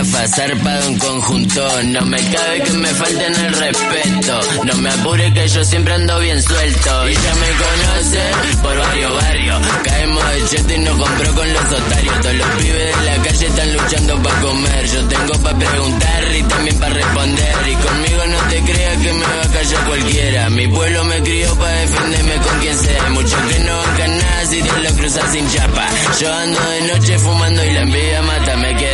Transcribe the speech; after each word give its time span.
Visera, 0.00 0.04
gafas, 0.04 0.30
zarpado 0.30 0.86
en 0.88 0.98
conjunto. 0.98 1.82
No 1.84 2.00
me 2.06 2.18
cabe 2.18 2.62
que 2.62 2.72
me 2.72 2.88
falten 2.88 3.34
el 3.34 3.54
respeto. 3.54 4.40
No 4.64 4.74
me 4.76 4.90
apure 4.90 5.32
que 5.32 5.48
yo 5.48 5.64
siempre 5.64 5.94
ando 5.94 6.18
bien 6.20 6.42
suelto. 6.42 7.08
Y 7.08 7.14
ya 7.14 7.34
me 7.34 7.48
conocen 7.62 8.62
por 8.62 8.78
varios 8.78 9.14
barrios. 9.14 9.60
Caemos 9.84 10.32
de 10.32 10.44
cheto 10.48 10.74
y 10.74 10.78
nos 10.78 10.96
compró 10.96 11.34
con 11.34 11.52
los 11.52 11.64
otarios. 11.64 12.20
Todos 12.20 12.34
los 12.34 12.48
pibes 12.48 12.96
de 12.96 13.04
la 13.06 13.22
calle 13.22 13.46
están 13.46 13.72
luchando 13.72 14.22
para 14.22 14.40
comer. 14.40 14.86
Yo 14.86 15.08
tengo 15.08 15.32
para 15.42 15.58
preguntar 15.58 16.36
y 16.36 16.42
también 16.42 16.78
para 16.78 16.94
responder. 16.94 17.54
Y 17.68 17.74
conmigo 17.74 18.26
no 18.26 18.38
te 18.48 18.60
creas 18.62 18.96
que 18.98 19.12
me 19.12 19.24
va 19.24 19.42
a 19.42 19.52
callar 19.52 19.84
cualquiera. 19.86 20.50
Mi 20.50 20.68
pueblo 20.68 21.04
me 21.04 21.22
crió 21.22 21.54
para 21.56 21.72
defenderme 21.72 22.34
con 22.36 22.58
quien 22.60 22.78
sea. 22.78 23.10
Muchos 23.10 23.40
que 23.40 23.58
no 23.60 23.76
bancan 23.76 24.18
nada 24.18 24.46
si 24.46 24.62
te 24.62 24.80
lo 24.80 24.90
cruzas 24.96 25.32
sin 25.32 25.50
chapa. 25.50 25.86
Yo 26.20 26.34
ando 26.34 26.60
de 26.60 26.80
noche 26.92 27.18
fumando 27.18 27.64
y 27.64 27.72
la 27.72 27.80
envidia 27.82 28.22
mata. 28.22 28.56
Me 28.56 28.74
quiere 28.74 28.89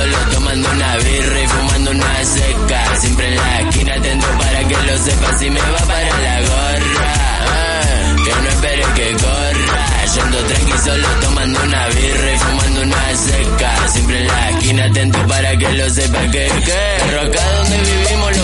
solo 0.00 0.16
tomando 0.32 0.70
una 0.70 0.96
birra 0.96 1.40
y 1.42 1.46
fumando 1.46 1.90
una 1.90 2.24
seca. 2.24 2.96
Siempre 3.00 3.26
en 3.28 3.36
la 3.36 3.60
esquina 3.60 3.94
atento 3.94 4.26
para 4.38 4.68
que 4.68 4.76
lo 4.76 4.98
sepa 4.98 5.38
si 5.38 5.50
me 5.50 5.60
va 5.60 5.78
para 5.78 6.18
la 6.26 6.40
gorra. 6.40 7.12
eh, 7.52 8.16
que 8.24 8.42
no 8.42 8.48
espere 8.48 8.84
que 8.94 9.12
corra. 9.24 10.06
Yo 10.14 10.22
ando 10.22 10.38
tranqui 10.44 10.78
solo 10.84 11.08
tomando 11.20 11.62
una 11.62 11.86
birra 11.88 12.32
y 12.32 12.38
fumando 12.38 12.82
una 12.82 13.16
seca. 13.16 13.88
Siempre 13.88 14.20
en 14.20 14.26
la 14.26 14.50
esquina 14.50 14.84
atento 14.84 15.18
para 15.26 15.56
que 15.56 15.72
lo 15.72 15.90
sepa 15.90 16.20
que 16.22 16.46
que. 16.66 16.82
Pero 17.06 17.20
acá 17.20 17.52
donde 17.56 17.78
vivimos 17.78 18.38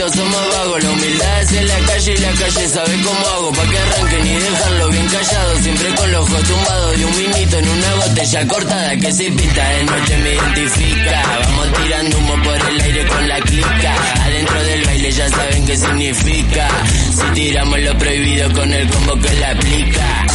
los 0.00 0.10
pibitos 0.10 0.14
somos 0.14 0.56
vagos. 0.56 0.82
La 0.82 0.90
humildad 0.90 1.42
es 1.42 1.52
en 1.52 1.68
la 1.68 1.78
calle 1.80 2.14
y 2.14 2.16
la 2.18 2.32
calle 2.32 2.68
sabe 2.68 3.00
cómo 3.02 3.28
hago. 3.28 3.52
Pa' 3.52 3.70
que 3.70 3.78
arranquen 3.78 4.26
y 4.26 4.34
dejarlo 4.34 4.88
bien 4.88 5.08
callado. 5.08 5.56
Siempre 5.62 5.94
con 5.94 6.12
los 6.12 6.30
ojos 6.30 6.42
tumbados 6.42 6.98
de 6.98 7.04
un 7.04 7.16
vinito 7.18 7.58
en 7.58 7.68
una 7.68 7.94
botella 7.94 8.46
cortada 8.48 8.96
que 8.96 9.12
se 9.12 9.30
pinta 9.30 9.68
de 9.68 9.84
noche 9.84 10.18
me 10.18 10.34
identifica. 10.34 11.22
Vamos 11.44 11.72
tirando 11.82 12.18
humo 12.18 12.42
por 12.42 12.68
el 12.68 12.80
aire 12.80 13.06
con 13.06 13.28
la 13.28 13.40
clica. 13.40 13.94
Adentro 14.24 14.62
del 14.62 14.84
baile 14.84 15.12
ya 15.12 15.28
saben 15.28 15.66
qué 15.66 15.76
significa. 15.76 16.68
Si 17.12 17.32
tiramos 17.34 17.80
lo 17.80 17.98
prohibido 17.98 18.52
con 18.52 18.72
el 18.72 18.88
combo 18.88 19.18
que 19.18 19.34
la 19.34 19.50
aplica. 19.50 20.29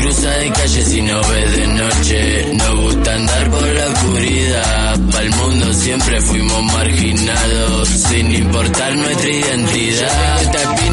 Cruza 0.00 0.30
de 0.30 0.50
calle 0.52 0.82
si 0.82 1.02
no 1.02 1.20
ves 1.22 1.56
de 1.56 1.66
noche. 1.66 2.54
Nos 2.54 2.80
gusta 2.80 3.14
andar 3.14 3.50
por 3.50 3.62
la 3.62 3.86
oscuridad. 3.86 5.00
Pa'l 5.12 5.30
mundo 5.30 5.74
siempre 5.74 6.20
fuimos 6.22 6.62
marginados. 6.72 7.88
Sin 7.88 8.34
importar 8.34 8.96
nuestra 8.96 9.30
identidad. 9.30 10.89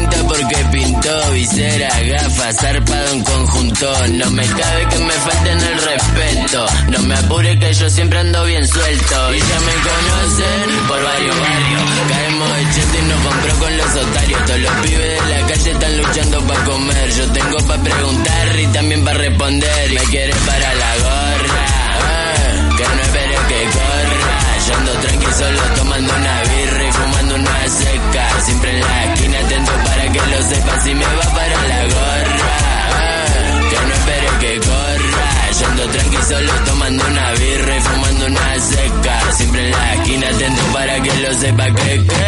Porque 0.48 0.64
pintó 0.72 1.30
visera, 1.32 1.90
gafas, 2.08 2.56
zarpado 2.56 3.12
en 3.12 3.22
conjunto. 3.22 3.92
No 4.14 4.30
me 4.30 4.46
cabe 4.46 4.86
que 4.88 4.98
me 4.98 5.12
falten 5.12 5.60
el 5.60 5.82
respeto. 5.82 6.66
No 6.88 6.98
me 7.00 7.14
apure 7.16 7.58
que 7.58 7.74
yo 7.74 7.90
siempre 7.90 8.18
ando 8.20 8.44
bien 8.44 8.66
suelto. 8.66 9.34
Y 9.34 9.38
ya 9.40 9.60
me 9.60 9.72
conocen 9.74 10.86
por 10.88 11.04
varios 11.04 11.38
barrios. 11.38 11.82
Caemos 12.08 12.56
de 12.56 12.62
cheto 12.74 12.98
y 12.98 13.02
nos 13.08 13.26
compró 13.26 13.58
con 13.58 13.76
los 13.76 13.94
otarios. 13.96 14.44
Todos 14.46 14.60
los 14.60 14.72
pibes 14.86 15.26
de 15.26 15.38
la 15.38 15.46
calle 15.48 15.70
están 15.70 15.98
luchando 15.98 16.40
para 16.46 16.64
comer. 16.64 17.10
Yo 17.12 17.32
tengo 17.32 17.58
para 17.66 17.82
preguntar 17.82 18.60
y 18.60 18.66
también 18.68 19.04
para 19.04 19.18
responder. 19.18 19.90
Me 19.92 20.00
quiere 20.04 20.34
para 20.46 20.74
la 20.74 20.96
gorra. 20.96 21.66
eh, 22.08 22.68
que 22.78 22.84
no 22.84 23.02
espere 23.02 23.34
que 23.48 23.64
corra. 23.78 23.97
Yo 24.68 24.74
ando 24.74 24.92
tranqui 24.92 25.32
solo 25.32 25.62
tomando 25.76 26.12
una 26.14 26.42
birra 26.42 26.84
y 26.84 26.92
fumando 26.92 27.34
una 27.36 27.68
seca. 27.68 28.40
Siempre 28.44 28.70
en 28.70 28.80
la 28.80 29.04
esquina 29.04 29.38
atento 29.38 29.72
para 29.72 30.12
que 30.12 30.20
lo 30.30 30.42
sepa 30.42 30.80
si 30.80 30.94
me 30.94 31.04
va 31.06 31.34
para 31.34 31.62
la 31.68 31.82
gorra. 31.84 32.50
eh, 33.00 33.60
que 33.70 33.86
no 33.86 33.94
espere 33.94 34.28
que 34.40 34.60
corra. 34.66 35.26
Yo 35.58 35.66
ando 35.68 35.84
tranqui 35.88 36.16
solo 36.28 36.52
tomando 36.66 37.06
una 37.06 37.32
birra 37.32 37.76
y 37.76 37.80
fumando 37.80 38.26
una 38.26 38.60
seca. 38.60 39.32
Siempre 39.32 39.64
en 39.64 39.70
la 39.70 39.94
esquina 39.94 40.28
atento 40.28 40.62
para 40.74 41.00
que 41.02 41.16
lo 41.16 41.32
sepa 41.32 41.64
que 41.64 42.06
que. 42.06 42.27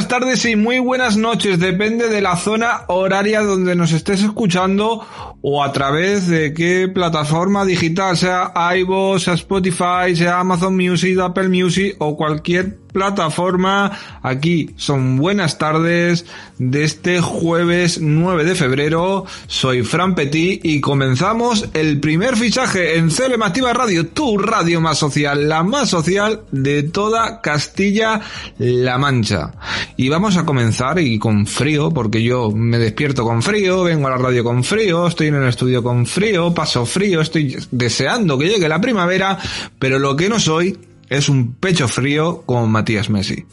Buenas 0.00 0.20
tardes 0.20 0.44
y 0.46 0.56
muy 0.56 0.78
buenas 0.78 1.18
noches. 1.18 1.58
Depende 1.60 2.08
de 2.08 2.22
la 2.22 2.34
zona 2.34 2.84
horaria 2.88 3.42
donde 3.42 3.76
nos 3.76 3.92
estés 3.92 4.22
escuchando 4.22 5.06
o 5.42 5.62
a 5.62 5.72
través 5.72 6.26
de 6.26 6.54
qué 6.54 6.88
plataforma 6.88 7.66
digital, 7.66 8.16
sea 8.16 8.50
iVoox, 8.76 9.24
sea 9.24 9.34
Spotify, 9.34 10.16
sea 10.16 10.40
Amazon 10.40 10.74
Music, 10.74 11.18
Apple 11.18 11.50
Music 11.50 11.96
o 11.98 12.16
cualquier 12.16 12.78
plataforma. 12.92 13.98
Aquí 14.22 14.70
son 14.76 15.16
buenas 15.16 15.58
tardes 15.58 16.26
de 16.58 16.84
este 16.84 17.20
jueves 17.20 18.00
9 18.00 18.44
de 18.44 18.54
febrero. 18.54 19.24
Soy 19.46 19.82
Fran 19.82 20.14
Petit 20.14 20.64
y 20.64 20.80
comenzamos 20.80 21.68
el 21.74 22.00
primer 22.00 22.36
fichaje 22.36 22.98
en 22.98 23.10
CLM 23.10 23.42
Activa 23.42 23.72
Radio, 23.72 24.06
tu 24.08 24.38
radio 24.38 24.80
más 24.80 24.98
social, 24.98 25.48
la 25.48 25.62
más 25.62 25.90
social 25.90 26.42
de 26.50 26.82
toda 26.82 27.40
Castilla-La 27.40 28.98
Mancha. 28.98 29.52
Y 29.96 30.08
vamos 30.08 30.36
a 30.36 30.44
comenzar 30.44 30.98
y 30.98 31.18
con 31.18 31.46
frío, 31.46 31.90
porque 31.90 32.22
yo 32.22 32.50
me 32.50 32.78
despierto 32.78 33.24
con 33.24 33.42
frío, 33.42 33.84
vengo 33.84 34.08
a 34.08 34.10
la 34.10 34.16
radio 34.16 34.44
con 34.44 34.64
frío, 34.64 35.06
estoy 35.06 35.28
en 35.28 35.36
el 35.36 35.48
estudio 35.48 35.82
con 35.82 36.06
frío, 36.06 36.52
paso 36.52 36.86
frío, 36.86 37.20
estoy 37.20 37.56
deseando 37.70 38.38
que 38.38 38.48
llegue 38.48 38.68
la 38.68 38.80
primavera, 38.80 39.38
pero 39.78 39.98
lo 39.98 40.16
que 40.16 40.28
no 40.28 40.38
soy 40.38 40.76
es 41.10 41.28
un 41.28 41.54
pecho 41.54 41.88
frío 41.88 42.42
como 42.46 42.66
Matías 42.68 43.10
Messi. 43.10 43.44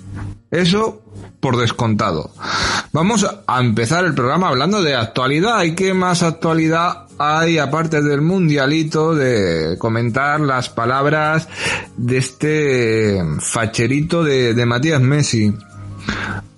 Eso 0.51 1.01
por 1.39 1.57
descontado. 1.57 2.31
Vamos 2.93 3.27
a 3.45 3.59
empezar 3.59 4.05
el 4.05 4.13
programa 4.13 4.49
hablando 4.49 4.81
de 4.81 4.95
actualidad. 4.95 5.63
¿Y 5.63 5.75
qué 5.75 5.93
más 5.93 6.23
actualidad 6.23 7.07
hay 7.17 7.57
aparte 7.57 8.01
del 8.01 8.21
mundialito 8.21 9.15
de 9.15 9.75
comentar 9.79 10.39
las 10.39 10.69
palabras 10.69 11.49
de 11.97 12.17
este 12.17 13.23
facherito 13.39 14.23
de, 14.23 14.53
de 14.53 14.65
Matías 14.65 15.01
Messi? 15.01 15.53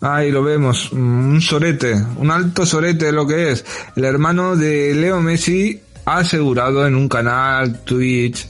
Ahí 0.01 0.31
lo 0.31 0.43
vemos, 0.43 0.91
un 0.91 1.41
sorete, 1.41 1.95
un 2.17 2.29
alto 2.29 2.65
sorete 2.65 3.11
lo 3.11 3.25
que 3.25 3.51
es. 3.51 3.65
El 3.95 4.03
hermano 4.03 4.55
de 4.55 4.93
Leo 4.95 5.21
Messi 5.21 5.81
ha 6.05 6.19
asegurado 6.19 6.85
en 6.85 6.95
un 6.95 7.07
canal 7.07 7.83
Twitch 7.83 8.47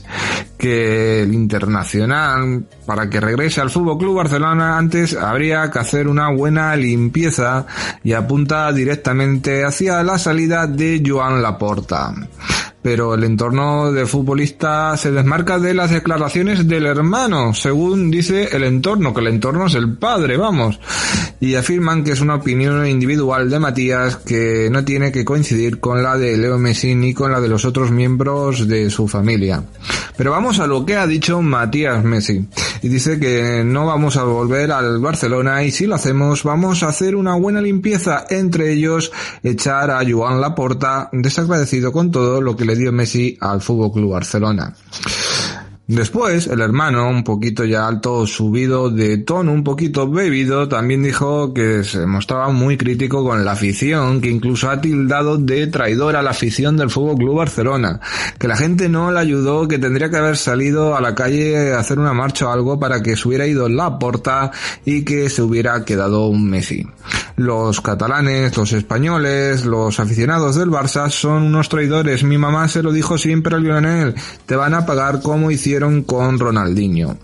que 0.60 1.22
el 1.22 1.32
internacional 1.32 2.66
para 2.90 3.08
que 3.08 3.20
regrese 3.20 3.60
al 3.60 3.70
Fútbol 3.70 3.98
Club 3.98 4.16
Barcelona 4.16 4.76
antes 4.76 5.14
habría 5.14 5.70
que 5.70 5.78
hacer 5.78 6.08
una 6.08 6.28
buena 6.32 6.74
limpieza 6.74 7.64
y 8.02 8.14
apunta 8.14 8.72
directamente 8.72 9.64
hacia 9.64 10.02
la 10.02 10.18
salida 10.18 10.66
de 10.66 11.00
Joan 11.06 11.40
Laporta. 11.40 12.12
Pero 12.82 13.14
el 13.14 13.24
entorno 13.24 13.92
del 13.92 14.06
futbolista 14.06 14.96
se 14.96 15.12
desmarca 15.12 15.58
de 15.58 15.74
las 15.74 15.90
declaraciones 15.90 16.66
del 16.66 16.86
hermano, 16.86 17.52
según 17.52 18.10
dice 18.10 18.56
el 18.56 18.64
entorno, 18.64 19.12
que 19.12 19.20
el 19.20 19.26
entorno 19.26 19.66
es 19.66 19.74
el 19.74 19.96
padre, 19.98 20.38
vamos. 20.38 20.80
Y 21.40 21.56
afirman 21.56 22.02
que 22.02 22.12
es 22.12 22.22
una 22.22 22.36
opinión 22.36 22.86
individual 22.86 23.50
de 23.50 23.58
Matías 23.58 24.16
que 24.16 24.68
no 24.72 24.82
tiene 24.82 25.12
que 25.12 25.26
coincidir 25.26 25.78
con 25.78 26.02
la 26.02 26.16
de 26.16 26.38
Leo 26.38 26.58
Messi 26.58 26.94
ni 26.94 27.12
con 27.12 27.30
la 27.30 27.40
de 27.40 27.48
los 27.48 27.66
otros 27.66 27.90
miembros 27.90 28.66
de 28.66 28.88
su 28.88 29.06
familia. 29.06 29.62
Pero 30.16 30.30
vamos 30.30 30.58
a 30.58 30.66
lo 30.66 30.84
que 30.86 30.96
ha 30.96 31.06
dicho 31.06 31.42
Matías 31.42 32.02
Messi. 32.02 32.46
Y 32.82 32.88
dice 32.88 33.18
que 33.18 33.62
no 33.64 33.86
vamos 33.86 34.16
a 34.16 34.24
volver 34.24 34.72
al 34.72 34.98
Barcelona 34.98 35.62
y 35.64 35.70
si 35.70 35.86
lo 35.86 35.94
hacemos 35.94 36.44
vamos 36.44 36.82
a 36.82 36.88
hacer 36.88 37.16
una 37.16 37.34
buena 37.34 37.60
limpieza, 37.60 38.24
entre 38.30 38.72
ellos 38.72 39.12
echar 39.42 39.90
a 39.90 40.02
Joan 40.08 40.40
Laporta 40.40 41.08
desagradecido 41.12 41.92
con 41.92 42.10
todo 42.10 42.40
lo 42.40 42.56
que 42.56 42.64
le 42.64 42.76
dio 42.76 42.92
Messi 42.92 43.36
al 43.40 43.60
Fútbol 43.60 43.92
Club 43.92 44.12
Barcelona. 44.12 44.74
Después, 45.90 46.46
el 46.46 46.60
hermano, 46.60 47.10
un 47.10 47.24
poquito 47.24 47.64
ya 47.64 47.88
alto, 47.88 48.24
subido 48.24 48.90
de 48.90 49.18
tono, 49.18 49.52
un 49.52 49.64
poquito 49.64 50.08
bebido, 50.08 50.68
también 50.68 51.02
dijo 51.02 51.52
que 51.52 51.82
se 51.82 52.06
mostraba 52.06 52.50
muy 52.50 52.76
crítico 52.76 53.24
con 53.24 53.44
la 53.44 53.50
afición, 53.50 54.20
que 54.20 54.30
incluso 54.30 54.70
ha 54.70 54.80
tildado 54.80 55.36
de 55.36 55.66
traidor 55.66 56.14
a 56.14 56.22
la 56.22 56.30
afición 56.30 56.76
del 56.76 56.90
Fútbol 56.90 57.16
Club 57.16 57.38
Barcelona, 57.38 57.98
que 58.38 58.46
la 58.46 58.56
gente 58.56 58.88
no 58.88 59.10
le 59.10 59.18
ayudó, 59.18 59.66
que 59.66 59.80
tendría 59.80 60.08
que 60.10 60.18
haber 60.18 60.36
salido 60.36 60.94
a 60.94 61.00
la 61.00 61.16
calle 61.16 61.74
a 61.74 61.80
hacer 61.80 61.98
una 61.98 62.12
marcha 62.12 62.46
o 62.46 62.52
algo 62.52 62.78
para 62.78 63.02
que 63.02 63.16
se 63.16 63.26
hubiera 63.26 63.48
ido 63.48 63.68
la 63.68 63.98
porta 63.98 64.52
y 64.84 65.02
que 65.04 65.28
se 65.28 65.42
hubiera 65.42 65.84
quedado 65.84 66.28
un 66.28 66.48
Messi. 66.48 66.86
Los 67.34 67.80
catalanes, 67.80 68.56
los 68.56 68.72
españoles, 68.72 69.64
los 69.64 69.98
aficionados 69.98 70.54
del 70.54 70.68
Barça 70.68 71.08
son 71.08 71.42
unos 71.42 71.68
traidores. 71.68 72.22
Mi 72.22 72.38
mamá 72.38 72.68
se 72.68 72.82
lo 72.82 72.92
dijo 72.92 73.18
siempre 73.18 73.56
a 73.56 73.58
Lionel, 73.58 74.14
te 74.46 74.54
van 74.54 74.74
a 74.74 74.86
pagar 74.86 75.20
como 75.22 75.50
hicieron 75.50 75.79
con 76.06 76.38
Ronaldinho. 76.38 77.16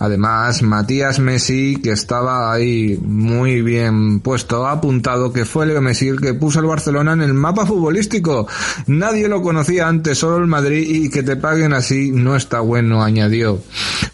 Además, 0.00 0.62
Matías 0.62 1.18
Messi, 1.18 1.80
que 1.82 1.90
estaba 1.90 2.52
ahí 2.52 2.98
muy 3.02 3.62
bien 3.62 4.20
puesto, 4.20 4.66
ha 4.66 4.72
apuntado 4.72 5.32
que 5.32 5.44
fue 5.44 5.66
Leo 5.66 5.80
Messi 5.80 6.08
el 6.08 6.20
que 6.20 6.34
puso 6.34 6.60
al 6.60 6.66
Barcelona 6.66 7.12
en 7.14 7.22
el 7.22 7.34
mapa 7.34 7.66
futbolístico. 7.66 8.46
Nadie 8.86 9.28
lo 9.28 9.42
conocía 9.42 9.88
antes, 9.88 10.18
solo 10.18 10.36
el 10.36 10.46
Madrid, 10.46 10.86
y 10.88 11.10
que 11.10 11.22
te 11.22 11.36
paguen 11.36 11.72
así 11.72 12.12
no 12.12 12.36
está 12.36 12.60
bueno, 12.60 13.02
añadió. 13.02 13.60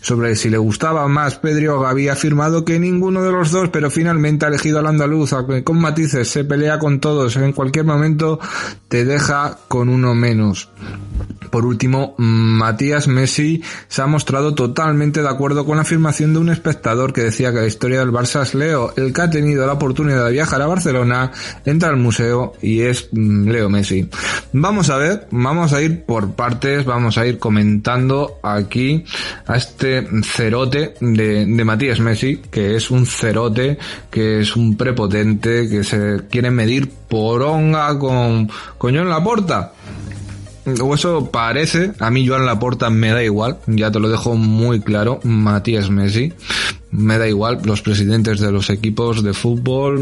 Sobre 0.01 0.37
si 0.37 0.51
le 0.51 0.59
gustaba 0.59 1.07
más 1.09 1.37
Pedro 1.37 1.81
Gavi 1.81 2.09
ha 2.09 2.15
afirmado 2.15 2.65
que 2.65 2.79
ninguno 2.79 3.23
de 3.23 3.33
los 3.33 3.51
dos, 3.51 3.69
pero 3.71 3.91
finalmente 3.91 4.45
ha 4.45 4.49
elegido 4.49 4.79
al 4.79 4.87
andaluz, 4.87 5.35
con 5.65 5.81
matices, 5.81 6.29
se 6.29 6.45
pelea 6.45 6.79
con 6.79 7.01
todos, 7.01 7.37
en 7.37 7.53
cualquier 7.53 7.85
momento 7.85 8.39
te 8.89 9.05
deja 9.05 9.59
con 9.69 9.89
uno 9.89 10.15
menos. 10.15 10.71
Por 11.51 11.67
último, 11.67 12.15
Matías 12.19 13.07
Messi 13.07 13.63
se 13.87 14.03
ha 14.03 14.07
mostrado 14.07 14.55
totalmente 14.55 15.23
de 15.23 15.29
acuerdo 15.29 15.65
con 15.65 15.74
la 15.77 15.83
afirmación 15.83 16.33
de 16.33 16.39
un 16.39 16.51
espectador 16.51 17.13
que 17.13 17.23
decía 17.23 17.53
que 17.53 17.61
la 17.61 17.67
historia 17.67 18.01
del 18.01 18.11
Barça 18.11 18.43
es 18.43 18.55
Leo, 18.55 18.93
el 18.97 19.13
que 19.13 19.23
ha 19.23 19.31
tenido 19.31 19.67
la 19.67 19.75
oportunidad 19.75 20.27
de 20.27 20.33
viajar 20.33 20.61
a 20.63 20.67
Barcelona, 20.67 21.33
entra 21.65 21.89
al 21.89 21.97
museo 21.97 22.55
y 22.63 22.81
es 22.81 23.09
mm, 23.13 23.49
Leo 23.49 23.69
Messi. 23.69 24.09
Vamos 24.53 24.91
a 24.91 24.97
ver, 24.97 25.27
vamos 25.31 25.73
a 25.73 25.83
ir 25.83 26.05
por 26.05 26.33
partes, 26.33 26.85
vamos 26.85 27.19
a 27.19 27.27
ir 27.27 27.39
comentando 27.39 28.39
aquí 28.43 29.05
a 29.47 29.57
este 29.57 30.07
cerote 30.23 30.95
de, 31.01 31.65
Matías 31.65 32.01
Messi, 32.01 32.43
que 32.51 32.77
es 32.77 32.91
un 32.91 33.07
cerote, 33.07 33.79
que 34.11 34.41
es 34.41 34.57
un 34.57 34.77
prepotente, 34.77 35.69
que 35.69 35.83
se 35.83 36.23
quiere 36.31 36.51
medir 36.51 36.91
poronga 37.09 37.99
con, 37.99 38.51
con 38.79 38.97
John 38.97 39.09
Laporta 39.09 39.73
o 40.81 40.95
eso 40.95 41.31
parece, 41.31 41.93
a 41.99 42.11
mí 42.11 42.27
Joan 42.27 42.47
Laporta 42.47 42.91
me 42.91 43.11
da 43.11 43.23
igual, 43.23 43.59
ya 43.67 43.91
te 43.91 44.01
lo 44.01 44.09
dejo 44.09 44.37
muy 44.37 44.81
claro, 44.81 45.21
Matías 45.23 45.91
Messi, 45.91 46.33
me 46.95 47.19
da 47.19 47.27
igual, 47.27 47.61
los 47.65 47.83
presidentes 47.83 48.39
de 48.39 48.53
los 48.53 48.71
equipos 48.71 49.25
de 49.25 49.35
fútbol 49.35 49.99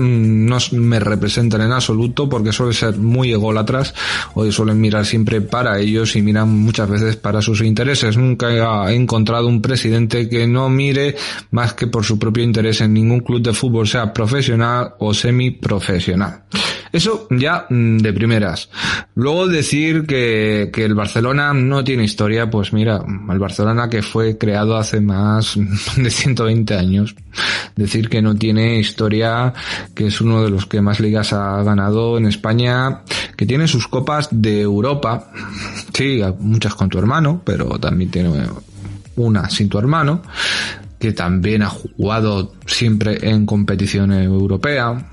no 0.46 0.58
me 0.72 1.00
representan 1.00 1.62
en 1.62 1.72
absoluto 1.72 2.28
porque 2.28 2.52
suelen 2.52 2.74
ser 2.74 2.96
muy 2.98 3.32
ególatras 3.32 3.94
o 4.34 4.50
suelen 4.52 4.78
mirar 4.78 5.06
siempre 5.06 5.40
para 5.40 5.78
ellos 5.80 6.14
y 6.16 6.22
miran 6.22 6.50
muchas 6.50 6.90
veces 6.90 7.16
para 7.16 7.40
sus 7.40 7.62
intereses. 7.62 8.18
Nunca 8.18 8.90
he 8.90 8.94
encontrado 8.94 9.48
un 9.48 9.62
presidente 9.62 10.28
que 10.28 10.46
no 10.46 10.68
mire 10.68 11.16
más 11.50 11.72
que 11.72 11.86
por 11.86 12.04
su 12.04 12.18
propio 12.18 12.44
interés 12.44 12.82
en 12.82 12.92
ningún 12.92 13.20
club 13.20 13.40
de 13.40 13.54
fútbol, 13.54 13.88
sea 13.88 14.12
profesional 14.12 14.94
o 14.98 15.14
semiprofesional. 15.14 16.42
Eso 16.92 17.26
ya 17.30 17.66
mm, 17.68 17.98
de 17.98 18.12
primeras. 18.12 18.68
Luego 19.14 19.48
decir 19.48 20.04
que, 20.06 20.70
que 20.72 20.84
el 20.84 20.94
Barcelona 20.94 21.54
no 21.54 21.82
tiene 21.82 22.04
historia, 22.04 22.50
pues 22.50 22.72
mira, 22.72 23.02
el 23.30 23.38
Barcelona 23.38 23.88
que 23.88 24.02
fue 24.02 24.36
creado 24.36 24.76
hace 24.76 25.00
más 25.00 25.58
de 25.96 26.10
120 26.10 26.74
años. 26.74 27.14
Decir 27.74 28.10
que 28.10 28.20
no 28.20 28.36
tiene 28.36 28.78
historia, 28.78 29.54
que 29.94 30.08
es 30.08 30.20
uno 30.20 30.44
de 30.44 30.50
los 30.50 30.66
que 30.66 30.82
más 30.82 31.00
ligas 31.00 31.32
ha 31.32 31.62
ganado 31.62 32.18
en 32.18 32.26
España, 32.26 33.00
que 33.36 33.46
tiene 33.46 33.66
sus 33.66 33.88
copas 33.88 34.28
de 34.30 34.60
Europa. 34.60 35.30
Sí, 35.94 36.20
muchas 36.38 36.74
con 36.74 36.90
tu 36.90 36.98
hermano, 36.98 37.40
pero 37.44 37.78
también 37.78 38.10
tiene 38.10 38.30
una 39.16 39.48
sin 39.48 39.68
tu 39.68 39.78
hermano 39.78 40.22
que 41.02 41.12
también 41.12 41.62
ha 41.62 41.68
jugado 41.68 42.52
siempre 42.64 43.28
en 43.28 43.44
competición 43.44 44.12
europea, 44.12 45.10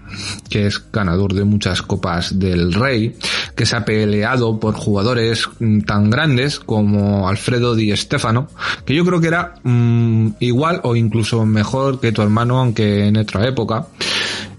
que 0.47 0.67
es 0.67 0.79
ganador 0.93 1.33
de 1.33 1.45
muchas 1.45 1.81
copas 1.81 2.37
del 2.37 2.75
Rey, 2.75 3.15
que 3.55 3.65
se 3.65 3.75
ha 3.75 3.85
peleado 3.85 4.59
por 4.59 4.75
jugadores 4.75 5.49
mm, 5.57 5.79
tan 5.79 6.11
grandes 6.11 6.59
como 6.59 7.27
Alfredo 7.27 7.73
Di 7.73 7.97
Stefano, 7.97 8.49
que 8.85 8.93
yo 8.93 9.03
creo 9.03 9.19
que 9.19 9.29
era 9.29 9.55
mm, 9.63 10.33
igual 10.41 10.79
o 10.83 10.95
incluso 10.95 11.43
mejor 11.43 11.99
que 11.99 12.11
tu 12.11 12.21
hermano, 12.21 12.59
aunque 12.59 13.07
en 13.07 13.17
otra 13.17 13.47
época 13.47 13.87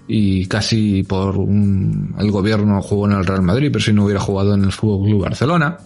y 0.09 0.47
casi 0.47 1.03
por 1.03 1.35
el 2.19 2.29
gobierno 2.29 2.81
jugó 2.81 3.05
en 3.05 3.13
el 3.13 3.25
Real 3.25 3.41
Madrid, 3.41 3.69
pero 3.71 3.85
si 3.85 3.93
no 3.93 4.03
hubiera 4.03 4.19
jugado 4.19 4.53
en 4.53 4.65
el 4.65 4.73
Fútbol 4.73 5.07
Club 5.07 5.21
Barcelona 5.21 5.77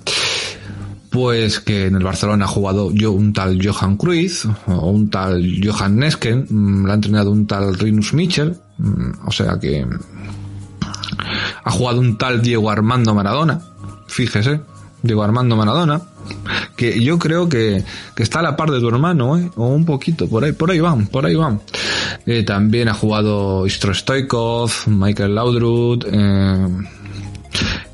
pues 1.16 1.62
que 1.62 1.86
en 1.86 1.96
el 1.96 2.04
Barcelona 2.04 2.44
ha 2.44 2.48
jugado 2.50 2.92
yo 2.92 3.14
un 3.14 3.32
tal 3.32 3.58
Johan 3.66 3.96
Cruyff 3.96 4.46
o 4.68 4.90
un 4.90 5.10
tal 5.10 5.42
Johan 5.64 5.96
Nesken, 5.96 6.46
mm, 6.50 6.86
la 6.86 6.92
ha 6.92 6.96
entrenado 6.96 7.32
un 7.32 7.48
tal 7.48 7.74
Rinus 7.74 8.14
Michel, 8.14 8.58
mm, 8.78 9.26
o 9.26 9.32
sea 9.32 9.58
que 9.58 9.88
ha 11.64 11.72
jugado 11.72 12.02
un 12.02 12.18
tal 12.18 12.42
Diego 12.42 12.70
Armando 12.70 13.16
Maradona, 13.16 13.62
fíjese, 14.08 14.60
Diego 15.04 15.24
Armando 15.24 15.56
Maradona, 15.56 16.02
que 16.76 17.02
yo 17.02 17.18
creo 17.18 17.48
que, 17.48 17.86
está 18.18 18.40
a 18.40 18.44
la 18.44 18.58
par 18.58 18.72
de 18.72 18.82
tu 18.82 18.90
hermano, 18.90 19.38
¿eh? 19.38 19.50
o 19.56 19.68
un 19.68 19.86
poquito, 19.86 20.28
por 20.28 20.44
ahí, 20.44 20.52
por 20.52 20.70
ahí 20.70 20.82
van, 20.82 21.08
por 21.08 21.26
ahí 21.26 21.36
van. 21.36 21.62
Eh, 22.26 22.44
también 22.44 22.90
ha 22.90 22.94
jugado 22.94 23.66
Istro 23.66 23.94
Stoikov, 23.94 24.70
Michael 24.88 25.34
Laudrup, 25.34 26.04
eh, 26.12 26.68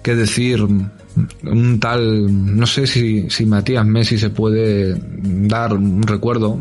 qué 0.01 0.15
decir, 0.15 0.65
un 1.43 1.79
tal, 1.79 2.57
no 2.57 2.65
sé 2.65 2.87
si, 2.87 3.29
si 3.29 3.45
Matías 3.45 3.85
Messi 3.85 4.17
se 4.17 4.29
puede 4.29 4.95
dar 4.97 5.73
un 5.73 6.03
recuerdo, 6.03 6.59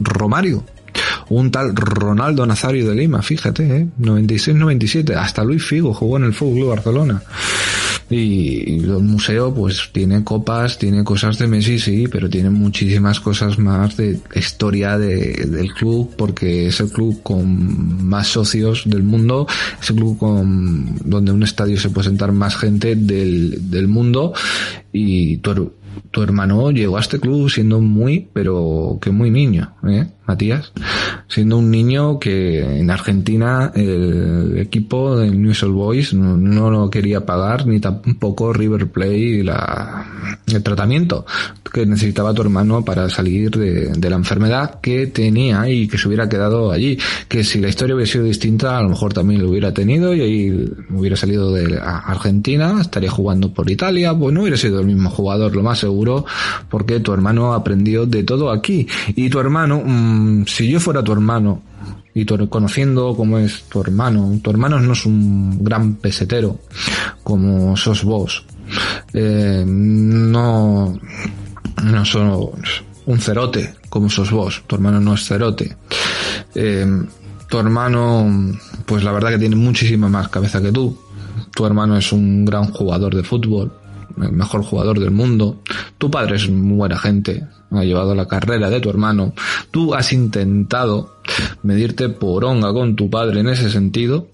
Romario, 0.00 0.64
un 1.28 1.50
tal 1.50 1.74
Ronaldo 1.74 2.46
Nazario 2.46 2.88
de 2.88 2.94
Lima, 2.94 3.22
fíjate, 3.22 3.64
¿eh? 3.78 3.86
96-97, 4.00 5.14
hasta 5.16 5.44
Luis 5.44 5.64
Figo 5.64 5.92
jugó 5.92 6.16
en 6.16 6.24
el 6.24 6.34
Fútbol 6.34 6.68
Barcelona. 6.68 7.22
Y, 8.08 8.84
el 8.84 9.02
museo 9.02 9.52
pues 9.52 9.90
tiene 9.92 10.22
copas, 10.22 10.78
tiene 10.78 11.02
cosas 11.02 11.38
de 11.38 11.46
Messi, 11.48 11.78
sí, 11.78 12.06
pero 12.10 12.28
tiene 12.30 12.50
muchísimas 12.50 13.20
cosas 13.20 13.58
más 13.58 13.96
de 13.96 14.20
historia 14.34 14.96
del 14.98 15.72
club, 15.74 16.14
porque 16.16 16.68
es 16.68 16.80
el 16.80 16.90
club 16.90 17.20
con 17.22 18.06
más 18.06 18.28
socios 18.28 18.82
del 18.86 19.02
mundo, 19.02 19.46
es 19.80 19.90
el 19.90 19.96
club 19.96 20.18
con 20.18 20.96
donde 21.04 21.32
un 21.32 21.42
estadio 21.42 21.78
se 21.78 21.90
puede 21.90 22.08
sentar 22.08 22.32
más 22.32 22.56
gente 22.56 22.94
del, 22.94 23.70
del 23.70 23.88
mundo 23.88 24.32
y 24.92 25.38
tu, 25.38 25.72
tu 26.10 26.22
hermano 26.22 26.70
llegó 26.70 26.96
a 26.96 27.00
este 27.00 27.18
club 27.18 27.50
siendo 27.50 27.80
muy, 27.80 28.28
pero 28.32 28.98
que 29.00 29.10
muy 29.10 29.30
niño, 29.30 29.74
¿eh? 29.86 30.06
Matías, 30.26 30.72
siendo 31.28 31.58
un 31.58 31.70
niño 31.70 32.18
que 32.18 32.80
en 32.80 32.90
Argentina 32.90 33.72
el 33.74 34.58
equipo 34.58 35.16
del 35.16 35.40
New 35.40 35.52
Old 35.62 35.74
Boys 35.74 36.14
no, 36.14 36.70
lo 36.70 36.90
quería 36.90 37.24
pagar 37.24 37.66
ni 37.66 37.80
tampoco 37.80 38.52
River 38.52 38.88
Play 38.88 39.42
la, 39.42 40.06
el 40.46 40.62
tratamiento 40.62 41.26
que 41.72 41.84
necesitaba 41.84 42.32
tu 42.32 42.42
hermano 42.42 42.84
para 42.84 43.10
salir 43.10 43.50
de, 43.50 44.08
la 44.08 44.16
enfermedad 44.16 44.80
que 44.80 45.08
tenía 45.08 45.68
y 45.68 45.88
que 45.88 45.98
se 45.98 46.08
hubiera 46.08 46.28
quedado 46.28 46.72
allí. 46.72 46.98
Que 47.28 47.44
si 47.44 47.60
la 47.60 47.68
historia 47.68 47.94
hubiera 47.94 48.10
sido 48.10 48.24
distinta, 48.24 48.78
a 48.78 48.82
lo 48.82 48.88
mejor 48.88 49.12
también 49.12 49.42
lo 49.42 49.50
hubiera 49.50 49.74
tenido 49.74 50.14
y 50.14 50.20
ahí 50.22 50.70
hubiera 50.90 51.16
salido 51.16 51.52
de 51.52 51.78
Argentina, 51.78 52.78
estaría 52.80 53.10
jugando 53.10 53.52
por 53.52 53.70
Italia, 53.70 54.14
pues 54.14 54.32
no 54.32 54.42
hubiera 54.42 54.56
sido 54.56 54.80
el 54.80 54.86
mismo 54.86 55.10
jugador, 55.10 55.54
lo 55.54 55.62
más 55.62 55.80
seguro, 55.80 56.24
porque 56.70 57.00
tu 57.00 57.12
hermano 57.12 57.52
aprendió 57.52 58.06
de 58.06 58.22
todo 58.22 58.50
aquí. 58.50 58.86
Y 59.14 59.28
tu 59.28 59.38
hermano, 59.38 59.82
mm, 60.16 60.46
si 60.46 60.68
yo 60.68 60.80
fuera 60.80 61.02
tu 61.02 61.12
hermano, 61.12 61.62
y 62.14 62.24
tu, 62.24 62.48
conociendo 62.48 63.14
cómo 63.14 63.38
es 63.38 63.64
tu 63.64 63.80
hermano, 63.80 64.38
tu 64.42 64.50
hermano 64.50 64.80
no 64.80 64.92
es 64.94 65.04
un 65.04 65.62
gran 65.62 65.96
pesetero 65.96 66.60
como 67.22 67.76
sos 67.76 68.04
vos, 68.04 68.44
eh, 69.12 69.64
no, 69.66 70.98
no 71.84 72.04
son 72.04 72.50
un 73.06 73.18
cerote 73.18 73.74
como 73.88 74.08
sos 74.08 74.30
vos, 74.30 74.62
tu 74.66 74.76
hermano 74.76 75.00
no 75.00 75.14
es 75.14 75.24
cerote. 75.24 75.76
Eh, 76.54 76.86
tu 77.48 77.58
hermano, 77.58 78.26
pues 78.84 79.04
la 79.04 79.12
verdad 79.12 79.30
que 79.30 79.38
tiene 79.38 79.56
muchísima 79.56 80.08
más 80.08 80.28
cabeza 80.28 80.60
que 80.60 80.72
tú. 80.72 80.98
Tu 81.54 81.64
hermano 81.64 81.96
es 81.96 82.12
un 82.12 82.44
gran 82.44 82.72
jugador 82.72 83.14
de 83.14 83.22
fútbol, 83.22 83.72
el 84.20 84.32
mejor 84.32 84.62
jugador 84.62 84.98
del 84.98 85.10
mundo. 85.10 85.62
Tu 85.98 86.10
padre 86.10 86.36
es 86.36 86.50
muy 86.50 86.76
buena 86.76 86.98
gente, 86.98 87.46
ha 87.70 87.84
llevado 87.84 88.14
la 88.14 88.26
carrera 88.26 88.70
de 88.70 88.80
tu 88.80 88.90
hermano. 88.90 89.32
Tú 89.70 89.94
has 89.94 90.12
intentado 90.12 91.16
medirte 91.62 92.08
por 92.08 92.44
onga 92.44 92.72
con 92.72 92.96
tu 92.96 93.10
padre 93.10 93.40
en 93.40 93.48
ese 93.48 93.70
sentido 93.70 94.28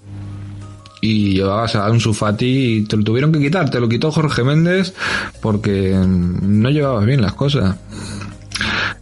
y 1.00 1.34
llevabas 1.34 1.74
a 1.74 1.90
un 1.90 2.00
Fati 2.00 2.76
y 2.76 2.84
te 2.84 2.96
lo 2.96 3.02
tuvieron 3.02 3.32
que 3.32 3.40
quitar, 3.40 3.70
te 3.70 3.80
lo 3.80 3.88
quitó 3.88 4.12
Jorge 4.12 4.44
Méndez 4.44 4.94
porque 5.40 5.94
no 5.96 6.70
llevabas 6.70 7.04
bien 7.04 7.22
las 7.22 7.34
cosas. 7.34 7.76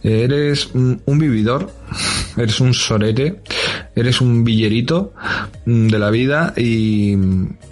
Eres 0.03 0.69
un 0.73 1.19
vividor, 1.19 1.69
eres 2.37 2.59
un 2.59 2.73
sorete, 2.73 3.41
eres 3.95 4.21
un 4.21 4.43
villerito 4.43 5.13
de 5.65 5.99
la 5.99 6.09
vida 6.09 6.53
y 6.55 7.15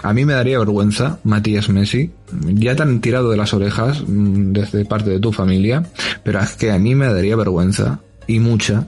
a 0.03 0.13
mí 0.13 0.25
me 0.25 0.33
daría 0.33 0.59
vergüenza, 0.59 1.19
Matías 1.23 1.69
Messi, 1.69 2.11
ya 2.43 2.75
te 2.75 2.83
han 2.83 3.01
tirado 3.01 3.31
de 3.31 3.37
las 3.37 3.53
orejas 3.53 4.03
desde 4.07 4.85
parte 4.85 5.09
de 5.09 5.19
tu 5.19 5.31
familia, 5.31 5.83
pero 6.23 6.39
es 6.39 6.55
que 6.55 6.71
a 6.71 6.79
mí 6.79 6.95
me 6.95 7.07
daría 7.07 7.35
vergüenza 7.35 7.99
y 8.27 8.39
mucha 8.39 8.85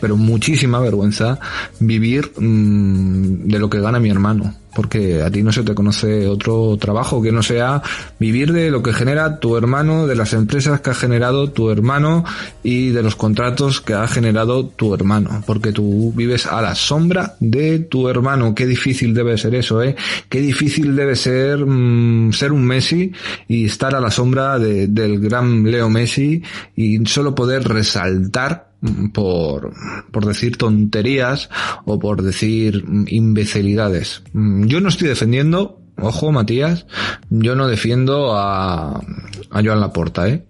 pero 0.00 0.16
muchísima 0.16 0.78
vergüenza 0.78 1.38
vivir 1.80 2.30
mm, 2.38 3.48
de 3.48 3.58
lo 3.58 3.70
que 3.70 3.80
gana 3.80 3.98
mi 3.98 4.10
hermano 4.10 4.54
porque 4.76 5.22
a 5.22 5.30
ti 5.30 5.42
no 5.42 5.52
se 5.52 5.62
te 5.62 5.74
conoce 5.74 6.28
otro 6.28 6.76
trabajo 6.76 7.22
que 7.22 7.32
no 7.32 7.42
sea 7.42 7.82
vivir 8.20 8.52
de 8.52 8.70
lo 8.70 8.82
que 8.82 8.92
genera 8.92 9.40
tu 9.40 9.56
hermano, 9.56 10.06
de 10.06 10.14
las 10.14 10.34
empresas 10.34 10.82
que 10.82 10.90
ha 10.90 10.94
generado 10.94 11.50
tu 11.50 11.70
hermano 11.70 12.24
y 12.62 12.90
de 12.90 13.02
los 13.02 13.16
contratos 13.16 13.80
que 13.80 13.94
ha 13.94 14.06
generado 14.06 14.66
tu 14.66 14.92
hermano, 14.92 15.42
porque 15.46 15.72
tú 15.72 16.12
vives 16.14 16.44
a 16.44 16.60
la 16.60 16.74
sombra 16.74 17.36
de 17.40 17.78
tu 17.78 18.10
hermano. 18.10 18.54
Qué 18.54 18.66
difícil 18.66 19.14
debe 19.14 19.38
ser 19.38 19.54
eso, 19.54 19.82
¿eh? 19.82 19.96
Qué 20.28 20.42
difícil 20.42 20.94
debe 20.94 21.16
ser 21.16 21.64
mm, 21.64 22.34
ser 22.34 22.52
un 22.52 22.66
Messi 22.66 23.12
y 23.48 23.64
estar 23.64 23.94
a 23.94 24.00
la 24.00 24.10
sombra 24.10 24.58
del 24.58 25.20
gran 25.20 25.64
Leo 25.64 25.88
Messi 25.88 26.42
y 26.74 26.98
solo 27.06 27.34
poder 27.34 27.66
resaltar 27.66 28.75
por, 29.12 29.72
por 30.10 30.26
decir 30.26 30.56
tonterías 30.56 31.48
o 31.84 31.98
por 31.98 32.22
decir 32.22 32.84
imbecilidades. 33.06 34.22
Yo 34.32 34.80
no 34.80 34.88
estoy 34.88 35.08
defendiendo, 35.08 35.80
ojo 35.98 36.32
Matías, 36.32 36.86
yo 37.30 37.54
no 37.54 37.68
defiendo 37.68 38.36
a, 38.36 38.96
a 38.98 39.62
Joan 39.62 39.80
Laporta, 39.80 40.28
¿eh? 40.28 40.44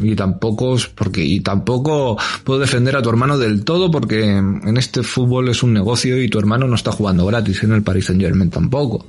Y 0.00 0.14
tampoco 0.14 0.76
porque 0.94 1.24
y 1.24 1.40
tampoco 1.40 2.16
puedo 2.44 2.60
defender 2.60 2.96
a 2.96 3.02
tu 3.02 3.10
hermano 3.10 3.38
del 3.38 3.64
todo 3.64 3.90
porque 3.90 4.36
en 4.36 4.76
este 4.76 5.02
fútbol 5.02 5.48
es 5.48 5.62
un 5.62 5.72
negocio 5.72 6.20
y 6.22 6.28
tu 6.28 6.38
hermano 6.38 6.66
no 6.66 6.74
está 6.74 6.92
jugando 6.92 7.26
gratis 7.26 7.62
en 7.62 7.72
el 7.72 7.82
Paris 7.82 8.06
Saint 8.06 8.20
Germain 8.20 8.50
tampoco. 8.50 9.06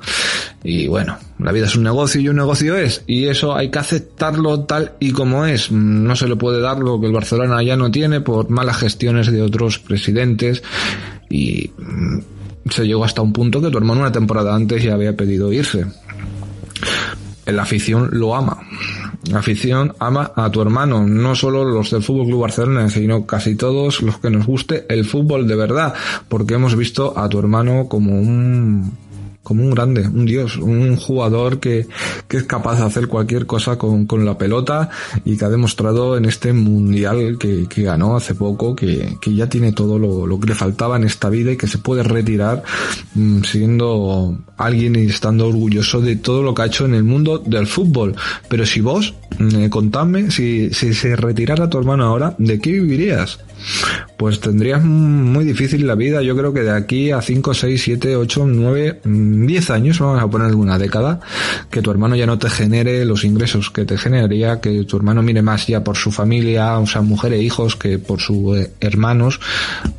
Y 0.63 0.88
bueno 0.88 1.18
la 1.39 1.51
vida 1.51 1.66
es 1.66 1.75
un 1.75 1.84
negocio 1.84 2.20
y 2.22 2.30
un 2.30 2.36
negocio 2.36 2.78
es 2.78 3.04
y 3.08 3.25
eso 3.25 3.56
hay 3.56 3.70
que 3.70 3.80
aceptarlo 3.80 4.62
tal 4.62 4.94
y 5.00 5.12
como 5.12 5.46
es. 5.46 5.72
No 5.72 6.16
se 6.16 6.28
le 6.28 6.36
puede 6.36 6.60
dar 6.60 6.80
lo 6.80 7.00
que 7.00 7.08
el 7.08 7.13
Barcelona 7.13 7.62
ya 7.63 7.75
no 7.75 7.92
tiene 7.92 8.22
por 8.22 8.50
malas 8.50 8.78
gestiones 8.78 9.32
de 9.32 9.42
otros 9.42 9.80
presidentes 9.80 10.63
y 11.30 11.72
mm, 11.78 12.20
se 12.70 12.86
llegó 12.86 13.04
hasta 13.04 13.22
un 13.22 13.34
punto 13.34 13.62
que 13.62 13.70
tu 13.70 13.78
hermano 13.78 14.01
una 14.01 14.12
temporada 14.12 14.56
antes 14.56 14.84
ya 14.84 14.94
había 14.94 15.16
pedido 15.16 15.51
irse. 15.51 15.86
La 17.46 17.63
afición 17.63 18.10
lo 18.12 18.36
ama 18.36 18.60
afición 19.34 19.94
ama 20.00 20.32
a 20.36 20.50
tu 20.50 20.62
hermano, 20.62 21.06
no 21.06 21.36
solo 21.36 21.63
los 21.63 21.92
del 21.92 22.04
Fútbol 22.04 22.28
Club 22.28 22.42
Barcelona, 22.42 22.89
sino 22.89 23.25
casi 23.25 23.56
todos 23.56 24.01
los 24.01 24.18
que 24.20 24.30
nos 24.30 24.46
guste 24.46 24.86
el 24.89 25.06
fútbol 25.06 25.48
de 25.48 25.56
verdad, 25.56 25.94
porque 26.28 26.56
hemos 26.56 26.75
visto 26.75 27.18
a 27.18 27.28
tu 27.30 27.39
hermano 27.39 27.88
como 27.88 28.13
un 28.13 28.92
como 29.43 29.63
un 29.63 29.72
grande, 29.72 30.08
un 30.08 30.25
dios, 30.25 30.58
un 30.58 30.96
jugador 30.96 31.60
que, 31.60 31.88
que 32.27 32.38
es 32.38 32.43
capaz 32.43 32.77
de 32.77 32.86
hacer 32.86 33.08
cualquier 33.08 33.46
cosa 33.46 33.77
con, 33.77 34.05
con, 34.05 34.25
la 34.25 34.38
pelota 34.38 34.89
y 35.25 35.38
que 35.38 35.46
ha 35.46 35.50
demostrado 35.50 36.17
en 36.17 36.25
este 36.25 36.53
mundial 36.53 37.38
que, 37.39 37.67
que 37.67 37.84
ganó 37.84 38.17
hace 38.17 38.36
poco 38.36 38.75
que, 38.75 39.17
que 39.22 39.34
ya 39.34 39.48
tiene 39.48 39.72
todo 39.72 39.98
lo, 39.98 40.27
lo, 40.27 40.39
que 40.39 40.48
le 40.48 40.55
faltaba 40.55 40.98
en 40.98 41.05
esta 41.05 41.29
vida 41.29 41.51
y 41.51 41.58
que 41.58 41.67
se 41.67 41.77
puede 41.77 42.03
retirar 42.03 42.63
mmm, 43.15 43.41
siendo 43.41 44.38
alguien 44.58 44.96
y 44.96 45.05
estando 45.05 45.48
orgulloso 45.48 46.01
de 46.01 46.17
todo 46.17 46.43
lo 46.43 46.53
que 46.53 46.62
ha 46.63 46.65
hecho 46.65 46.86
en 46.86 46.93
el 46.93 47.03
mundo 47.03 47.39
del 47.39 47.65
fútbol. 47.65 48.15
Pero 48.50 48.65
si 48.65 48.81
vos, 48.81 49.13
eh, 49.39 49.69
contadme, 49.69 50.31
si, 50.31 50.74
si 50.74 50.93
se 50.93 51.15
retirara 51.15 51.69
tu 51.69 51.77
hermano 51.77 52.03
ahora, 52.03 52.36
¿de 52.38 52.60
qué 52.60 52.74
vivirías? 52.74 53.39
pues 54.17 54.39
tendrías 54.39 54.84
muy 54.84 55.46
difícil 55.46 55.88
la 55.88 55.96
vida. 55.96 56.22
Yo 56.22 56.36
creo 56.36 56.53
que 56.53 56.62
de 56.62 56.72
aquí 56.72 57.12
a 57.12 57.22
5, 57.22 57.53
6, 57.53 57.81
7, 57.81 58.15
8, 58.15 58.46
9, 58.48 59.00
10 59.48 59.70
años, 59.70 60.00
vamos 60.00 60.22
a 60.22 60.28
poner 60.28 60.48
alguna 60.48 60.78
década, 60.78 61.20
que 61.70 61.82
tu 61.82 61.92
hermano 61.92 62.16
ya 62.16 62.26
no 62.26 62.38
te 62.38 62.50
genere 62.50 63.06
los 63.06 63.24
ingresos 63.24 63.70
que 63.70 63.86
te 63.86 63.98
generaría, 63.98 64.60
que 64.60 64.84
tu 64.84 64.98
hermano 64.98 65.22
mire 65.22 65.42
más 65.42 65.68
ya 65.68 65.84
por 65.84 65.98
su 65.98 66.12
familia, 66.12 66.78
o 66.80 66.88
sea, 66.88 67.02
mujer 67.02 67.34
e 67.34 67.42
hijos, 67.42 67.76
que 67.76 68.00
por 68.00 68.20
sus 68.22 68.58
eh, 68.58 68.72
hermanos, 68.80 69.40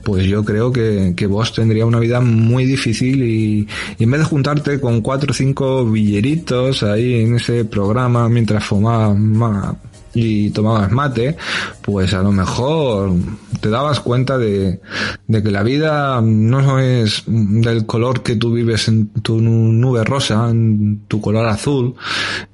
pues 0.03 0.27
yo 0.27 0.45
creo 0.45 0.73
que, 0.73 1.15
vos 1.31 1.53
tendría 1.53 1.87
una 1.87 2.01
vida 2.01 2.21
muy 2.21 2.65
difícil 2.65 3.23
y, 3.23 3.69
en 3.99 4.11
vez 4.11 4.21
de 4.21 4.27
juntarte 4.27 4.81
con 4.81 5.01
cuatro 5.01 5.31
o 5.31 5.35
cinco 5.35 5.85
villeritos 5.85 6.83
ahí 6.83 7.23
en 7.23 7.37
ese 7.37 7.65
programa 7.65 8.29
mientras 8.29 8.65
fumaba 8.65 9.77
y 10.15 10.51
tomabas 10.51 10.91
mate, 10.91 11.37
pues 11.83 12.13
a 12.15 12.23
lo 12.23 12.33
mejor 12.33 13.13
te 13.61 13.71
dabas 13.71 14.01
cuenta 14.01 14.39
de, 14.39 14.81
de, 15.27 15.43
que 15.43 15.51
la 15.51 15.63
vida 15.63 16.21
no 16.23 16.79
es 16.79 17.25
del 17.27 17.87
color 17.87 18.23
que 18.23 18.37
tú 18.37 18.53
vives 18.53 18.89
en 18.89 19.09
tu 19.09 19.41
nube 19.41 20.05
rosa, 20.05 20.49
en 20.51 21.03
tu 21.07 21.21
color 21.21 21.47
azul, 21.47 21.95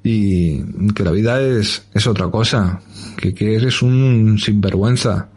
y 0.03 0.61
que 0.93 1.03
la 1.03 1.11
vida 1.11 1.41
es, 1.41 1.87
es 1.93 2.07
otra 2.07 2.29
cosa, 2.29 2.81
que, 3.17 3.33
que 3.33 3.55
eres 3.55 3.81
un 3.81 4.37
sinvergüenza, 4.37 5.29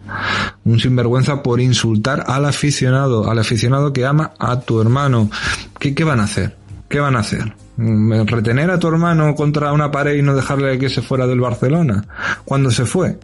un 0.64 0.80
sinvergüenza 0.80 1.42
por 1.42 1.60
insultar 1.60 2.24
al 2.26 2.44
aficionado, 2.44 3.30
al 3.30 3.38
aficionado 3.38 3.92
que 3.92 4.04
ama 4.04 4.32
a 4.38 4.60
tu 4.60 4.80
hermano. 4.80 5.30
¿Qué, 5.78 5.94
qué 5.94 6.04
van 6.04 6.20
a 6.20 6.24
hacer? 6.24 6.56
¿Qué 6.88 6.98
van 6.98 7.16
a 7.16 7.20
hacer? 7.20 7.54
Retener 8.26 8.70
a 8.70 8.78
tu 8.78 8.88
hermano 8.88 9.34
contra 9.34 9.72
una 9.72 9.90
pared 9.90 10.16
y 10.16 10.22
no 10.22 10.34
dejarle 10.34 10.78
que 10.78 10.88
se 10.88 11.02
fuera 11.02 11.26
del 11.26 11.40
Barcelona 11.40 12.04
cuando 12.44 12.70
se 12.70 12.84
fue. 12.84 13.18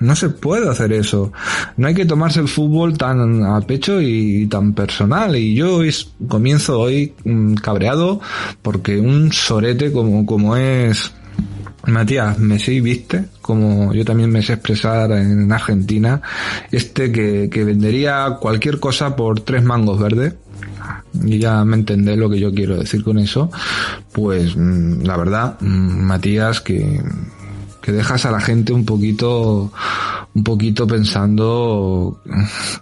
No 0.00 0.14
se 0.16 0.28
puede 0.28 0.68
hacer 0.68 0.92
eso. 0.92 1.32
No 1.76 1.86
hay 1.88 1.94
que 1.94 2.04
tomarse 2.04 2.40
el 2.40 2.48
fútbol 2.48 2.98
tan 2.98 3.44
a 3.44 3.60
pecho 3.60 4.00
y 4.00 4.46
tan 4.46 4.74
personal. 4.74 5.36
Y 5.36 5.54
yo 5.54 5.80
comienzo 6.28 6.80
hoy 6.80 7.14
mm, 7.24 7.54
cabreado 7.54 8.20
porque 8.60 8.98
un 8.98 9.32
sorete 9.32 9.92
como, 9.92 10.26
como 10.26 10.56
es 10.56 11.12
Matías 11.86 12.38
Messi, 12.38 12.80
viste, 12.80 13.26
como 13.40 13.92
yo 13.92 14.04
también 14.04 14.30
me 14.30 14.42
sé 14.42 14.54
expresar 14.54 15.10
en 15.12 15.50
Argentina, 15.52 16.20
este 16.70 17.12
que, 17.12 17.48
que 17.50 17.64
vendería 17.64 18.38
cualquier 18.40 18.80
cosa 18.80 19.16
por 19.16 19.40
tres 19.40 19.62
mangos 19.62 19.98
verdes 20.00 20.34
y 21.22 21.38
ya 21.38 21.64
me 21.64 21.76
entendé 21.76 22.16
lo 22.16 22.28
que 22.28 22.40
yo 22.40 22.52
quiero 22.52 22.76
decir 22.76 23.02
con 23.04 23.18
eso, 23.18 23.50
pues 24.12 24.56
mm, 24.56 25.02
la 25.02 25.16
verdad, 25.16 25.56
mm, 25.60 26.02
Matías, 26.02 26.60
que, 26.60 27.00
que 27.80 27.92
dejas 27.92 28.24
a 28.26 28.30
la 28.30 28.40
gente 28.40 28.72
un 28.72 28.84
poquito, 28.84 29.72
un 30.34 30.44
poquito 30.44 30.86
pensando 30.86 32.20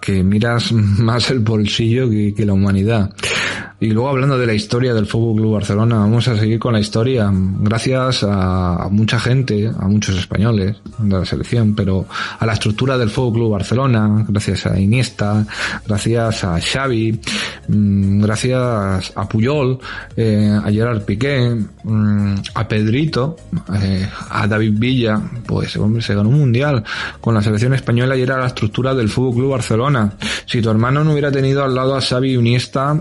que 0.01 0.23
miras 0.23 0.73
más 0.73 1.31
el 1.31 1.41
bolsillo 1.41 2.09
que 2.09 2.45
la 2.45 2.53
humanidad. 2.53 3.13
Y 3.83 3.91
luego 3.91 4.11
hablando 4.11 4.39
de 4.39 4.47
la 4.47 4.55
historia 4.55 4.95
del 4.95 5.07
Fútbol 5.07 5.41
Club 5.41 5.55
Barcelona, 5.55 5.97
vamos 5.97 6.29
a 6.29 6.39
seguir 6.39 6.61
con 6.61 6.73
la 6.73 6.79
historia. 6.79 7.29
Gracias 7.33 8.23
a, 8.23 8.87
mucha 8.93 9.19
gente, 9.19 9.73
a 9.77 9.89
muchos 9.89 10.17
españoles 10.17 10.77
de 10.99 11.19
la 11.19 11.25
selección, 11.25 11.75
pero 11.75 12.07
a 12.39 12.47
la 12.47 12.53
estructura 12.53 12.97
del 12.97 13.11
Fútbol 13.11 13.33
Club 13.33 13.51
Barcelona, 13.51 14.25
gracias 14.29 14.67
a 14.67 14.79
Iniesta, 14.79 15.45
gracias 15.85 16.45
a 16.45 16.61
Xavi, 16.61 17.19
mm, 17.67 18.23
gracias 18.23 19.13
a 19.17 19.29
Puyol, 19.29 19.81
eh, 20.17 20.57
a 20.65 20.71
Gerard 20.71 21.03
Piqué, 21.03 21.53
mm, 21.83 22.35
a 22.55 22.69
Pedrito, 22.69 23.35
eh, 23.75 24.09
a 24.31 24.47
David 24.47 24.75
Villa, 24.77 25.21
pues 25.45 25.77
hombre, 25.77 26.03
se 26.03 26.15
ganó 26.15 26.29
un 26.29 26.39
mundial 26.39 26.85
con 27.21 27.35
la 27.35 27.43
selección 27.43 27.75
española 27.75 28.17
y 28.17 28.23
era 28.23 28.39
la 28.39 28.47
estructura 28.47 28.95
del 28.95 29.09
Fútbol 29.09 29.35
Club 29.35 29.51
Barcelona. 29.51 30.13
Si 30.47 30.63
tu 30.63 30.71
hermano 30.71 31.03
no 31.03 31.11
hubiera 31.11 31.33
tenido 31.33 31.65
al 31.65 31.75
lado 31.75 31.97
a 31.97 32.01
Xavi 32.01 32.35
Iniesta, 32.35 32.97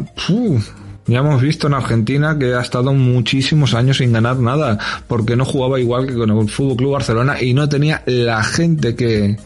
ya 1.07 1.19
hemos 1.19 1.41
visto 1.41 1.67
en 1.67 1.73
Argentina 1.73 2.37
que 2.37 2.53
ha 2.53 2.61
estado 2.61 2.93
muchísimos 2.93 3.73
años 3.73 3.97
sin 3.97 4.13
ganar 4.13 4.37
nada, 4.37 4.77
porque 5.07 5.35
no 5.35 5.45
jugaba 5.45 5.79
igual 5.79 6.07
que 6.07 6.15
con 6.15 6.29
el 6.29 6.49
Fútbol 6.49 6.77
Club 6.77 6.91
Barcelona 6.93 7.41
y 7.41 7.53
no 7.53 7.67
tenía 7.67 8.03
la 8.05 8.43
gente 8.43 8.95
que, 8.95 9.37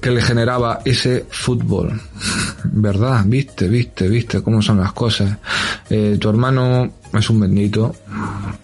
que 0.00 0.10
le 0.10 0.20
generaba 0.20 0.80
ese 0.84 1.26
fútbol. 1.30 2.00
¿Verdad? 2.64 3.24
Viste, 3.26 3.68
viste, 3.68 4.08
viste 4.08 4.42
cómo 4.42 4.60
son 4.60 4.78
las 4.78 4.92
cosas. 4.92 5.36
Eh, 5.88 6.16
tu 6.20 6.28
hermano 6.28 6.92
es 7.14 7.30
un 7.30 7.40
bendito, 7.40 7.94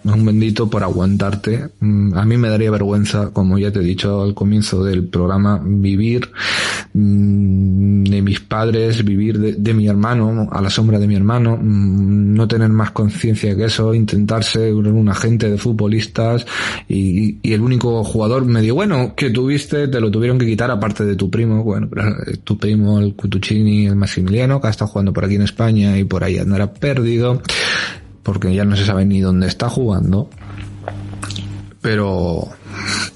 es 0.05 0.11
un 0.11 0.25
bendito 0.25 0.69
por 0.69 0.83
aguantarte. 0.83 1.69
Mm, 1.79 2.13
a 2.15 2.25
mí 2.25 2.37
me 2.37 2.49
daría 2.49 2.71
vergüenza, 2.71 3.31
como 3.31 3.57
ya 3.57 3.71
te 3.71 3.79
he 3.79 3.83
dicho 3.83 4.21
al 4.21 4.33
comienzo 4.33 4.83
del 4.83 5.07
programa, 5.07 5.61
vivir 5.63 6.29
mm, 6.93 8.03
de 8.03 8.21
mis 8.21 8.39
padres, 8.41 9.03
vivir 9.03 9.39
de, 9.39 9.73
mi 9.73 9.87
hermano, 9.87 10.49
a 10.51 10.61
la 10.61 10.69
sombra 10.69 10.99
de 10.99 11.07
mi 11.07 11.15
hermano, 11.15 11.57
mm, 11.57 12.33
no 12.33 12.47
tener 12.47 12.69
más 12.69 12.91
conciencia 12.91 13.55
que 13.55 13.65
eso, 13.65 13.93
intentar 13.93 14.43
ser 14.43 14.73
un 14.73 15.09
agente 15.09 15.49
de 15.49 15.57
futbolistas 15.57 16.45
y, 16.87 17.39
el 17.53 17.61
único 17.61 18.03
jugador 18.03 18.45
medio 18.45 18.73
bueno 18.73 19.13
que 19.15 19.29
tuviste 19.29 19.87
te 19.87 20.01
lo 20.01 20.09
tuvieron 20.09 20.39
que 20.39 20.45
quitar 20.45 20.71
aparte 20.71 21.05
de 21.05 21.15
tu 21.15 21.29
primo, 21.29 21.63
bueno, 21.63 21.87
tu 22.43 22.57
primo 22.57 22.99
el 22.99 23.13
Cutuccini, 23.13 23.85
el 23.85 23.95
Maximiliano, 23.95 24.59
que 24.59 24.67
ha 24.67 24.69
estado 24.71 24.89
jugando 24.89 25.13
por 25.13 25.25
aquí 25.25 25.35
en 25.35 25.43
España 25.43 25.97
y 25.97 26.03
por 26.03 26.23
ahí 26.23 26.39
andará 26.39 26.73
perdido 26.73 27.41
porque 28.23 28.53
ya 28.53 28.65
no 28.65 28.75
se 28.75 28.85
sabe 28.85 29.05
ni 29.05 29.19
dónde 29.19 29.47
está 29.47 29.69
jugando. 29.69 30.29
Pero 31.81 32.47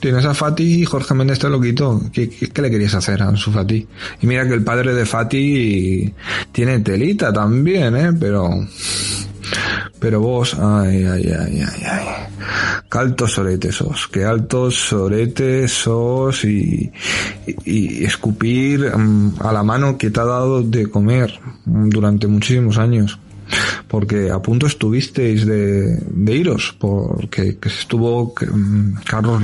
tienes 0.02 0.26
a 0.26 0.34
Fati 0.34 0.82
y 0.82 0.86
Jorge 0.86 1.14
Méndez 1.14 1.40
te 1.40 1.50
lo 1.50 1.62
quitó. 1.62 2.02
¿Qué, 2.12 2.30
¿Qué, 2.30 2.62
le 2.62 2.70
querías 2.70 2.94
hacer 2.96 3.24
a 3.24 3.36
su 3.38 3.52
Fati? 3.52 3.88
Y 4.22 4.28
mira 4.28 4.46
que 4.46 4.54
el 4.54 4.64
padre 4.64 4.94
de 4.94 5.06
Fati 5.06 6.14
tiene 6.52 6.80
telita 6.80 7.32
también, 7.32 7.96
¿eh? 7.96 8.14
Pero... 8.20 8.50
Pero 10.00 10.20
vos, 10.20 10.54
ay, 10.54 11.06
ay, 11.06 11.34
ay, 11.40 11.64
ay, 11.66 11.84
ay. 11.90 12.06
Qué 12.92 12.98
altos 13.00 13.32
soretes 13.34 13.76
sos, 13.76 14.08
qué 14.08 14.26
altos 14.26 14.76
soretes 14.76 15.72
sos 15.72 16.44
y, 16.46 16.92
y, 17.66 18.04
escupir 18.04 18.96
mm, 18.96 19.36
a 19.40 19.52
la 19.52 19.64
mano 19.64 19.98
que 19.98 20.12
te 20.12 20.20
ha 20.20 20.26
dado 20.26 20.62
de 20.62 20.88
comer 20.88 21.40
durante 21.66 22.28
muchísimos 22.28 22.78
años 22.78 23.18
porque 23.88 24.30
a 24.32 24.40
punto 24.42 24.68
estuvisteis 24.68 25.46
de, 25.46 26.00
iros, 26.28 26.76
porque 26.78 27.58
que 27.58 27.70
estuvo 27.70 28.34
mm, 28.34 28.94
Carlos 29.06 29.42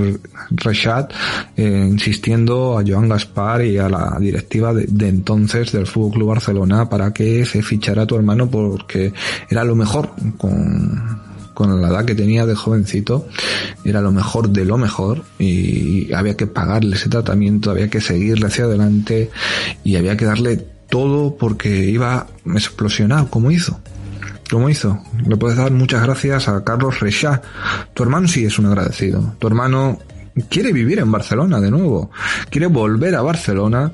Rechat 0.52 1.14
eh, 1.56 1.88
insistiendo 1.90 2.78
a 2.78 2.84
Joan 2.86 3.10
Gaspar 3.10 3.66
y 3.66 3.78
a 3.78 3.90
la 3.90 4.18
directiva 4.20 4.74
de, 4.74 5.08
entonces 5.08 5.72
del 5.72 5.88
Fútbol 5.88 6.12
Club 6.12 6.28
Barcelona 6.30 6.90
para 6.90 7.14
que 7.14 7.46
se 7.46 7.62
fichara 7.62 8.06
tu 8.06 8.16
hermano 8.16 8.50
porque 8.50 9.14
era 9.50 9.64
lo 9.64 9.76
mejor 9.76 10.12
con, 10.38 11.22
con 11.54 11.82
la 11.82 11.88
edad 11.90 12.06
que 12.06 12.16
tenía 12.16 12.46
de 12.46 12.56
jovencito, 12.56 13.28
era 13.84 14.02
lo 14.02 14.12
mejor 14.12 14.50
de 14.50 14.66
lo 14.66 14.78
mejor 14.78 15.24
y 15.40 16.12
había 16.14 16.36
que 16.36 16.48
pagarle 16.48 16.96
ese 16.96 17.10
tratamiento, 17.10 17.72
había 17.72 17.90
que 17.90 18.02
seguirle 18.02 18.48
hacia 18.48 18.66
adelante 18.66 19.30
y 19.84 19.96
había 19.96 20.18
que 20.18 20.26
darle 20.26 20.58
todo 20.90 21.36
porque 21.38 21.86
iba 21.86 22.16
a 22.18 22.28
explosionar 22.54 23.30
como 23.30 23.52
hizo. 23.52 23.80
¿Cómo 24.54 24.70
hizo? 24.70 25.00
Le 25.26 25.36
puedes 25.36 25.58
dar 25.58 25.72
muchas 25.72 26.04
gracias 26.04 26.48
a 26.48 26.64
Carlos 26.64 27.00
Rechá. 27.00 27.42
Tu 27.96 28.04
hermano 28.04 28.28
sí 28.28 28.46
es 28.46 28.60
un 28.60 28.68
agradecido. 28.68 29.34
Tu 29.40 29.48
hermano 29.48 29.98
quiere 30.50 30.74
vivir 30.74 31.00
en 31.00 31.12
Barcelona 31.12 31.60
de 31.60 31.72
nuevo, 31.72 32.12
quiere 32.50 32.68
volver 32.68 33.16
a 33.16 33.22
Barcelona, 33.22 33.92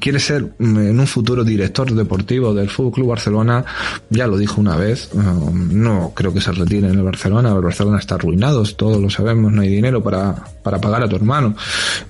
quiere 0.00 0.18
ser 0.18 0.54
mm, 0.58 0.78
en 0.78 1.00
un 1.00 1.06
futuro 1.06 1.44
director 1.44 1.92
deportivo 1.92 2.54
del 2.54 2.70
Fútbol 2.70 3.04
Barcelona, 3.06 3.64
ya 4.10 4.26
lo 4.26 4.36
dijo 4.36 4.60
una 4.60 4.76
vez, 4.76 5.10
um, 5.12 5.68
no 5.72 6.12
creo 6.14 6.32
que 6.32 6.40
se 6.40 6.52
retire 6.52 6.88
en 6.88 6.94
el 6.94 7.02
Barcelona, 7.02 7.50
el 7.50 7.60
Barcelona 7.60 7.98
está 7.98 8.14
arruinado, 8.14 8.64
todos 8.76 9.00
lo 9.00 9.10
sabemos, 9.10 9.52
no 9.52 9.62
hay 9.62 9.68
dinero 9.68 10.02
para, 10.02 10.34
para 10.62 10.80
pagar 10.80 11.02
a 11.02 11.08
tu 11.08 11.16
hermano. 11.16 11.54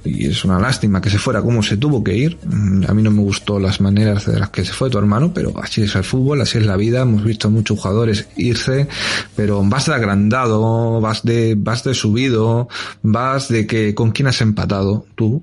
Y 0.04 0.26
es 0.26 0.44
una 0.44 0.58
lástima 0.58 1.00
que 1.00 1.10
se 1.10 1.18
fuera 1.18 1.42
como 1.42 1.62
se 1.62 1.76
tuvo 1.76 2.02
que 2.02 2.16
ir, 2.16 2.38
mm, 2.44 2.84
a 2.88 2.94
mí 2.94 3.02
no 3.02 3.10
me 3.10 3.22
gustó 3.22 3.58
las 3.58 3.80
maneras 3.80 4.26
de 4.26 4.38
las 4.38 4.50
que 4.50 4.64
se 4.64 4.72
fue 4.72 4.90
tu 4.90 4.98
hermano, 4.98 5.32
pero 5.34 5.52
así 5.60 5.82
es 5.82 5.94
el 5.96 6.04
fútbol, 6.04 6.40
así 6.40 6.58
es 6.58 6.66
la 6.66 6.76
vida, 6.76 7.02
hemos 7.02 7.24
visto 7.24 7.50
muchos 7.50 7.78
jugadores 7.78 8.28
irse, 8.36 8.88
pero 9.36 9.62
vas 9.64 9.86
de 9.86 9.94
agrandado, 9.94 11.00
vas 11.00 11.22
de, 11.24 11.54
vas 11.56 11.84
de 11.84 11.94
subido, 11.94 12.68
vas 13.02 13.48
de 13.48 13.63
que 13.66 13.94
con 13.94 14.12
quién 14.12 14.28
has 14.28 14.40
empatado 14.40 15.06
tú, 15.14 15.42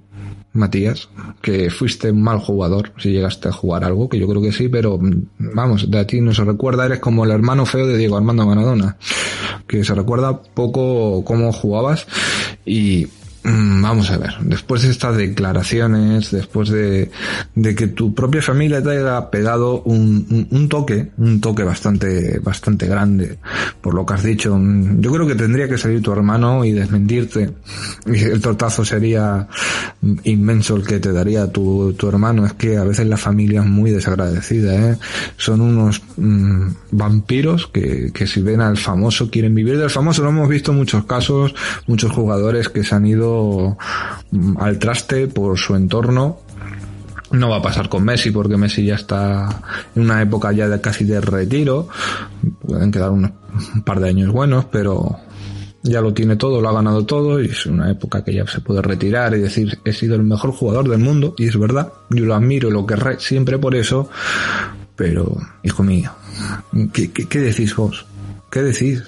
Matías, 0.54 1.10
que 1.42 1.70
fuiste 1.70 2.12
un 2.12 2.22
mal 2.22 2.40
jugador 2.40 2.92
si 2.98 3.12
llegaste 3.12 3.48
a 3.48 3.54
jugar 3.54 3.86
algo, 3.86 4.10
que 4.10 4.20
yo 4.20 4.28
creo 4.28 4.42
que 4.42 4.52
sí, 4.52 4.68
pero 4.68 4.98
mm, 4.98 5.28
vamos, 5.38 5.90
de 5.90 6.00
a 6.00 6.06
ti 6.06 6.20
no 6.20 6.34
se 6.34 6.44
recuerda, 6.44 6.86
eres 6.86 7.00
como 7.00 7.24
el 7.24 7.32
hermano 7.32 7.66
feo 7.66 7.88
de 7.88 7.98
Diego 7.98 8.18
Armando 8.18 8.46
Maradona, 8.46 8.98
que 9.66 9.84
se 9.84 9.96
recuerda 9.96 10.42
poco 10.42 11.24
cómo 11.24 11.54
jugabas 11.54 12.06
y 12.66 13.08
vamos 13.44 14.12
a 14.12 14.18
ver, 14.18 14.36
después 14.42 14.84
de 14.84 14.90
estas 14.90 15.18
declaraciones, 15.18 16.30
después 16.32 16.70
de, 16.70 17.10
de 17.56 17.76
que 17.76 17.88
tu 17.88 18.14
propia 18.14 18.42
familia 18.42 18.84
te 18.84 18.92
haya 18.92 19.30
pegado 19.32 19.82
un, 19.82 20.48
un, 20.52 20.70
toque, 20.70 21.12
un 21.18 21.42
toque 21.42 21.64
bastante, 21.64 22.40
bastante 22.40 22.86
grande, 22.88 23.40
por 23.82 23.96
lo 23.96 24.06
que 24.06 24.14
has 24.14 24.24
dicho, 24.24 24.56
mm, 24.56 25.02
yo 25.02 25.12
creo 25.12 25.26
que 25.26 25.36
tendría 25.36 25.68
que 25.68 25.78
salir 25.78 26.02
tu 26.02 26.12
hermano 26.12 26.64
y 26.64 26.72
desmentirte. 26.72 27.52
Y 28.06 28.24
el 28.24 28.42
tortazo 28.42 28.86
sería 28.86 29.48
inmenso 30.24 30.76
el 30.76 30.86
que 30.86 31.00
te 31.00 31.12
daría 31.12 31.52
tu, 31.52 31.94
tu 31.94 32.08
hermano. 32.08 32.46
Es 32.46 32.54
que 32.54 32.78
a 32.78 32.84
veces 32.84 33.08
la 33.08 33.18
familia 33.18 33.62
es 33.62 33.68
muy 33.68 33.92
desagradecida, 33.92 34.92
¿eh? 34.92 34.98
Son 35.38 35.62
unos 35.62 36.02
mm, 36.18 36.68
vampiros 36.92 37.68
que, 37.68 38.12
que 38.14 38.28
si 38.28 38.42
ven 38.42 38.62
al 38.62 38.78
famoso 38.78 39.30
quieren 39.30 39.56
vivir 39.56 39.78
del 39.78 39.90
famoso. 39.90 40.24
Lo 40.24 40.30
hemos 40.30 40.50
visto 40.50 40.72
en 40.72 40.78
muchos 40.78 41.06
casos, 41.06 41.56
muchos 41.88 42.12
jugadores 42.12 42.70
que 42.70 42.84
se 42.84 42.96
han 42.96 43.06
ido 43.06 43.31
Mm, 44.32 44.58
al 44.60 44.80
traste 44.80 45.28
por 45.28 45.58
su 45.58 45.76
entorno. 45.76 46.40
No 47.32 47.50
va 47.50 47.58
a 47.58 47.62
pasar 47.62 47.88
con 47.88 48.04
Messi 48.04 48.32
porque 48.32 48.58
Messi 48.58 48.86
ya 48.86 48.96
está 48.96 49.62
en 49.96 50.04
una 50.04 50.22
época 50.22 50.52
ya 50.52 50.68
de 50.68 50.82
casi 50.82 51.06
de 51.06 51.22
retiro. 51.22 51.88
Pueden 52.66 52.92
quedar 52.92 53.12
un 53.12 53.32
par 53.86 54.02
de 54.02 54.10
años 54.10 54.32
buenos, 54.32 54.66
pero 54.66 55.18
ya 55.84 56.02
lo 56.02 56.14
tiene 56.14 56.36
todo, 56.36 56.62
lo 56.62 56.70
ha 56.70 56.74
ganado 56.74 57.06
todo 57.06 57.42
y 57.42 57.48
es 57.48 57.66
una 57.66 57.90
época 57.90 58.24
que 58.24 58.34
ya 58.34 58.46
se 58.48 58.62
puede 58.62 58.82
retirar 58.82 59.34
y 59.34 59.40
decir 59.40 59.80
he 59.84 59.94
sido 59.94 60.16
el 60.16 60.24
mejor 60.24 60.52
jugador 60.52 60.88
del 60.88 61.00
mundo 61.00 61.34
y 61.38 61.48
es 61.48 61.58
verdad, 61.58 61.92
yo 62.10 62.26
lo 62.26 62.36
admiro 62.36 62.70
y 62.70 62.72
lo 62.72 62.86
querré 62.86 63.20
siempre 63.20 63.58
por 63.58 63.74
eso, 63.76 64.10
pero 64.96 65.36
hijo 65.64 65.84
mío, 65.84 66.12
¿qué, 66.94 67.12
qué 67.12 67.40
decís 67.40 67.76
vos? 67.76 68.06
¿Qué 68.52 68.62
decís? 68.62 69.04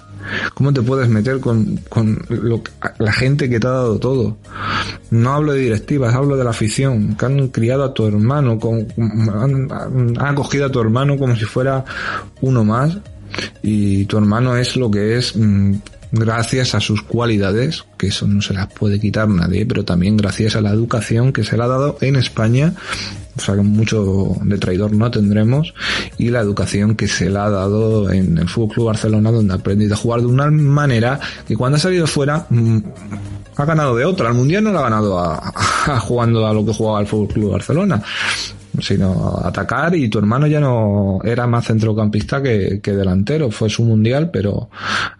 ¿Cómo 0.54 0.74
te 0.74 0.82
puedes 0.82 1.10
meter 1.10 1.40
con, 1.40 1.78
con 1.90 2.24
lo, 2.30 2.62
la 3.00 3.12
gente 3.12 3.50
que 3.50 3.60
te 3.60 3.68
ha 3.68 3.72
dado 3.72 4.00
todo? 4.00 4.38
No 5.12 5.34
hablo 5.34 5.54
de 5.54 5.60
directivas, 5.60 6.16
hablo 6.16 6.38
de 6.38 6.44
la 6.44 6.52
afición, 6.52 7.16
que 7.16 7.26
han 7.26 7.48
criado 7.50 7.84
a 7.84 7.94
tu 7.94 8.06
hermano, 8.06 8.60
con, 8.60 8.88
han, 8.98 9.68
han 9.72 10.26
acogido 10.26 10.66
a 10.66 10.72
tu 10.72 10.80
hermano 10.80 11.18
como 11.18 11.36
si 11.36 11.46
fuera 11.46 11.84
uno 12.42 12.64
más 12.64 12.98
y 13.62 14.06
tu 14.06 14.18
hermano 14.18 14.56
es 14.58 14.76
lo 14.76 14.92
que 14.92 15.18
es 15.18 15.36
mm, 15.36 15.74
gracias 16.12 16.76
a 16.76 16.80
sus 16.80 17.02
cualidades, 17.02 17.84
que 17.98 18.08
eso 18.08 18.28
no 18.28 18.42
se 18.42 18.54
las 18.54 18.68
puede 18.68 19.00
quitar 19.00 19.28
nadie, 19.28 19.66
pero 19.66 19.84
también 19.84 20.16
gracias 20.16 20.56
a 20.56 20.62
la 20.62 20.72
educación 20.72 21.34
que 21.34 21.44
se 21.44 21.58
le 21.58 21.64
ha 21.64 21.68
dado 21.68 21.98
en 22.02 22.16
España 22.16 22.76
o 23.36 23.42
sea 23.42 23.56
que 23.56 23.62
mucho 23.62 24.36
de 24.42 24.58
traidor 24.58 24.94
no 24.94 25.10
tendremos, 25.10 25.74
y 26.18 26.30
la 26.30 26.42
educación 26.42 26.96
que 26.96 27.08
se 27.08 27.30
le 27.30 27.40
ha 27.40 27.50
dado 27.50 28.12
en 28.12 28.38
el 28.38 28.48
Fútbol 28.48 28.74
Club 28.74 28.86
Barcelona, 28.88 29.32
donde 29.32 29.54
ha 29.54 29.58
aprendido 29.58 29.94
a 29.94 29.98
jugar 29.98 30.22
de 30.22 30.28
una 30.28 30.50
manera 30.52 31.20
que 31.48 31.56
cuando 31.56 31.78
ha 31.78 31.80
salido 31.80 32.08
fuera 32.08 32.46
mm, 32.50 32.78
ha 33.56 33.66
ganado 33.66 33.96
de 33.96 34.06
otra. 34.06 34.30
El 34.30 34.36
mundial 34.36 34.64
no 34.64 34.72
lo 34.72 34.80
ha 34.80 34.84
ganado 34.84 35.20
a, 35.20 36.00
jugando 36.02 36.46
a 36.46 36.54
lo 36.54 36.66
que 36.66 36.74
jugaba 36.74 37.02
el 37.02 37.08
Fútbol 37.08 37.28
Club 37.28 37.52
Barcelona 37.52 38.04
sino 38.80 39.40
atacar 39.44 39.96
y 39.96 40.10
tu 40.10 40.20
hermano 40.20 40.48
ya 40.48 40.60
no 40.60 41.20
era 41.24 41.48
más 41.48 41.68
centrocampista 41.68 42.42
que, 42.42 42.80
que, 42.82 42.94
delantero, 42.94 43.52
fue 43.52 43.70
su 43.70 43.84
mundial, 43.84 44.32
pero 44.32 44.70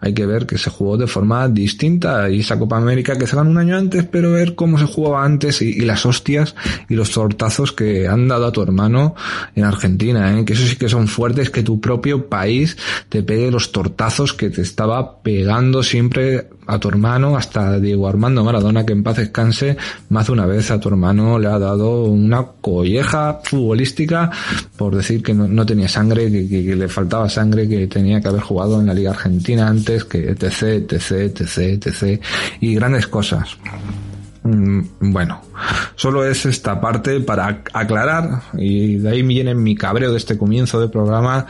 hay 0.00 0.12
que 0.12 0.26
ver 0.26 0.46
que 0.46 0.58
se 0.58 0.70
jugó 0.70 0.96
de 0.96 1.06
forma 1.06 1.48
distinta 1.48 2.28
y 2.28 2.40
esa 2.40 2.58
Copa 2.58 2.76
América 2.76 3.16
que 3.16 3.26
se 3.26 3.36
ganó 3.36 3.50
un 3.50 3.58
año 3.58 3.76
antes, 3.76 4.04
pero 4.04 4.32
ver 4.32 4.54
cómo 4.54 4.78
se 4.78 4.86
jugaba 4.86 5.24
antes 5.24 5.62
y, 5.62 5.84
las 5.84 6.06
hostias 6.06 6.54
y 6.88 6.94
los 6.94 7.10
tortazos 7.10 7.72
que 7.72 8.08
han 8.08 8.26
dado 8.26 8.46
a 8.46 8.52
tu 8.52 8.62
hermano 8.62 9.14
en 9.54 9.64
Argentina, 9.64 10.38
¿eh? 10.38 10.44
que 10.44 10.54
eso 10.54 10.66
sí 10.66 10.76
que 10.76 10.88
son 10.88 11.08
fuertes, 11.08 11.50
que 11.50 11.62
tu 11.62 11.80
propio 11.80 12.28
país 12.28 12.76
te 13.08 13.22
pegue 13.22 13.50
los 13.50 13.72
tortazos 13.72 14.32
que 14.32 14.50
te 14.50 14.62
estaba 14.62 15.22
pegando 15.22 15.82
siempre 15.82 16.48
a 16.66 16.78
tu 16.78 16.88
hermano, 16.88 17.36
hasta 17.36 17.78
Diego 17.78 18.08
Armando 18.08 18.44
Maradona, 18.44 18.84
que 18.84 18.92
en 18.92 19.02
paz 19.02 19.16
descanse, 19.16 19.76
más 20.08 20.26
de 20.26 20.32
una 20.32 20.46
vez 20.46 20.70
a 20.70 20.80
tu 20.80 20.88
hermano 20.88 21.38
le 21.38 21.48
ha 21.48 21.58
dado 21.58 22.04
una 22.04 22.44
colleja 22.60 23.40
futbolística 23.42 24.30
por 24.76 24.96
decir 24.96 25.22
que 25.22 25.34
no, 25.34 25.66
tenía 25.66 25.88
sangre, 25.88 26.30
que, 26.30 26.76
le 26.76 26.88
faltaba 26.88 27.28
sangre, 27.28 27.68
que 27.68 27.86
tenía 27.86 28.20
que 28.20 28.28
haber 28.28 28.40
jugado 28.40 28.80
en 28.80 28.86
la 28.86 28.94
Liga 28.94 29.10
Argentina 29.10 29.68
antes, 29.68 30.04
que 30.04 30.30
etc, 30.30 30.90
etc, 30.90 31.40
etc, 31.40 31.86
etc, 31.86 32.22
y 32.60 32.74
grandes 32.74 33.06
cosas. 33.06 33.56
Mm, 34.44 34.82
bueno, 35.00 35.40
solo 35.96 36.22
es 36.22 36.44
esta 36.44 36.78
parte 36.78 37.20
para 37.20 37.62
aclarar 37.72 38.42
y 38.52 38.96
de 38.96 39.10
ahí 39.10 39.22
viene 39.22 39.54
mi 39.54 39.74
cabreo 39.74 40.10
de 40.10 40.18
este 40.18 40.36
comienzo 40.36 40.78
de 40.82 40.88
programa 40.88 41.46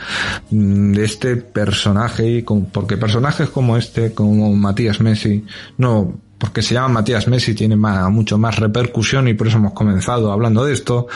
mm, 0.49 0.93
de 0.93 1.03
este 1.03 1.35
personaje 1.35 2.45
porque 2.71 2.95
personajes 2.95 3.49
como 3.49 3.75
este, 3.75 4.13
como 4.13 4.55
Matías 4.55 5.01
Messi, 5.01 5.43
no 5.77 6.13
porque 6.37 6.61
se 6.61 6.73
llama 6.73 6.89
Matías 6.89 7.27
Messi 7.27 7.53
tiene 7.53 7.75
mucho 7.75 8.37
más 8.37 8.59
repercusión 8.59 9.27
y 9.27 9.33
por 9.33 9.47
eso 9.47 9.57
hemos 9.57 9.73
comenzado 9.73 10.31
hablando 10.31 10.63
de 10.63 10.73
esto, 10.73 11.07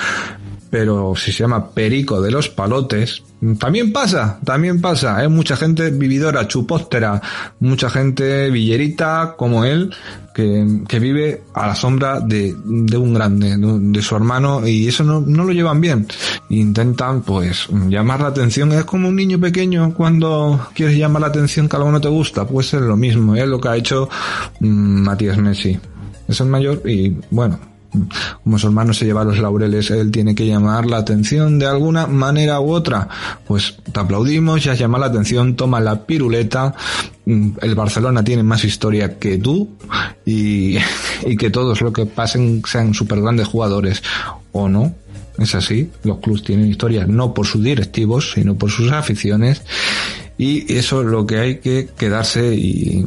pero 0.70 1.16
si 1.16 1.32
se 1.32 1.40
llama 1.40 1.72
Perico 1.72 2.22
de 2.22 2.32
los 2.32 2.50
Palotes, 2.50 3.24
también 3.58 3.94
pasa, 3.94 4.40
también 4.44 4.82
pasa. 4.82 5.18
Hay 5.18 5.28
mucha 5.30 5.56
gente 5.56 5.90
vividora, 5.92 6.48
chupóstera, 6.48 7.22
mucha 7.60 7.90
gente 7.90 8.50
villerita 8.50 9.36
como 9.38 9.64
él, 9.64 9.94
que, 10.34 10.82
que 10.88 11.00
vive 11.00 11.44
a 11.54 11.68
la 11.68 11.76
sombra 11.76 12.20
de, 12.20 12.54
de 12.66 12.98
un 12.98 13.14
grande, 13.14 13.56
de, 13.58 14.02
su 14.02 14.16
hermano, 14.16 14.68
y 14.68 14.88
eso 14.88 15.04
no, 15.04 15.22
no 15.22 15.46
lo 15.46 15.54
llevan 15.54 15.80
bien. 15.80 16.06
Intentan, 16.50 17.22
pues, 17.22 17.68
llamar 17.88 18.22
la 18.22 18.28
atención. 18.28 18.72
Es 18.74 18.84
como 18.84 19.08
un 19.08 19.16
niño 19.16 19.40
pequeño 19.40 19.94
cuando 19.94 20.68
quieres 20.76 20.98
llamar 20.98 21.22
la 21.22 21.28
atención 21.30 21.68
que 21.70 21.78
algo 21.78 21.92
no 21.92 22.02
te 22.02 22.10
gusta. 22.10 22.46
Pues 22.46 22.74
es 22.74 22.82
lo 22.82 22.98
mismo, 22.98 23.36
es 23.36 23.48
lo 23.48 23.60
que 23.60 23.70
ha 23.70 23.78
hecho 23.78 24.10
mm, 24.60 25.02
Matías 25.02 25.38
Messi. 25.38 25.80
Es 26.28 26.42
el 26.42 26.48
mayor 26.48 26.82
y, 26.88 27.16
bueno, 27.32 27.58
su 28.58 28.68
hermano 28.68 28.94
se 28.94 29.06
lleva 29.06 29.24
los 29.24 29.40
laureles, 29.40 29.90
él 29.92 30.12
tiene 30.12 30.36
que 30.36 30.46
llamar 30.46 30.86
la 30.86 30.98
atención 30.98 31.60
de 31.60 31.66
alguna 31.66 32.08
manera 32.08 32.60
u 32.60 32.72
otra. 32.72 33.08
Pues 33.48 33.78
te 33.92 34.00
aplaudimos, 34.00 34.64
ya 34.64 34.74
llama 34.74 35.00
la 35.00 35.08
atención, 35.08 35.56
toma 35.56 35.80
la 35.80 36.06
piruleta. 36.06 36.76
Mm, 37.26 37.50
el 37.62 37.76
Barcelona 37.76 38.24
tiene 38.24 38.44
más 38.44 38.64
historia 38.64 39.18
que 39.18 39.38
tú 39.38 39.70
y, 40.26 40.78
que 41.38 41.50
todos 41.50 41.82
lo 41.82 41.94
que 41.94 42.06
pasen 42.06 42.62
sean 42.66 42.94
super 42.94 43.22
grandes 43.22 43.48
jugadores 43.48 44.04
o 44.52 44.70
no. 44.70 44.94
Es 45.38 45.56
así, 45.56 45.90
los 46.04 46.20
clubes 46.20 46.44
tienen 46.44 46.68
historia 46.68 47.06
no 47.08 47.34
por 47.34 47.48
sus 47.48 47.64
directivos, 47.64 48.34
sino 48.34 48.56
por 48.56 48.72
sus 48.72 48.92
aficiones 48.92 49.62
y 50.40 50.74
eso 50.74 51.02
es 51.02 51.08
lo 51.08 51.28
que 51.28 51.38
hay 51.38 51.58
que 51.58 51.90
quedarse 51.98 52.56
y, 52.56 53.06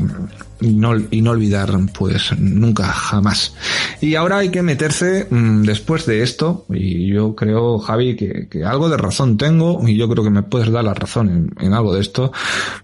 no, 0.60 0.94
y 1.10 1.22
no 1.22 1.30
olvidar 1.30 1.70
pues 1.98 2.38
nunca 2.38 2.84
jamás. 2.88 3.54
Y 4.02 4.16
ahora 4.16 4.36
hay 4.36 4.50
que 4.50 4.60
meterse 4.60 5.28
mm, 5.30 5.62
después 5.62 6.04
de 6.04 6.22
esto 6.22 6.66
y 6.68 7.10
yo 7.10 7.34
creo 7.34 7.78
Javi 7.78 8.16
que, 8.16 8.64
algo 8.66 8.90
de 8.90 8.98
razón 8.98 9.38
tengo 9.38 9.80
y 9.88 9.96
yo 9.96 10.10
creo 10.10 10.22
que 10.22 10.30
me 10.30 10.42
puedes 10.42 10.70
dar 10.70 10.84
la 10.84 10.92
razón 10.92 11.54
en, 11.58 11.72
algo 11.72 11.94
de 11.94 12.02
esto. 12.02 12.32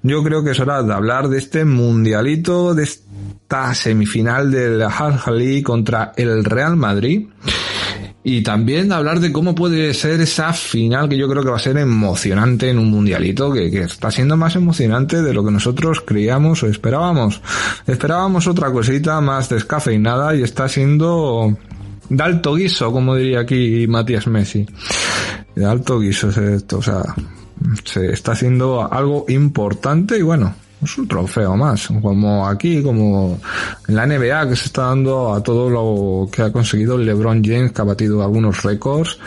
Yo 0.02 0.24
creo 0.24 0.42
que 0.42 0.52
es 0.52 0.60
hora 0.60 0.82
de 0.82 0.94
hablar 0.94 1.28
de 1.28 1.36
este 1.36 1.66
mundialito 1.66 2.74
de 2.74 2.84
esta 2.84 3.74
semifinal 3.74 4.50
de 4.50 4.70
la 4.70 4.88
Al 4.88 5.62
contra 5.62 6.14
el 6.16 6.42
Real 6.42 6.74
Madrid 6.76 7.26
y 8.28 8.42
también 8.42 8.92
hablar 8.92 9.20
de 9.20 9.32
cómo 9.32 9.54
puede 9.54 9.94
ser 9.94 10.20
esa 10.20 10.52
final 10.52 11.08
que 11.08 11.16
yo 11.16 11.26
creo 11.30 11.42
que 11.42 11.48
va 11.48 11.56
a 11.56 11.60
ser 11.60 11.78
emocionante 11.78 12.68
en 12.68 12.78
un 12.78 12.90
mundialito, 12.90 13.50
que, 13.50 13.70
que, 13.70 13.84
está 13.84 14.10
siendo 14.10 14.36
más 14.36 14.54
emocionante 14.54 15.22
de 15.22 15.32
lo 15.32 15.42
que 15.42 15.50
nosotros 15.50 16.02
creíamos 16.02 16.62
o 16.62 16.66
esperábamos. 16.66 17.40
Esperábamos 17.86 18.46
otra 18.46 18.70
cosita 18.70 19.18
más 19.22 19.48
descafeinada 19.48 20.36
y 20.36 20.42
está 20.42 20.68
siendo 20.68 21.56
de 22.10 22.22
alto 22.22 22.54
guiso, 22.54 22.92
como 22.92 23.16
diría 23.16 23.40
aquí 23.40 23.86
Matías 23.88 24.26
Messi. 24.26 24.66
De 25.54 25.64
alto 25.64 25.98
guiso 25.98 26.28
es 26.28 26.36
esto, 26.36 26.78
o 26.78 26.82
sea, 26.82 27.02
se 27.84 28.12
está 28.12 28.32
haciendo 28.32 28.92
algo 28.92 29.24
importante 29.28 30.18
y 30.18 30.22
bueno, 30.22 30.54
es 30.82 30.98
un 30.98 31.08
trofeo 31.08 31.56
más, 31.56 31.88
como 32.00 32.46
aquí, 32.46 32.82
como 32.82 33.38
en 33.86 33.94
la 33.94 34.06
NBA 34.06 34.48
que 34.48 34.56
se 34.56 34.66
está 34.66 34.82
dando 34.82 35.34
a 35.34 35.42
todo 35.42 35.68
lo 35.68 36.30
que 36.30 36.42
ha 36.42 36.52
conseguido 36.52 36.96
LeBron 36.96 37.42
James, 37.44 37.72
que 37.72 37.82
ha 37.82 37.84
batido 37.84 38.22
algunos 38.22 38.62
récords 38.62 39.18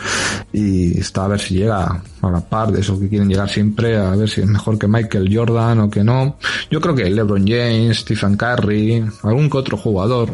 y 0.52 0.98
está 0.98 1.24
a 1.24 1.28
ver 1.28 1.40
si 1.40 1.54
llega 1.54 2.02
a 2.22 2.30
la 2.30 2.40
par 2.40 2.72
de 2.72 2.80
eso 2.80 2.98
que 2.98 3.08
quieren 3.08 3.28
llegar 3.28 3.48
siempre, 3.48 3.96
a 3.96 4.10
ver 4.16 4.28
si 4.28 4.40
es 4.40 4.46
mejor 4.46 4.78
que 4.78 4.88
Michael 4.88 5.34
Jordan 5.34 5.80
o 5.80 5.90
que 5.90 6.02
no. 6.02 6.36
Yo 6.70 6.80
creo 6.80 6.94
que 6.94 7.10
LeBron 7.10 7.46
James, 7.46 7.98
Stephen 7.98 8.36
Curry, 8.36 9.04
algún 9.22 9.50
que 9.50 9.58
otro 9.58 9.76
jugador 9.76 10.30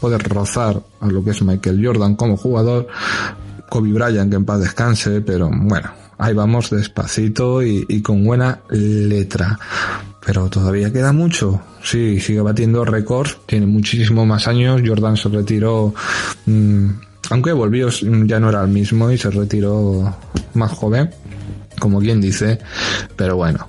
puede 0.00 0.18
rozar 0.18 0.80
a 1.00 1.06
lo 1.06 1.22
que 1.22 1.30
es 1.30 1.42
Michael 1.42 1.84
Jordan 1.84 2.16
como 2.16 2.36
jugador, 2.36 2.88
Kobe 3.68 3.92
Bryant 3.92 4.30
que 4.30 4.36
en 4.36 4.44
paz 4.44 4.60
descanse, 4.60 5.20
pero 5.20 5.50
bueno, 5.52 5.90
ahí 6.18 6.34
vamos 6.34 6.70
despacito 6.70 7.62
y, 7.62 8.02
con 8.02 8.24
buena 8.24 8.60
letra. 8.70 9.58
Pero 10.28 10.50
todavía 10.50 10.92
queda 10.92 11.10
mucho. 11.14 11.58
Sí, 11.82 12.20
sigue 12.20 12.42
batiendo 12.42 12.84
récords, 12.84 13.38
tiene 13.46 13.64
muchísimo 13.64 14.26
más 14.26 14.46
años. 14.46 14.82
Jordan 14.84 15.16
se 15.16 15.30
retiró, 15.30 15.94
mmm, 16.44 16.90
aunque 17.30 17.50
volvió, 17.52 17.88
ya 17.88 18.38
no 18.38 18.50
era 18.50 18.60
el 18.60 18.68
mismo 18.68 19.10
y 19.10 19.16
se 19.16 19.30
retiró 19.30 20.14
más 20.52 20.70
joven, 20.72 21.08
como 21.78 21.98
quien 22.00 22.20
dice. 22.20 22.58
Pero 23.16 23.36
bueno, 23.36 23.68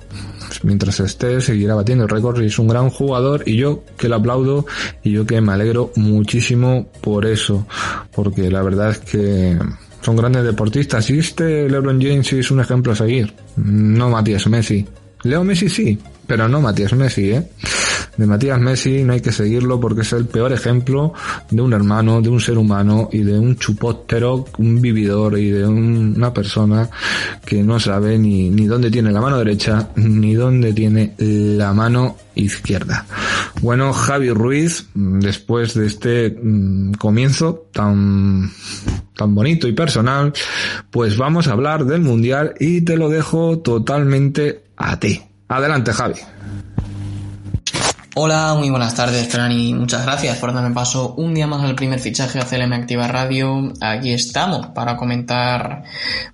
mientras 0.62 1.00
esté 1.00 1.40
seguirá 1.40 1.74
batiendo 1.76 2.06
récords 2.06 2.42
y 2.42 2.44
es 2.44 2.58
un 2.58 2.68
gran 2.68 2.90
jugador 2.90 3.42
y 3.46 3.56
yo 3.56 3.82
que 3.96 4.10
lo 4.10 4.16
aplaudo 4.16 4.66
y 5.02 5.12
yo 5.12 5.24
que 5.24 5.40
me 5.40 5.52
alegro 5.52 5.92
muchísimo 5.96 6.90
por 7.00 7.24
eso. 7.24 7.66
Porque 8.12 8.50
la 8.50 8.60
verdad 8.60 8.90
es 8.90 8.98
que 8.98 9.58
son 10.02 10.14
grandes 10.14 10.44
deportistas. 10.44 11.08
Y 11.08 11.20
este 11.20 11.70
LeBron 11.70 12.02
James 12.02 12.30
es 12.34 12.50
un 12.50 12.60
ejemplo 12.60 12.92
a 12.92 12.96
seguir. 12.96 13.32
No 13.56 14.10
Matías 14.10 14.46
Messi. 14.46 14.86
Leo 15.22 15.44
Messi 15.44 15.68
sí, 15.68 15.98
pero 16.30 16.48
no 16.48 16.60
Matías 16.60 16.92
Messi, 16.92 17.32
¿eh? 17.32 17.50
De 18.16 18.24
Matías 18.24 18.60
Messi 18.60 19.02
no 19.02 19.14
hay 19.14 19.20
que 19.20 19.32
seguirlo 19.32 19.80
porque 19.80 20.02
es 20.02 20.12
el 20.12 20.26
peor 20.26 20.52
ejemplo 20.52 21.12
de 21.50 21.60
un 21.60 21.72
hermano, 21.72 22.22
de 22.22 22.28
un 22.28 22.40
ser 22.40 22.56
humano 22.56 23.08
y 23.10 23.22
de 23.24 23.36
un 23.36 23.56
chupótero, 23.56 24.44
un 24.58 24.80
vividor 24.80 25.36
y 25.36 25.50
de 25.50 25.66
un, 25.66 26.14
una 26.16 26.32
persona 26.32 26.88
que 27.44 27.64
no 27.64 27.80
sabe 27.80 28.16
ni, 28.16 28.48
ni 28.48 28.66
dónde 28.66 28.92
tiene 28.92 29.10
la 29.10 29.20
mano 29.20 29.38
derecha 29.38 29.88
ni 29.96 30.34
dónde 30.34 30.72
tiene 30.72 31.16
la 31.18 31.74
mano 31.74 32.16
izquierda. 32.36 33.06
Bueno, 33.60 33.92
Javi 33.92 34.30
Ruiz, 34.30 34.86
después 34.94 35.74
de 35.74 35.86
este 35.86 36.30
mmm, 36.30 36.92
comienzo 36.92 37.66
tan 37.72 38.52
tan 39.16 39.34
bonito 39.34 39.66
y 39.66 39.72
personal, 39.72 40.32
pues 40.92 41.16
vamos 41.16 41.48
a 41.48 41.54
hablar 41.54 41.86
del 41.86 42.02
Mundial 42.02 42.54
y 42.60 42.82
te 42.82 42.96
lo 42.96 43.08
dejo 43.08 43.58
totalmente 43.58 44.62
a 44.76 45.00
ti. 45.00 45.22
Adelante, 45.50 45.92
Javi. 45.92 46.14
Hola, 48.14 48.54
muy 48.56 48.70
buenas 48.70 48.94
tardes, 48.94 49.28
Fran, 49.28 49.52
muchas 49.76 50.04
gracias 50.04 50.38
por 50.38 50.52
darme 50.54 50.72
paso 50.72 51.14
un 51.16 51.34
día 51.34 51.48
más 51.48 51.64
al 51.64 51.74
primer 51.74 51.98
fichaje 51.98 52.38
de 52.38 52.44
CLM 52.44 52.72
Activa 52.72 53.08
Radio. 53.08 53.72
Aquí 53.80 54.12
estamos 54.12 54.68
para 54.68 54.96
comentar, 54.96 55.82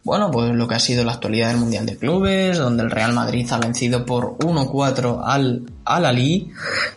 bueno, 0.05 0.31
pues 0.31 0.55
lo 0.55 0.69
que 0.69 0.75
ha 0.75 0.81
sido 0.81 1.03
la 1.03 1.13
actualidad 1.13 1.49
del 1.49 1.57
Mundial 1.57 1.87
de 1.87 1.97
Clubes, 1.97 2.59
donde 2.59 2.83
el 2.83 2.91
Real 2.91 3.15
Madrid 3.15 3.47
ha 3.53 3.59
vencido 3.59 4.05
por 4.05 4.37
1-4 4.39 5.23
al 5.25 5.63
Al-Ali, 5.87 6.51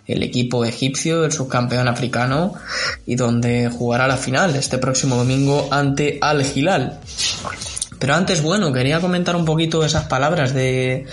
el 0.06 0.22
equipo 0.22 0.66
egipcio, 0.66 1.24
el 1.24 1.32
subcampeón 1.32 1.88
africano, 1.88 2.54
y 3.06 3.16
donde 3.16 3.70
jugará 3.70 4.08
la 4.08 4.18
final 4.18 4.58
este 4.58 4.78
próximo 4.78 5.16
domingo 5.16 5.70
ante 5.72 6.18
Al-Hilal. 6.22 7.00
Pero 8.00 8.16
antes, 8.16 8.42
bueno, 8.42 8.72
quería 8.72 9.02
comentar 9.02 9.36
un 9.36 9.44
poquito 9.44 9.84
esas 9.84 10.06
palabras 10.06 10.54
de 10.54 11.06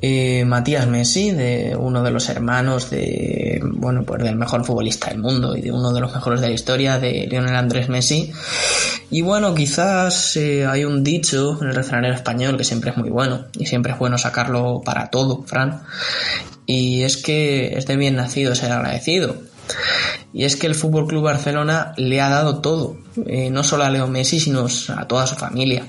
eh, 0.00 0.44
Matías 0.44 0.86
Messi, 0.86 1.32
de 1.32 1.76
uno 1.76 2.02
de 2.02 2.10
los 2.10 2.28
hermanos 2.28 2.90
de, 2.90 3.60
bueno, 3.64 4.04
pues 4.04 4.22
del 4.22 4.36
mejor 4.36 4.64
futbolista 4.64 5.10
del 5.10 5.18
mundo 5.18 5.56
y 5.56 5.62
de 5.62 5.72
uno 5.72 5.92
de 5.92 6.00
los 6.00 6.14
mejores 6.14 6.40
de 6.40 6.48
la 6.48 6.54
historia, 6.54 6.98
de 6.98 7.26
Lionel 7.28 7.56
Andrés 7.56 7.88
Messi. 7.88 8.32
Y 9.10 9.22
bueno, 9.22 9.54
quizás 9.54 10.36
eh, 10.36 10.66
hay 10.66 10.84
un 10.84 11.02
dicho 11.02 11.58
en 11.60 11.68
el 11.68 11.74
refranero 11.74 12.14
español 12.14 12.56
que 12.56 12.64
siempre 12.64 12.90
es 12.90 12.96
muy 12.96 13.10
bueno 13.10 13.46
y 13.58 13.66
siempre 13.66 13.92
es 13.92 13.98
bueno 13.98 14.18
sacarlo 14.18 14.82
para 14.84 15.08
todo, 15.10 15.42
Fran. 15.42 15.82
Y 16.66 17.02
es 17.02 17.16
que 17.16 17.78
es 17.78 17.86
de 17.86 17.96
bien 17.96 18.16
nacido 18.16 18.54
ser 18.54 18.72
agradecido. 18.72 19.36
Y 20.32 20.44
es 20.44 20.56
que 20.56 20.66
el 20.66 20.74
Fútbol 20.74 21.06
Club 21.06 21.24
Barcelona 21.24 21.92
le 21.96 22.20
ha 22.20 22.28
dado 22.28 22.60
todo, 22.60 22.96
eh, 23.26 23.50
no 23.50 23.64
solo 23.64 23.84
a 23.84 23.90
Leo 23.90 24.06
Messi, 24.06 24.40
sino 24.40 24.66
a 24.96 25.08
toda 25.08 25.26
su 25.26 25.34
familia. 25.34 25.84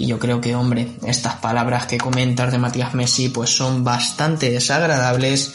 Y 0.00 0.06
yo 0.06 0.20
creo 0.20 0.40
que, 0.40 0.54
hombre, 0.54 0.92
estas 1.04 1.34
palabras 1.36 1.86
que 1.86 1.98
comentas 1.98 2.52
de 2.52 2.58
Matías 2.58 2.94
Messi, 2.94 3.30
pues 3.30 3.50
son 3.50 3.82
bastante 3.82 4.48
desagradables 4.48 5.54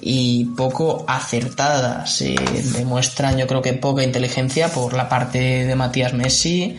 y 0.00 0.44
poco 0.56 1.04
acertadas. 1.06 2.22
Eh, 2.22 2.36
demuestran, 2.74 3.36
yo 3.38 3.46
creo 3.46 3.62
que 3.62 3.72
poca 3.74 4.02
inteligencia 4.02 4.68
por 4.68 4.92
la 4.94 5.08
parte 5.08 5.66
de 5.66 5.74
Matías 5.74 6.12
Messi, 6.12 6.78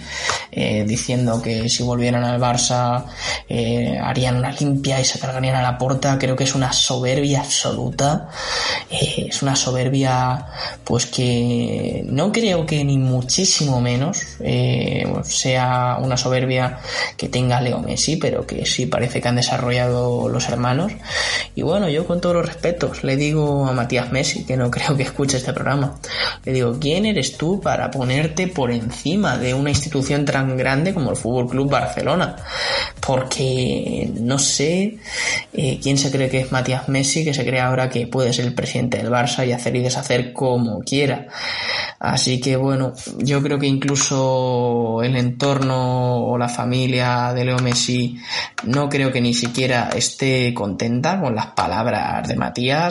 eh, 0.52 0.84
diciendo 0.88 1.42
que 1.42 1.70
si 1.70 1.84
volvieran 1.84 2.24
al 2.24 2.40
Barça 2.40 3.06
eh, 3.48 3.98
harían 4.02 4.38
una 4.38 4.52
limpia 4.52 5.00
y 5.00 5.06
se 5.06 5.20
cargarían 5.20 5.56
a 5.56 5.62
la 5.62 5.78
puerta. 5.78 6.18
Creo 6.18 6.36
que 6.36 6.44
es 6.44 6.56
una 6.56 6.74
soberbia 6.74 7.42
absoluta. 7.42 8.30
es 8.90 9.42
una 9.42 9.56
soberbia, 9.56 10.46
pues 10.84 11.06
que 11.06 12.04
no 12.06 12.32
creo 12.32 12.66
que 12.66 12.84
ni 12.84 12.98
muchísimo 12.98 13.82
menos 13.82 14.20
sea 15.24 15.98
una 16.02 16.18
soberbia 16.18 16.80
que 17.18 17.30
tenga 17.30 17.62
Leo 17.62 17.80
Messi, 17.80 18.18
pero 18.18 18.46
que 18.46 18.66
sí 18.66 18.86
parece 18.86 19.22
que 19.22 19.28
han 19.28 19.36
desarrollado 19.36 20.30
los 20.30 20.50
hermanos. 20.50 20.92
Y 21.56 21.62
bueno, 21.62 21.90
yo 21.90 22.06
con 22.06 22.22
todos 22.22 22.36
los 22.36 22.46
respetos 22.46 23.01
le 23.04 23.16
digo 23.16 23.68
a 23.68 23.74
Matías 23.74 24.12
Messi, 24.12 24.46
que 24.46 24.58
no 24.58 24.70
creo 24.72 24.96
que 24.96 25.04
escuche 25.04 25.38
este 25.38 25.54
programa, 25.54 25.98
le 26.44 26.54
digo, 26.54 26.78
¿quién 26.80 27.06
eres 27.06 27.38
tú 27.38 27.60
para 27.62 27.92
ponerte 27.92 28.48
por 28.48 28.72
encima 28.72 29.38
de 29.38 29.54
una 29.54 29.70
institución 29.70 30.26
tan 30.26 30.58
grande 30.58 30.94
como 30.94 31.12
el 31.12 31.18
Fútbol 31.18 31.50
Club 31.50 31.70
Barcelona. 31.70 32.36
Porque 33.00 34.12
no 34.20 34.38
sé 34.38 34.98
eh, 35.54 35.80
quién 35.82 35.98
se 35.98 36.12
cree 36.12 36.30
que 36.30 36.42
es 36.42 36.52
Matías 36.52 36.88
Messi, 36.88 37.24
que 37.24 37.34
se 37.34 37.46
cree 37.46 37.60
ahora 37.60 37.90
que 37.90 38.08
puede 38.08 38.32
ser 38.34 38.46
el 38.46 38.54
presidente 38.54 38.98
del 38.98 39.10
Barça 39.10 39.48
y 39.48 39.52
hacer 39.52 39.76
y 39.76 39.82
deshacer 39.82 40.34
como 40.34 40.82
quiera. 40.82 41.28
Así 42.00 42.40
que 42.40 42.56
bueno, 42.56 42.94
yo 43.18 43.42
creo 43.42 43.60
que 43.60 43.68
incluso 43.68 45.02
el 45.04 45.16
entorno 45.16 46.26
o 46.26 46.38
la 46.38 46.50
familia 46.50 47.34
de 47.34 47.46
Leo 47.46 47.60
Messi 47.60 48.18
no 48.64 48.90
creo 48.90 49.12
que 49.12 49.22
ni 49.22 49.34
siquiera 49.34 49.90
esté 49.96 50.54
contenta 50.54 51.20
con 51.20 51.36
las 51.36 51.48
palabras 51.48 52.28
de 52.28 52.36
Matías. 52.36 52.91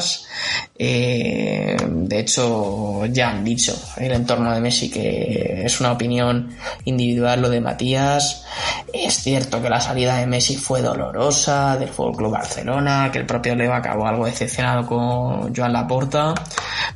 Eh, 0.79 1.77
de 1.87 2.21
hecho, 2.21 3.05
ya 3.07 3.31
han 3.31 3.45
dicho 3.45 3.79
el 3.99 4.13
entorno 4.13 4.55
de 4.55 4.61
Messi 4.61 4.91
que 4.91 5.63
es 5.65 5.81
una 5.81 5.93
opinión 5.93 6.57
individual 6.85 7.43
lo 7.43 7.51
de 7.51 7.61
Matías. 7.61 8.45
Es 8.93 9.23
cierto 9.23 9.61
que 9.63 9.69
la 9.69 9.81
salida 9.81 10.17
de 10.17 10.27
Messi 10.27 10.57
fue 10.57 10.81
dolorosa 10.81 11.77
del 11.77 11.91
Fútbol 11.91 12.17
Club 12.17 12.33
Barcelona, 12.33 13.11
que 13.13 13.19
el 13.19 13.27
propio 13.27 13.55
Leo 13.55 13.75
acabó 13.75 14.07
algo 14.07 14.25
decepcionado 14.25 14.87
con 14.87 15.55
Joan 15.55 15.73
Laporta, 15.73 16.35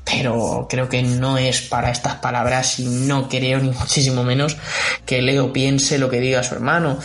pero 0.03 0.67
creo 0.69 0.89
que 0.89 1.03
no 1.03 1.37
es 1.37 1.63
para 1.63 1.91
estas 1.91 2.17
palabras 2.17 2.81
y 2.81 2.87
no 2.87 3.29
creo 3.29 3.59
ni 3.59 3.71
muchísimo 3.79 4.25
menos 4.25 4.57
que 5.05 5.21
Leo 5.21 5.53
piense 5.53 5.99
lo 5.99 6.09
que 6.09 6.21
diga 6.21 6.43
su 6.43 6.55
hermano. 6.55 6.99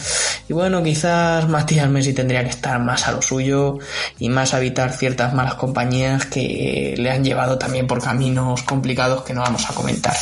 Y 0.47 0.53
bueno, 0.53 0.81
quizás 0.81 1.47
Matías 1.47 1.89
Messi 1.89 2.13
tendría 2.13 2.43
que 2.43 2.49
estar 2.49 2.79
más 2.79 3.07
a 3.07 3.11
lo 3.11 3.21
suyo 3.21 3.79
y 4.17 4.29
más 4.29 4.53
evitar 4.53 4.93
ciertas 4.93 5.33
malas 5.33 5.55
compañías 5.55 5.88
que 6.29 6.95
le 6.97 7.11
han 7.11 7.23
llevado 7.23 7.57
también 7.57 7.87
por 7.87 8.01
caminos 8.01 8.63
complicados 8.63 9.23
que 9.23 9.33
no 9.33 9.41
vamos 9.41 9.69
a 9.69 9.73
comentar. 9.73 10.15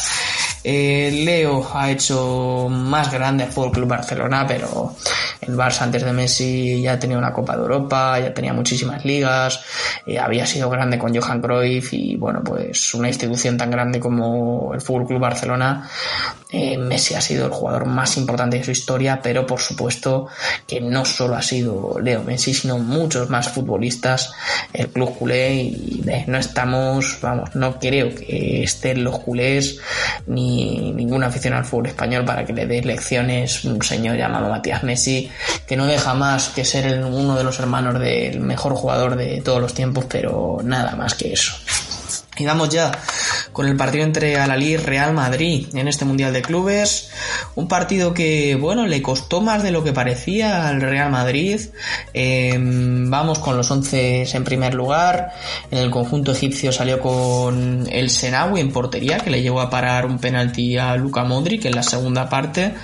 Eh, 0.64 1.22
Leo 1.24 1.66
ha 1.74 1.90
hecho 1.92 2.68
más 2.70 3.12
grande 3.12 3.46
al 3.46 3.52
Fútbol 3.52 3.72
Club 3.72 3.88
Barcelona, 3.88 4.46
pero 4.46 4.96
el 5.40 5.56
Barça 5.56 5.84
antes 5.84 6.04
de 6.04 6.12
Messi 6.12 6.82
ya 6.82 7.00
tenía 7.00 7.18
una 7.18 7.32
Copa 7.32 7.56
de 7.56 7.62
Europa, 7.62 8.20
ya 8.20 8.34
tenía 8.34 8.54
muchísimas 8.54 9.06
ligas, 9.06 9.62
eh, 10.06 10.20
había 10.20 10.46
sido 10.46 10.70
grande 10.70 10.98
con 10.98 11.16
Johan 11.16 11.42
Cruyff 11.42 11.94
y 11.94 12.18
bueno, 12.18 12.42
pues 12.44 12.94
una 12.94 13.08
institución 13.08 13.58
tan 13.58 13.72
grande 13.72 14.00
como 14.00 14.74
el 14.74 14.82
Fútbol 14.82 15.08
Club 15.08 15.22
Barcelona 15.22 15.90
eh, 16.50 16.78
Messi 16.78 17.14
ha 17.14 17.22
sido 17.22 17.46
el 17.46 17.52
jugador 17.52 17.86
más 17.86 18.16
importante 18.16 18.58
de 18.58 18.64
su 18.64 18.72
historia, 18.72 19.20
pero 19.22 19.46
por 19.46 19.60
supuesto 19.60 20.28
que 20.66 20.80
no 20.80 21.04
solo 21.04 21.36
ha 21.36 21.42
sido 21.42 22.00
Leo 22.02 22.24
Messi, 22.24 22.54
sino 22.54 22.78
muchos 22.78 23.30
más 23.30 23.50
futbolistas, 23.50 24.32
el 24.72 24.88
club 24.88 25.18
culé, 25.18 25.56
y 25.56 26.04
no 26.28 26.38
estamos, 26.38 27.18
vamos, 27.22 27.54
no 27.56 27.78
creo 27.80 28.16
que 28.16 28.64
estén 28.64 29.04
los 29.04 29.20
culés 29.20 29.80
ni 30.26 30.94
ninguna 30.94 31.28
afición 31.28 31.54
al 31.54 31.66
fútbol 31.66 31.88
español 31.88 32.24
para 32.24 32.46
que 32.46 32.54
le 32.54 32.66
dé 32.66 32.82
lecciones 32.82 33.66
un 33.66 33.82
señor 33.82 34.16
llamado 34.16 34.50
Matías 34.50 34.84
Messi, 34.84 35.30
que 35.68 35.76
no 35.76 35.86
deja 35.86 36.14
más 36.14 36.50
que 36.50 36.64
ser 36.64 37.04
uno 37.04 37.36
de 37.36 37.44
los 37.44 37.60
hermanos 37.60 38.00
del 38.00 38.40
mejor 38.40 38.74
jugador 38.74 39.18
de 39.18 39.42
todos 39.42 39.62
los 39.62 39.74
tiempos, 39.74 40.06
pero 40.08 40.60
nada 40.64 40.96
más 40.96 41.14
que 41.16 41.34
eso. 41.34 41.54
Y 42.38 42.46
vamos 42.46 42.70
ya 42.70 42.92
con 43.58 43.68
el 43.68 43.76
partido 43.76 44.04
entre 44.04 44.38
Alalí 44.38 44.74
y 44.74 44.78
Real 44.78 45.16
Madrid 45.16 45.66
en 45.74 45.88
este 45.88 46.06
Mundial 46.06 46.32
de 46.32 46.44
Clubes. 46.44 47.10
Un 47.56 47.68
partido 47.68 48.14
que, 48.14 48.54
bueno, 48.54 48.86
le 48.86 49.02
costó 49.02 49.42
más 49.42 49.64
de 49.64 49.72
lo 49.72 49.84
que 49.84 49.94
parecía 49.94 50.68
al 50.68 50.80
Real 50.80 51.10
Madrid. 51.10 51.60
Em, 52.14 53.10
vamos 53.10 53.40
con 53.40 53.58
los 53.58 53.72
11 53.72 54.28
en 54.32 54.44
primer 54.44 54.76
lugar. 54.76 55.32
En 55.72 55.80
el 55.80 55.90
conjunto 55.90 56.34
egipcio 56.34 56.72
salió 56.72 57.00
con 57.00 57.88
el 57.92 58.12
Senawi 58.12 58.62
en 58.62 58.72
portería, 58.72 59.18
que 59.18 59.32
le 59.32 59.42
llevó 59.42 59.62
a 59.62 59.72
parar 59.72 60.06
un 60.06 60.20
penalti 60.20 60.78
a 60.78 60.96
Luka 60.96 61.24
Modric 61.24 61.66
en 61.66 61.74
la 61.74 61.82
segunda 61.82 62.30
parte. 62.30 62.76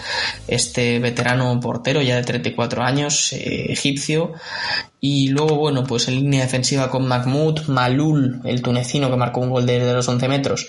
Este 0.47 0.97
veterano 0.97 1.59
portero, 1.59 2.01
ya 2.01 2.15
de 2.15 2.23
34 2.23 2.81
años, 2.81 3.31
eh, 3.33 3.71
egipcio, 3.71 4.33
y 5.05 5.27
luego, 5.27 5.57
bueno, 5.57 5.83
pues 5.83 6.07
en 6.07 6.15
línea 6.15 6.43
defensiva 6.43 6.89
con 6.89 7.05
Mahmoud, 7.05 7.63
Malul, 7.67 8.39
el 8.45 8.61
tunecino 8.61 9.09
que 9.11 9.17
marcó 9.17 9.41
un 9.41 9.49
gol 9.49 9.65
desde 9.65 9.91
los 9.91 10.07
11 10.07 10.29
metros, 10.29 10.65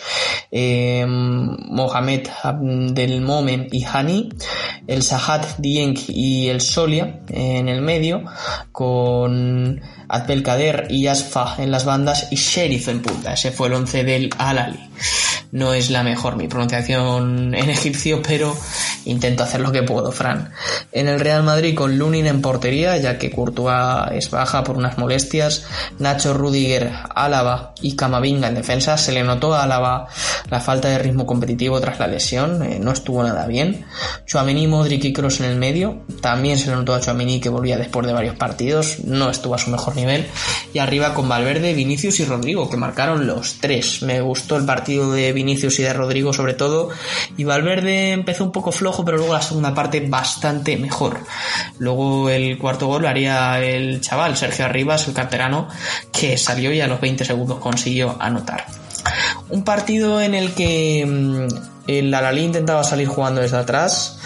eh, 0.50 1.06
Mohamed 1.06 2.26
del 2.90 3.20
Momen 3.20 3.68
y 3.70 3.84
Hani, 3.84 4.30
el 4.88 5.04
Sahat 5.04 5.58
Dieng 5.58 5.96
y 6.08 6.48
el 6.48 6.60
Solia 6.62 7.20
en 7.28 7.68
el 7.68 7.80
medio, 7.80 8.24
con 8.72 9.80
Abdelkader 10.08 10.88
y 10.90 11.06
Asfa 11.06 11.54
en 11.62 11.70
las 11.70 11.84
bandas 11.84 12.26
y 12.32 12.34
Sheriff 12.34 12.88
en 12.88 13.02
punta. 13.02 13.34
Ese 13.34 13.52
fue 13.52 13.68
el 13.68 13.74
11 13.74 14.02
del 14.02 14.30
Al-Ali 14.36 14.80
no 15.54 15.72
es 15.72 15.88
la 15.88 16.02
mejor 16.02 16.34
mi 16.34 16.48
pronunciación 16.48 17.54
en 17.54 17.70
egipcio, 17.70 18.20
pero 18.22 18.56
intento 19.04 19.44
hacer 19.44 19.60
lo 19.60 19.70
que 19.70 19.84
puedo, 19.84 20.10
Fran. 20.10 20.50
En 20.90 21.06
el 21.06 21.20
Real 21.20 21.44
Madrid 21.44 21.76
con 21.76 21.96
Lunin 21.96 22.26
en 22.26 22.42
portería, 22.42 22.96
ya 22.96 23.18
que 23.18 23.30
Courtois 23.30 24.10
es 24.10 24.30
baja 24.30 24.64
por 24.64 24.76
unas 24.76 24.98
molestias, 24.98 25.64
Nacho 26.00 26.34
Rudiger, 26.34 26.92
Álava 27.14 27.72
y 27.80 27.94
Camavinga 27.94 28.48
en 28.48 28.56
defensa, 28.56 28.98
se 28.98 29.12
le 29.12 29.22
notó 29.22 29.54
a 29.54 29.62
Álava 29.62 30.08
la 30.50 30.60
falta 30.60 30.88
de 30.88 30.98
ritmo 30.98 31.24
competitivo 31.24 31.80
tras 31.80 32.00
la 32.00 32.08
lesión, 32.08 32.64
eh, 32.64 32.80
no 32.80 32.90
estuvo 32.90 33.22
nada 33.22 33.46
bien. 33.46 33.86
Chouameni, 34.26 34.66
Modric 34.66 35.04
y 35.04 35.12
Kroos 35.12 35.38
en 35.38 35.46
el 35.46 35.56
medio, 35.56 36.02
también 36.20 36.58
se 36.58 36.68
le 36.68 36.74
notó 36.74 36.94
a 36.94 37.00
Chouameni 37.00 37.38
que 37.38 37.48
volvía 37.48 37.78
después 37.78 38.04
de 38.08 38.12
varios 38.12 38.34
partidos, 38.34 39.04
no 39.04 39.30
estuvo 39.30 39.54
a 39.54 39.58
su 39.58 39.70
mejor 39.70 39.94
nivel. 39.94 40.26
Y 40.72 40.80
arriba 40.80 41.14
con 41.14 41.28
Valverde, 41.28 41.74
Vinicius 41.74 42.18
y 42.18 42.24
Rodrigo, 42.24 42.68
que 42.68 42.76
marcaron 42.76 43.28
los 43.28 43.60
tres. 43.60 44.02
Me 44.02 44.20
gustó 44.20 44.56
el 44.56 44.64
partido 44.64 45.12
de 45.12 45.32
Vinicius 45.32 45.43
Vinicius 45.44 45.78
y 45.78 45.83
de 45.83 45.92
Rodrigo 45.92 46.33
sobre 46.33 46.54
todo. 46.54 46.90
Y 47.37 47.44
Valverde 47.44 48.12
empezó 48.12 48.44
un 48.44 48.52
poco 48.52 48.72
flojo, 48.72 49.04
pero 49.04 49.18
luego 49.18 49.35
la 49.35 49.42
segunda 49.42 49.74
parte 49.74 50.00
bastante 50.00 50.76
mejor. 50.76 51.20
Luego 51.78 52.30
el 52.30 52.59
cuarto 52.59 52.87
gol 52.87 53.02
lo 53.02 53.09
haría 53.09 53.61
el 53.61 54.00
chaval 54.00 54.37
Sergio 54.37 54.64
Arribas, 54.64 55.09
el 55.09 55.14
carterano, 55.14 55.68
que 56.12 56.38
salió 56.38 56.72
y 56.72 56.80
a 56.80 56.87
los 56.87 57.00
20 57.00 57.24
segundos 57.24 57.59
consiguió 57.59 58.16
anotar. 58.18 58.66
Un 59.50 59.64
partido 59.64 60.20
en 60.20 60.35
el 60.35 60.54
que 60.54 61.04
mm, 61.07 61.73
el 61.86 62.12
Alalí 62.14 62.42
intentaba 62.42 62.82
salir 62.84 63.08
jugando 63.08 63.40
desde 63.40 63.58
atrás. 63.58 64.18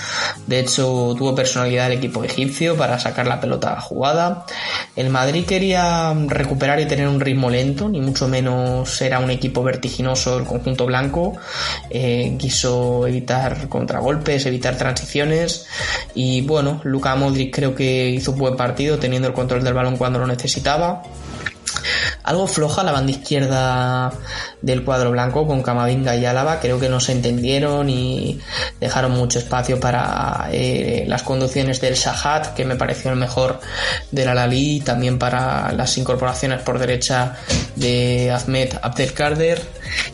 De 0.47 0.61
hecho, 0.61 1.15
tuvo 1.17 1.35
personalidad 1.35 1.87
el 1.87 1.99
equipo 1.99 2.23
egipcio 2.23 2.77
para 2.77 2.99
sacar 2.99 3.27
la 3.27 3.41
pelota 3.41 3.81
jugada. 3.81 4.47
El 4.97 5.11
Madrid 5.11 5.45
quería 5.45 6.15
recuperar 6.27 6.81
y 6.81 6.87
tener 6.87 7.09
un 7.09 7.21
ritmo 7.21 7.51
lento, 7.51 7.89
ni 7.89 8.01
mucho 8.01 8.29
menos 8.29 9.01
era 9.03 9.19
un 9.19 9.31
equipo 9.31 9.63
vertiginoso 9.63 10.39
el 10.39 10.45
conjunto 10.45 10.87
blanco. 10.87 11.37
Eh, 11.91 12.37
quiso 12.39 13.07
evitar 13.07 13.69
contragolpes, 13.69 14.47
evitar 14.47 14.77
transiciones. 14.77 15.67
Y 16.15 16.43
bueno, 16.43 16.81
Luka 16.85 17.15
Modric 17.17 17.55
creo 17.55 17.75
que 17.75 18.09
hizo 18.11 18.33
un 18.33 18.39
buen 18.39 18.57
partido 18.57 18.99
teniendo 18.99 19.29
el 19.29 19.35
control 19.35 19.65
del 19.65 19.75
balón 19.75 19.97
cuando 19.97 20.19
lo 20.19 20.27
necesitaba. 20.27 21.03
Algo 22.25 22.47
floja 22.47 22.83
la 22.83 22.93
banda 22.93 23.13
izquierda 23.13 24.13
del 24.61 24.85
cuadro 24.85 25.11
blanco 25.11 25.47
con 25.47 25.63
Camavinga 25.63 26.17
y 26.17 26.25
Álava. 26.27 26.61
Creo 26.61 26.79
que 26.79 26.89
no 26.89 27.01
se 27.01 27.13
entendieron 27.13 27.89
y 27.89 28.41
dejaron 28.81 29.13
mucho 29.13 29.39
espacio 29.39 29.81
para 29.81 30.49
eh, 30.53 31.05
las 31.07 31.23
conducciones 31.23 31.81
del 31.81 31.95
Shahat, 31.95 32.55
que 32.55 32.65
me 32.65 32.77
pareció 32.77 33.11
el 33.11 33.17
mejor 33.17 33.61
del 34.11 34.29
Alali, 34.29 34.81
también 34.81 35.19
para 35.19 35.73
las 35.73 35.97
incorporaciones 35.99 36.61
por 36.63 36.79
derecha 36.79 37.37
de 37.77 38.31
Ahmed 38.31 38.75
Abdelkader. 38.83 39.61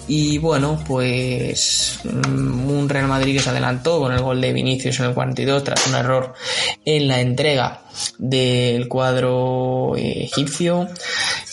Y 0.07 0.39
bueno, 0.39 0.83
pues 0.87 1.99
mm, 2.05 2.71
un 2.71 2.89
Real 2.89 3.09
Madrid 3.09 3.37
que 3.37 3.43
se 3.43 3.51
adelantó 3.51 3.99
con 3.99 4.13
el 4.13 4.21
gol 4.21 4.41
de 4.41 4.53
Vinicius 4.53 5.01
en 5.01 5.07
el 5.07 5.15
42 5.15 5.65
tras 5.65 5.87
un 5.87 5.95
error 5.95 6.35
en 6.85 7.09
la 7.09 7.21
entrega 7.21 7.84
del 8.19 8.89
cuadro 8.89 9.95
egipcio. 9.97 10.89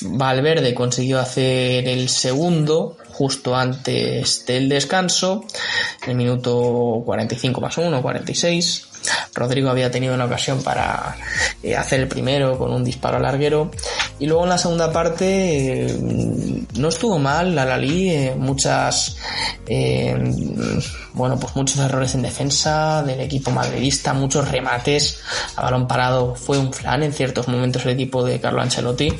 Valverde 0.02 0.74
consiguió 0.74 1.20
hacer 1.20 1.88
el 1.88 2.10
segundo 2.10 2.98
justo 3.10 3.56
antes 3.56 4.46
del 4.46 4.70
descanso, 4.70 5.46
en 6.04 6.12
el 6.12 6.16
minuto 6.16 7.04
45 7.06 7.62
más 7.62 7.78
1, 7.78 8.02
46. 8.02 8.88
Rodrigo 9.34 9.70
había 9.70 9.90
tenido 9.92 10.14
una 10.14 10.26
ocasión 10.26 10.62
para 10.64 11.16
eh, 11.64 11.76
hacer 11.76 12.02
el 12.02 12.08
primero 12.08 12.58
con 12.58 12.72
un 12.72 12.84
disparo 12.84 13.20
larguero 13.20 13.72
y 14.20 14.28
luego 14.28 14.44
en 14.44 14.50
la 14.50 14.58
segunda 14.58 14.92
parte 14.92 15.86
eh, 15.86 15.98
no 16.76 16.90
estuvo 16.90 17.18
mal 17.18 17.56
la 17.56 17.66
Lali, 17.66 18.10
eh, 18.10 18.36
muchas 18.38 19.18
bueno 21.14 21.40
pues 21.40 21.56
muchos 21.56 21.78
errores 21.78 22.16
en 22.16 22.22
defensa 22.22 23.04
del 23.04 23.22
equipo 23.22 23.52
madridista, 23.52 24.14
muchos 24.14 24.50
remates 24.50 25.20
a 25.56 25.64
balón 25.64 25.88
parado, 25.88 26.36
fue 26.36 26.58
un 26.58 26.74
flan 26.74 27.04
en 27.04 27.14
ciertos 27.14 27.48
momentos 27.48 27.86
el 27.86 27.92
equipo 27.92 28.24
de 28.24 28.40
Carlo 28.40 28.62
Ancelotti 28.62 29.14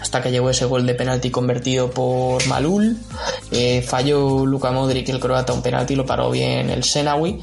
hasta 0.00 0.22
que 0.22 0.30
llegó 0.30 0.50
ese 0.50 0.64
gol 0.64 0.86
de 0.86 0.94
penalti 0.94 1.30
convertido 1.30 1.90
por 1.90 2.46
Malul, 2.46 2.98
falló 3.86 4.46
Luka 4.46 4.70
Modric 4.70 5.08
el 5.08 5.20
croata 5.20 5.52
un 5.52 5.62
penalti, 5.62 5.94
lo 5.94 6.06
paró 6.06 6.30
bien 6.30 6.70
el 6.70 6.84
Senawi, 6.84 7.42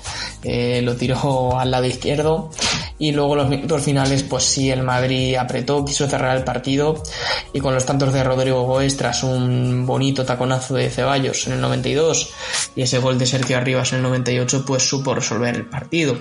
lo 0.81 0.95
tiró 0.95 1.59
al 1.59 1.71
lado 1.71 1.85
izquierdo. 1.85 2.51
Y 2.97 3.11
luego 3.11 3.35
los 3.35 3.49
minutos 3.49 3.83
finales 3.83 4.23
pues 4.23 4.45
sí 4.45 4.71
el 4.71 4.81
Madrid 4.81 5.35
apretó, 5.35 5.83
quiso 5.83 6.07
cerrar 6.07 6.37
el 6.37 6.43
partido. 6.43 7.03
Y 7.51 7.59
con 7.59 7.73
los 7.73 7.85
tantos 7.85 8.13
de 8.13 8.23
Rodrigo 8.23 8.63
Goes 8.63 8.95
tras 8.95 9.23
un 9.23 9.85
bonito 9.85 10.25
taconazo 10.25 10.75
de 10.75 10.89
Ceballos 10.89 11.47
en 11.47 11.53
el 11.53 11.61
92 11.61 12.29
y 12.75 12.81
ese 12.81 12.99
gol 12.99 13.17
de 13.17 13.25
Sergio 13.25 13.57
Arribas 13.57 13.91
el 13.95 14.01
98 14.03 14.65
pues 14.65 14.83
supo 14.83 15.15
resolver 15.15 15.55
el 15.55 15.65
partido. 15.65 16.17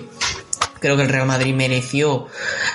Creo 0.85 0.99
que 0.99 1.05
el 1.05 1.09
Real 1.09 1.27
Madrid 1.27 1.55
mereció 1.55 2.27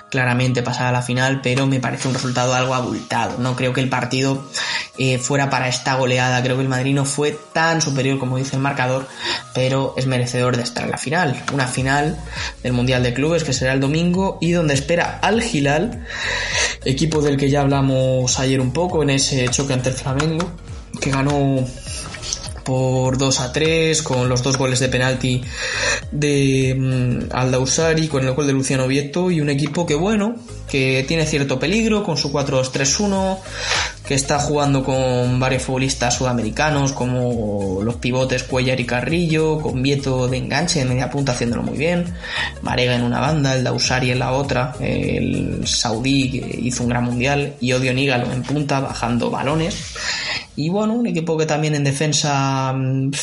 claramente 0.09 0.63
pasar 0.63 0.87
a 0.87 0.91
la 0.91 1.03
final, 1.03 1.41
pero 1.43 1.67
me 1.67 1.79
parece 1.79 2.07
un 2.07 2.15
resultado 2.15 2.55
algo 2.55 2.73
abultado. 2.73 3.37
No 3.37 3.55
creo 3.55 3.71
que 3.71 3.81
el 3.81 3.89
partido 3.89 4.43
eh, 4.97 5.19
fuera 5.19 5.51
para 5.51 5.67
esta 5.67 5.93
goleada. 5.93 6.41
Creo 6.41 6.55
que 6.55 6.63
el 6.63 6.69
Madrid 6.69 6.95
no 6.95 7.05
fue 7.05 7.37
tan 7.53 7.83
superior 7.83 8.17
como 8.17 8.37
dice 8.37 8.55
el 8.55 8.63
marcador, 8.63 9.07
pero 9.53 9.93
es 9.95 10.07
merecedor 10.07 10.57
de 10.57 10.63
estar 10.63 10.85
en 10.85 10.89
la 10.89 10.97
final. 10.97 11.39
Una 11.53 11.67
final 11.67 12.19
del 12.63 12.73
Mundial 12.73 13.03
de 13.03 13.13
Clubes 13.13 13.43
que 13.43 13.53
será 13.53 13.73
el 13.73 13.79
domingo 13.79 14.39
y 14.41 14.53
donde 14.53 14.73
espera 14.73 15.19
al 15.21 15.43
Gilal, 15.43 16.07
equipo 16.85 17.21
del 17.21 17.37
que 17.37 17.51
ya 17.51 17.61
hablamos 17.61 18.39
ayer 18.39 18.59
un 18.59 18.73
poco 18.73 19.03
en 19.03 19.11
ese 19.11 19.47
choque 19.49 19.73
ante 19.73 19.89
el 19.89 19.95
Flamengo, 19.95 20.51
que 20.99 21.11
ganó 21.11 21.63
por 22.69 23.17
2 23.17 23.39
a 23.39 23.51
3 23.51 24.03
con 24.03 24.29
los 24.29 24.43
dos 24.43 24.55
goles 24.59 24.79
de 24.79 24.89
penalti 24.89 25.41
de 26.11 26.75
mm, 26.77 27.35
Aldausari 27.35 28.07
con 28.07 28.23
el 28.23 28.33
gol 28.35 28.45
de 28.45 28.53
Luciano 28.53 28.87
Vieto 28.87 29.31
y 29.31 29.41
un 29.41 29.49
equipo 29.49 29.87
que 29.87 29.95
bueno, 29.95 30.35
que 30.69 31.03
tiene 31.07 31.25
cierto 31.25 31.59
peligro 31.59 32.03
con 32.03 32.17
su 32.17 32.31
4-2-3-1, 32.31 33.37
que 34.07 34.13
está 34.13 34.39
jugando 34.39 34.83
con 34.83 35.39
varios 35.39 35.63
futbolistas 35.63 36.15
sudamericanos 36.15 36.93
como 36.93 37.81
los 37.83 37.95
pivotes 37.95 38.43
Cuellar 38.43 38.79
y 38.79 38.85
Carrillo, 38.85 39.59
con 39.59 39.81
Vieto 39.81 40.27
de 40.27 40.37
enganche 40.37 40.81
en 40.81 40.89
media 40.89 41.09
punta 41.09 41.33
haciéndolo 41.33 41.63
muy 41.63 41.77
bien, 41.77 42.13
Marega 42.61 42.95
en 42.95 43.03
una 43.03 43.19
banda, 43.19 43.55
el 43.55 43.63
Dausari 43.63 44.11
en 44.11 44.19
la 44.19 44.31
otra, 44.31 44.75
el 44.79 45.67
Saudí 45.67 46.31
que 46.31 46.59
hizo 46.61 46.83
un 46.83 46.89
gran 46.89 47.03
mundial 47.03 47.55
y 47.59 47.73
Odio 47.73 47.93
Nígalo 47.93 48.31
en 48.31 48.43
punta 48.43 48.79
bajando 48.79 49.29
balones. 49.29 49.75
Y 50.55 50.67
bueno, 50.67 50.93
un 50.93 51.07
equipo 51.07 51.37
que 51.37 51.45
también 51.45 51.73
en 51.75 51.85
defensa 51.85 52.75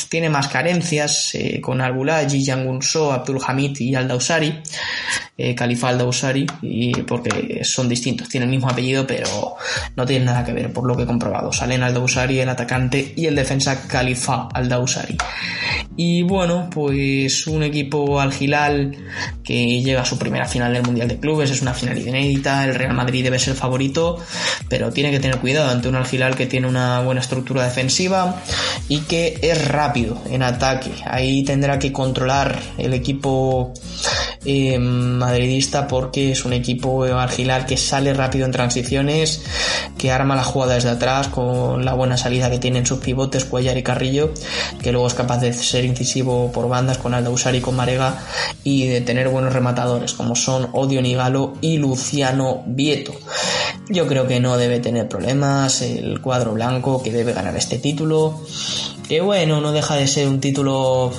tiene 0.08 0.30
más 0.30 0.48
carencias, 0.48 1.34
eh, 1.34 1.60
con 1.60 1.82
Albulaji, 1.82 2.46
So, 2.80 3.12
Abdul 3.12 3.40
Hamid 3.46 3.78
y 3.80 3.94
Aldausari, 3.94 4.62
eh, 5.36 5.54
Khalifa 5.54 5.90
Aldausari, 5.90 6.46
porque 7.06 7.35
son 7.62 7.88
distintos, 7.88 8.28
tienen 8.28 8.48
el 8.48 8.56
mismo 8.56 8.70
apellido, 8.70 9.06
pero 9.06 9.56
no 9.94 10.06
tienen 10.06 10.26
nada 10.26 10.44
que 10.44 10.52
ver, 10.52 10.72
por 10.72 10.86
lo 10.86 10.96
que 10.96 11.04
he 11.04 11.06
comprobado. 11.06 11.52
Salen 11.52 11.82
Aldausari, 11.82 12.40
el 12.40 12.48
atacante, 12.48 13.14
y 13.16 13.26
el 13.26 13.34
defensa 13.34 13.86
Khalifa 13.86 14.48
Aldausari. 14.52 15.16
Y 15.96 16.22
bueno, 16.22 16.68
pues 16.70 17.46
un 17.46 17.62
equipo 17.62 18.20
al 18.20 18.32
Gilal 18.32 18.94
que 19.42 19.80
llega 19.82 20.02
a 20.02 20.04
su 20.04 20.18
primera 20.18 20.46
final 20.46 20.72
del 20.74 20.82
Mundial 20.82 21.08
de 21.08 21.18
Clubes, 21.18 21.50
es 21.50 21.62
una 21.62 21.72
final 21.72 21.96
inédita, 21.98 22.64
el 22.64 22.74
Real 22.74 22.92
Madrid 22.92 23.24
debe 23.24 23.38
ser 23.38 23.54
favorito, 23.54 24.18
pero 24.68 24.92
tiene 24.92 25.10
que 25.10 25.20
tener 25.20 25.38
cuidado 25.38 25.70
ante 25.70 25.88
un 25.88 25.94
Al 25.94 26.06
Gilal 26.06 26.36
que 26.36 26.46
tiene 26.46 26.68
una 26.68 27.00
buena 27.00 27.22
estructura 27.22 27.64
defensiva 27.64 28.42
y 28.88 29.00
que 29.00 29.38
es 29.40 29.68
rápido 29.68 30.22
en 30.30 30.42
ataque. 30.42 30.90
Ahí 31.06 31.44
tendrá 31.44 31.78
que 31.78 31.92
controlar 31.92 32.60
el 32.76 32.92
equipo 32.92 33.72
eh, 34.44 34.78
madridista 34.78 35.88
porque 35.88 36.32
es 36.32 36.44
un 36.44 36.52
equipo 36.52 37.04
argilar 37.04 37.66
que 37.66 37.76
sale 37.76 38.14
rápido 38.14 38.46
en 38.46 38.52
transiciones, 38.52 39.42
que 39.98 40.10
arma 40.10 40.36
la 40.36 40.44
jugada 40.44 40.74
desde 40.74 40.90
atrás 40.90 41.28
con 41.28 41.84
la 41.84 41.94
buena 41.94 42.16
salida 42.16 42.50
que 42.50 42.58
tienen 42.58 42.86
sus 42.86 42.98
pivotes, 42.98 43.44
Cuellar 43.44 43.76
y 43.76 43.82
Carrillo, 43.82 44.32
que 44.82 44.92
luego 44.92 45.06
es 45.06 45.14
capaz 45.14 45.38
de 45.38 45.52
ser 45.52 45.84
incisivo 45.84 46.50
por 46.52 46.68
bandas 46.68 46.98
con 46.98 47.14
Aldausar 47.14 47.54
y 47.54 47.60
con 47.60 47.76
Marega 47.76 48.18
y 48.64 48.86
de 48.86 49.00
tener 49.00 49.28
buenos 49.28 49.52
rematadores 49.52 50.12
como 50.12 50.36
son 50.36 50.68
Odio 50.72 51.00
Nigalo 51.02 51.54
y 51.60 51.78
Luciano 51.78 52.62
Vieto. 52.66 53.14
Yo 53.88 54.06
creo 54.06 54.26
que 54.26 54.40
no 54.40 54.56
debe 54.56 54.80
tener 54.80 55.08
problemas 55.08 55.82
el 55.82 56.20
cuadro 56.20 56.54
blanco 56.54 57.02
que 57.02 57.12
debe 57.12 57.32
ganar 57.32 57.56
este 57.56 57.78
título. 57.78 58.40
Que 59.08 59.20
bueno, 59.20 59.60
no 59.60 59.70
deja 59.70 59.94
de 59.94 60.08
ser 60.08 60.26
un 60.26 60.40
título 60.40 61.12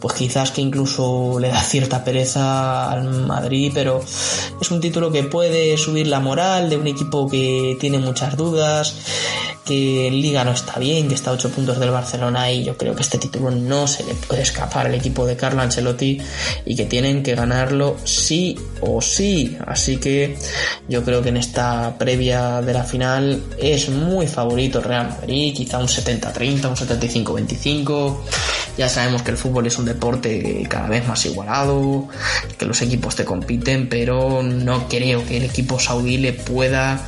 pues 0.00 0.14
quizás 0.14 0.50
que 0.50 0.60
incluso 0.60 1.38
le 1.38 1.48
da 1.48 1.60
cierta 1.60 2.04
pereza 2.04 2.90
al 2.90 3.26
Madrid, 3.26 3.72
pero 3.74 4.00
es 4.60 4.70
un 4.70 4.80
título 4.80 5.10
que 5.10 5.24
puede 5.24 5.76
subir 5.76 6.06
la 6.06 6.20
moral 6.20 6.70
de 6.70 6.76
un 6.76 6.86
equipo 6.86 7.28
que 7.28 7.76
tiene 7.80 7.98
muchas 7.98 8.36
dudas, 8.36 8.94
que 9.68 10.06
en 10.06 10.22
Liga 10.22 10.44
no 10.44 10.52
está 10.52 10.78
bien, 10.78 11.08
que 11.08 11.14
está 11.14 11.28
a 11.28 11.34
8 11.34 11.50
puntos 11.50 11.78
del 11.78 11.90
Barcelona 11.90 12.50
y 12.50 12.64
yo 12.64 12.74
creo 12.78 12.94
que 12.94 13.02
este 13.02 13.18
título 13.18 13.50
no 13.50 13.86
se 13.86 14.02
le 14.02 14.14
puede 14.14 14.40
escapar 14.40 14.86
al 14.86 14.94
equipo 14.94 15.26
de 15.26 15.36
Carlo 15.36 15.60
Ancelotti 15.60 16.18
y 16.64 16.74
que 16.74 16.86
tienen 16.86 17.22
que 17.22 17.34
ganarlo 17.34 17.98
sí 18.04 18.58
o 18.80 19.02
sí. 19.02 19.58
Así 19.66 19.98
que 19.98 20.38
yo 20.88 21.04
creo 21.04 21.20
que 21.20 21.28
en 21.28 21.36
esta 21.36 21.98
previa 21.98 22.62
de 22.62 22.72
la 22.72 22.84
final 22.84 23.42
es 23.58 23.90
muy 23.90 24.26
favorito 24.26 24.80
Real 24.80 25.10
Madrid, 25.10 25.54
quizá 25.54 25.78
un 25.78 25.86
70-30, 25.86 26.68
un 26.68 26.76
75-25. 27.24 28.16
Ya 28.78 28.88
sabemos 28.88 29.22
que 29.22 29.32
el 29.32 29.36
fútbol 29.36 29.66
es 29.66 29.76
un 29.76 29.84
deporte 29.84 30.64
cada 30.68 30.88
vez 30.88 31.06
más 31.06 31.26
igualado, 31.26 32.08
que 32.56 32.64
los 32.64 32.80
equipos 32.80 33.16
te 33.16 33.24
compiten, 33.24 33.88
pero 33.88 34.42
no 34.42 34.88
creo 34.88 35.26
que 35.26 35.38
el 35.38 35.44
equipo 35.44 35.80
saudí 35.80 36.16
le 36.16 36.32
pueda, 36.32 37.04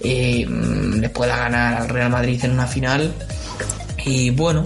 eh, 0.00 0.46
le 0.46 1.08
pueda 1.08 1.36
ganar 1.36 1.80
al 1.80 1.88
Real 1.88 2.03
Madrid 2.08 2.44
en 2.44 2.52
una 2.52 2.66
final 2.66 3.14
y 4.06 4.30
bueno, 4.30 4.62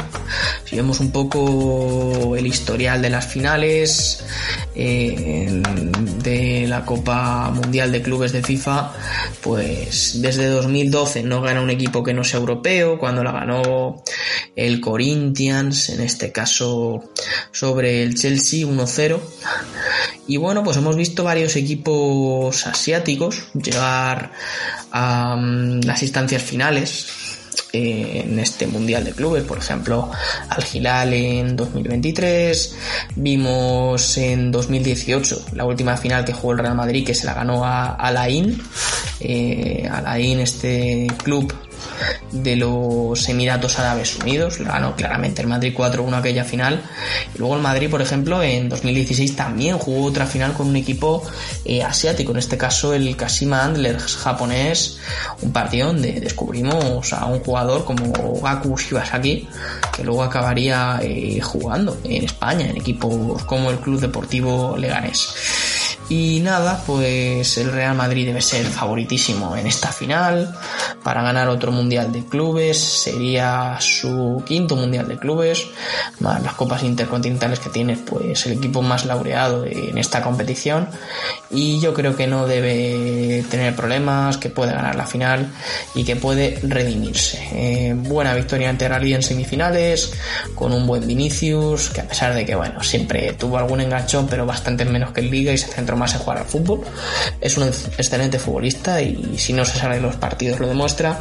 si 0.64 0.74
vemos 0.74 0.98
un 0.98 1.12
poco 1.12 2.35
el 2.37 2.44
historial 2.44 3.01
de 3.01 3.11
las 3.11 3.27
finales 3.27 4.24
eh, 4.74 5.62
de 6.24 6.66
la 6.66 6.85
Copa 6.85 7.51
Mundial 7.51 7.92
de 7.92 8.03
Clubes 8.03 8.33
de 8.33 8.42
FIFA, 8.42 8.92
pues 9.40 10.20
desde 10.20 10.46
2012 10.46 11.22
no 11.22 11.40
gana 11.40 11.61
un 11.61 11.70
equipo 11.70 12.03
que 12.03 12.14
no 12.14 12.24
sea 12.24 12.40
europeo, 12.40 12.98
cuando 12.98 13.22
la 13.22 13.31
ganó 13.31 14.03
el 14.57 14.81
Corinthians, 14.81 15.90
en 15.90 16.01
este 16.01 16.33
caso 16.33 17.05
sobre 17.53 18.03
el 18.03 18.16
Chelsea 18.16 18.66
1-0. 18.66 19.20
Y 20.27 20.37
bueno, 20.37 20.64
pues 20.64 20.77
hemos 20.79 20.96
visto 20.96 21.22
varios 21.22 21.55
equipos 21.55 22.66
asiáticos 22.66 23.53
llegar 23.55 24.33
a 24.90 25.37
mm, 25.37 25.83
las 25.85 26.03
instancias 26.03 26.42
finales 26.42 27.27
en 27.73 28.38
este 28.38 28.66
Mundial 28.66 29.05
de 29.05 29.12
Clubes, 29.12 29.44
por 29.44 29.59
ejemplo, 29.59 30.11
al 30.49 30.64
Gilal 30.64 31.12
en 31.12 31.57
2023, 31.57 32.77
vimos 33.16 34.16
en 34.18 34.51
2018 34.51 35.47
la 35.53 35.64
última 35.64 35.97
final 35.97 36.25
que 36.25 36.33
jugó 36.33 36.53
el 36.53 36.59
Real 36.59 36.75
Madrid 36.75 37.07
que 37.07 37.14
se 37.14 37.27
la 37.27 37.35
ganó 37.35 37.64
a 37.64 37.94
Alain, 37.94 38.61
eh, 39.21 39.88
Alain 39.90 40.40
este 40.40 41.07
club 41.23 41.53
de 42.32 42.56
los 42.56 43.28
Emiratos 43.28 43.78
Árabes 43.78 44.16
Unidos, 44.16 44.58
ganó 44.58 44.94
claramente 44.96 45.42
el 45.42 45.48
Madrid 45.48 45.74
4-1 45.76 46.18
aquella 46.18 46.44
final. 46.44 46.82
Y 47.34 47.38
luego 47.38 47.56
el 47.56 47.62
Madrid, 47.62 47.90
por 47.90 48.02
ejemplo, 48.02 48.42
en 48.42 48.68
2016 48.68 49.36
también 49.36 49.78
jugó 49.78 50.06
otra 50.06 50.26
final 50.26 50.52
con 50.52 50.68
un 50.68 50.76
equipo 50.76 51.22
eh, 51.64 51.82
asiático, 51.82 52.32
en 52.32 52.38
este 52.38 52.56
caso 52.56 52.94
el 52.94 53.16
Kashima 53.16 53.64
Antlers 53.64 54.16
japonés, 54.16 54.98
un 55.42 55.52
partido 55.52 55.88
donde 55.88 56.20
descubrimos 56.20 57.12
a 57.12 57.26
un 57.26 57.40
jugador 57.40 57.84
como 57.84 58.40
Gaku 58.40 58.76
Shibasaki, 58.76 59.48
que 59.94 60.04
luego 60.04 60.22
acabaría 60.22 61.00
eh, 61.02 61.40
jugando 61.40 61.98
en 62.04 62.24
España, 62.24 62.66
en 62.66 62.76
equipos 62.76 63.44
como 63.44 63.70
el 63.70 63.78
Club 63.78 64.00
Deportivo 64.00 64.76
Leganés. 64.76 65.28
Y 66.09 66.40
nada, 66.40 66.83
pues 66.87 67.59
el 67.59 67.71
Real 67.71 67.94
Madrid 67.94 68.27
debe 68.27 68.40
ser 68.40 68.64
favoritísimo 68.64 69.55
en 69.57 69.66
esta 69.66 69.92
final 69.92 70.55
para 71.03 71.23
ganar 71.23 71.49
otro 71.49 71.71
Mundial 71.71 72.12
de 72.12 72.25
Clubes. 72.25 72.79
Sería 72.79 73.77
su 73.79 74.42
quinto 74.47 74.75
Mundial 74.75 75.07
de 75.07 75.18
Clubes, 75.18 75.66
más 76.21 76.42
las 76.42 76.55
copas 76.55 76.83
intercontinentales 76.83 77.59
que 77.61 77.68
tiene, 77.68 77.97
pues 77.97 78.47
el 78.47 78.55
equipo 78.55 78.81
más 78.81 79.05
laureado 79.05 79.66
en 79.66 79.99
esta 79.99 80.23
competición. 80.23 80.88
Y 81.51 81.79
yo 81.81 81.92
creo 81.92 82.16
que 82.16 82.27
no 82.27 82.47
debe 82.47 83.44
tener 83.51 83.77
problemas, 83.77 84.38
que 84.38 84.49
puede 84.49 84.73
ganar 84.73 84.97
la 84.97 85.07
final 85.07 85.53
y 85.94 86.05
que 86.05 86.16
puede 86.16 86.59
redimirse. 86.62 87.38
Eh, 87.53 87.94
buena 87.94 88.35
victoria 88.35 88.71
ante 88.71 88.88
Rally 88.88 89.12
en 89.12 89.23
semifinales, 89.23 90.14
con 90.55 90.73
un 90.73 90.87
buen 90.87 91.07
Vinicius, 91.07 91.90
que 91.90 92.01
a 92.01 92.09
pesar 92.09 92.35
de 92.35 92.47
que, 92.47 92.55
bueno, 92.55 92.83
siempre 92.83 93.35
tuvo 93.35 93.59
algún 93.59 93.83
enganchón, 93.83 94.27
pero 94.27 94.47
bastante 94.47 94.87
menos 94.87 95.12
que 95.12 95.21
en 95.21 95.31
Liga 95.31 95.53
y 95.53 95.59
se 95.59 95.66
centró 95.66 95.97
más 95.98 96.14
en 96.14 96.20
jugar 96.20 96.38
al 96.38 96.44
fútbol. 96.44 96.80
Es 97.40 97.56
un 97.56 97.64
excelente 97.64 98.38
futbolista 98.38 99.00
y 99.02 99.37
si 99.37 99.52
no 99.52 99.64
se 99.64 99.78
sale 99.78 99.96
de 99.96 100.02
los 100.02 100.16
partidos 100.16 100.61
lo 100.61 100.66
demuestra. 100.66 101.20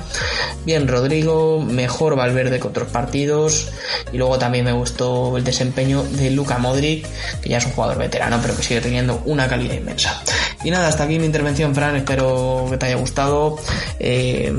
Bien, 0.65 0.87
Rodrigo, 0.87 1.61
mejor 1.61 2.15
Valverde 2.15 2.59
que 2.59 2.67
otros 2.67 2.89
partidos. 2.89 3.69
Y 4.11 4.17
luego 4.17 4.37
también 4.37 4.65
me 4.65 4.71
gustó 4.71 5.37
el 5.37 5.43
desempeño 5.43 6.03
de 6.03 6.31
Luka 6.31 6.57
Modric, 6.57 7.05
que 7.41 7.49
ya 7.49 7.57
es 7.57 7.65
un 7.65 7.71
jugador 7.71 7.97
veterano, 7.97 8.39
pero 8.41 8.55
que 8.55 8.63
sigue 8.63 8.81
teniendo 8.81 9.21
una 9.25 9.47
calidad 9.47 9.75
inmensa. 9.75 10.21
Y 10.63 10.71
nada, 10.71 10.87
hasta 10.87 11.03
aquí 11.03 11.19
mi 11.19 11.25
intervención, 11.25 11.73
Fran. 11.75 11.95
Espero 11.95 12.67
que 12.69 12.77
te 12.77 12.87
haya 12.87 12.95
gustado. 12.95 13.57
Eh, 13.99 14.51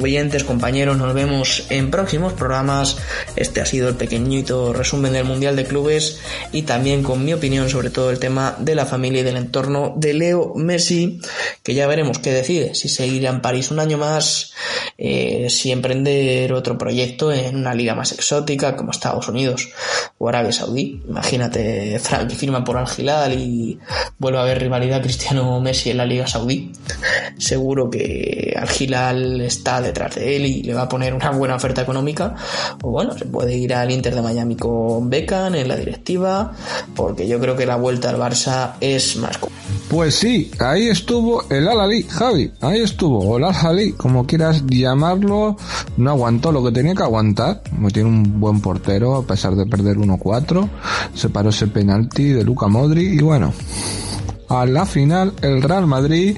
oyentes, 0.00 0.44
compañeros, 0.44 0.96
nos 0.96 1.14
vemos 1.14 1.66
en 1.70 1.90
próximos 1.90 2.32
programas. 2.32 2.96
Este 3.36 3.60
ha 3.60 3.66
sido 3.66 3.88
el 3.88 3.94
pequeñito 3.96 4.72
resumen 4.72 5.12
del 5.12 5.24
Mundial 5.24 5.56
de 5.56 5.64
Clubes 5.64 6.18
y 6.52 6.62
también 6.62 7.02
con 7.02 7.24
mi 7.24 7.32
opinión 7.32 7.68
sobre 7.68 7.90
todo 7.90 8.10
el 8.10 8.18
tema 8.18 8.56
de 8.58 8.74
la 8.74 8.86
familia 8.86 9.20
y 9.20 9.24
del 9.24 9.36
entorno 9.36 9.61
de 9.96 10.14
Leo 10.14 10.54
Messi, 10.54 11.20
que 11.62 11.74
ya 11.74 11.86
veremos 11.86 12.18
qué 12.18 12.32
decide, 12.32 12.74
si 12.74 12.88
seguir 12.88 13.24
en 13.26 13.40
París 13.40 13.70
un 13.70 13.80
año 13.80 13.98
más, 13.98 14.52
eh, 14.98 15.48
si 15.50 15.70
emprender 15.70 16.52
otro 16.52 16.76
proyecto 16.78 17.32
en 17.32 17.56
una 17.56 17.74
liga 17.74 17.94
más 17.94 18.12
exótica 18.12 18.76
como 18.76 18.90
Estados 18.90 19.28
Unidos 19.28 19.68
o 20.18 20.28
Arabia 20.28 20.52
Saudí. 20.52 21.02
Imagínate, 21.08 21.98
Frank 21.98 22.30
firma 22.30 22.64
por 22.64 22.76
Al 22.76 22.86
Hilal 22.96 23.38
y 23.38 23.78
vuelve 24.18 24.38
a 24.38 24.42
haber 24.42 24.60
rivalidad 24.60 25.02
Cristiano 25.02 25.60
Messi 25.60 25.90
en 25.90 25.98
la 25.98 26.06
liga 26.06 26.26
saudí. 26.26 26.72
Seguro 27.38 27.90
que 27.90 28.54
Al 28.56 28.68
Hilal 28.68 29.40
está 29.40 29.80
detrás 29.80 30.16
de 30.16 30.36
él 30.36 30.46
y 30.46 30.62
le 30.62 30.74
va 30.74 30.82
a 30.82 30.88
poner 30.88 31.14
una 31.14 31.30
buena 31.30 31.56
oferta 31.56 31.82
económica. 31.82 32.34
O 32.82 32.90
bueno, 32.90 33.16
se 33.16 33.26
puede 33.26 33.56
ir 33.56 33.74
al 33.74 33.90
Inter 33.90 34.14
de 34.14 34.22
Miami 34.22 34.56
con 34.56 35.08
Beckham 35.08 35.54
en 35.54 35.68
la 35.68 35.76
directiva, 35.76 36.52
porque 36.94 37.28
yo 37.28 37.38
creo 37.40 37.56
que 37.56 37.66
la 37.66 37.76
vuelta 37.76 38.10
al 38.10 38.16
Barça 38.16 38.74
es 38.80 39.16
más 39.16 39.38
pues 39.88 40.14
sí, 40.14 40.50
ahí 40.58 40.88
estuvo 40.88 41.44
el 41.50 41.68
Al-Ali, 41.68 42.04
Javi, 42.04 42.50
ahí 42.60 42.80
estuvo, 42.80 43.18
o 43.18 43.36
el 43.38 43.44
Al-Ali, 43.44 43.92
como 43.92 44.26
quieras 44.26 44.64
llamarlo, 44.66 45.56
no 45.96 46.10
aguantó 46.10 46.50
lo 46.52 46.64
que 46.64 46.72
tenía 46.72 46.94
que 46.94 47.02
aguantar, 47.02 47.62
tiene 47.92 48.08
un 48.08 48.40
buen 48.40 48.60
portero 48.60 49.16
a 49.16 49.26
pesar 49.26 49.54
de 49.54 49.66
perder 49.66 49.98
1-4, 49.98 50.68
se 51.14 51.28
paró 51.28 51.50
ese 51.50 51.66
penalti 51.66 52.24
de 52.28 52.44
Luca 52.44 52.68
Modri 52.68 53.04
y 53.04 53.18
bueno, 53.18 53.52
a 54.48 54.66
la 54.66 54.86
final 54.86 55.32
el 55.42 55.62
Real 55.62 55.86
Madrid 55.86 56.36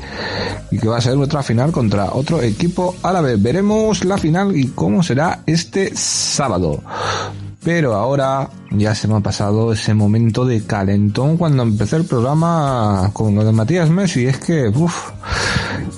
y 0.70 0.78
que 0.78 0.88
va 0.88 0.98
a 0.98 1.00
ser 1.00 1.16
otra 1.16 1.42
final 1.42 1.72
contra 1.72 2.12
otro 2.12 2.40
equipo 2.42 2.94
árabe. 3.02 3.36
Veremos 3.36 4.04
la 4.04 4.18
final 4.18 4.56
y 4.56 4.68
cómo 4.68 5.02
será 5.02 5.42
este 5.46 5.94
sábado. 5.96 6.82
Pero 7.64 7.94
ahora 7.94 8.50
ya 8.70 8.94
se 8.94 9.08
me 9.08 9.16
ha 9.16 9.20
pasado 9.20 9.72
ese 9.72 9.94
momento 9.94 10.44
de 10.44 10.64
calentón 10.64 11.38
cuando 11.38 11.62
empecé 11.62 11.96
el 11.96 12.04
programa 12.04 13.10
con 13.14 13.34
lo 13.34 13.42
de 13.42 13.52
Matías 13.52 13.88
Messi. 13.88 14.26
Es 14.26 14.38
que, 14.38 14.68
uff, 14.68 15.10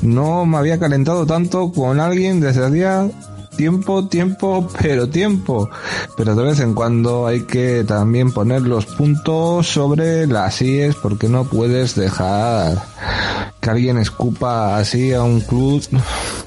no 0.02 0.46
me 0.46 0.58
había 0.58 0.78
calentado 0.78 1.26
tanto 1.26 1.72
con 1.72 1.98
alguien 1.98 2.40
desde 2.40 2.64
hacía 2.64 3.08
tiempo, 3.56 4.06
tiempo, 4.06 4.68
pero 4.80 5.08
tiempo. 5.08 5.68
Pero 6.16 6.36
de 6.36 6.44
vez 6.44 6.60
en 6.60 6.74
cuando 6.74 7.26
hay 7.26 7.42
que 7.42 7.82
también 7.84 8.30
poner 8.30 8.62
los 8.62 8.86
puntos 8.86 9.66
sobre 9.66 10.26
las 10.28 10.62
IES 10.62 10.94
porque 10.96 11.28
no 11.28 11.44
puedes 11.44 11.96
dejar 11.96 12.80
que 13.60 13.70
alguien 13.70 13.98
escupa 13.98 14.76
así 14.76 15.12
a 15.12 15.22
un 15.24 15.40
club 15.40 15.82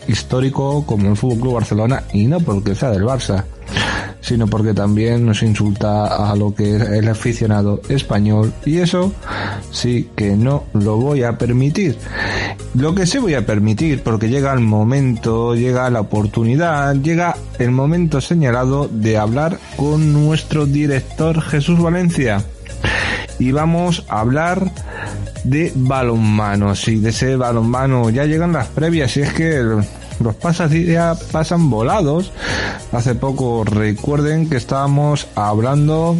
histórico 0.08 0.86
como 0.86 1.10
el 1.10 1.18
Fútbol 1.18 1.40
Club 1.40 1.54
Barcelona 1.56 2.04
y 2.14 2.28
no 2.28 2.40
porque 2.40 2.76
sea 2.76 2.92
del 2.92 3.04
Barça 3.04 3.44
sino 4.30 4.46
porque 4.46 4.76
también 4.76 5.26
nos 5.26 5.42
insulta 5.42 6.06
a 6.06 6.36
lo 6.36 6.54
que 6.54 6.76
es 6.76 6.82
el 6.84 7.10
aficionado 7.10 7.82
español 7.90 8.54
y 8.64 8.78
eso 8.78 9.12
sí 9.72 10.12
que 10.16 10.38
no 10.38 10.66
lo 10.74 10.98
voy 10.98 11.24
a 11.24 11.40
permitir. 11.40 11.98
Lo 12.76 12.94
que 12.94 13.08
sí 13.08 13.18
voy 13.18 13.34
a 13.34 13.48
permitir, 13.48 14.04
porque 14.04 14.30
llega 14.30 14.54
el 14.54 14.60
momento, 14.60 15.56
llega 15.56 15.90
la 15.90 16.02
oportunidad, 16.02 16.94
llega 16.98 17.38
el 17.58 17.72
momento 17.72 18.22
señalado 18.22 18.88
de 18.88 19.18
hablar 19.18 19.58
con 19.76 20.14
nuestro 20.14 20.68
director 20.68 21.42
Jesús 21.42 21.82
Valencia. 21.82 22.46
Y 23.40 23.52
vamos 23.52 24.06
a 24.10 24.20
hablar 24.20 24.72
de 25.44 25.74
balonmano, 25.74 26.76
sí, 26.76 26.98
de 26.98 27.10
ese 27.10 27.36
balonmano. 27.36 28.12
Ya 28.12 28.26
llegan 28.26 28.54
las 28.54 28.68
previas 28.68 29.18
y 29.18 29.22
es 29.22 29.34
que 29.34 29.82
los 30.20 30.36
pasas 30.36 30.72
ya 30.72 31.16
pasan 31.32 31.70
volados. 31.70 32.32
Hace 32.92 33.16
poco 33.16 33.64
recuerden 33.64 34.50
que 34.50 34.58
estábamos 34.58 35.28
hablando 35.36 36.16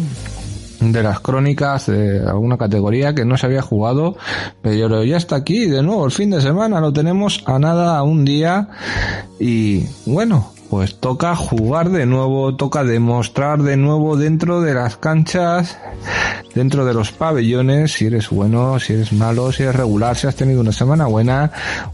de 0.80 1.02
las 1.02 1.20
crónicas 1.20 1.86
de 1.86 2.20
alguna 2.26 2.56
categoría 2.56 3.14
que 3.14 3.24
no 3.24 3.36
se 3.36 3.46
había 3.46 3.62
jugado, 3.62 4.16
pero 4.62 5.04
ya 5.04 5.16
está 5.16 5.36
aquí 5.36 5.66
de 5.66 5.82
nuevo 5.82 6.06
el 6.06 6.12
fin 6.12 6.30
de 6.30 6.40
semana, 6.40 6.80
lo 6.80 6.92
tenemos 6.92 7.42
a 7.46 7.58
nada 7.58 7.98
a 7.98 8.02
un 8.02 8.24
día 8.24 8.68
y 9.38 9.84
bueno, 10.06 10.52
pues 10.70 10.94
toca 10.94 11.34
jugar 11.34 11.90
de 11.90 12.06
nuevo, 12.06 12.54
toca 12.54 12.84
demostrar 12.84 13.60
de 13.62 13.76
nuevo 13.76 14.16
dentro 14.16 14.60
de 14.60 14.72
las 14.72 14.96
canchas, 14.96 15.76
dentro 16.54 16.84
de 16.84 16.94
los 16.94 17.10
pabellones, 17.10 17.92
si 17.92 18.06
eres 18.06 18.30
bueno, 18.30 18.78
si 18.78 18.92
eres 18.92 19.12
malo, 19.12 19.50
si 19.50 19.64
eres 19.64 19.74
regular, 19.74 20.16
si 20.16 20.28
has 20.28 20.36
tenido 20.36 20.60
una 20.60 20.70
semana 20.70 21.06
buena 21.06 21.50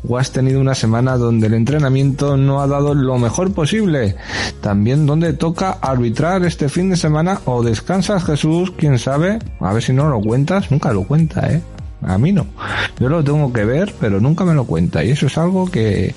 o 0.07 0.19
has 0.19 0.31
tenido 0.31 0.61
una 0.61 0.75
semana 0.75 1.17
donde 1.17 1.47
el 1.47 1.55
entrenamiento 1.55 2.37
no 2.37 2.61
ha 2.61 2.67
dado 2.67 2.95
lo 2.95 3.19
mejor 3.19 3.55
posible. 3.55 4.17
También 4.61 5.07
donde 5.07 5.33
toca 5.33 5.71
arbitrar 5.71 6.45
este 6.45 6.69
fin 6.69 6.91
de 6.91 6.99
semana 6.99 7.41
o 7.47 7.63
descansas 7.63 8.25
Jesús, 8.25 8.75
quién 8.77 8.99
sabe, 8.99 9.39
a 9.59 9.73
ver 9.73 9.83
si 9.83 9.95
no 9.95 10.11
lo 10.11 10.21
cuentas, 10.21 10.71
nunca 10.71 10.93
lo 10.93 11.05
cuenta, 11.05 11.51
eh. 11.51 11.63
A 12.03 12.19
mí 12.19 12.33
no. 12.33 12.47
Yo 13.01 13.09
lo 13.09 13.25
tengo 13.25 13.53
que 13.53 13.65
ver, 13.65 13.95
pero 14.01 14.21
nunca 14.21 14.45
me 14.45 14.55
lo 14.55 14.65
cuenta. 14.65 15.03
Y 15.05 15.11
eso 15.11 15.27
es 15.27 15.39
algo 15.39 15.71
que, 15.71 16.15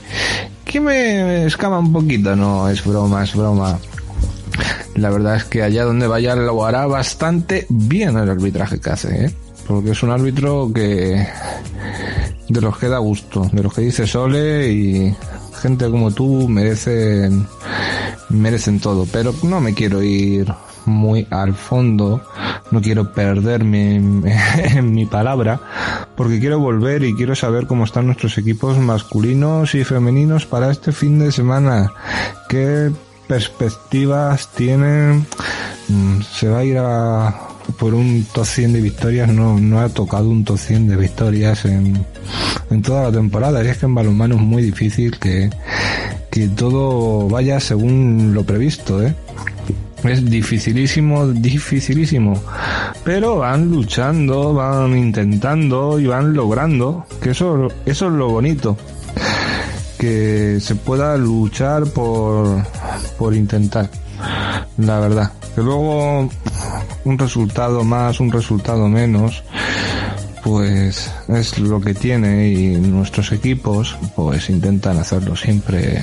que 0.65 0.79
me 0.79 1.45
escama 1.45 1.79
un 1.79 1.93
poquito. 1.93 2.35
No, 2.35 2.69
es 2.69 2.83
broma, 2.83 3.23
es 3.23 3.35
broma. 3.35 3.79
La 4.95 5.09
verdad 5.09 5.37
es 5.37 5.45
que 5.45 5.63
allá 5.63 5.85
donde 5.85 6.07
vaya 6.07 6.35
lo 6.35 6.65
hará 6.65 6.85
bastante 6.85 7.65
bien 7.69 8.17
el 8.17 8.29
arbitraje 8.29 8.79
que 8.79 8.89
hace, 8.89 9.25
¿eh? 9.25 9.33
Porque 9.67 9.91
es 9.91 10.03
un 10.03 10.11
árbitro 10.11 10.71
que... 10.73 11.27
De 12.49 12.61
los 12.61 12.77
que 12.77 12.87
da 12.87 12.97
gusto, 12.97 13.47
de 13.51 13.61
los 13.61 13.73
que 13.73 13.81
dice 13.81 14.07
Sole 14.07 14.67
y 14.71 15.15
gente 15.61 15.89
como 15.89 16.09
tú 16.11 16.47
merecen 16.49 17.45
merecen 18.29 18.79
todo, 18.79 19.05
pero 19.11 19.33
no 19.43 19.59
me 19.59 19.73
quiero 19.73 20.01
ir 20.01 20.51
muy 20.89 21.27
al 21.29 21.53
fondo, 21.53 22.21
no 22.71 22.81
quiero 22.81 23.13
perderme 23.13 23.99
mi 24.83 25.05
palabra, 25.05 25.59
porque 26.15 26.39
quiero 26.39 26.59
volver 26.59 27.03
y 27.03 27.15
quiero 27.15 27.35
saber 27.35 27.67
cómo 27.67 27.85
están 27.85 28.07
nuestros 28.07 28.37
equipos 28.37 28.77
masculinos 28.77 29.75
y 29.75 29.83
femeninos 29.83 30.45
para 30.45 30.71
este 30.71 30.91
fin 30.91 31.19
de 31.19 31.31
semana. 31.31 31.91
¿Qué 32.47 32.91
perspectivas 33.27 34.49
tienen? 34.49 35.25
Mm, 35.87 36.21
¿Se 36.21 36.49
va 36.49 36.59
a 36.59 36.63
ir 36.63 36.77
a 36.79 37.33
por 37.77 37.93
un 37.93 38.25
top 38.33 38.45
100 38.45 38.73
de 38.73 38.81
victorias? 38.81 39.29
No, 39.29 39.59
no 39.59 39.79
ha 39.79 39.89
tocado 39.89 40.29
un 40.29 40.43
top 40.43 40.57
100 40.57 40.87
de 40.87 40.95
victorias 40.95 41.65
en, 41.65 42.05
en 42.69 42.81
toda 42.81 43.03
la 43.03 43.11
temporada. 43.11 43.63
Y 43.63 43.67
es 43.67 43.77
que 43.77 43.85
en 43.85 43.95
balonmano 43.95 44.35
es 44.35 44.41
muy 44.41 44.63
difícil 44.63 45.17
que, 45.19 45.49
que 46.31 46.47
todo 46.49 47.27
vaya 47.27 47.59
según 47.59 48.33
lo 48.33 48.43
previsto, 48.43 49.01
¿eh? 49.01 49.15
Es 50.03 50.25
dificilísimo, 50.25 51.27
dificilísimo. 51.27 52.41
Pero 53.03 53.37
van 53.37 53.69
luchando, 53.69 54.53
van 54.53 54.97
intentando 54.97 55.99
y 55.99 56.07
van 56.07 56.33
logrando. 56.33 57.05
Que 57.21 57.31
eso, 57.31 57.67
eso 57.85 58.07
es 58.07 58.13
lo 58.13 58.29
bonito. 58.29 58.77
Que 59.97 60.59
se 60.61 60.75
pueda 60.75 61.17
luchar 61.17 61.85
por, 61.85 62.63
por 63.17 63.35
intentar. 63.35 63.89
La 64.77 64.99
verdad. 64.99 65.33
Que 65.53 65.61
luego 65.61 66.29
un 67.03 67.17
resultado 67.17 67.83
más, 67.83 68.19
un 68.19 68.31
resultado 68.31 68.87
menos, 68.87 69.43
pues 70.43 71.11
es 71.27 71.59
lo 71.59 71.81
que 71.81 71.93
tiene 71.93 72.49
y 72.49 72.77
nuestros 72.77 73.31
equipos 73.31 73.97
pues 74.15 74.49
intentan 74.49 74.97
hacerlo 74.97 75.35
siempre 75.35 76.01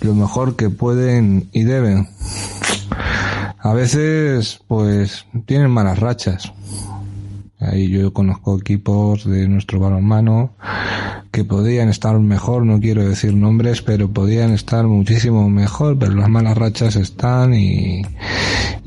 lo 0.00 0.14
mejor 0.14 0.56
que 0.56 0.70
pueden 0.70 1.48
y 1.52 1.64
deben. 1.64 2.08
A 3.60 3.72
veces, 3.74 4.60
pues, 4.68 5.26
tienen 5.46 5.70
malas 5.70 5.98
rachas. 5.98 6.52
Ahí 7.60 7.88
yo 7.88 8.12
conozco 8.12 8.56
equipos 8.56 9.24
de 9.24 9.48
nuestro 9.48 9.80
balonmano 9.80 10.52
que 11.32 11.44
podían 11.44 11.88
estar 11.88 12.16
mejor, 12.18 12.64
no 12.64 12.80
quiero 12.80 13.06
decir 13.06 13.34
nombres, 13.34 13.82
pero 13.82 14.08
podían 14.08 14.52
estar 14.52 14.86
muchísimo 14.86 15.50
mejor, 15.50 15.98
pero 15.98 16.14
las 16.14 16.28
malas 16.28 16.56
rachas 16.56 16.94
están 16.94 17.54
y, 17.54 18.02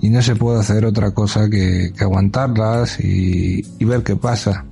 y 0.01 0.09
no 0.09 0.21
se 0.21 0.35
puede 0.35 0.61
hacer 0.61 0.85
otra 0.85 1.11
cosa 1.11 1.49
que, 1.49 1.91
que 1.95 2.03
aguantarlas 2.05 2.99
y, 3.01 3.65
y 3.77 3.85
ver 3.85 4.03
qué 4.03 4.15
pasa 4.15 4.65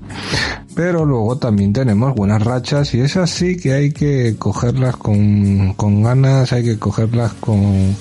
pero 0.80 1.04
luego 1.04 1.38
también 1.38 1.74
tenemos 1.74 2.16
buenas 2.16 2.42
rachas 2.42 2.94
y 2.94 3.02
esas 3.02 3.30
sí 3.30 3.58
que 3.58 3.74
hay 3.74 3.92
que 3.92 4.38
cogerlas 4.40 4.96
con, 4.96 5.74
con 5.74 6.04
ganas, 6.04 6.54
hay 6.54 6.64
que 6.64 6.80
cogerlas 6.80 7.34
con, 7.34 7.98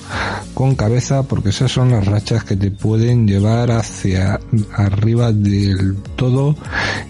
con 0.53 0.75
cabeza 0.75 1.23
porque 1.23 1.49
esas 1.49 1.71
son 1.71 1.91
las 1.91 2.05
rachas 2.05 2.43
que 2.43 2.55
te 2.55 2.71
pueden 2.71 3.27
llevar 3.27 3.71
hacia 3.71 4.39
arriba 4.75 5.31
del 5.31 5.95
todo 6.15 6.55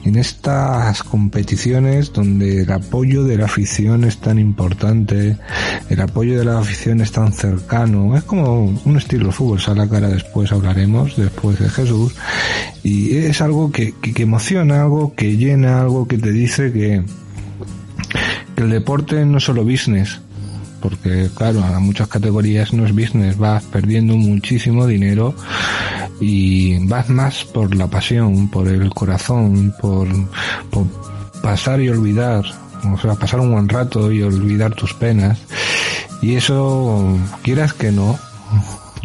en 0.04 0.16
estas 0.16 1.04
competiciones 1.04 2.14
donde 2.14 2.62
el 2.62 2.72
apoyo 2.72 3.24
de 3.24 3.38
la 3.38 3.46
afición 3.46 4.04
es 4.04 4.18
tan 4.18 4.40
importante, 4.40 5.38
el 5.90 6.02
apoyo 6.02 6.38
de 6.38 6.46
la 6.46 6.60
afición 6.60 7.02
es 7.02 7.12
tan 7.12 7.34
cercano, 7.34 8.16
es 8.16 8.24
como 8.24 8.80
un 8.84 8.98
estilo 8.98 9.28
de 9.28 9.32
fútbol, 9.32 9.60
a 9.68 9.74
la 9.74 9.90
cara 9.90 10.10
después 10.10 10.52
hablaremos, 10.52 11.16
después 11.18 11.60
de 11.60 11.70
Jesús, 11.70 12.16
y 12.84 13.18
es 13.18 13.42
algo 13.42 13.72
que, 13.72 13.94
que, 13.94 14.24
emociona, 14.24 14.82
algo 14.82 15.14
que 15.16 15.38
llena 15.38 15.82
algo 15.82 16.08
que 16.08 16.18
te 16.18 16.32
dice 16.32 16.72
que, 16.72 17.04
que 18.56 18.64
el 18.64 18.70
deporte 18.70 19.26
no 19.26 19.38
es 19.38 19.44
solo 19.44 19.64
business, 19.64 20.22
porque 20.82 21.30
claro, 21.36 21.64
a 21.64 21.80
muchas 21.80 22.08
categorías 22.08 22.74
no 22.74 22.86
es 22.86 22.94
business, 22.94 23.38
vas 23.38 23.64
perdiendo 23.66 24.16
muchísimo 24.16 24.88
dinero 24.88 25.36
y 26.20 26.86
vas 26.88 27.10
más 27.10 27.46
por 27.46 27.76
la 27.76 27.88
pasión, 27.88 28.50
por 28.50 28.68
el 28.68 28.90
corazón, 28.90 29.74
por, 29.80 30.08
pasar 31.42 31.82
y 31.82 31.90
olvidar, 31.90 32.44
o 32.94 32.98
sea, 33.00 33.16
pasar 33.16 33.40
un 33.40 33.52
buen 33.52 33.70
rato 33.70 34.12
y 34.12 34.22
olvidar 34.22 34.74
tus 34.74 34.94
penas. 34.94 35.40
Y 36.22 36.36
eso, 36.36 37.18
quieras 37.42 37.74
que 37.74 37.92
no, 37.92 38.20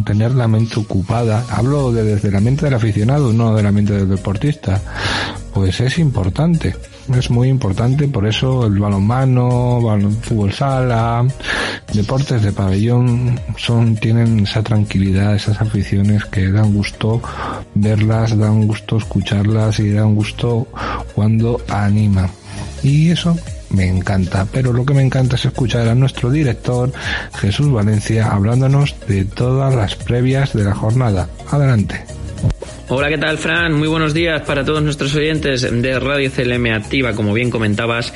tener 0.04 0.34
la 0.34 0.48
mente 0.48 0.80
ocupada, 0.80 1.44
hablo 1.50 1.92
de, 1.92 2.02
desde 2.02 2.30
la 2.30 2.40
mente 2.40 2.64
del 2.64 2.74
aficionado, 2.74 3.32
no 3.32 3.54
de 3.54 3.62
la 3.62 3.70
mente 3.70 3.92
del 3.92 4.08
deportista, 4.08 4.80
pues 5.52 5.80
es 5.80 5.98
importante 5.98 6.74
es 7.12 7.30
muy 7.30 7.48
importante, 7.48 8.08
por 8.08 8.26
eso 8.26 8.66
el 8.66 8.78
balonmano, 8.78 9.80
fútbol 10.22 10.52
sala, 10.52 11.26
deportes 11.92 12.42
de 12.42 12.52
pabellón 12.52 13.38
son 13.56 13.96
tienen 13.96 14.40
esa 14.40 14.62
tranquilidad, 14.62 15.34
esas 15.34 15.60
aficiones 15.60 16.24
que 16.26 16.50
dan 16.50 16.72
gusto 16.72 17.20
verlas, 17.74 18.36
dan 18.36 18.66
gusto 18.66 18.96
escucharlas 18.96 19.78
y 19.80 19.90
dan 19.90 20.14
gusto 20.14 20.66
cuando 21.14 21.60
animan. 21.68 22.30
Y 22.82 23.10
eso 23.10 23.36
me 23.70 23.88
encanta, 23.88 24.46
pero 24.50 24.72
lo 24.72 24.84
que 24.84 24.94
me 24.94 25.02
encanta 25.02 25.36
es 25.36 25.44
escuchar 25.44 25.88
a 25.88 25.94
nuestro 25.94 26.30
director 26.30 26.92
Jesús 27.34 27.70
Valencia 27.72 28.28
hablándonos 28.28 28.94
de 29.08 29.24
todas 29.24 29.74
las 29.74 29.96
previas 29.96 30.52
de 30.52 30.64
la 30.64 30.74
jornada. 30.74 31.28
Adelante. 31.50 32.04
Hola, 32.90 33.08
¿qué 33.08 33.16
tal, 33.16 33.38
Fran? 33.38 33.72
Muy 33.72 33.88
buenos 33.88 34.12
días 34.12 34.42
para 34.42 34.62
todos 34.62 34.82
nuestros 34.82 35.14
oyentes 35.14 35.62
de 35.62 35.98
Radio 35.98 36.30
CLM 36.30 36.66
Activa. 36.74 37.14
Como 37.14 37.32
bien 37.32 37.48
comentabas, 37.48 38.12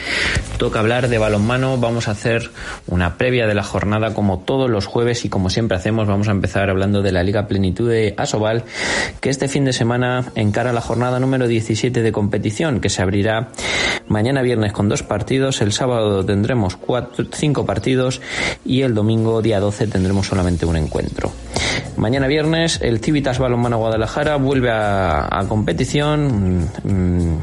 toca 0.58 0.80
hablar 0.80 1.08
de 1.08 1.16
balonmano. 1.16 1.78
Vamos 1.78 2.06
a 2.06 2.10
hacer 2.10 2.50
una 2.86 3.16
previa 3.16 3.46
de 3.46 3.54
la 3.54 3.62
jornada 3.62 4.12
como 4.12 4.40
todos 4.40 4.68
los 4.68 4.84
jueves 4.84 5.24
y 5.24 5.30
como 5.30 5.48
siempre 5.48 5.78
hacemos, 5.78 6.06
vamos 6.06 6.28
a 6.28 6.32
empezar 6.32 6.68
hablando 6.68 7.00
de 7.00 7.12
la 7.12 7.22
Liga 7.22 7.48
Plenitud 7.48 7.88
de 7.88 8.12
Asobal, 8.18 8.64
que 9.22 9.30
este 9.30 9.48
fin 9.48 9.64
de 9.64 9.72
semana 9.72 10.26
encara 10.34 10.74
la 10.74 10.82
jornada 10.82 11.18
número 11.18 11.48
17 11.48 12.02
de 12.02 12.12
competición, 12.12 12.80
que 12.80 12.90
se 12.90 13.00
abrirá 13.00 13.48
mañana 14.06 14.42
viernes 14.42 14.74
con 14.74 14.90
dos 14.90 15.02
partidos, 15.02 15.62
el 15.62 15.72
sábado 15.72 16.26
tendremos 16.26 16.76
cuatro, 16.76 17.24
cinco 17.32 17.64
partidos 17.64 18.20
y 18.66 18.82
el 18.82 18.94
domingo 18.94 19.40
día 19.40 19.60
12 19.60 19.86
tendremos 19.86 20.26
solamente 20.26 20.66
un 20.66 20.76
encuentro. 20.76 21.32
Mañana 21.96 22.26
viernes 22.28 22.80
el 22.82 23.00
Civitas 23.00 23.38
Balonmano 23.38 23.78
Guadalajara 23.78 24.36
vuelve 24.36 24.57
a, 24.70 25.44
competición. 25.48 26.68
Mm, 26.84 27.38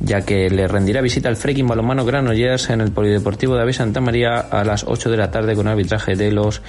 ya 0.00 0.22
que 0.22 0.48
le 0.48 0.66
rendirá 0.66 1.02
visita 1.02 1.28
al 1.28 1.36
Freaking 1.36 1.66
Balonmano 1.66 2.06
Granollers 2.06 2.70
en 2.70 2.80
el 2.80 2.90
Polideportivo 2.90 3.54
de 3.54 3.62
Ave 3.62 3.74
Santa 3.74 4.00
María 4.00 4.38
a 4.38 4.64
las 4.64 4.84
8 4.88 5.10
de 5.10 5.16
la 5.18 5.30
tarde 5.30 5.54
con 5.54 5.68
arbitraje 5.68 6.16
de 6.16 6.32
los 6.32 6.62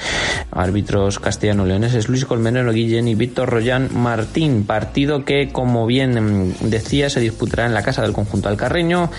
árbitros 0.51 1.17
castellano-leoneses 1.19 2.09
Luis 2.09 2.25
Colmenero 2.25 2.73
Guillén 2.73 3.07
y 3.07 3.15
Víctor 3.15 3.49
Royán 3.49 3.89
Martín. 3.93 4.65
Partido 4.65 5.23
que, 5.23 5.49
como 5.49 5.85
bien 5.85 6.49
mm, 6.49 6.69
decía, 6.69 7.09
se 7.09 7.21
disputará 7.21 7.65
en 7.65 7.73
la 7.73 7.83
casa 7.83 8.01
del 8.01 8.11
conjunto 8.11 8.49
alcarreño, 8.49 9.09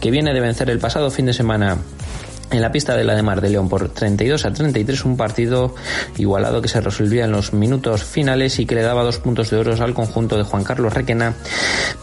que 0.00 0.10
viene 0.10 0.32
de 0.32 0.40
vencer 0.40 0.70
el 0.70 0.78
pasado 0.78 1.10
fin 1.10 1.26
de 1.26 1.34
semana 1.34 1.76
en 2.50 2.62
la 2.62 2.72
pista 2.72 2.96
de 2.96 3.04
la 3.04 3.14
de 3.14 3.22
Mar 3.22 3.40
de 3.40 3.50
León 3.50 3.68
por 3.68 3.88
32 3.88 4.44
a 4.44 4.52
33, 4.52 5.04
un 5.04 5.16
partido 5.16 5.74
igualado 6.16 6.62
que 6.62 6.68
se 6.68 6.80
resolvía 6.80 7.24
en 7.24 7.32
los 7.32 7.52
minutos 7.52 8.04
finales 8.04 8.58
y 8.58 8.66
que 8.66 8.74
le 8.74 8.82
daba 8.82 9.02
dos 9.02 9.18
puntos 9.18 9.50
de 9.50 9.58
oro 9.58 9.74
al 9.78 9.94
conjunto 9.94 10.36
de 10.36 10.44
Juan 10.44 10.64
Carlos 10.64 10.92
Requena 10.92 11.34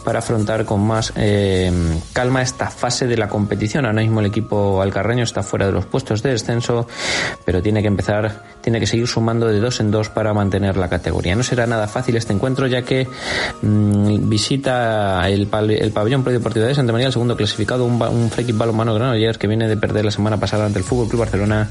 para 0.04 0.20
afrontar 0.20 0.64
con 0.64 0.80
más 0.80 1.12
eh, 1.16 1.72
calma 2.12 2.42
esta 2.42 2.70
fase 2.70 3.06
de 3.06 3.16
la 3.16 3.28
competición. 3.28 3.86
Ahora 3.86 4.00
mismo 4.00 4.20
el 4.20 4.26
equipo 4.26 4.80
alcarreño 4.80 5.24
está 5.24 5.42
fuera 5.42 5.66
de 5.66 5.72
los 5.72 5.86
puestos 5.86 6.22
de 6.22 6.30
descenso, 6.30 6.86
pero 7.44 7.60
tiene 7.60 7.82
que 7.82 7.88
empezar, 7.88 8.44
tiene 8.60 8.78
que 8.78 8.86
seguir 8.86 9.06
sumando 9.06 9.46
de 9.48 9.58
dos 9.58 9.80
en 9.80 9.90
dos 9.90 10.08
para 10.10 10.32
mantener 10.32 10.76
la 10.76 10.88
categoría. 10.88 11.34
No 11.34 11.42
será 11.42 11.66
nada 11.66 11.88
fácil 11.88 12.16
este 12.16 12.32
encuentro 12.32 12.66
ya 12.66 12.82
que 12.82 13.08
mm, 13.62 14.28
visita 14.28 15.28
el, 15.28 15.48
el 15.52 15.92
pabellón 15.92 16.22
polideportivo 16.22 16.66
de 16.66 16.74
Santa 16.74 16.92
María, 16.92 17.08
el 17.08 17.12
segundo 17.12 17.36
clasificado, 17.36 17.84
un, 17.84 18.00
un 18.00 18.30
Freaking 18.30 18.58
Balonmano 18.58 18.94
Granollers 18.94 19.38
que 19.38 19.48
viene 19.48 19.68
de 19.68 19.76
perder 19.76 20.04
la 20.04 20.10
semana 20.10 20.35
pasada 20.38 20.66
ante 20.66 20.78
el 20.78 20.84
Fútbol 20.84 21.08
Club 21.08 21.20
Barcelona 21.20 21.68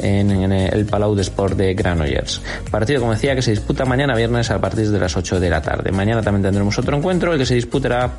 en, 0.00 0.30
el 0.52 0.86
Palau 0.86 1.14
de 1.14 1.22
Sport 1.22 1.56
de 1.56 1.74
Granollers. 1.74 2.40
Partido, 2.70 3.00
como 3.00 3.12
decía, 3.12 3.34
que 3.34 3.42
se 3.42 3.50
disputa 3.52 3.84
mañana 3.84 4.14
viernes 4.14 4.50
a 4.50 4.60
partir 4.60 4.90
de 4.90 4.98
las 4.98 5.16
8 5.16 5.40
de 5.40 5.50
la 5.50 5.60
tarde. 5.60 5.92
Mañana 5.92 6.22
también 6.22 6.42
tendremos 6.42 6.78
otro 6.78 6.96
encuentro, 6.96 7.32
el 7.32 7.38
que 7.38 7.46
se 7.46 7.54
disputará 7.54 8.12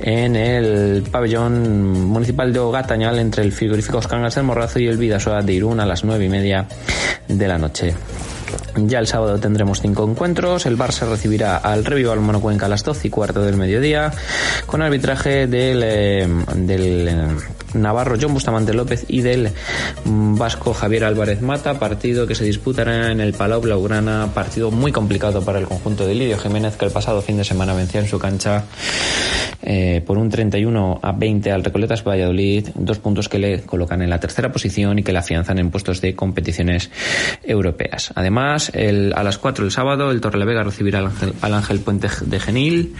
en 0.00 0.36
el 0.36 1.02
pabellón 1.10 1.92
municipal 2.08 2.52
de 2.52 2.58
Ogatañal 2.58 3.18
entre 3.18 3.42
el 3.42 3.52
frigorífico 3.52 4.00
Cangas 4.06 4.34
del 4.36 4.44
Morrazo 4.44 4.78
y 4.78 4.86
el 4.86 4.98
Vidasoa 4.98 5.42
de 5.42 5.52
Irún 5.52 5.80
a 5.80 5.86
las 5.86 6.04
9 6.04 6.24
y 6.24 6.28
media 6.28 6.66
de 7.28 7.48
la 7.48 7.58
noche. 7.58 7.94
Ya 8.76 8.98
el 8.98 9.06
sábado 9.06 9.38
tendremos 9.38 9.80
cinco 9.80 10.08
encuentros. 10.08 10.66
El 10.66 10.78
Barça 10.78 11.08
recibirá 11.08 11.56
al 11.56 11.84
Revival 11.84 12.20
Monocuenca 12.20 12.66
a 12.66 12.68
las 12.68 12.84
12 12.84 13.08
y 13.08 13.10
cuarto 13.10 13.42
del 13.42 13.56
mediodía 13.56 14.12
con 14.66 14.82
arbitraje 14.82 15.46
del, 15.46 15.82
eh, 15.82 16.28
del 16.54 17.08
eh, 17.08 17.26
Navarro 17.74 18.16
John 18.20 18.34
Bustamante 18.34 18.74
López 18.74 19.04
y 19.08 19.20
del 19.20 19.50
vasco 20.04 20.74
Javier 20.74 21.04
Álvarez 21.04 21.42
Mata, 21.42 21.78
partido 21.78 22.26
que 22.26 22.34
se 22.34 22.44
disputará 22.44 23.10
en 23.10 23.20
el 23.20 23.32
Palau 23.32 23.60
Blaugrana, 23.60 24.30
partido 24.34 24.70
muy 24.70 24.92
complicado 24.92 25.42
para 25.42 25.58
el 25.58 25.66
conjunto 25.66 26.06
de 26.06 26.14
Lidio 26.14 26.38
Jiménez 26.38 26.76
que 26.76 26.84
el 26.84 26.90
pasado 26.90 27.22
fin 27.22 27.36
de 27.36 27.44
semana 27.44 27.74
venció 27.74 28.00
en 28.00 28.06
su 28.06 28.18
cancha 28.18 28.64
eh, 29.62 30.02
por 30.06 30.18
un 30.18 30.28
31 30.28 31.00
a 31.02 31.12
20 31.12 31.50
al 31.50 31.64
Recoletas 31.64 32.04
Valladolid, 32.04 32.68
dos 32.74 32.98
puntos 32.98 33.28
que 33.28 33.38
le 33.38 33.62
colocan 33.62 34.02
en 34.02 34.10
la 34.10 34.20
tercera 34.20 34.52
posición 34.52 34.98
y 34.98 35.02
que 35.02 35.12
le 35.12 35.18
afianzan 35.18 35.58
en 35.58 35.70
puestos 35.70 36.00
de 36.00 36.14
competiciones 36.14 36.90
europeas. 37.42 38.12
Además, 38.14 38.70
el, 38.74 39.12
a 39.16 39.22
las 39.22 39.38
4 39.38 39.64
el 39.64 39.70
sábado 39.70 40.10
el 40.10 40.20
Torrelavega 40.20 40.62
recibirá 40.62 41.00
al 41.00 41.06
Ángel, 41.06 41.34
al 41.40 41.54
Ángel 41.54 41.80
Puente 41.80 42.08
de 42.24 42.40
Genil, 42.40 42.94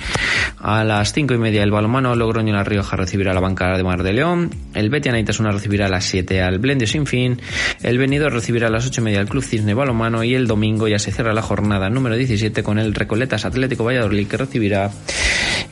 a 0.58 0.82
las 0.84 1.12
5 1.12 1.34
y 1.34 1.38
media 1.38 1.62
el 1.62 1.70
balomano 1.70 2.14
Logroño 2.16 2.52
La 2.52 2.64
Rioja 2.64 2.96
recibirá 2.96 3.32
la 3.32 3.40
banca 3.40 3.76
de 3.76 3.84
Mar 3.84 4.02
de 4.02 4.12
León, 4.12 4.50
el 4.74 4.90
Betia 4.90 5.12
una 5.40 5.50
recibirá 5.50 5.86
a 5.86 5.88
las 5.88 6.04
7 6.04 6.42
al 6.42 6.58
Blendio 6.58 6.86
Sin 6.86 7.06
Fin, 7.06 7.40
el 7.82 7.98
Venido 7.98 8.28
recibirá 8.30 8.68
a 8.68 8.70
las 8.70 8.86
8 8.86 9.00
y 9.00 9.04
media 9.04 9.20
al 9.20 9.28
Club 9.28 9.42
Cisne 9.42 9.74
Balomano 9.74 10.22
y 10.24 10.34
el 10.34 10.46
domingo 10.46 10.88
ya 10.88 10.98
se 10.98 11.12
cierra 11.12 11.32
la 11.32 11.42
jornada 11.42 11.90
número 11.90 12.16
17 12.16 12.62
con 12.62 12.78
el 12.78 12.94
Recoletas 12.94 13.44
Atlético 13.44 13.84
Valladolid 13.84 14.26
que 14.26 14.36
recibirá 14.36 14.90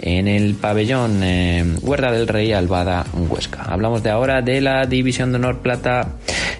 en 0.01 0.29
el 0.29 0.55
pabellón 0.55 1.23
eh, 1.23 1.65
del 1.85 2.29
Rey 2.29 2.53
Albada 2.53 3.05
Huesca. 3.15 3.63
Hablamos 3.63 4.03
de 4.03 4.11
ahora 4.11 4.43
de 4.43 4.61
la 4.61 4.87
División 4.87 5.33
de 5.33 5.37
Honor 5.37 5.61
Plata 5.61 6.17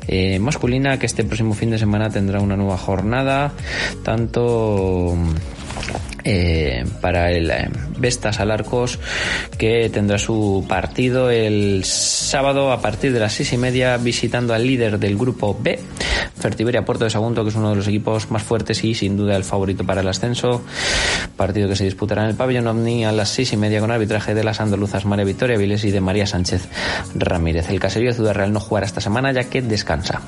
eh, 0.07 0.39
masculina 0.39 0.99
que 0.99 1.07
este 1.07 1.25
próximo 1.25 1.55
fin 1.55 1.71
de 1.71 1.79
semana 1.79 2.11
tendrá 2.11 2.41
una 2.41 2.57
nueva 2.57 2.77
jornada 2.77 3.53
tanto 4.03 5.17
eh, 6.25 6.85
para 7.01 7.31
el 7.31 7.51
eh, 7.51 7.69
Vestas 7.99 8.41
Alarcos 8.41 8.99
que 9.59 9.91
tendrá 9.91 10.19
su 10.19 10.65
partido 10.69 11.31
el 11.31 11.85
sábado 11.85 12.73
a 12.73 12.81
partir 12.81 13.13
de 13.13 13.21
las 13.21 13.35
seis 13.35 13.53
y 13.53 13.59
media 13.59 13.97
visitando 13.97 14.55
al 14.55 14.67
líder 14.67 14.99
del 14.99 15.17
grupo 15.17 15.57
B, 15.61 15.79
Fertiberia 16.39 16.85
Puerto 16.85 17.05
de 17.05 17.11
Sagunto, 17.11 17.43
que 17.43 17.51
es 17.51 17.57
uno 17.57 17.71
de 17.71 17.77
los 17.77 17.89
equipos 17.89 18.31
más 18.31 18.43
fuertes 18.43 18.83
y 18.85 18.95
sin 18.95 19.17
duda 19.17 19.37
el 19.37 19.45
favorito 19.45 19.85
para 19.85 20.01
el 20.01 20.09
ascenso. 20.09 20.63
Partido 21.37 21.69
que 21.69 21.77
se 21.77 21.85
disputará 21.85 22.25
en 22.25 22.31
el 22.31 22.37
pabellón 22.37 22.67
OVNI 22.67 23.05
a 23.05 23.13
las 23.13 23.29
seis 23.29 23.53
y 23.53 23.57
media 23.57 23.81
con 23.81 23.91
arbitraje 23.91 24.35
de 24.35 24.45
las 24.45 24.61
andaluzas 24.61 25.05
María 25.05 25.25
Victoria 25.25 25.57
Viles 25.57 25.85
y 25.85 25.91
de 25.91 26.01
María 26.01 26.27
Sánchez 26.27 26.69
Ramírez. 27.15 27.71
El 27.71 27.81
caserío 27.81 28.11
de 28.11 28.15
Ciudad 28.15 28.35
Real 28.35 28.53
no 28.53 28.61
jugará 28.61 28.87
esta 28.87 29.01
semana 29.01 29.33
ya 29.33 29.45
que 29.45 29.63
descansa. 29.63 30.23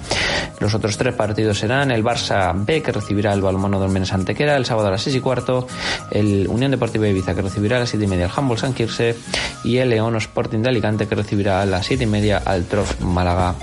Los 0.60 0.74
otros 0.74 0.96
tres 0.96 1.14
partidos 1.14 1.58
serán 1.58 1.90
el 1.90 2.04
Barça 2.04 2.52
B 2.54 2.82
que 2.82 2.92
recibirá 2.92 3.32
el 3.32 3.40
Balmono 3.40 3.78
Dolmenes 3.78 4.12
Antequera 4.12 4.56
el 4.56 4.64
sábado 4.64 4.88
a 4.88 4.90
las 4.92 5.02
seis 5.02 5.16
y 5.16 5.20
cuarto, 5.20 5.66
el 6.10 6.46
Unión 6.48 6.70
Deportiva 6.70 7.08
Ibiza 7.08 7.34
que 7.34 7.42
recibirá 7.42 7.76
a 7.76 7.80
las 7.80 7.90
siete 7.90 8.04
y 8.04 8.08
media 8.08 8.26
al 8.26 8.32
Humboldt 8.36 8.60
San 8.60 8.74
Quirse 8.74 9.16
y 9.64 9.78
el 9.78 9.90
León 9.90 10.16
Sporting 10.16 10.60
de 10.60 10.68
Alicante 10.68 11.06
que 11.06 11.14
recibirá 11.14 11.62
a 11.62 11.66
las 11.66 11.86
siete 11.86 12.04
y 12.04 12.06
media 12.06 12.38
al 12.38 12.64
Trof 12.64 13.00
Málaga. 13.00 13.54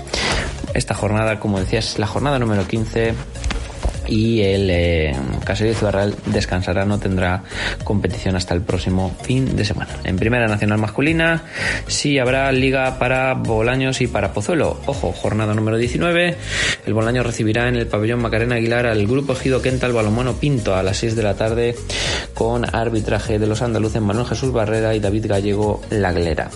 Esta 0.74 0.94
jornada, 0.94 1.38
como 1.38 1.60
decías, 1.60 1.90
es 1.90 1.98
la 1.98 2.06
jornada 2.06 2.38
número 2.38 2.66
15 2.66 3.14
y 4.06 4.42
el 4.42 4.68
eh, 4.70 5.16
Real 5.90 6.14
descansará, 6.26 6.84
no 6.84 6.98
tendrá 6.98 7.42
competición 7.84 8.36
hasta 8.36 8.54
el 8.54 8.62
próximo 8.62 9.14
fin 9.22 9.56
de 9.56 9.64
semana. 9.64 9.92
En 10.04 10.16
Primera 10.16 10.46
Nacional 10.46 10.78
Masculina 10.78 11.44
sí 11.86 12.18
habrá 12.18 12.50
liga 12.52 12.98
para 12.98 13.34
Bolaños 13.34 14.00
y 14.00 14.06
para 14.06 14.32
Pozuelo. 14.32 14.80
Ojo, 14.86 15.12
jornada 15.12 15.54
número 15.54 15.76
19. 15.76 16.36
El 16.86 16.94
Bolaño 16.94 17.22
recibirá 17.22 17.68
en 17.68 17.76
el 17.76 17.86
pabellón 17.86 18.20
Macarena 18.20 18.56
Aguilar 18.56 18.86
al 18.86 19.06
grupo 19.06 19.34
Ejido 19.34 19.62
Quenta, 19.62 19.86
el 19.86 19.92
balonmano 19.92 20.34
Pinto, 20.34 20.74
a 20.74 20.82
las 20.82 20.98
6 20.98 21.16
de 21.16 21.22
la 21.22 21.34
tarde 21.34 21.74
con 22.34 22.64
arbitraje 22.74 23.38
de 23.38 23.46
los 23.46 23.62
andaluces 23.62 24.02
Manuel 24.02 24.26
Jesús 24.26 24.52
Barrera 24.52 24.94
y 24.94 25.00
David 25.00 25.26
Gallego 25.28 25.82
Laglera. 25.90 26.50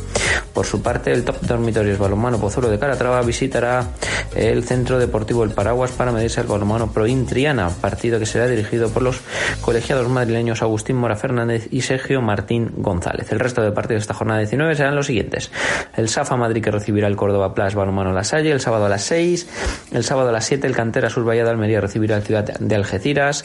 Por 0.52 0.66
su 0.66 0.82
parte, 0.82 1.12
el 1.12 1.24
top 1.24 1.40
dormitorios 1.42 1.98
balonmano 1.98 2.40
Pozuelo 2.40 2.68
de 2.68 2.78
Caratrava 2.78 3.22
visitará 3.22 3.90
el 4.34 4.64
Centro 4.64 4.98
Deportivo 4.98 5.44
El 5.44 5.50
Paraguas 5.50 5.92
para 5.92 6.12
medirse 6.12 6.40
al 6.40 6.46
balonmano 6.46 6.90
Pro 6.90 7.06
Intri 7.06 7.37
Triana, 7.38 7.70
partido 7.70 8.18
que 8.18 8.26
será 8.26 8.48
dirigido 8.48 8.88
por 8.88 9.04
los 9.04 9.20
colegiados 9.60 10.08
madrileños 10.08 10.60
Agustín 10.60 10.96
Mora 10.96 11.14
Fernández 11.14 11.68
y 11.70 11.82
Sergio 11.82 12.20
Martín 12.20 12.72
González. 12.78 13.30
El 13.30 13.38
resto 13.38 13.62
de 13.62 13.70
partidos 13.70 14.00
de 14.00 14.02
esta 14.02 14.14
jornada 14.14 14.40
19 14.40 14.74
serán 14.74 14.96
los 14.96 15.06
siguientes. 15.06 15.52
El 15.96 16.08
Safa 16.08 16.36
Madrid 16.36 16.64
que 16.64 16.72
recibirá 16.72 17.06
el 17.06 17.14
Córdoba 17.14 17.54
Plus 17.54 17.76
Balomano 17.76 18.12
La 18.12 18.24
Salle 18.24 18.50
el 18.50 18.58
sábado 18.58 18.86
a 18.86 18.88
las 18.88 19.04
6, 19.04 19.46
el 19.92 20.02
sábado 20.02 20.30
a 20.30 20.32
las 20.32 20.46
7 20.46 20.66
el 20.66 20.74
Cantera 20.74 21.10
Sur 21.10 21.24
de 21.30 21.40
Almería 21.40 21.80
recibirá 21.80 22.16
el 22.16 22.24
Ciudad 22.24 22.42
de 22.58 22.74
Algeciras, 22.74 23.44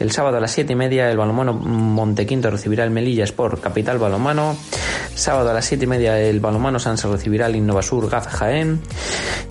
el 0.00 0.12
sábado 0.12 0.38
a 0.38 0.40
las 0.40 0.52
7 0.52 0.72
y 0.72 0.76
media 0.76 1.10
el 1.10 1.18
Balomano 1.18 1.52
Montequinto 1.52 2.50
recibirá 2.50 2.84
el 2.84 2.90
Melilla 2.90 3.24
Sport 3.24 3.60
Capital 3.60 3.98
Balomano, 3.98 4.56
sábado 5.14 5.50
a 5.50 5.52
las 5.52 5.66
7 5.66 5.84
y 5.84 5.86
media 5.86 6.18
el 6.18 6.40
Balomano 6.40 6.78
Sanse 6.78 7.06
recibirá 7.06 7.48
el 7.48 7.56
Innovasur 7.56 8.08
Gaf 8.08 8.28
Jaén 8.28 8.80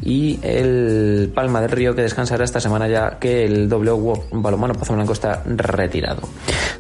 y 0.02 0.40
el 0.42 1.32
Palma 1.36 1.62
del 1.62 1.70
Río 1.70 1.94
que 1.94 2.02
descansará 2.02 2.44
esta 2.44 2.60
semana 2.60 2.88
ya 2.88 3.20
que 3.20 3.46
el 3.46 3.70
W 3.80 4.14
Balomano 4.32 4.74
Pozo 4.74 4.94
Blanco 4.94 5.14
está 5.14 5.44
retirado. 5.46 6.22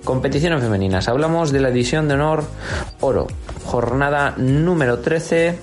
Competiciones 0.03 0.61
femeninas. 0.61 1.07
Hablamos 1.07 1.51
de 1.51 1.59
la 1.59 1.69
división 1.69 2.07
de 2.07 2.13
honor 2.13 2.43
oro. 3.01 3.27
Jornada 3.65 4.33
número 4.37 4.99
13 4.99 5.59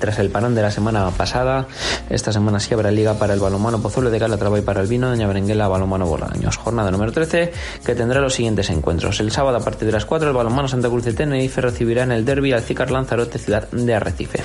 tras 0.00 0.18
el 0.18 0.30
parón 0.30 0.54
de 0.54 0.62
la 0.62 0.70
semana 0.70 1.10
pasada, 1.10 1.66
esta 2.08 2.32
semana 2.32 2.58
sí 2.58 2.74
habrá 2.74 2.90
liga 2.90 3.14
para 3.14 3.34
el 3.34 3.40
balonmano 3.40 3.80
Pozuelo 3.80 4.10
de 4.10 4.18
Calatrava 4.18 4.58
y 4.58 4.62
para 4.62 4.80
el 4.80 4.86
vino 4.86 5.08
Doña 5.08 5.26
Berenguela 5.26 5.68
balonmano 5.68 6.06
Bolaños. 6.06 6.56
Jornada 6.56 6.90
número 6.90 7.12
13 7.12 7.52
que 7.84 7.94
tendrá 7.94 8.20
los 8.20 8.34
siguientes 8.34 8.70
encuentros. 8.70 9.20
El 9.20 9.30
sábado 9.30 9.58
a 9.58 9.60
partir 9.60 9.86
de 9.86 9.92
las 9.92 10.06
4 10.06 10.28
el 10.28 10.34
balonmano 10.34 10.68
Santa 10.68 10.88
Cruz 10.88 11.04
de 11.04 11.12
Tenerife 11.12 11.60
recibirá 11.60 12.02
en 12.02 12.12
el 12.12 12.24
derby 12.24 12.52
al 12.52 12.62
Cicar 12.62 12.90
Lanzarote 12.90 13.38
ciudad 13.38 13.70
de 13.70 13.94
Arrecife. 13.94 14.42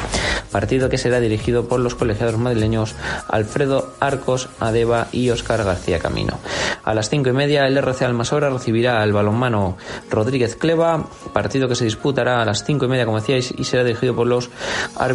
Partido 0.51 0.89
que 0.89 0.97
será 0.97 1.19
dirigido 1.19 1.67
por 1.67 1.79
los 1.79 1.95
colegiados 1.95 2.37
madrileños 2.37 2.95
Alfredo 3.27 3.93
Arcos 3.99 4.49
Adeba 4.59 5.07
y 5.11 5.29
Óscar 5.31 5.63
García 5.63 5.99
Camino. 5.99 6.37
A 6.83 6.93
las 6.93 7.09
5 7.09 7.29
y 7.29 7.33
media 7.33 7.65
el 7.65 7.77
RC 7.77 8.05
Almasora 8.05 8.49
recibirá 8.49 9.01
al 9.01 9.13
balonmano 9.13 9.77
Rodríguez 10.09 10.55
Cleva, 10.55 11.07
partido 11.33 11.67
que 11.67 11.75
se 11.75 11.85
disputará 11.85 12.41
a 12.41 12.45
las 12.45 12.63
5 12.63 12.85
y 12.85 12.87
media 12.87 13.05
como 13.05 13.19
decíais 13.19 13.53
y 13.57 13.63
será 13.63 13.83
dirigido 13.83 14.15
por 14.15 14.27
los 14.27 14.49
árbitros 14.97 15.14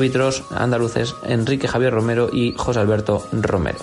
andaluces 0.56 1.14
Enrique 1.24 1.68
Javier 1.68 1.92
Romero 1.92 2.30
y 2.32 2.54
José 2.56 2.80
Alberto 2.80 3.26
Romero. 3.32 3.78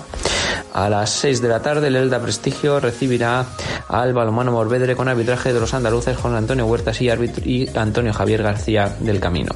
A 0.74 0.90
las 0.90 1.12
6 1.12 1.42
de 1.42 1.48
la 1.48 1.62
tarde 1.62 1.88
el 1.88 1.96
Elda 1.96 2.20
Prestigio 2.20 2.80
recibirá 2.80 3.46
al 3.88 4.14
balomano 4.14 4.52
Morvedre 4.52 4.96
con 4.96 5.08
arbitraje 5.08 5.54
de 5.54 5.60
los 5.60 5.74
andaluces 5.74 6.18
Juan 6.18 6.36
Antonio 6.36 6.66
Huertas 6.66 7.02
y, 7.02 7.10
y 7.46 7.70
Antonio 7.76 8.14
Javier 8.14 8.44
García 8.44 8.96
del 9.00 9.20
Camino. 9.20 9.52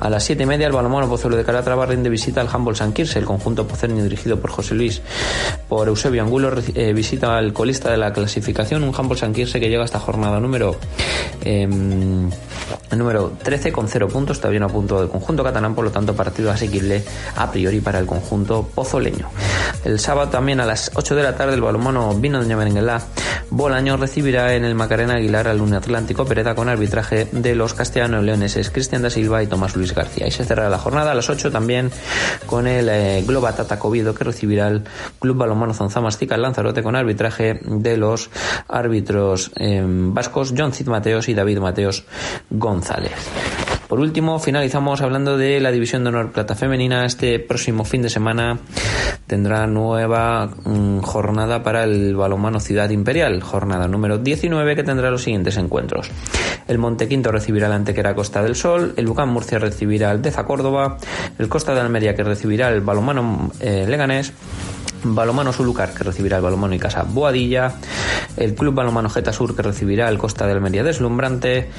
A 0.00 0.10
las 0.10 0.24
7 0.24 0.42
y 0.42 0.46
media 0.46 0.66
el 0.66 0.72
balomano 0.72 1.08
Pozuelo 1.08 1.36
de 1.36 1.44
Calatrava 1.44 1.86
rinde 1.86 2.10
visita 2.10 2.40
al 2.40 2.48
Humboldt 2.54 2.78
San 2.78 2.92
Quirce, 2.92 3.18
el 3.18 3.24
conjunto 3.24 3.66
poceño 3.66 4.02
dirigido 4.02 4.38
por 4.38 4.50
José 4.50 4.74
Luis 4.74 5.00
por 5.68 5.88
Eusebio 5.88 6.22
Angulo 6.22 6.52
eh, 6.74 6.92
visita 6.92 7.36
al 7.36 7.52
colista 7.52 7.90
de 7.90 7.96
la 7.96 8.12
clasificación, 8.12 8.82
un 8.82 8.94
Humboldt 8.94 9.20
San 9.20 9.32
Quirce 9.32 9.58
que 9.58 9.68
llega 9.68 9.82
a 9.82 9.86
esta 9.86 9.98
jornada 9.98 10.38
número 10.38 10.76
em, 11.44 12.30
número 12.94 13.32
13 13.42 13.72
con 13.72 13.88
0 13.88 14.08
puntos, 14.08 14.38
todavía 14.38 14.60
no 14.60 14.66
a 14.66 14.68
punto 14.68 15.00
del 15.00 15.08
conjunto 15.08 15.42
catalán, 15.42 15.74
por 15.74 15.84
lo 15.84 15.90
tanto 15.90 16.14
partido 16.14 16.50
asequible 16.50 17.02
a 17.36 17.50
priori 17.50 17.80
para 17.80 17.98
el 17.98 18.06
conjunto 18.06 18.68
pozoleño. 18.74 19.28
El 19.84 19.98
sábado 19.98 20.28
también 20.30 20.60
a 20.60 20.66
las 20.66 20.90
8 20.94 21.14
de 21.14 21.22
la 21.22 21.36
tarde 21.36 21.54
el 21.54 21.60
balonmano 21.60 22.14
Vino 22.14 22.38
Doña 22.40 22.56
Merenguela 22.56 23.02
Bolaño 23.50 23.96
recibirá 23.96 24.54
en 24.54 24.64
el 24.64 24.74
Macarena 24.74 25.14
Aguilar 25.14 25.46
al 25.46 25.74
Atlántico 25.74 26.24
Pereda 26.24 26.54
con 26.54 26.68
arbitraje 26.68 27.28
de 27.30 27.54
los 27.54 27.74
castellanos 27.74 28.24
leoneses 28.24 28.70
Cristian 28.70 29.02
da 29.02 29.10
Silva 29.10 29.42
y 29.42 29.46
Tomás 29.46 29.76
Luis 29.76 29.85
García. 29.94 30.26
Y 30.26 30.30
se 30.30 30.44
cerrará 30.44 30.68
la 30.68 30.78
jornada 30.78 31.12
a 31.12 31.14
las 31.14 31.28
8 31.28 31.50
también 31.50 31.90
con 32.46 32.66
el 32.66 32.88
eh, 32.88 33.22
Globa 33.26 33.54
Tata 33.54 33.78
Covido 33.78 34.14
que 34.14 34.24
recibirá 34.24 34.68
el 34.68 34.84
Club 35.18 35.36
Balonmano 35.36 35.74
Zonzamastica 35.74 36.36
Lanzarote 36.36 36.82
con 36.82 36.96
arbitraje 36.96 37.60
de 37.62 37.96
los 37.96 38.30
árbitros 38.68 39.50
eh, 39.56 39.82
vascos 39.86 40.54
John 40.56 40.72
Cid 40.72 40.88
Mateos 40.88 41.28
y 41.28 41.34
David 41.34 41.58
Mateos 41.58 42.04
González. 42.50 43.12
Por 43.88 44.00
último, 44.00 44.40
finalizamos 44.40 45.00
hablando 45.00 45.38
de 45.38 45.60
la 45.60 45.70
División 45.70 46.02
de 46.02 46.08
Honor 46.08 46.32
Plata 46.32 46.56
Femenina. 46.56 47.04
Este 47.04 47.38
próximo 47.38 47.84
fin 47.84 48.02
de 48.02 48.10
semana 48.10 48.58
tendrá 49.28 49.68
nueva 49.68 50.50
mm, 50.64 50.98
jornada 51.00 51.62
para 51.62 51.84
el 51.84 52.16
balonmano 52.16 52.58
Ciudad 52.58 52.90
Imperial, 52.90 53.40
jornada 53.42 53.86
número 53.86 54.18
19 54.18 54.74
que 54.74 54.82
tendrá 54.82 55.10
los 55.10 55.22
siguientes 55.22 55.56
encuentros. 55.56 56.10
El 56.66 56.78
Montequinto 56.78 57.30
recibirá 57.30 57.68
la 57.68 57.76
Antequera 57.76 58.16
Costa 58.16 58.42
del 58.42 58.56
Sol, 58.56 58.92
el 58.96 59.06
Bucán 59.06 59.28
Murcia 59.28 59.60
recibirá 59.60 60.10
el 60.10 60.20
Deza 60.20 60.44
Córdoba, 60.44 60.98
el 61.38 61.48
Costa 61.48 61.72
de 61.72 61.80
Almería 61.80 62.16
que 62.16 62.24
recibirá 62.24 62.70
el 62.70 62.80
balonmano 62.80 63.52
eh, 63.60 63.86
Leganés, 63.88 64.32
Balomano 65.04 65.52
Sulucar 65.52 65.92
que 65.92 66.04
recibirá 66.04 66.38
el 66.38 66.42
Balomano 66.42 66.74
y 66.74 66.78
Casa 66.78 67.04
Boadilla, 67.04 67.74
el 68.36 68.54
Club 68.54 68.74
Balomano 68.74 69.08
Geta 69.08 69.32
Sur 69.32 69.54
que 69.54 69.62
recibirá 69.62 70.08
el 70.08 70.18
Costa 70.18 70.46
de 70.46 70.52
Almería 70.52 70.82
Deslumbrante, 70.82 71.70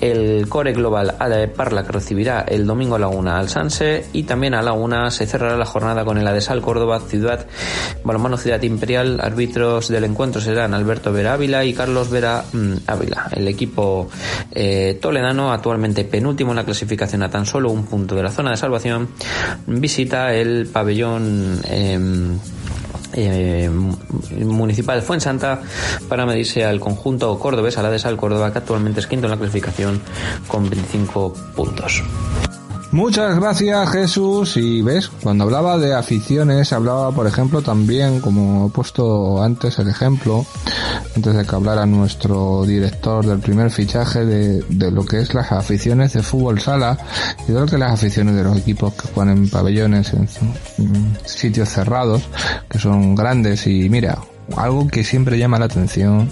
el 0.00 0.48
Core 0.48 0.72
Global 0.72 1.16
de 1.28 1.48
Parla 1.48 1.84
que 1.84 1.92
recibirá 1.92 2.40
el 2.40 2.66
domingo 2.66 2.96
a 2.96 2.98
la 2.98 3.08
al 3.08 3.48
Sanse 3.48 4.06
y 4.12 4.22
también 4.24 4.54
a 4.54 4.62
la 4.62 5.10
se 5.10 5.26
cerrará 5.26 5.56
la 5.56 5.64
jornada 5.64 6.04
con 6.04 6.18
el 6.18 6.26
Adesal 6.26 6.60
Córdoba 6.60 7.00
Ciudad 7.00 7.46
Balomano 8.04 8.36
Ciudad 8.36 8.62
Imperial. 8.62 9.20
Árbitros 9.20 9.88
del 9.88 10.04
encuentro 10.04 10.40
serán 10.40 10.74
Alberto 10.74 11.12
Vera 11.12 11.34
Ávila 11.34 11.64
y 11.64 11.72
Carlos 11.72 12.10
Vera 12.10 12.44
mm, 12.52 12.74
Ávila. 12.86 13.28
El 13.32 13.48
equipo 13.48 14.08
eh, 14.52 14.98
toledano, 15.00 15.52
actualmente 15.52 16.04
penúltimo 16.04 16.52
en 16.52 16.56
la 16.56 16.64
clasificación 16.64 17.22
a 17.22 17.30
tan 17.30 17.46
solo 17.46 17.70
un 17.70 17.84
punto 17.86 18.14
de 18.14 18.22
la 18.22 18.30
zona 18.30 18.50
de 18.50 18.56
salvación, 18.56 19.08
visita 19.66 20.34
el 20.34 20.66
pabellón. 20.66 21.60
Em, 21.64 22.38
eh, 23.26 23.70
municipal 23.70 25.02
Fuensanta 25.02 25.60
para 26.08 26.26
medirse 26.26 26.64
al 26.64 26.80
conjunto 26.80 27.38
cordobés, 27.38 27.78
a 27.78 27.82
la 27.82 27.90
de 27.90 27.98
Sal 27.98 28.16
Córdoba, 28.16 28.52
que 28.52 28.58
actualmente 28.58 29.00
es 29.00 29.06
quinto 29.06 29.26
en 29.26 29.32
la 29.32 29.36
clasificación 29.36 30.00
con 30.46 30.68
25 30.68 31.32
puntos. 31.54 32.02
Muchas 32.90 33.38
gracias 33.38 33.90
Jesús. 33.90 34.56
Y 34.56 34.80
ves, 34.80 35.08
cuando 35.08 35.44
hablaba 35.44 35.76
de 35.76 35.94
aficiones, 35.94 36.72
hablaba 36.72 37.12
por 37.12 37.26
ejemplo 37.26 37.60
también, 37.60 38.20
como 38.20 38.66
he 38.66 38.70
puesto 38.70 39.42
antes 39.42 39.78
el 39.78 39.88
ejemplo, 39.88 40.46
antes 41.14 41.34
de 41.34 41.44
que 41.44 41.54
hablara 41.54 41.84
nuestro 41.84 42.64
director 42.64 43.26
del 43.26 43.40
primer 43.40 43.70
fichaje 43.70 44.24
de, 44.24 44.62
de 44.62 44.90
lo 44.90 45.04
que 45.04 45.20
es 45.20 45.34
las 45.34 45.52
aficiones 45.52 46.14
de 46.14 46.22
fútbol 46.22 46.60
sala 46.60 46.96
y 47.46 47.52
de 47.52 47.60
lo 47.60 47.66
que 47.66 47.76
las 47.76 47.92
aficiones 47.92 48.34
de 48.34 48.44
los 48.44 48.56
equipos 48.56 48.94
que 48.94 49.08
juegan 49.08 49.36
en 49.36 49.50
pabellones, 49.50 50.14
en 50.14 50.26
sitios 51.26 51.68
cerrados, 51.68 52.22
que 52.70 52.78
son 52.78 53.14
grandes. 53.14 53.66
Y 53.66 53.90
mira, 53.90 54.18
algo 54.56 54.88
que 54.88 55.04
siempre 55.04 55.38
llama 55.38 55.58
la 55.58 55.66
atención 55.66 56.28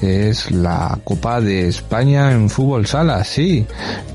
es 0.00 0.50
la 0.50 0.98
Copa 1.04 1.40
de 1.40 1.68
España 1.68 2.32
en 2.32 2.50
fútbol 2.50 2.86
sala, 2.86 3.22
sí. 3.24 3.66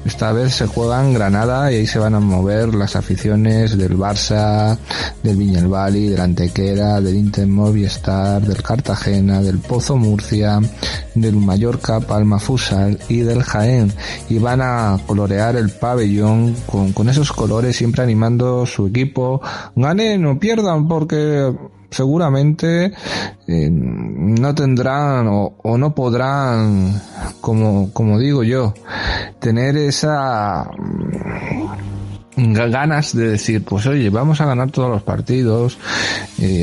Esta 0.06 0.32
vez 0.32 0.56
se 0.56 0.68
juega 0.68 1.04
en 1.04 1.14
Granada 1.14 1.72
y 1.72 1.76
ahí 1.76 1.88
se 1.88 2.00
van 2.00 2.16
a 2.16 2.20
mover 2.20 2.74
las 2.74 2.96
aficiones 2.96 3.78
del 3.78 3.98
Barça, 3.98 4.78
del 5.24 5.38
Viñalbali, 5.38 6.10
del 6.10 6.22
Antequera, 6.22 7.00
del 7.02 7.16
Inter 7.16 7.48
Movistar, 7.48 8.42
del 8.42 8.62
Cartagena, 8.62 9.42
del 9.42 9.60
Pozo 9.60 9.96
Murcia, 9.98 10.60
del 11.16 11.36
Mallorca 11.38 12.00
Palma 12.00 12.40
Fusal 12.40 13.00
y 13.08 13.20
del 13.20 13.44
Jaén. 13.44 13.92
Y 14.30 14.40
van 14.40 14.62
a 14.62 15.00
colorear 15.08 15.56
el 15.56 15.70
pabellón 15.70 16.56
con, 16.66 16.94
con 16.94 17.10
esos 17.10 17.32
colores 17.32 17.76
siempre 17.76 18.04
animando 18.04 18.66
su 18.66 18.88
equipo. 18.88 19.42
Ganen 19.76 20.26
o 20.26 20.40
pierdan 20.40 20.88
porque 20.88 21.54
seguramente 21.90 22.92
eh, 23.48 23.70
no 23.72 24.54
tendrán 24.56 25.28
o, 25.28 25.58
o, 25.64 25.78
no 25.78 25.96
podrán, 25.96 27.02
como, 27.42 27.92
como 27.94 28.20
digo 28.20 28.44
yo, 28.44 28.74
tener 29.40 29.78
esa 29.78 30.70
ganas 32.38 33.16
de 33.16 33.32
decir, 33.32 33.64
pues 33.64 33.88
oye, 33.88 34.10
vamos 34.10 34.40
a 34.42 34.46
ganar 34.46 34.70
todos 34.70 34.90
los 34.90 35.02
partidos, 35.02 35.78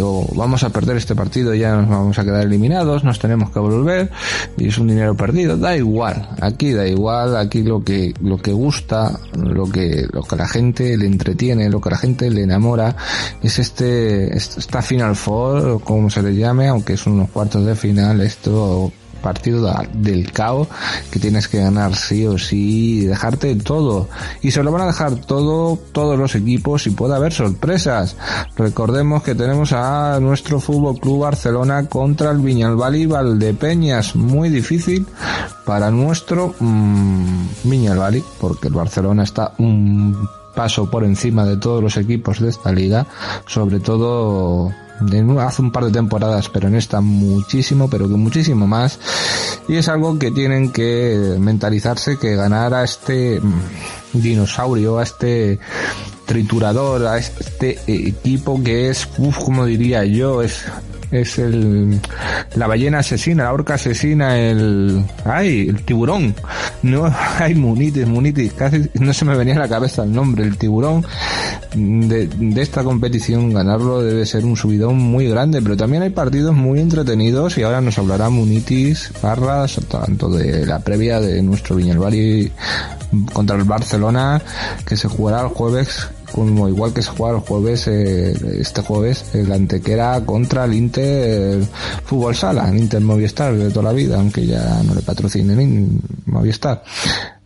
o 0.03 0.27
vamos 0.37 0.62
a 0.62 0.70
perder 0.70 0.97
este 0.97 1.16
partido, 1.16 1.53
ya 1.55 1.75
nos 1.75 1.89
vamos 1.89 2.18
a 2.18 2.25
quedar 2.25 2.45
eliminados, 2.45 3.03
nos 3.03 3.18
tenemos 3.18 3.51
que 3.51 3.59
volver, 3.59 4.11
y 4.57 4.68
es 4.68 4.79
un 4.79 4.87
dinero 4.87 5.16
perdido, 5.16 5.57
da 5.57 5.77
igual, 5.77 6.29
aquí 6.41 6.72
da 6.72 6.87
igual, 6.87 7.37
aquí 7.37 7.62
lo 7.62 7.83
que, 7.83 8.14
lo 8.20 8.39
que 8.39 8.53
gusta, 8.53 9.18
lo 9.37 9.68
que, 9.68 10.07
lo 10.12 10.22
que 10.22 10.37
la 10.37 10.47
gente 10.47 10.97
le 10.97 11.07
entretiene, 11.07 11.68
lo 11.68 11.81
que 11.81 11.91
la 11.91 11.99
gente 11.99 12.31
le 12.31 12.43
enamora, 12.43 12.95
es 13.43 13.59
este, 13.59 14.37
esta 14.37 14.81
Final 14.81 15.16
Four, 15.16 15.83
como 15.83 16.09
se 16.09 16.22
le 16.22 16.37
llame, 16.37 16.68
aunque 16.68 16.97
son 16.97 17.14
unos 17.14 17.31
cuartos 17.31 17.66
de 17.66 17.75
final, 17.75 18.20
esto 18.20 18.93
partido 19.25 19.75
del 19.95 20.31
caos 20.33 20.68
que 21.11 21.18
tienes 21.18 21.49
que 21.49 21.59
ganar 21.59 21.97
sí 21.97 22.27
o 22.27 22.37
sí, 22.37 23.07
dejarte 23.07 23.57
todo. 23.57 24.09
Y 24.43 24.51
se 24.51 24.62
lo 24.62 24.70
van 24.70 24.83
a 24.83 24.87
dejar 24.87 25.14
todo, 25.16 25.79
todos 25.93 26.18
los 26.18 26.35
equipos 26.35 26.87
y 26.87 26.91
puede 26.91 27.14
haber 27.14 27.33
sorpresas. 27.33 28.16
Recordemos 28.55 29.22
que 29.22 29.35
tenemos 29.35 29.72
a 29.72 30.20
nuestro 30.20 30.61
Fútbol 30.61 31.01
Club 31.01 31.22
Barcelona 31.22 31.87
contra 31.87 32.33
el 32.33 32.39
Viñalbal 32.39 32.97
y 32.97 33.07
Valdepeñas. 33.07 34.14
Muy 34.14 34.51
difícil 34.51 35.07
para 35.64 35.91
nuestro 35.91 36.55
mmm, 36.61 37.47
Viñalbal 37.64 38.22
porque 38.39 38.68
el 38.68 38.75
Barcelona 38.75 39.22
está 39.22 39.55
un 39.57 40.29
paso 40.55 40.91
por 40.91 41.03
encima 41.03 41.47
de 41.47 41.57
todos 41.57 41.83
los 41.83 41.97
equipos 41.97 42.41
de 42.41 42.51
esta 42.51 42.70
liga, 42.70 43.07
sobre 43.47 43.81
todo 43.81 44.70
hace 45.40 45.62
un 45.62 45.72
par 45.72 45.84
de 45.84 45.92
temporadas, 45.92 46.49
pero 46.49 46.68
en 46.68 46.76
esta 46.76 47.01
muchísimo, 47.01 47.88
pero 47.88 48.09
que 48.09 48.14
muchísimo 48.14 48.66
más. 48.66 48.99
Y 49.68 49.76
es 49.76 49.88
algo 49.88 50.18
que 50.18 50.30
tienen 50.30 50.70
que 50.70 51.36
mentalizarse 51.38 52.18
que 52.18 52.36
ganar 52.36 52.74
a 52.74 52.84
este 52.84 53.40
mm, 53.40 54.20
dinosaurio, 54.20 54.99
a 54.99 55.03
este 55.03 55.59
triturador, 56.26 57.07
a 57.07 57.18
este 57.18 57.78
equipo 57.86 58.62
que 58.62 58.90
es, 58.90 59.09
uff, 59.18 59.38
como 59.38 59.66
diría 59.66 60.05
yo, 60.05 60.42
es 60.42 60.64
es 61.21 61.39
el 61.39 62.01
la 62.57 62.67
ballena 62.67 62.99
asesina, 62.99 63.45
la 63.45 63.53
orca 63.53 63.75
asesina, 63.75 64.39
el 64.39 65.05
ay, 65.25 65.69
el 65.69 65.85
tiburón. 65.85 66.35
No, 66.83 67.05
hay 67.39 67.55
munitis, 67.55 68.07
munitis, 68.07 68.53
casi 68.53 68.89
no 68.95 69.12
se 69.12 69.25
me 69.25 69.37
venía 69.37 69.55
a 69.55 69.61
la 69.61 69.69
cabeza 69.69 70.03
el 70.03 70.12
nombre, 70.12 70.45
el 70.45 70.57
tiburón 70.57 71.05
de, 71.75 72.27
de 72.27 72.62
esta 72.62 72.85
competición 72.85 73.53
ganarlo 73.53 74.03
debe 74.03 74.27
ser 74.27 74.45
un 74.45 74.57
subidón 74.57 74.97
muy 74.97 75.29
grande, 75.29 75.61
pero 75.62 75.77
también 75.77 76.03
hay 76.03 76.11
partidos 76.11 76.55
muy 76.55 76.81
entretenidos 76.81 77.59
y 77.59 77.62
ahora 77.62 77.81
nos 77.81 77.99
hablará 77.99 78.29
Munitis 78.29 79.11
Barras, 79.23 79.81
tanto 79.89 80.29
de 80.29 80.67
la 80.67 80.81
previa 80.81 81.21
de 81.21 81.43
nuestro 81.43 81.77
Viñalbari 81.77 82.51
contra 83.33 83.57
el 83.57 83.65
Barcelona 83.65 84.43
que 84.87 84.97
se 84.97 85.09
jugará 85.09 85.43
el 85.43 85.49
jueves 85.49 86.09
como 86.35 86.68
igual 86.68 86.93
que 86.93 87.01
se 87.01 87.11
juega 87.11 87.37
el 87.37 87.43
jueves, 87.43 87.87
eh, 87.87 88.32
este 88.59 88.82
jueves, 88.82 89.35
el 89.35 89.53
Antequera 89.53 90.20
contra 90.26 90.64
el 90.64 90.74
Inter 90.74 91.62
Fútbol 92.05 92.35
Sala, 92.35 92.68
el 92.68 92.78
Inter 92.78 93.01
Movistar 93.01 93.55
de 93.55 93.70
toda 93.70 93.85
la 93.85 93.93
vida, 93.93 94.16
aunque 94.16 94.45
ya 94.45 94.82
no 94.82 94.95
le 94.95 95.03
patrocinen 95.03 96.01
Movistar. 96.26 96.82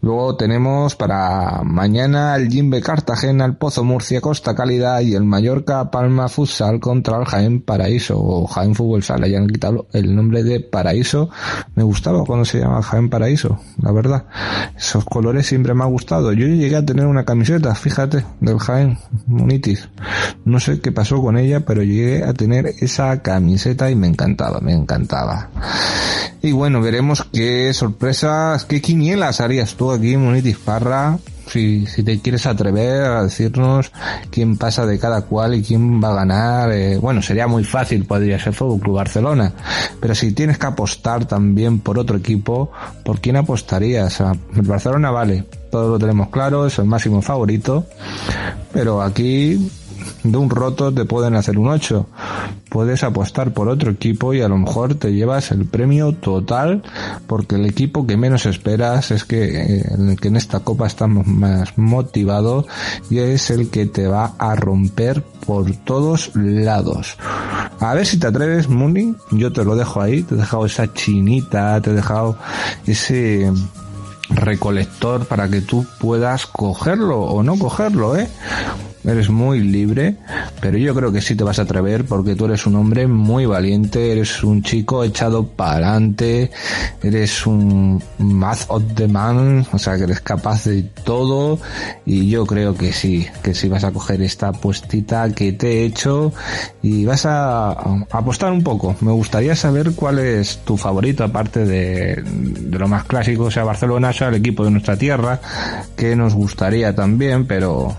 Luego 0.01 0.37
tenemos 0.37 0.95
para 0.95 1.63
mañana 1.65 2.37
el 2.37 2.49
Jimbe 2.49 2.81
Cartagena, 2.81 3.45
el 3.45 3.57
Pozo 3.57 3.83
Murcia, 3.83 4.21
Costa 4.21 4.55
Calidad 4.55 5.01
y 5.01 5.15
el 5.15 5.25
Mallorca 5.25 5.91
Palma 5.91 6.29
Futsal 6.29 6.79
contra 6.79 7.19
el 7.19 7.25
Jaén 7.25 7.63
Paraíso 7.63 8.17
o 8.17 8.47
Jaén 8.47 8.77
Fútbol 8.77 9.03
Sala. 9.03 9.27
Ya 9.27 9.39
han 9.39 9.49
quitado 9.49 9.89
el 9.93 10.15
nombre 10.15 10.45
de 10.45 10.61
Paraíso. 10.61 11.31
Me 11.75 11.83
gustaba 11.83 12.25
cuando 12.25 12.45
se 12.45 12.61
llama 12.61 12.81
Jaén 12.81 13.11
Paraíso, 13.11 13.59
la 13.83 13.91
verdad. 13.91 14.27
Esos 14.77 15.05
colores 15.05 15.47
siempre 15.47 15.75
me 15.75 15.83
ha 15.83 15.89
gustado. 15.89 16.33
Yo 16.33 16.47
llegué 16.47 16.77
a 16.77 16.87
tener 16.87 17.07
una 17.07 17.25
camiseta, 17.25 17.75
fíjate, 17.75 18.25
del 18.41 18.61
Jaén 18.61 18.99
Munitis. 19.27 19.89
No 20.45 20.61
sé 20.61 20.81
qué 20.81 20.93
pasó 20.93 21.21
con 21.21 21.37
ella, 21.39 21.65
pero 21.67 21.83
llegué 21.83 22.23
a 22.23 22.33
tener 22.35 22.67
esa 22.79 23.21
camiseta 23.21 23.91
y 23.91 23.97
me 23.97 24.07
encantaba, 24.07 24.61
me 24.61 24.73
encantaba. 24.73 25.51
Y 26.41 26.53
bueno, 26.53 26.81
veremos 26.81 27.25
qué 27.33 27.73
sorpresas, 27.75 28.65
qué 28.65 28.81
quinielas 28.81 29.41
harías 29.41 29.75
tú 29.75 29.88
aquí, 29.93 30.17
Munitis 30.17 30.59
Parra. 30.59 31.19
Si, 31.47 31.87
si 31.87 32.03
te 32.03 32.21
quieres 32.21 32.45
atrever 32.45 33.05
a 33.05 33.23
decirnos 33.23 33.91
quién 34.31 34.59
pasa 34.59 34.85
de 34.85 34.99
cada 34.99 35.23
cual 35.23 35.55
y 35.55 35.63
quién 35.63 36.03
va 36.03 36.11
a 36.11 36.17
ganar, 36.17 36.71
eh, 36.73 36.99
bueno, 36.99 37.23
sería 37.23 37.47
muy 37.47 37.65
fácil, 37.65 38.05
podría 38.05 38.39
ser 38.39 38.53
Fútbol 38.53 38.81
Club 38.81 38.97
Barcelona, 38.97 39.55
pero 39.99 40.15
si 40.15 40.33
tienes 40.33 40.59
que 40.59 40.67
apostar 40.67 41.25
también 41.25 41.79
por 41.79 41.99
otro 41.99 42.19
equipo, 42.19 42.71
¿por 43.03 43.21
quién 43.21 43.37
apostarías? 43.37 44.21
el 44.21 44.63
Barcelona 44.63 45.11
vale, 45.11 45.47
todo 45.71 45.89
lo 45.89 45.99
tenemos 45.99 46.29
claro, 46.29 46.67
es 46.67 46.79
el 46.79 46.85
máximo 46.85 47.23
favorito, 47.23 47.87
pero 48.71 49.01
aquí 49.01 49.71
de 50.23 50.37
un 50.37 50.51
roto 50.51 50.93
te 50.93 51.05
pueden 51.05 51.35
hacer 51.35 51.59
un 51.59 51.69
8. 51.69 52.07
Puedes 52.69 53.03
apostar 53.03 53.53
por 53.53 53.69
otro 53.69 53.91
equipo 53.91 54.35
y 54.35 54.43
a 54.43 54.49
lo 54.49 54.59
mejor 54.59 54.95
te 54.95 55.13
llevas 55.13 55.51
el 55.51 55.65
premio 55.65 56.13
total 56.13 56.83
porque 57.27 57.57
el 57.57 57.67
equipo 57.67 58.07
que 58.07 58.17
menos 58.17 58.47
esperas 58.47 59.11
es 59.11 59.25
que, 59.25 59.83
que 60.21 60.29
en 60.29 60.37
esta 60.37 60.61
copa 60.61 60.87
estamos 60.87 61.27
más 61.27 61.79
motivados 61.79 62.67
y 63.09 63.19
es 63.19 63.51
el 63.51 63.71
que 63.71 63.87
te 63.87 64.07
va 64.07 64.35
a 64.39 64.55
romper 64.55 65.23
por 65.47 65.75
todos 65.77 66.31
lados. 66.35 67.17
A 67.81 67.95
ver 67.95 68.07
si 68.07 68.19
te 68.19 68.27
atreves, 68.27 68.69
Mooney. 68.69 69.15
Yo 69.31 69.53
te 69.53 69.65
lo 69.65 69.77
dejo 69.77 70.03
ahí. 70.03 70.23
Te 70.23 70.35
he 70.35 70.39
dejado 70.39 70.67
esa 70.67 70.93
chinita, 70.93 71.81
te 71.81 71.91
he 71.91 71.95
dejado 71.95 72.37
ese 72.87 73.51
recolector 74.31 75.27
para 75.27 75.49
que 75.49 75.61
tú 75.61 75.87
puedas 75.99 76.47
cogerlo 76.47 77.21
o 77.21 77.43
no 77.43 77.59
cogerlo, 77.59 78.17
¿eh? 78.17 78.29
Eres 79.05 79.31
muy 79.31 79.61
libre, 79.61 80.17
pero 80.61 80.79
yo 80.79 80.95
creo 80.95 81.13
que 81.13 81.21
sí 81.21 81.35
te 81.35 81.45
vas 81.45 81.59
a 81.59 81.63
atrever 81.63 82.05
porque 82.05 82.35
tú 82.35 82.47
eres 82.47 82.67
un 82.67 82.77
hombre 82.77 83.07
muy 83.07 83.47
valiente, 83.47 84.13
eres 84.13 84.43
un 84.43 84.63
chico 84.63 85.05
echado 85.05 85.47
para 85.47 85.93
adelante, 85.93 86.51
eres 87.03 87.47
un 87.47 88.03
math 88.19 88.65
of 88.69 88.83
the 88.95 89.09
man, 89.09 89.67
o 89.73 89.79
sea 89.79 89.97
que 89.97 90.05
eres 90.05 90.21
capaz 90.21 90.65
de 90.65 90.83
todo 91.05 91.59
y 92.05 92.29
yo 92.29 92.47
creo 92.47 92.75
que 92.75 92.93
sí, 92.93 93.27
que 93.43 93.55
sí 93.55 93.69
vas 93.69 93.85
a 93.85 93.93
coger 93.93 94.23
esta 94.23 94.53
puestita 94.53 95.31
que 95.33 95.53
te 95.53 95.83
he 95.83 95.85
hecho 95.85 96.33
y 96.83 97.05
vas 97.05 97.27
a, 97.27 97.71
apostar 98.11 98.53
un 98.53 98.63
poco. 98.63 98.97
Me 99.01 99.13
gustaría 99.13 99.55
saber 99.55 99.93
cuál 99.95 100.19
es 100.19 100.59
tu 100.65 100.77
favorito 100.77 101.25
aparte 101.25 101.65
de, 101.65 102.23
de 102.23 102.79
lo 102.79 102.89
más 102.89 103.05
clásico, 103.05 103.51
sea 103.51 103.65
Barcelona, 103.65 104.13
sea 104.13 104.29
el 104.29 104.35
equipo 104.35 104.65
de 104.65 104.71
nuestra 104.71 104.97
tierra, 104.97 105.41
que 105.97 106.17
nos 106.17 106.35
gustaría 106.35 106.95
también, 106.95 107.47
pero 107.47 107.97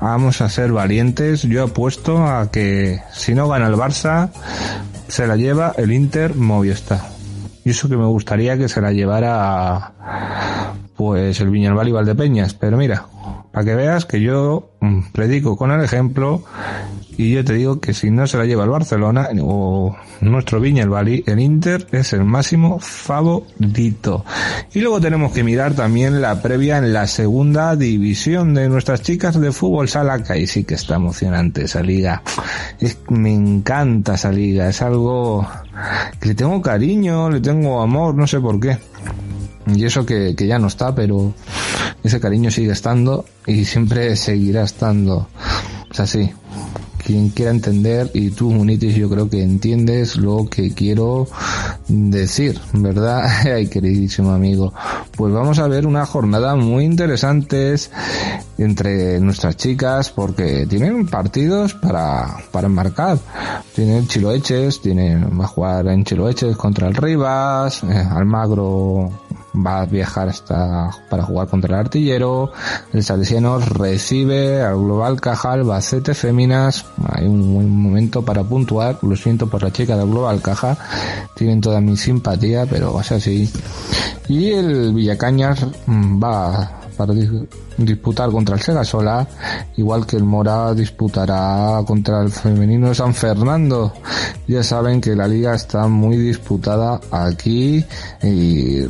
Vamos 0.00 0.40
a 0.40 0.48
ser 0.48 0.72
valientes. 0.72 1.42
Yo 1.42 1.64
apuesto 1.64 2.24
a 2.24 2.50
que 2.50 3.00
si 3.12 3.34
no 3.34 3.48
gana 3.48 3.66
el 3.66 3.74
Barça, 3.74 4.30
se 5.08 5.26
la 5.26 5.36
lleva 5.36 5.74
el 5.76 5.92
Inter 5.92 6.34
Movistar. 6.34 7.00
Y 7.64 7.70
eso 7.70 7.88
que 7.88 7.96
me 7.96 8.06
gustaría 8.06 8.56
que 8.56 8.68
se 8.68 8.80
la 8.80 8.92
llevara 8.92 9.92
pues 10.96 11.40
el 11.40 11.50
Viñalbal 11.50 11.88
y 11.88 11.92
Valdepeñas. 11.92 12.54
Pero 12.54 12.76
mira, 12.76 13.06
para 13.52 13.64
que 13.64 13.74
veas 13.74 14.04
que 14.04 14.20
yo 14.20 14.70
mm, 14.80 15.12
predico 15.12 15.56
con 15.56 15.72
el 15.72 15.82
ejemplo 15.82 16.44
y 17.18 17.32
yo 17.32 17.44
te 17.44 17.54
digo 17.54 17.80
que 17.80 17.94
si 17.94 18.12
no 18.12 18.28
se 18.28 18.38
la 18.38 18.44
lleva 18.44 18.62
el 18.62 18.70
Barcelona 18.70 19.28
o 19.42 19.96
nuestro 20.20 20.60
Viña 20.60 20.84
el 20.84 20.88
Bali, 20.88 21.24
el 21.26 21.40
Inter 21.40 21.84
es 21.90 22.12
el 22.12 22.22
máximo 22.22 22.78
favorito. 22.78 24.24
Y 24.72 24.80
luego 24.80 25.00
tenemos 25.00 25.32
que 25.32 25.42
mirar 25.42 25.74
también 25.74 26.20
la 26.20 26.40
previa 26.40 26.78
en 26.78 26.92
la 26.92 27.08
segunda 27.08 27.74
división 27.74 28.54
de 28.54 28.68
nuestras 28.68 29.02
chicas 29.02 29.38
de 29.40 29.50
fútbol 29.50 29.88
sala, 29.88 30.22
que 30.22 30.46
sí 30.46 30.62
que 30.62 30.74
está 30.74 30.94
emocionante 30.94 31.64
esa 31.64 31.82
liga. 31.82 32.22
Es, 32.78 32.98
me 33.08 33.34
encanta 33.34 34.14
esa 34.14 34.30
liga, 34.30 34.68
es 34.68 34.80
algo 34.80 35.44
que 36.20 36.28
le 36.28 36.34
tengo 36.36 36.62
cariño, 36.62 37.30
le 37.30 37.40
tengo 37.40 37.82
amor, 37.82 38.14
no 38.14 38.28
sé 38.28 38.38
por 38.38 38.60
qué. 38.60 38.78
Y 39.66 39.84
eso 39.84 40.06
que, 40.06 40.36
que 40.36 40.46
ya 40.46 40.60
no 40.60 40.68
está, 40.68 40.94
pero 40.94 41.34
ese 42.04 42.20
cariño 42.20 42.52
sigue 42.52 42.70
estando 42.70 43.24
y 43.44 43.64
siempre 43.64 44.14
seguirá 44.14 44.62
estando. 44.62 45.28
Es 45.90 45.98
así 45.98 46.30
quien 47.08 47.30
quiera 47.30 47.52
entender 47.52 48.10
y 48.12 48.28
tú 48.28 48.50
Munitis 48.50 48.94
yo 48.94 49.08
creo 49.08 49.30
que 49.30 49.42
entiendes 49.42 50.16
lo 50.16 50.46
que 50.46 50.74
quiero 50.74 51.26
decir, 51.88 52.60
¿verdad? 52.74 53.24
Ay, 53.54 53.68
queridísimo 53.68 54.30
amigo. 54.30 54.74
Pues 55.16 55.32
vamos 55.32 55.58
a 55.58 55.66
ver 55.68 55.86
una 55.86 56.04
jornada 56.04 56.54
muy 56.54 56.84
interesante 56.84 57.76
entre 58.58 59.20
nuestras 59.20 59.56
chicas 59.56 60.10
porque 60.10 60.66
tienen 60.66 61.06
partidos 61.06 61.72
para, 61.72 62.36
para 62.52 62.66
enmarcar. 62.66 63.16
Tienen 63.74 64.06
Chiloeches, 64.06 64.82
tienen, 64.82 65.40
va 65.40 65.44
a 65.44 65.48
jugar 65.48 65.86
en 65.86 66.04
Chiloeches 66.04 66.58
contra 66.58 66.88
el 66.88 66.94
Rivas, 66.94 67.84
eh, 67.84 68.06
Almagro 68.10 69.10
va 69.54 69.80
a 69.80 69.86
viajar 69.86 70.28
hasta 70.28 70.90
para 71.08 71.22
jugar 71.22 71.48
contra 71.48 71.74
el 71.74 71.80
artillero. 71.80 72.52
El 72.92 73.02
Salesiano 73.02 73.58
recibe 73.58 74.62
al 74.62 74.76
Global 74.76 75.20
Cajal 75.20 75.64
Bacete 75.64 76.14
Féminas. 76.14 76.84
Hay 77.08 77.26
un 77.26 77.54
buen 77.54 77.68
momento 77.68 78.24
para 78.24 78.42
puntuar. 78.42 78.98
Lo 79.02 79.16
siento 79.16 79.48
por 79.48 79.62
la 79.62 79.72
chica 79.72 79.96
del 79.96 80.08
Global 80.08 80.40
Caja. 80.40 80.76
Tienen 81.34 81.60
toda 81.60 81.80
mi 81.80 81.96
simpatía, 81.96 82.66
pero 82.66 83.02
ser 83.02 83.18
así. 83.18 83.50
Y 84.28 84.52
el 84.52 84.92
Villacañas 84.92 85.66
mm, 85.86 86.22
va 86.22 86.78
para 86.98 87.14
disputar 87.76 88.28
contra 88.32 88.56
el 88.56 88.60
Segasola, 88.60 89.24
igual 89.76 90.04
que 90.04 90.16
el 90.16 90.24
Mora 90.24 90.74
disputará 90.74 91.80
contra 91.86 92.22
el 92.22 92.32
femenino 92.32 92.92
San 92.92 93.14
Fernando. 93.14 93.92
Ya 94.48 94.64
saben 94.64 95.00
que 95.00 95.14
la 95.14 95.28
liga 95.28 95.54
está 95.54 95.86
muy 95.86 96.16
disputada 96.16 97.00
aquí 97.12 97.84
y 98.20 98.80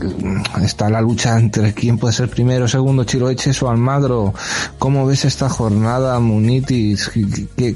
está 0.62 0.88
la 0.88 1.02
lucha 1.02 1.38
entre 1.38 1.74
quién 1.74 1.98
puede 1.98 2.14
ser 2.14 2.30
primero, 2.30 2.66
segundo, 2.66 3.04
Chiroeches 3.04 3.62
o 3.62 3.68
Almagro. 3.68 4.32
¿Cómo 4.78 5.04
ves 5.04 5.26
esta 5.26 5.50
jornada, 5.50 6.18
Munitis? 6.18 7.10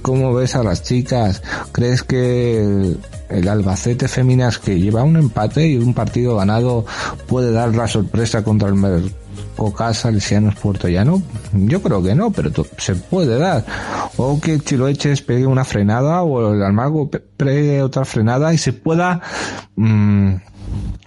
¿Cómo 0.01 0.33
ves 0.33 0.57
a 0.57 0.62
las 0.62 0.83
chicas? 0.83 1.43
¿Crees 1.72 2.03
que 2.05 2.97
el 3.28 3.49
Albacete 3.49 4.09
Feminas 4.09 4.59
que 4.59 4.80
lleva 4.80 5.03
un 5.03 5.16
empate 5.16 5.66
y 5.66 5.76
un 5.76 5.93
partido 5.93 6.37
ganado 6.37 6.87
puede 7.26 7.53
dar 7.53 7.74
la 7.74 7.87
sorpresa 7.87 8.43
contra 8.43 8.68
el 8.68 8.74
Coca 9.57 9.92
Salesianos 9.94 10.55
Puerto 10.57 10.88
Llano? 10.88 11.22
Yo 11.53 11.82
creo 11.82 12.03
que 12.03 12.14
no, 12.14 12.30
pero 12.30 12.50
se 12.78 12.94
puede 12.94 13.38
dar. 13.38 13.64
O 14.16 14.40
que 14.40 14.59
Chiloeches 14.59 15.22
pegue 15.22 15.46
una 15.46 15.64
frenada 15.64 16.22
o 16.22 16.55
el 16.55 16.62
Almago 16.62 17.11
pegue 17.11 17.82
otra 17.82 18.05
frenada 18.05 18.53
y 18.53 18.59
se 18.59 18.72
pueda 18.72 19.20
mm, 19.76 20.34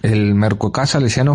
el 0.02 0.34
Mercocá 0.34 0.84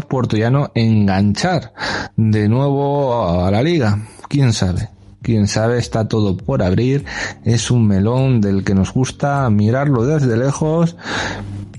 Puerto 0.07 0.37
Llano 0.37 0.71
enganchar 0.75 1.73
de 2.15 2.47
nuevo 2.47 3.45
a 3.45 3.51
la 3.51 3.61
liga. 3.61 3.99
¿Quién 4.27 4.53
sabe? 4.53 4.89
quién 5.21 5.47
sabe, 5.47 5.77
está 5.77 6.07
todo 6.07 6.35
por 6.35 6.63
abrir, 6.63 7.05
es 7.43 7.71
un 7.71 7.87
melón 7.87 8.41
del 8.41 8.63
que 8.63 8.73
nos 8.73 8.93
gusta 8.93 9.49
mirarlo 9.49 10.05
desde 10.05 10.35
lejos 10.35 10.95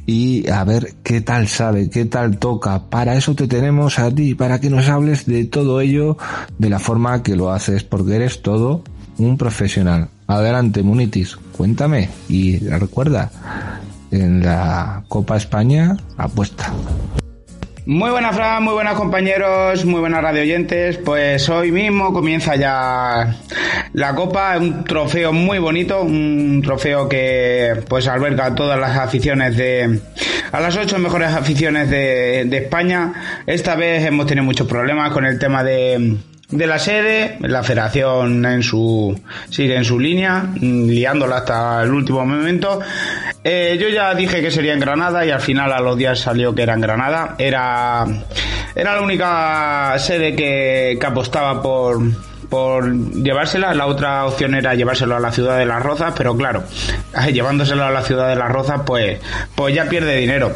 y 0.07 0.49
a 0.51 0.65
ver 0.65 0.95
qué 1.03 1.21
tal 1.21 1.49
sabe, 1.49 1.91
qué 1.91 2.05
tal 2.05 2.39
toca. 2.39 2.91
Para 2.91 3.17
eso 3.17 3.35
te 3.35 3.47
tenemos 3.47 3.99
a 3.99 4.11
ti, 4.11 4.35
para 4.35 4.61
que 4.61 4.71
nos 4.71 4.89
hables 4.89 5.27
de 5.27 5.45
todo 5.45 5.81
ello 5.81 6.17
de 6.59 6.71
la 6.71 6.79
forma 6.79 7.23
que 7.23 7.37
lo 7.37 7.51
haces, 7.51 7.85
porque 7.85 8.17
eres 8.17 8.43
todo 8.43 8.83
un 9.19 9.37
profesional. 9.37 10.09
Adelante, 10.27 10.83
Munitis, 10.83 11.37
cuéntame 11.57 12.09
y 12.29 12.59
recuerda, 12.59 13.31
en 14.11 14.43
la 14.43 15.05
Copa 15.09 15.37
España 15.37 15.97
apuesta. 16.17 16.73
Muy 17.85 18.11
buenas, 18.11 18.37
Fran, 18.37 18.63
muy 18.63 18.75
buenas 18.75 18.95
compañeros, 18.95 19.85
muy 19.85 19.99
buenas 19.99 20.23
radio 20.23 20.43
oyentes. 20.43 20.99
Pues 20.99 21.49
hoy 21.49 21.73
mismo 21.73 22.13
comienza 22.13 22.55
ya 22.55 23.35
la 23.93 24.15
Copa, 24.15 24.57
un 24.57 24.85
trofeo 24.85 25.33
muy 25.33 25.59
bonito, 25.59 26.01
un 26.03 26.63
trofeo 26.65 27.09
que 27.09 27.83
pues 27.89 28.07
alberga 28.07 28.55
todas 28.55 28.79
las 28.79 28.97
aficiones 28.97 29.57
de, 29.57 29.99
a 30.53 30.61
las 30.61 30.77
ocho 30.77 30.97
mejores 31.01 31.33
aficiones 31.33 31.91
de, 31.91 32.45
de 32.47 32.57
España. 32.59 33.15
Esta 33.47 33.75
vez 33.75 34.05
hemos 34.07 34.27
tenido 34.29 34.45
muchos 34.45 34.69
problemas 34.69 35.11
con 35.11 35.27
el 35.27 35.41
tema 35.41 35.65
de, 35.65 36.19
de 36.53 36.67
la 36.67 36.79
sede, 36.79 37.39
la 37.41 37.65
federación 37.65 38.45
en 38.45 38.63
su 38.63 39.19
sigue 39.51 39.75
en 39.75 39.85
su 39.85 39.99
línea, 39.99 40.47
liándola 40.61 41.39
hasta 41.39 41.83
el 41.83 41.91
último 41.91 42.25
momento. 42.25 42.81
Eh, 43.45 43.77
yo 43.81 43.89
ya 43.89 44.15
dije 44.15 44.41
que 44.41 44.51
sería 44.51 44.73
en 44.73 44.81
Granada 44.81 45.27
y 45.27 45.31
al 45.31 45.41
final 45.41 45.73
a 45.73 45.81
los 45.81 45.97
días 45.97 46.21
salió 46.21 46.55
que 46.55 46.63
era 46.63 46.75
en 46.75 46.81
Granada. 46.81 47.35
Era, 47.39 48.05
era 48.75 48.95
la 48.95 49.03
única 49.03 49.95
sede 49.99 50.37
que, 50.37 50.97
que 51.01 51.07
apostaba 51.07 51.61
por, 51.61 52.01
por 52.49 52.95
llevársela. 52.95 53.75
La 53.75 53.87
otra 53.87 54.27
opción 54.27 54.55
era 54.55 54.75
llevárselo 54.75 55.17
a 55.17 55.21
la 55.21 55.33
ciudad 55.33 55.59
de 55.59 55.67
las 55.67 55.83
Rozas, 55.83 56.13
pero 56.17 56.37
claro, 56.37 56.63
llevándoselo 57.33 57.85
a 57.85 57.91
la 57.91 58.03
ciudad 58.03 58.29
de 58.29 58.37
las 58.37 58.53
Rozas, 58.53 58.83
pues, 58.85 59.19
pues 59.55 59.75
ya 59.75 59.87
pierde 59.87 60.19
dinero. 60.19 60.53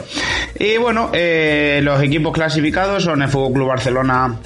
Y 0.59 0.77
bueno, 0.77 1.11
eh, 1.13 1.81
los 1.83 2.03
equipos 2.03 2.33
clasificados 2.33 3.03
son 3.03 3.23
el 3.23 3.29
Fútbol 3.29 3.55
Club 3.55 3.69
Barcelona 3.69 4.37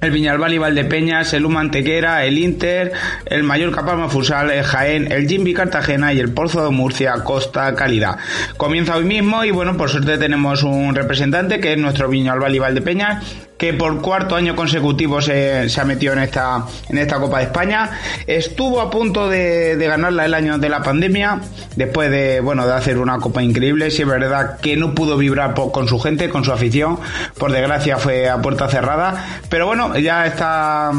el 0.00 0.10
Viñalbal 0.10 0.52
y 0.52 0.58
Valdepeñas, 0.58 1.32
el 1.32 1.46
U 1.46 1.58
Antequera, 1.58 2.24
el 2.24 2.38
Inter, 2.38 2.92
el 3.24 3.42
Mallorca 3.42 3.84
Palma 3.84 4.08
Fusal, 4.08 4.50
el 4.50 4.64
Jaén, 4.64 5.10
el 5.10 5.26
Jimby 5.28 5.54
Cartagena 5.54 6.12
y 6.12 6.20
el 6.20 6.32
Pozo 6.32 6.64
de 6.64 6.70
Murcia 6.70 7.14
Costa 7.24 7.74
Calidad. 7.74 8.18
Comienza 8.56 8.96
hoy 8.96 9.04
mismo 9.04 9.44
y 9.44 9.50
bueno, 9.50 9.76
por 9.76 9.90
suerte 9.90 10.18
tenemos 10.18 10.62
un 10.62 10.94
representante 10.94 11.60
que 11.60 11.72
es 11.72 11.78
nuestro 11.78 12.08
Viñalbal 12.08 12.54
y 12.54 12.58
Valdepeñas 12.58 13.45
que 13.58 13.72
por 13.72 14.00
cuarto 14.00 14.36
año 14.36 14.54
consecutivo 14.54 15.20
se, 15.22 15.68
se, 15.68 15.80
ha 15.80 15.84
metido 15.84 16.12
en 16.12 16.20
esta, 16.20 16.64
en 16.88 16.98
esta 16.98 17.18
Copa 17.18 17.38
de 17.38 17.44
España. 17.44 17.90
Estuvo 18.26 18.80
a 18.80 18.90
punto 18.90 19.28
de, 19.28 19.76
de, 19.76 19.86
ganarla 19.86 20.26
el 20.26 20.34
año 20.34 20.58
de 20.58 20.68
la 20.68 20.82
pandemia, 20.82 21.40
después 21.74 22.10
de, 22.10 22.40
bueno, 22.40 22.66
de 22.66 22.74
hacer 22.74 22.98
una 22.98 23.18
Copa 23.18 23.42
increíble. 23.42 23.90
Si 23.90 24.02
es 24.02 24.08
verdad 24.08 24.58
que 24.60 24.76
no 24.76 24.94
pudo 24.94 25.16
vibrar 25.16 25.54
con 25.54 25.88
su 25.88 25.98
gente, 25.98 26.28
con 26.28 26.44
su 26.44 26.52
afición. 26.52 26.98
Por 27.38 27.52
desgracia 27.52 27.96
fue 27.96 28.28
a 28.28 28.40
puerta 28.42 28.68
cerrada. 28.68 29.40
Pero 29.48 29.66
bueno, 29.66 29.96
ya 29.98 30.26
está 30.26 30.92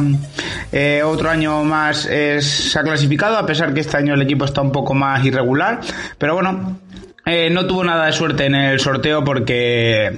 eh, 0.72 1.04
otro 1.04 1.30
año 1.30 1.64
más 1.64 2.08
se 2.08 2.80
ha 2.80 2.84
clasificado, 2.84 3.38
a 3.38 3.46
pesar 3.46 3.74
que 3.74 3.82
este 3.82 3.98
año 3.98 4.14
el 4.14 4.22
equipo 4.22 4.46
está 4.46 4.62
un 4.62 4.72
poco 4.72 4.94
más 4.94 5.24
irregular. 5.26 5.80
Pero 6.18 6.34
bueno, 6.34 6.80
eh, 7.26 7.50
no 7.50 7.66
tuvo 7.68 7.84
nada 7.84 8.06
de 8.06 8.14
suerte 8.14 8.46
en 8.46 8.56
el 8.56 8.80
sorteo 8.80 9.24
porque 9.24 10.16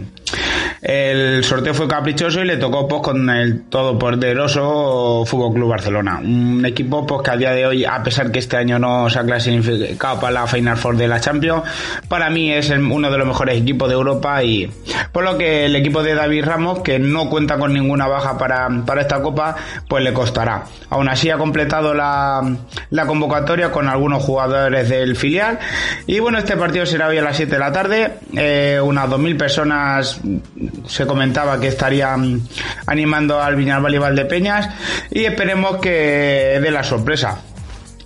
el 0.82 1.44
sorteo 1.44 1.74
fue 1.74 1.88
caprichoso 1.88 2.42
y 2.42 2.46
le 2.46 2.58
tocó 2.58 2.88
pues 2.88 3.02
con 3.02 3.30
el 3.30 3.64
todopoderoso 3.64 5.24
Fútbol 5.26 5.54
Club 5.54 5.70
Barcelona. 5.70 6.20
Un 6.24 6.66
equipo 6.66 7.06
pues 7.06 7.22
que 7.22 7.32
a 7.32 7.38
día 7.38 7.52
de 7.52 7.66
hoy, 7.66 7.86
a 7.86 8.02
pesar 8.04 8.32
que 8.32 8.40
este 8.40 8.58
año 8.58 8.80
no 8.80 9.10
se 9.10 9.20
ha 9.20 9.24
clasificado 9.24 10.20
para 10.20 10.34
la 10.34 10.48
Final 10.48 10.78
Four 10.78 10.98
de 10.98 11.08
la 11.08 11.20
Champions, 11.20 11.64
para 12.08 12.30
mí 12.30 12.52
es 12.52 12.70
uno 12.70 13.12
de 13.12 13.18
los 13.18 13.28
mejores 13.28 13.60
equipos 13.62 13.90
de 13.90 13.96
Europa 13.96 14.44
y 14.44 14.72
por 15.12 15.24
lo 15.24 15.38
que 15.38 15.66
el 15.66 15.76
equipo 15.76 16.02
de 16.04 16.16
David 16.16 16.46
Ramos, 16.46 16.80
que 16.80 17.00
no 17.00 17.30
cuenta 17.30 17.58
con 17.58 17.74
ninguna 17.74 18.08
baja 18.08 18.38
para, 18.38 18.70
para 18.86 19.02
esta 19.02 19.22
copa, 19.22 19.56
pues 19.88 20.04
le 20.04 20.14
costará. 20.14 20.64
Aún 20.90 21.10
así 21.10 21.30
ha 21.30 21.38
completado 21.38 21.94
la, 21.94 22.42
la 22.90 23.06
convocatoria 23.06 23.72
con 23.72 23.88
algunos 23.88 24.24
jugadores 24.24 24.90
del 24.90 25.16
filial 25.16 25.60
y 26.08 26.20
bueno, 26.20 26.38
este 26.38 26.56
partido 26.56 26.86
será 26.86 27.08
hoy 27.08 27.18
a 27.18 27.22
las 27.22 27.38
7 27.38 27.52
de 27.52 27.60
la 27.60 27.72
tarde. 27.72 28.14
Eh, 28.36 28.80
unas 28.82 29.10
2.000 29.10 29.38
personas 29.38 30.22
se 30.88 31.06
comentaba 31.06 31.60
que 31.60 31.68
estarían 31.68 32.42
animando 32.86 33.42
al 33.42 33.56
Viñalbal 33.56 33.96
y 33.96 33.98
Valdepeñas 33.98 34.70
y 35.12 35.26
esperemos 35.26 35.78
que 35.78 36.60
dé 36.62 36.72
la 36.72 36.84
sorpresa. 36.84 37.42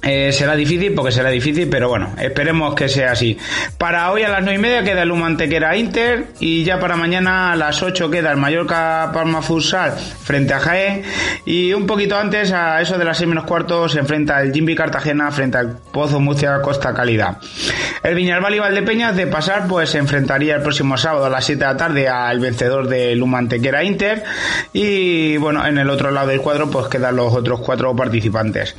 Eh, 0.03 0.33
será 0.33 0.55
difícil 0.55 0.93
porque 0.93 1.13
será 1.13 1.29
difícil, 1.29 1.69
pero 1.69 1.87
bueno, 1.87 2.13
esperemos 2.19 2.75
que 2.75 2.89
sea 2.89 3.13
así. 3.13 3.37
Para 3.77 4.11
hoy 4.11 4.23
a 4.23 4.29
las 4.29 4.41
9 4.41 4.55
y 4.55 4.61
media 4.61 4.83
queda 4.83 5.03
el 5.03 5.11
Humantequera 5.11 5.77
Inter 5.77 6.27
y 6.41 6.65
ya 6.65 6.77
para 6.77 6.97
mañana 6.97 7.53
a 7.53 7.55
las 7.55 7.81
8 7.81 8.11
queda 8.11 8.31
el 8.31 8.37
Mallorca 8.37 9.11
Palma 9.13 9.41
Futsal 9.41 9.93
frente 9.93 10.53
a 10.53 10.59
Jaén 10.59 11.03
y 11.45 11.71
un 11.71 11.87
poquito 11.87 12.17
antes 12.17 12.51
a 12.51 12.81
eso 12.81 12.97
de 12.97 13.05
las 13.05 13.17
6 13.17 13.29
menos 13.29 13.45
cuartos 13.45 13.93
se 13.93 13.99
enfrenta 13.99 14.41
el 14.41 14.51
Jimby 14.51 14.75
Cartagena 14.75 15.31
frente 15.31 15.57
al 15.57 15.77
Pozo 15.77 16.19
Murcia 16.19 16.61
Costa 16.61 16.93
Calidad. 16.93 17.37
El 18.03 18.15
Viñalbal 18.15 18.55
y 18.55 18.59
Valdepeñas 18.59 19.15
de 19.15 19.27
pasar 19.27 19.67
pues 19.69 19.91
se 19.91 19.99
enfrentaría 19.99 20.55
el 20.55 20.61
próximo 20.61 20.97
sábado 20.97 21.25
a 21.25 21.29
las 21.29 21.45
7 21.45 21.59
de 21.59 21.65
la 21.65 21.77
tarde 21.77 22.09
al 22.09 22.41
vencedor 22.41 22.89
del 22.89 23.23
Humantequera 23.23 23.85
Inter 23.85 24.23
y 24.73 25.37
bueno, 25.37 25.65
en 25.65 25.77
el 25.77 25.89
otro 25.89 26.11
lado 26.11 26.27
del 26.27 26.41
cuadro 26.41 26.69
pues 26.69 26.87
quedan 26.87 27.15
los 27.15 27.33
otros 27.33 27.61
cuatro 27.61 27.95
participantes. 27.95 28.75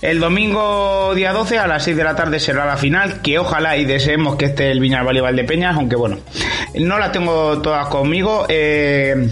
El 0.00 0.20
domingo 0.20 0.53
día 1.14 1.32
12 1.32 1.58
a 1.58 1.66
las 1.66 1.84
6 1.84 1.96
de 1.96 2.04
la 2.04 2.16
tarde 2.16 2.40
será 2.40 2.64
la 2.66 2.76
final, 2.76 3.20
que 3.22 3.38
ojalá 3.38 3.76
y 3.76 3.84
deseemos 3.84 4.36
que 4.36 4.46
esté 4.46 4.70
el 4.70 4.80
Viñal 4.80 5.36
de 5.36 5.44
Peñas, 5.44 5.76
aunque 5.76 5.96
bueno, 5.96 6.18
no 6.74 6.98
las 6.98 7.12
tengo 7.12 7.60
todas 7.62 7.86
conmigo. 7.88 8.46
Eh, 8.48 9.28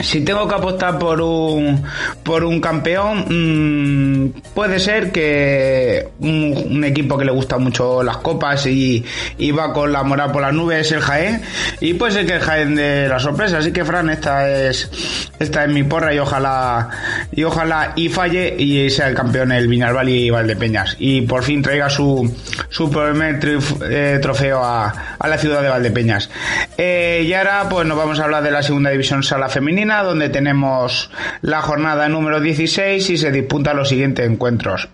si 0.00 0.24
tengo 0.24 0.48
que 0.48 0.54
apostar 0.54 0.98
por 0.98 1.20
un 1.20 1.82
por 2.22 2.44
un 2.44 2.60
campeón 2.60 3.24
mmm, 3.28 4.40
puede 4.54 4.78
ser 4.78 5.12
que 5.12 6.08
un, 6.20 6.66
un, 6.70 6.84
equipo 6.84 7.18
que 7.18 7.24
le 7.24 7.32
gusta 7.32 7.58
mucho 7.58 8.02
las 8.02 8.18
copas 8.18 8.66
y, 8.66 9.04
y, 9.38 9.50
va 9.52 9.72
con 9.72 9.92
la 9.92 10.02
moral 10.02 10.32
por 10.32 10.42
las 10.42 10.52
nubes 10.52 10.86
es 10.86 10.92
el 10.92 11.00
Jaén. 11.00 11.42
Y 11.80 11.94
puede 11.94 12.12
ser 12.12 12.26
que 12.26 12.34
el 12.34 12.40
Jaén 12.40 12.74
de 12.74 13.08
la 13.08 13.18
sorpresa. 13.18 13.58
Así 13.58 13.72
que 13.72 13.84
Fran 13.84 14.10
esta 14.10 14.48
es 14.48 15.30
esta 15.38 15.64
es 15.64 15.70
mi 15.70 15.82
porra 15.82 16.14
y 16.14 16.18
ojalá 16.18 16.88
y 17.32 17.44
ojalá 17.44 17.92
y 17.96 18.08
falle 18.08 18.54
y 18.58 18.88
sea 18.90 19.08
el 19.08 19.14
campeón 19.14 19.52
el 19.52 19.68
Viñalbal 19.68 20.08
y 20.08 20.30
Valdepeñas. 20.30 20.96
Y 20.98 21.22
por 21.22 21.42
fin 21.42 21.62
traiga 21.62 21.90
su 21.90 22.34
su 22.68 22.90
primer 22.90 23.40
eh, 23.88 24.18
trofeo 24.20 24.62
a, 24.62 25.16
a, 25.18 25.28
la 25.28 25.38
ciudad 25.38 25.62
de 25.62 25.68
Valdepeñas. 25.68 26.30
Eh, 26.76 27.24
y 27.26 27.32
ahora 27.34 27.66
pues 27.68 27.86
nos 27.86 27.96
vamos 27.96 28.18
a 28.20 28.24
hablar 28.24 28.42
de 28.42 28.50
la 28.50 28.62
segunda 28.62 28.90
división 28.90 29.22
sala 29.22 29.48
femenina 29.48 29.89
donde 29.98 30.28
tenemos 30.28 31.10
la 31.42 31.60
jornada 31.62 32.08
número 32.08 32.40
16 32.40 33.10
y 33.10 33.18
se 33.18 33.30
disputan 33.30 33.76
los 33.76 33.88
siguientes 33.88 34.28
encuentros. 34.28 34.88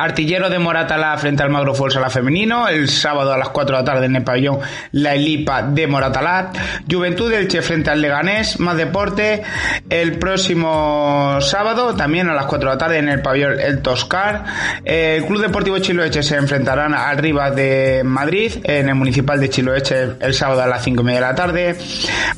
Artillero 0.00 0.48
de 0.48 0.60
Moratalá 0.60 1.18
frente 1.18 1.42
al 1.42 1.50
Magro 1.50 1.74
Fuerza 1.74 2.08
femenino, 2.08 2.68
el 2.68 2.88
sábado 2.88 3.32
a 3.32 3.36
las 3.36 3.48
4 3.48 3.74
de 3.74 3.82
la 3.82 3.84
tarde 3.84 4.06
en 4.06 4.14
el 4.14 4.22
pabellón 4.22 4.60
La 4.92 5.16
Elipa 5.16 5.62
de 5.62 5.88
Moratalá. 5.88 6.52
Juventud 6.88 7.28
del 7.28 7.48
Che 7.48 7.62
frente 7.62 7.90
al 7.90 8.00
Leganés, 8.00 8.60
más 8.60 8.76
deporte. 8.76 9.42
El 9.90 10.20
próximo 10.20 11.38
sábado, 11.40 11.96
también 11.96 12.28
a 12.28 12.34
las 12.34 12.46
4 12.46 12.68
de 12.68 12.74
la 12.76 12.78
tarde 12.78 12.98
en 12.98 13.08
el 13.08 13.22
pabellón 13.22 13.58
El 13.58 13.82
Toscar. 13.82 14.44
El 14.84 15.24
Club 15.24 15.42
Deportivo 15.42 15.80
Chiloeche 15.80 16.22
se 16.22 16.36
enfrentarán 16.36 16.94
al 16.94 17.20
de 17.20 18.02
Madrid 18.04 18.52
en 18.62 18.88
el 18.88 18.94
Municipal 18.94 19.40
de 19.40 19.50
Chiloeche 19.50 20.10
el 20.20 20.32
sábado 20.32 20.62
a 20.62 20.68
las 20.68 20.84
5 20.84 21.02
y 21.02 21.04
media 21.04 21.22
de 21.22 21.26
la 21.26 21.34
tarde. 21.34 21.76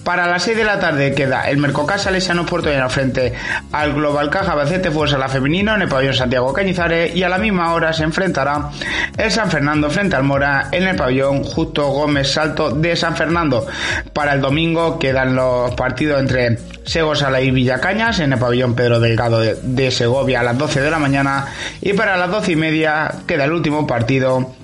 Para 0.03 0.27
las 0.27 0.45
6 0.45 0.57
de 0.57 0.65
la 0.65 0.81
tarde 0.81 1.15
queda 1.15 1.43
el 1.43 1.59
Mercocasa 1.59 2.05
Salesiano 2.05 2.47
Puerto 2.47 2.71
frente 2.89 3.35
al 3.71 3.93
Global 3.93 4.31
Caja 4.31 4.55
Bacete 4.55 4.91
Fuerza 4.91 5.19
la 5.19 5.29
Femenino 5.29 5.75
en 5.75 5.83
el 5.83 5.89
pabellón 5.91 6.15
Santiago 6.15 6.55
Cañizares 6.55 7.15
y 7.15 7.23
a 7.23 7.29
la 7.29 7.37
misma 7.37 7.50
hora 7.59 7.93
se 7.93 8.05
enfrentará 8.05 8.71
el 9.17 9.31
San 9.31 9.51
Fernando 9.51 9.91
frente 9.91 10.17
al 10.17 10.25
Mora 10.25 10.69
en 10.73 10.87
el 10.87 10.97
pabellón 10.97 11.45
Justo 11.45 11.89
Gómez 11.89 12.33
Salto 12.33 12.71
de 12.71 12.97
San 12.97 13.17
Fernando. 13.17 13.67
Para 14.13 14.35
el 14.35 14.41
domingo 14.41 14.99
quedan 14.99 15.35
los 15.35 15.75
partidos 15.75 16.21
entre 16.21 16.59
Segosala 16.85 17.41
y 17.41 17.51
Villacañas 17.51 18.21
en 18.21 18.33
el 18.33 18.39
pabellón 18.39 18.75
Pedro 18.75 19.01
Delgado 19.01 19.41
de, 19.41 19.57
de 19.63 19.91
Segovia 19.91 20.41
a 20.41 20.43
las 20.43 20.59
12 20.59 20.81
de 20.81 20.91
la 20.91 20.99
mañana 20.99 21.47
y 21.81 21.93
para 21.93 22.17
las 22.17 22.31
12 22.31 22.53
y 22.53 22.57
media 22.57 23.13
queda 23.27 23.45
el 23.45 23.53
último 23.53 23.87
partido 23.87 24.55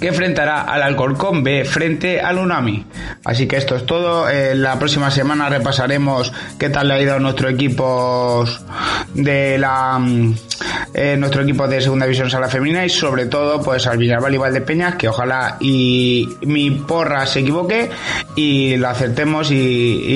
que 0.00 0.08
enfrentará 0.08 0.62
al 0.62 0.82
Alcorcón 0.82 1.42
B 1.42 1.64
frente 1.64 2.20
al 2.20 2.38
Unami. 2.38 2.86
Así 3.24 3.46
que 3.46 3.56
esto 3.56 3.76
es 3.76 3.86
todo. 3.86 4.28
Eh, 4.28 4.54
la 4.54 4.78
próxima 4.78 5.10
semana 5.10 5.48
repasaremos 5.48 6.32
qué 6.58 6.70
tal 6.70 6.88
le 6.88 6.94
ha 6.94 7.02
ido 7.02 7.14
a 7.14 7.18
nuestro 7.18 7.48
equipo 7.48 8.44
de 9.14 9.58
la 9.58 9.98
mm, 9.98 10.34
eh, 10.94 11.16
nuestro 11.18 11.42
equipo 11.42 11.68
de 11.68 11.80
segunda 11.80 12.06
división 12.06 12.30
sala 12.30 12.48
femenina 12.48 12.84
y 12.84 12.88
sobre 12.88 13.26
todo 13.26 13.62
pues 13.62 13.86
al 13.86 13.98
Villarreal 13.98 14.34
y 14.34 14.38
Valdepeñas 14.38 14.96
que 14.96 15.08
ojalá 15.08 15.56
y 15.60 16.28
mi 16.42 16.70
porra 16.70 17.26
se 17.26 17.40
equivoque 17.40 17.90
y 18.36 18.76
la 18.76 18.90
acertemos 18.90 19.50
y, 19.50 19.54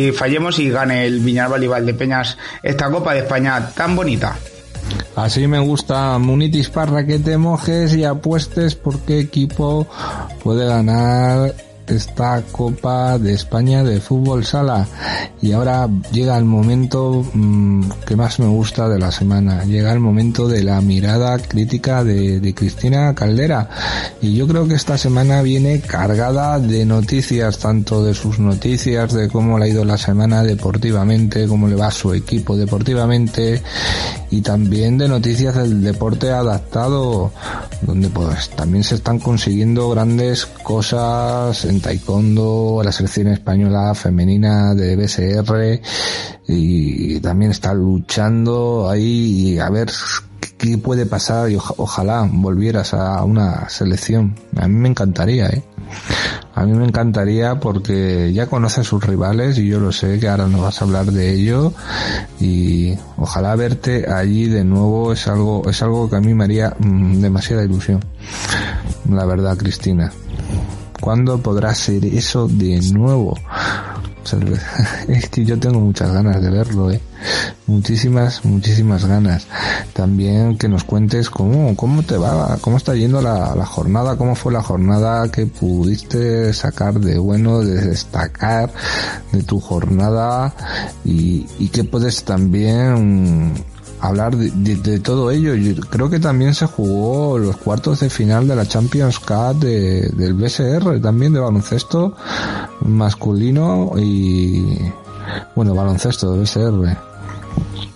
y 0.08 0.12
fallemos 0.12 0.58
y 0.58 0.70
gane 0.70 1.06
el 1.06 1.20
Villarreal 1.20 1.64
y 1.64 1.66
Valdepeñas 1.68 2.38
esta 2.62 2.90
Copa 2.90 3.14
de 3.14 3.20
España 3.20 3.70
tan 3.74 3.94
bonita. 3.96 4.36
Así 5.16 5.46
me 5.46 5.58
gusta 5.58 6.18
Munitis 6.18 6.70
Parra 6.70 7.06
que 7.06 7.18
te 7.18 7.36
mojes 7.36 7.94
y 7.94 8.04
apuestes 8.04 8.74
por 8.74 9.00
qué 9.00 9.20
equipo 9.20 9.86
puede 10.42 10.66
ganar 10.66 11.54
esta 11.86 12.42
Copa 12.50 13.18
de 13.18 13.34
España 13.34 13.82
de 13.82 14.00
Fútbol 14.00 14.44
Sala. 14.44 14.86
Y 15.40 15.52
ahora 15.52 15.88
llega 16.12 16.38
el 16.38 16.44
momento 16.44 17.24
mmm, 17.32 17.82
que 18.06 18.16
más 18.16 18.38
me 18.38 18.46
gusta 18.46 18.88
de 18.88 18.98
la 18.98 19.10
semana. 19.10 19.64
Llega 19.64 19.92
el 19.92 20.00
momento 20.00 20.48
de 20.48 20.62
la 20.62 20.80
mirada 20.80 21.38
crítica 21.38 22.04
de, 22.04 22.40
de, 22.40 22.54
Cristina 22.54 23.14
Caldera. 23.14 23.68
Y 24.20 24.34
yo 24.34 24.46
creo 24.46 24.66
que 24.66 24.74
esta 24.74 24.96
semana 24.96 25.42
viene 25.42 25.80
cargada 25.80 26.58
de 26.58 26.84
noticias, 26.84 27.58
tanto 27.58 28.04
de 28.04 28.14
sus 28.14 28.38
noticias, 28.38 29.12
de 29.12 29.28
cómo 29.28 29.58
le 29.58 29.66
ha 29.66 29.68
ido 29.68 29.84
la 29.84 29.98
semana 29.98 30.42
deportivamente, 30.42 31.46
cómo 31.46 31.68
le 31.68 31.76
va 31.76 31.88
a 31.88 31.92
su 31.92 32.14
equipo 32.14 32.56
deportivamente, 32.56 33.62
y 34.32 34.40
también 34.40 34.96
de 34.96 35.08
noticias 35.08 35.54
del 35.54 35.82
deporte 35.82 36.30
adaptado, 36.30 37.30
donde 37.82 38.08
pues 38.08 38.48
también 38.48 38.82
se 38.82 38.94
están 38.94 39.18
consiguiendo 39.18 39.90
grandes 39.90 40.46
cosas 40.46 41.66
en 41.66 41.82
taekwondo, 41.82 42.80
la 42.82 42.92
selección 42.92 43.26
española 43.28 43.94
femenina 43.94 44.74
de 44.74 44.96
BSR 44.96 45.82
y 46.48 47.20
también 47.20 47.50
está 47.50 47.74
luchando 47.74 48.88
ahí 48.88 49.52
y 49.52 49.58
a 49.58 49.68
ver 49.68 49.90
qué 50.56 50.78
puede 50.78 51.04
pasar 51.04 51.50
y 51.50 51.56
ojalá 51.56 52.26
volvieras 52.32 52.94
a 52.94 53.22
una 53.24 53.68
selección. 53.68 54.34
A 54.56 54.66
mí 54.66 54.76
me 54.76 54.88
encantaría, 54.88 55.48
¿eh? 55.48 55.62
A 56.54 56.64
mí 56.64 56.72
me 56.72 56.84
encantaría 56.84 57.58
porque 57.58 58.32
ya 58.32 58.46
conoces 58.46 58.86
sus 58.86 59.02
rivales 59.04 59.58
y 59.58 59.66
yo 59.66 59.80
lo 59.80 59.90
sé 59.90 60.18
que 60.20 60.28
ahora 60.28 60.46
nos 60.46 60.60
vas 60.60 60.80
a 60.80 60.84
hablar 60.84 61.06
de 61.06 61.32
ello 61.32 61.72
y 62.40 62.94
ojalá 63.16 63.56
verte 63.56 64.06
allí 64.10 64.48
de 64.48 64.62
nuevo 64.62 65.12
es 65.12 65.26
algo 65.28 65.62
es 65.68 65.82
algo 65.82 66.10
que 66.10 66.16
a 66.16 66.20
mí 66.20 66.34
me 66.34 66.44
haría 66.44 66.76
mmm, 66.78 67.20
demasiada 67.20 67.64
ilusión. 67.64 68.04
La 69.10 69.24
verdad, 69.24 69.56
Cristina. 69.56 70.12
¿Cuándo 71.00 71.38
podrá 71.38 71.74
ser 71.74 72.04
eso 72.04 72.46
de 72.46 72.80
nuevo? 72.92 73.36
Es 75.08 75.28
que 75.28 75.44
yo 75.44 75.58
tengo 75.58 75.80
muchas 75.80 76.12
ganas 76.12 76.40
de 76.40 76.50
verlo, 76.50 76.90
eh. 76.90 77.00
Muchísimas, 77.66 78.44
muchísimas 78.44 79.04
ganas. 79.04 79.46
También 79.92 80.58
que 80.58 80.68
nos 80.68 80.84
cuentes 80.84 81.30
cómo, 81.30 81.76
cómo 81.76 82.02
te 82.02 82.16
va, 82.16 82.58
cómo 82.60 82.76
está 82.76 82.94
yendo 82.94 83.22
la, 83.22 83.54
la 83.54 83.66
jornada, 83.66 84.16
cómo 84.16 84.34
fue 84.34 84.52
la 84.52 84.62
jornada 84.62 85.30
que 85.30 85.46
pudiste 85.46 86.52
sacar 86.52 86.98
de 86.98 87.18
bueno, 87.18 87.60
de 87.60 87.80
destacar 87.80 88.72
de 89.32 89.42
tu 89.42 89.60
jornada 89.60 90.54
y, 91.04 91.46
y 91.58 91.68
que 91.68 91.84
puedes 91.84 92.24
también 92.24 93.54
hablar 94.02 94.36
de, 94.36 94.76
de, 94.76 94.98
todo 94.98 95.30
ello. 95.30 95.54
Yo 95.54 95.80
creo 95.88 96.10
que 96.10 96.18
también 96.18 96.54
se 96.54 96.66
jugó 96.66 97.38
los 97.38 97.56
cuartos 97.56 98.00
de 98.00 98.10
final 98.10 98.48
de 98.48 98.56
la 98.56 98.66
Champions 98.66 99.18
Cup 99.20 99.60
de, 99.60 100.10
del 100.10 100.34
BSR, 100.34 101.00
también 101.00 101.32
de 101.32 101.40
baloncesto 101.40 102.16
masculino 102.80 103.92
y 103.96 104.76
bueno, 105.54 105.74
baloncesto 105.74 106.32
de 106.32 106.40
BSR 106.40 107.12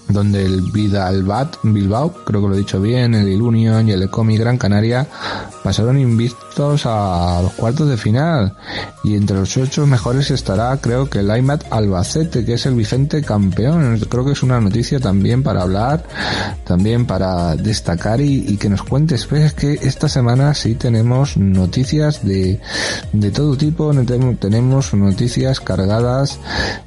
donde 0.08 0.44
el 0.44 0.62
Vidalbat 0.72 1.56
Bilbao, 1.62 2.12
creo 2.24 2.40
que 2.40 2.48
lo 2.48 2.54
he 2.54 2.58
dicho 2.58 2.80
bien, 2.80 3.14
el 3.14 3.42
Union 3.42 3.88
y 3.88 3.92
el 3.92 4.04
Ecomi 4.04 4.36
Gran 4.38 4.56
Canaria 4.56 5.06
pasaron 5.66 5.98
invictos 5.98 6.86
a 6.86 7.40
los 7.42 7.52
cuartos 7.54 7.88
de 7.88 7.96
final. 7.96 8.54
Y 9.02 9.16
entre 9.16 9.36
los 9.36 9.56
ocho 9.56 9.84
mejores 9.84 10.30
estará 10.30 10.76
creo 10.76 11.10
que 11.10 11.18
el 11.18 11.30
Aymat 11.30 11.64
Albacete 11.72 12.44
que 12.44 12.54
es 12.54 12.66
el 12.66 12.76
Vicente 12.76 13.20
campeón. 13.20 13.98
Creo 14.08 14.24
que 14.24 14.30
es 14.30 14.44
una 14.44 14.60
noticia 14.60 15.00
también 15.00 15.42
para 15.42 15.62
hablar 15.62 16.04
también 16.64 17.04
para 17.04 17.56
destacar 17.56 18.20
y, 18.20 18.44
y 18.46 18.58
que 18.58 18.68
nos 18.68 18.84
cuentes. 18.84 19.26
Pues 19.26 19.42
es 19.42 19.54
que 19.54 19.72
esta 19.72 20.08
semana 20.08 20.54
sí 20.54 20.76
tenemos 20.76 21.36
noticias 21.36 22.24
de, 22.24 22.60
de 23.12 23.30
todo 23.32 23.56
tipo. 23.56 23.92
Tenemos 24.38 24.94
noticias 24.94 25.58
cargadas 25.58 26.38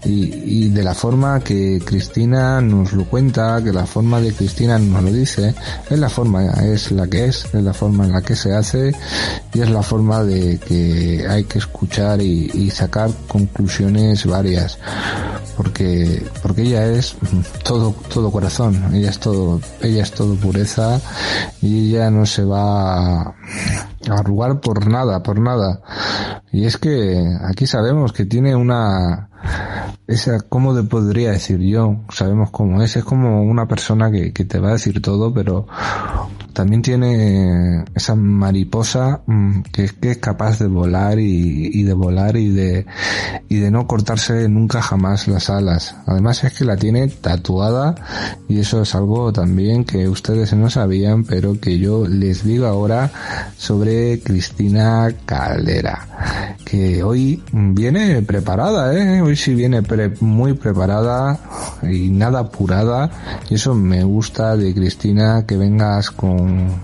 y, 0.05 0.67
y 0.67 0.69
de 0.69 0.84
la 0.84 0.95
forma 0.95 1.41
que 1.41 1.82
Cristina 1.84 2.61
nos 2.61 2.93
lo 2.93 3.03
cuenta 3.03 3.61
que 3.61 3.73
la 3.73 3.86
forma 3.86 4.21
de 4.21 4.32
Cristina 4.32 4.80
nos 4.80 5.03
lo 5.03 5.11
dice 5.11 5.53
es 5.89 5.99
la 5.99 6.09
forma 6.09 6.45
es 6.45 6.91
la 6.91 7.07
que 7.07 7.25
es 7.25 7.45
es 7.53 7.63
la 7.63 7.73
forma 7.73 8.05
en 8.05 8.11
la 8.11 8.21
que 8.21 8.36
se 8.36 8.53
hace 8.53 8.68
y 8.74 9.61
es 9.61 9.70
la 9.70 9.84
forma 9.84 10.24
de 10.24 10.59
que 10.59 11.26
hay 11.28 11.43
que 11.45 11.59
escuchar 11.59 12.22
y, 12.22 12.49
y 12.53 12.70
sacar 12.70 13.09
conclusiones 13.28 14.26
varias 14.26 14.78
porque 15.57 16.24
porque 16.41 16.61
ella 16.61 16.86
es 16.86 17.15
todo 17.63 17.93
todo 18.13 18.32
corazón 18.32 18.93
ella 18.93 19.09
es 19.09 19.20
todo 19.20 19.59
ella 19.82 20.03
es 20.03 20.11
todo 20.11 20.36
pureza 20.36 21.01
y 21.61 21.89
ella 21.89 22.09
no 22.09 22.26
se 22.26 22.43
va 22.45 23.22
a 23.22 23.36
arrugar 24.09 24.59
por 24.61 24.88
nada 24.88 25.22
por 25.24 25.39
nada. 25.39 25.82
Y 26.51 26.65
es 26.65 26.78
que 26.78 27.24
aquí 27.43 27.67
sabemos 27.67 28.13
que 28.13 28.26
tiene 28.26 28.55
una 28.55 29.28
esa, 30.08 30.40
¿cómo 30.42 30.76
te 30.76 30.84
podría 30.84 31.32
decir 31.32 31.60
yo? 31.60 31.98
Sabemos 32.10 32.50
cómo 32.50 32.82
es, 32.82 32.96
es 32.96 33.04
como 33.04 33.44
una 33.44 33.68
persona 33.68 34.10
que, 34.12 34.34
que 34.34 34.44
te 34.44 34.60
va 34.60 34.70
a 34.70 34.74
decir 34.74 35.02
todo, 35.02 35.34
pero 35.34 35.68
también 36.54 36.82
tiene 36.82 37.86
esa 37.96 38.16
mariposa 38.16 39.22
que, 39.72 39.88
que 40.02 40.12
es 40.12 40.18
capaz 40.18 40.60
de 40.60 40.68
volar 40.68 41.20
y, 41.20 41.70
y, 41.72 41.84
de 41.84 41.94
volar 41.94 42.36
y 42.38 42.50
de, 42.50 42.86
y 43.48 43.60
de 43.60 43.72
no 43.72 43.88
cortarse 43.88 44.50
nunca 44.50 44.82
jamás 44.82 45.28
las 45.28 45.50
alas. 45.50 45.96
Además 46.06 46.44
es 46.44 46.54
que 46.54 46.66
la 46.66 46.76
tiene 46.76 47.08
tatuada 47.08 47.96
y 48.48 48.60
eso 48.60 48.82
es 48.82 48.96
algo 48.96 49.32
también 49.32 49.86
que 49.86 50.10
ustedes 50.10 50.54
no 50.54 50.70
sabían, 50.70 51.24
pero 51.24 51.60
que 51.60 51.78
yo 51.78 52.08
les 52.08 52.44
digo 52.44 52.66
ahora 52.66 53.12
sobre 53.58 54.20
Cristina 54.20 55.08
Caldera, 55.26 56.58
que 56.66 57.04
hoy 57.04 57.44
viene 57.54 58.22
preparada, 58.24 58.94
¿eh? 58.98 59.22
Hoy 59.30 59.36
sí 59.36 59.53
viene 59.53 59.84
pre 59.84 60.09
muy 60.21 60.53
preparada 60.53 61.39
y 61.84 62.09
nada 62.09 62.39
apurada. 62.39 63.11
Y 63.47 63.53
eso 63.53 63.75
me 63.75 64.03
gusta 64.03 64.57
de 64.57 64.73
Cristina 64.73 65.45
que 65.45 65.55
vengas 65.55 66.09
con, 66.09 66.82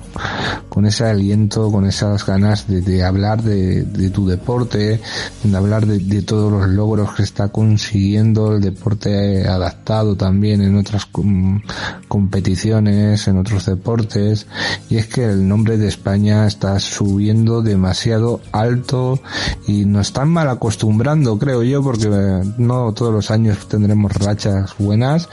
con 0.70 0.86
ese 0.86 1.06
aliento, 1.06 1.72
con 1.72 1.88
esas 1.88 2.24
ganas 2.24 2.68
de, 2.68 3.04
hablar 3.04 3.42
de, 3.42 4.12
tu 4.12 4.28
deporte, 4.28 5.02
de 5.44 5.58
hablar 5.58 5.88
de, 5.88 6.22
todos 6.22 6.52
los 6.52 6.70
logros 6.70 7.16
que 7.16 7.24
está 7.24 7.48
consiguiendo 7.48 8.54
el 8.54 8.62
deporte 8.62 9.48
adaptado 9.48 10.16
también 10.16 10.62
en 10.62 10.78
otras 10.78 11.08
com 11.08 11.62
competiciones, 12.08 13.28
en 13.28 13.38
otros 13.40 13.66
deportes. 13.66 14.46
Y 14.88 14.98
es 14.98 15.08
que 15.08 15.26
el 15.26 15.48
nombre 15.48 15.80
de 15.80 15.88
España 15.88 16.46
está 16.46 16.80
subiendo 16.80 17.64
demasiado 17.64 18.40
alto 18.52 19.20
y 19.68 19.86
nos 19.86 20.08
están 20.08 20.30
mal 20.30 20.48
acostumbrando 20.48 21.40
creo 21.40 21.64
yo 21.64 21.82
porque 21.82 22.35
no 22.58 22.94
todos 22.94 23.14
los 23.14 23.32
años 23.32 23.68
tendremos 23.68 24.14
rachas 24.14 24.76
buenas 24.78 25.30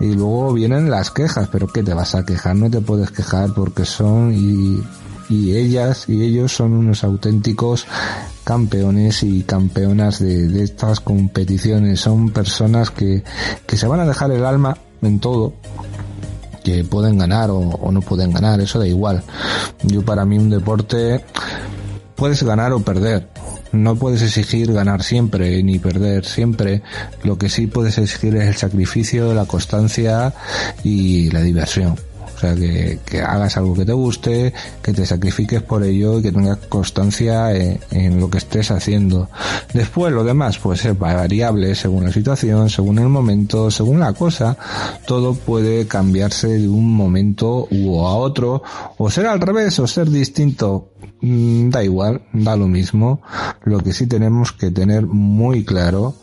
y 0.00 0.14
luego 0.14 0.52
vienen 0.52 0.90
las 0.90 1.10
quejas, 1.10 1.48
pero 1.50 1.66
¿qué 1.66 1.82
te 1.82 1.94
vas 1.94 2.14
a 2.14 2.24
quejar? 2.24 2.56
No 2.56 2.70
te 2.70 2.80
puedes 2.80 3.10
quejar 3.10 3.52
porque 3.54 3.84
son 3.84 4.32
y, 4.34 4.82
ellas 5.28 6.08
y 6.08 6.22
ellos 6.22 6.52
son 6.52 6.72
unos 6.72 7.02
auténticos 7.02 7.86
campeones 8.44 9.24
y 9.24 9.42
campeonas 9.42 10.20
de, 10.20 10.46
de 10.46 10.62
estas 10.62 11.00
competiciones. 11.00 12.00
Son 12.00 12.30
personas 12.30 12.92
que, 12.92 13.24
que 13.66 13.76
se 13.76 13.88
van 13.88 14.00
a 14.00 14.06
dejar 14.06 14.30
el 14.30 14.44
alma 14.44 14.76
en 15.02 15.18
todo, 15.18 15.54
que 16.62 16.84
pueden 16.84 17.18
ganar 17.18 17.50
o, 17.50 17.58
o, 17.58 17.90
no 17.90 18.00
pueden 18.02 18.32
ganar, 18.32 18.60
eso 18.60 18.78
da 18.78 18.86
igual. 18.86 19.22
Yo 19.82 20.04
para 20.04 20.24
mí 20.24 20.38
un 20.38 20.50
deporte 20.50 21.24
puedes 22.14 22.42
ganar 22.42 22.72
o 22.72 22.80
perder. 22.80 23.28
No 23.72 23.96
puedes 23.96 24.22
exigir 24.22 24.72
ganar 24.72 25.02
siempre 25.02 25.62
ni 25.62 25.78
perder 25.78 26.24
siempre. 26.24 26.82
Lo 27.22 27.36
que 27.38 27.48
sí 27.48 27.66
puedes 27.66 27.98
exigir 27.98 28.36
es 28.36 28.48
el 28.48 28.56
sacrificio, 28.56 29.34
la 29.34 29.46
constancia 29.46 30.32
y 30.84 31.30
la 31.30 31.40
diversión. 31.40 31.96
O 32.36 32.38
sea, 32.38 32.54
que, 32.54 32.98
que, 33.04 33.22
hagas 33.22 33.56
algo 33.56 33.74
que 33.74 33.86
te 33.86 33.94
guste, 33.94 34.52
que 34.82 34.92
te 34.92 35.06
sacrifiques 35.06 35.62
por 35.62 35.82
ello 35.82 36.18
y 36.18 36.22
que 36.22 36.32
tengas 36.32 36.58
constancia 36.68 37.54
en, 37.54 38.20
lo 38.20 38.28
que 38.28 38.38
estés 38.38 38.70
haciendo. 38.70 39.30
Después 39.72 40.12
lo 40.12 40.22
demás 40.22 40.58
pues 40.58 40.84
es 40.84 40.98
variable 40.98 41.74
según 41.74 42.04
la 42.04 42.12
situación, 42.12 42.68
según 42.68 42.98
el 42.98 43.08
momento, 43.08 43.70
según 43.70 44.00
la 44.00 44.12
cosa. 44.12 44.56
Todo 45.06 45.34
puede 45.34 45.86
cambiarse 45.86 46.48
de 46.48 46.68
un 46.68 46.94
momento 46.94 47.68
u 47.70 48.00
a 48.00 48.14
otro 48.14 48.62
o 48.98 49.10
ser 49.10 49.26
al 49.26 49.40
revés 49.40 49.78
o 49.78 49.86
ser 49.86 50.10
distinto. 50.10 50.90
Da 51.22 51.82
igual, 51.82 52.22
da 52.32 52.56
lo 52.56 52.68
mismo. 52.68 53.22
Lo 53.64 53.80
que 53.80 53.94
sí 53.94 54.06
tenemos 54.06 54.52
que 54.52 54.70
tener 54.70 55.06
muy 55.06 55.64
claro 55.64 56.14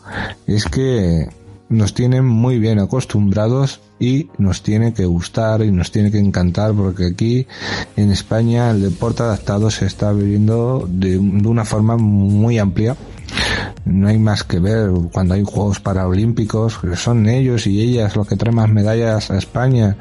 es 0.46 0.64
que 0.66 1.28
nos 1.74 1.94
tienen 1.94 2.24
muy 2.24 2.58
bien 2.58 2.78
acostumbrados 2.78 3.80
y 3.98 4.28
nos 4.38 4.62
tiene 4.62 4.94
que 4.94 5.06
gustar 5.06 5.62
y 5.62 5.70
nos 5.70 5.90
tiene 5.90 6.10
que 6.10 6.18
encantar 6.18 6.72
porque 6.72 7.06
aquí 7.06 7.46
en 7.96 8.10
España 8.10 8.70
el 8.70 8.82
deporte 8.82 9.22
adaptado 9.22 9.70
se 9.70 9.86
está 9.86 10.12
viviendo 10.12 10.88
de, 10.88 11.12
de 11.18 11.48
una 11.48 11.64
forma 11.64 11.96
muy 11.96 12.58
amplia 12.58 12.96
no 13.84 14.08
hay 14.08 14.18
más 14.18 14.44
que 14.44 14.58
ver 14.58 14.90
cuando 15.12 15.34
hay 15.34 15.44
Juegos 15.44 15.80
Paralímpicos, 15.80 16.80
son 16.96 17.28
ellos 17.28 17.66
y 17.66 17.80
ellas 17.80 18.16
los 18.16 18.26
que 18.26 18.36
traen 18.36 18.56
más 18.56 18.70
medallas 18.70 19.30
a 19.30 19.38
España 19.38 19.96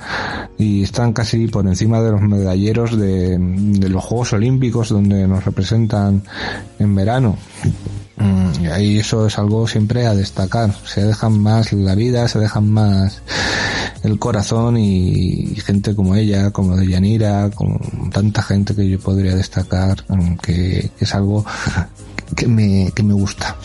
y 0.58 0.84
están 0.84 1.14
casi 1.14 1.48
por 1.48 1.68
encima 1.68 2.02
de 2.02 2.12
los 2.12 2.22
medalleros 2.22 2.98
de, 2.98 3.38
de 3.38 3.90
los 3.90 4.04
Juegos 4.04 4.34
Olímpicos 4.34 4.90
donde 4.90 5.28
nos 5.28 5.44
representan 5.44 6.24
en 6.80 6.96
verano. 6.96 7.38
Mm, 8.18 8.66
y 8.80 9.00
eso 9.00 9.26
es 9.28 9.38
algo 9.40 9.68
siempre 9.68 10.06
a 10.06 10.14
destacar. 10.14 10.74
Se 10.86 11.04
dejan 11.04 11.40
más 11.40 11.74
la 11.74 11.96
vida, 11.96 12.28
se 12.28 12.40
dejan 12.40 12.70
más 12.70 13.22
el 14.04 14.20
corazón 14.20 14.78
y, 14.78 15.56
gente 15.66 15.96
como 15.96 16.16
ella, 16.16 16.52
como 16.52 16.76
de 16.76 16.88
Yanira, 16.88 17.50
como 17.52 17.80
tanta 18.12 18.42
gente 18.42 18.76
que 18.76 18.88
yo 18.88 19.00
podría 19.00 19.36
destacar, 19.36 20.04
mm, 20.10 20.36
que, 20.36 20.92
es 21.00 21.16
algo 21.16 21.46
que 22.36 22.48
me, 22.48 22.92
que 22.94 23.04
me 23.04 23.14
gusta. 23.14 23.56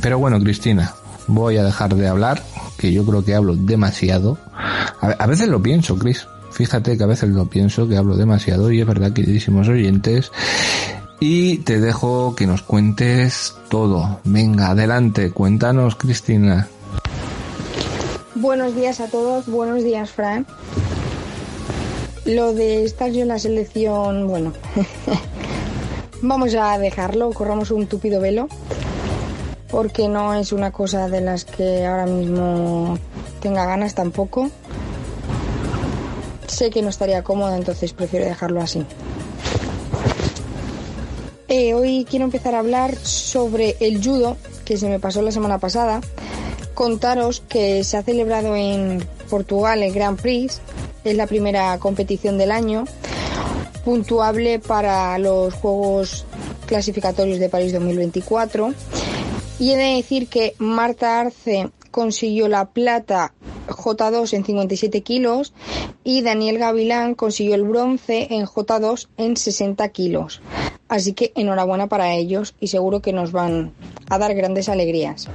Pero 0.00 0.18
bueno, 0.18 0.40
Cristina, 0.40 0.94
voy 1.26 1.56
a 1.56 1.64
dejar 1.64 1.94
de 1.94 2.08
hablar, 2.08 2.42
que 2.78 2.92
yo 2.92 3.04
creo 3.04 3.24
que 3.24 3.34
hablo 3.34 3.56
demasiado. 3.56 4.38
A, 4.54 5.08
a 5.18 5.26
veces 5.26 5.48
lo 5.48 5.62
pienso, 5.62 5.98
Cris. 5.98 6.26
Fíjate 6.52 6.96
que 6.96 7.04
a 7.04 7.06
veces 7.06 7.28
lo 7.28 7.44
pienso, 7.50 7.86
que 7.86 7.98
hablo 7.98 8.16
demasiado 8.16 8.72
y 8.72 8.80
es 8.80 8.86
verdad, 8.86 9.12
queridísimos 9.12 9.68
oyentes, 9.68 10.32
y 11.20 11.58
te 11.58 11.80
dejo 11.80 12.34
que 12.34 12.46
nos 12.46 12.62
cuentes 12.62 13.54
todo. 13.68 14.20
Venga, 14.24 14.70
adelante, 14.70 15.30
cuéntanos, 15.30 15.96
Cristina. 15.96 16.68
Buenos 18.34 18.74
días 18.74 19.00
a 19.00 19.08
todos, 19.08 19.46
buenos 19.46 19.82
días, 19.82 20.10
Fran. 20.10 20.46
Lo 22.26 22.52
de 22.52 22.84
estar 22.84 23.10
yo 23.10 23.22
en 23.22 23.28
la 23.28 23.38
selección, 23.38 24.26
bueno, 24.26 24.52
vamos 26.22 26.54
a 26.54 26.78
dejarlo, 26.78 27.30
corramos 27.30 27.70
un 27.70 27.86
tupido 27.86 28.20
velo, 28.20 28.48
porque 29.70 30.08
no 30.08 30.34
es 30.34 30.52
una 30.52 30.70
cosa 30.70 31.08
de 31.08 31.20
las 31.20 31.44
que 31.44 31.86
ahora 31.86 32.06
mismo 32.06 32.98
tenga 33.40 33.64
ganas 33.64 33.94
tampoco. 33.94 34.50
Sé 36.46 36.70
que 36.70 36.82
no 36.82 36.88
estaría 36.88 37.22
cómoda, 37.22 37.56
entonces 37.56 37.92
prefiero 37.92 38.26
dejarlo 38.26 38.60
así. 38.60 38.84
Eh, 41.48 41.74
hoy 41.74 42.04
quiero 42.10 42.24
empezar 42.24 42.56
a 42.56 42.58
hablar 42.58 42.96
sobre 42.96 43.76
el 43.78 44.02
judo, 44.02 44.36
que 44.64 44.76
se 44.76 44.88
me 44.88 44.98
pasó 44.98 45.22
la 45.22 45.30
semana 45.30 45.58
pasada. 45.58 46.00
Contaros 46.74 47.40
que 47.48 47.84
se 47.84 47.96
ha 47.96 48.02
celebrado 48.02 48.56
en 48.56 49.06
Portugal 49.30 49.82
el 49.82 49.92
Grand 49.92 50.20
Prix, 50.20 50.60
es 51.04 51.16
la 51.16 51.28
primera 51.28 51.78
competición 51.78 52.36
del 52.36 52.50
año, 52.50 52.84
puntuable 53.84 54.58
para 54.58 55.16
los 55.18 55.54
Juegos 55.54 56.24
Clasificatorios 56.66 57.38
de 57.38 57.48
París 57.48 57.72
2024. 57.72 58.74
Y 59.60 59.70
he 59.70 59.76
de 59.76 59.96
decir 59.96 60.26
que 60.26 60.54
Marta 60.58 61.20
Arce 61.20 61.70
consiguió 61.92 62.48
la 62.48 62.66
plata 62.66 63.32
J2 63.66 64.32
en 64.34 64.44
57 64.44 65.02
kilos 65.02 65.52
y 66.04 66.22
Daniel 66.22 66.58
Gavilán 66.58 67.14
consiguió 67.14 67.54
el 67.54 67.64
bronce 67.64 68.28
en 68.30 68.46
J2 68.46 69.08
en 69.16 69.36
60 69.36 69.88
kilos. 69.90 70.40
Así 70.88 71.12
que 71.14 71.32
enhorabuena 71.34 71.88
para 71.88 72.14
ellos 72.14 72.54
y 72.60 72.68
seguro 72.68 73.00
que 73.00 73.12
nos 73.12 73.32
van 73.32 73.72
a 74.08 74.18
dar 74.18 74.34
grandes 74.34 74.68
alegrías. 74.68 75.28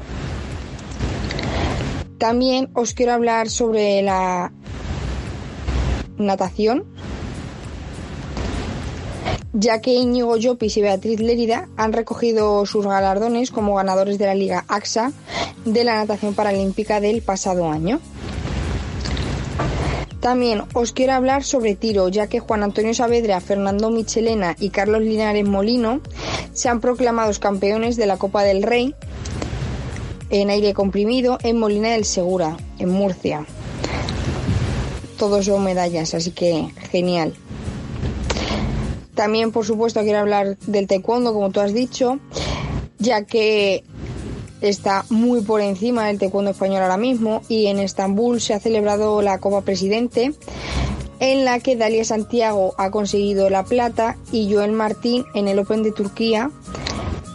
También 2.18 2.70
os 2.74 2.94
quiero 2.94 3.14
hablar 3.14 3.50
sobre 3.50 4.02
la 4.04 4.52
natación, 6.18 6.86
ya 9.54 9.82
que 9.82 9.94
Íñigo 9.94 10.38
Llopis 10.38 10.78
y 10.78 10.82
Beatriz 10.82 11.20
Lérida 11.20 11.68
han 11.78 11.94
recogido 11.94 12.66
sus 12.66 12.86
galardones 12.86 13.52
como 13.52 13.76
ganadores 13.76 14.18
de 14.18 14.28
la 14.28 14.36
Liga 14.36 14.66
AXA 14.68 15.12
de 15.66 15.84
la 15.84 15.96
natación 15.96 16.34
paralímpica 16.34 17.02
del 17.02 17.22
pasado 17.22 17.70
año. 17.70 18.00
También 20.22 20.62
os 20.74 20.94
quiero 20.94 21.14
hablar 21.14 21.44
sobre 21.44 21.76
tiro, 21.76 22.08
ya 22.08 22.28
que 22.28 22.40
Juan 22.40 22.62
Antonio 22.62 22.94
Saavedra, 22.94 23.42
Fernando 23.42 23.90
Michelena 23.90 24.56
y 24.60 24.70
Carlos 24.70 25.02
Linares 25.02 25.48
Molino 25.48 26.00
se 26.54 26.70
han 26.70 26.80
proclamado 26.80 27.32
campeones 27.40 27.96
de 27.98 28.06
la 28.06 28.18
Copa 28.18 28.44
del 28.44 28.62
Rey 28.62 28.94
en 30.30 30.52
aire 30.52 30.76
comprimido 30.76 31.40
en 31.42 31.58
Molina 31.58 31.90
del 31.90 32.06
Segura, 32.06 32.56
en 32.78 32.90
Murcia. 32.90 33.46
Todos 35.18 35.46
son 35.46 35.64
medallas, 35.64 36.14
así 36.14 36.32
que 36.32 36.68
genial. 36.92 37.34
También, 39.16 39.52
por 39.52 39.66
supuesto, 39.66 40.02
quiero 40.02 40.20
hablar 40.20 40.58
del 40.68 40.88
taekwondo, 40.88 41.34
como 41.34 41.50
tú 41.50 41.60
has 41.60 41.74
dicho, 41.74 42.20
ya 43.00 43.26
que 43.26 43.84
está 44.62 45.06
muy 45.10 45.42
por 45.42 45.62
encima 45.62 46.08
del 46.08 46.20
taekwondo 46.20 46.52
español 46.52 46.84
ahora 46.84 46.98
mismo 46.98 47.42
y 47.50 47.68
en 47.68 47.80
Estambul 47.80 48.40
se 48.40 48.54
ha 48.54 48.60
celebrado 48.60 49.22
la 49.22 49.40
Copa 49.40 49.62
Presidente 49.62 50.34
en 51.20 51.46
la 51.46 51.60
que 51.60 51.76
Dalia 51.76 52.04
Santiago 52.04 52.74
ha 52.78 52.90
conseguido 52.90 53.50
la 53.50 53.64
plata 53.64 54.18
y 54.32 54.52
Joel 54.52 54.72
Martín 54.72 55.26
en 55.36 55.48
el 55.48 55.60
Open 55.60 55.84
de 55.84 55.92
Turquía 55.92 56.50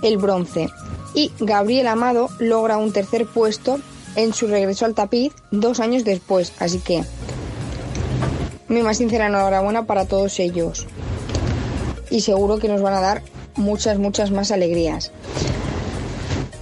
el 0.03 0.19
bronce. 0.19 0.69
Y 1.15 1.33
Gabriel 1.41 1.87
Amado 1.87 2.29
logra 2.39 2.79
un 2.79 2.93
tercer 2.93 3.27
puesto 3.27 3.79
en 4.17 4.35
su 4.35 4.49
regreso 4.49 4.85
al 4.85 4.95
tapiz 4.95 5.33
dos 5.51 5.81
años 5.81 6.05
después. 6.05 6.53
Así 6.59 6.79
que 6.79 7.05
mi 8.69 8.83
más 8.83 8.99
sincera 8.99 9.27
enhorabuena 9.27 9.87
para 9.87 10.07
todos 10.07 10.39
ellos. 10.41 10.87
Y 12.11 12.21
seguro 12.21 12.59
que 12.59 12.69
nos 12.69 12.83
van 12.83 12.95
a 12.95 13.01
dar 13.01 13.23
muchas, 13.55 13.99
muchas 13.99 14.31
más 14.31 14.51
alegrías. 14.51 15.13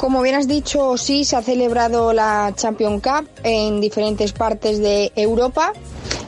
Como 0.05 0.21
bien 0.21 0.35
has 0.35 0.47
dicho, 0.47 0.99
sí, 0.99 1.25
se 1.25 1.35
ha 1.35 1.41
celebrado 1.41 2.13
la 2.13 2.53
Champion 2.55 3.01
Cup 3.01 3.27
en 3.43 3.81
diferentes 3.81 4.35
partes 4.35 4.79
de 4.79 5.11
Europa. 5.17 5.73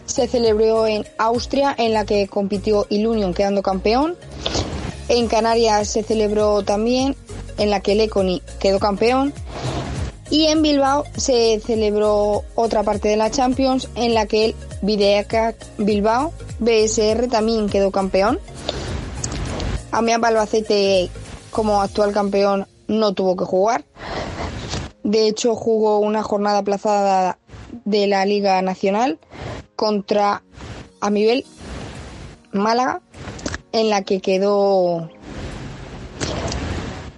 Se 0.07 0.27
celebró 0.27 0.87
en 0.87 1.07
Austria, 1.19 1.75
en 1.77 1.93
la 1.93 2.07
que 2.07 2.27
compitió 2.27 2.87
Ilunion 2.89 3.35
quedando 3.35 3.61
campeón. 3.61 4.17
En 5.11 5.29
Canarias 5.29 5.89
se 5.91 6.03
celebró 6.03 6.63
también, 6.63 7.17
en 7.59 7.69
la 7.69 7.81
que 7.81 7.93
el 7.93 8.01
Econi 8.01 8.41
quedó 8.59 8.79
campeón. 8.79 9.35
Y 10.31 10.47
en 10.47 10.63
Bilbao 10.63 11.05
se 11.15 11.61
celebró 11.61 12.45
otra 12.55 12.83
parte 12.83 13.09
de 13.09 13.19
la 13.19 13.31
Champions, 13.31 13.91
en 13.95 14.15
la 14.15 14.25
que 14.25 14.47
el 14.47 14.55
Videacac 14.81 15.55
Bilbao 15.77 16.33
BSR 16.61 17.29
también 17.29 17.69
quedó 17.69 17.91
campeón. 17.91 18.41
Amiab 19.93 20.25
Albacete 20.25 21.11
como 21.51 21.83
actual 21.83 22.13
campeón 22.13 22.67
no 22.89 23.13
tuvo 23.15 23.37
que 23.37 23.45
jugar. 23.45 23.85
De 25.03 25.29
hecho, 25.29 25.55
jugó 25.55 25.99
una 26.01 26.23
jornada 26.23 26.59
aplazada 26.59 27.39
de 27.85 28.07
la 28.07 28.25
Liga 28.25 28.61
Nacional 28.63 29.19
contra 29.77 30.43
Amibel 31.01 31.45
Málaga, 32.53 33.01
en 33.73 33.91
la 33.91 34.03
que 34.03 34.21
quedó 34.21 35.11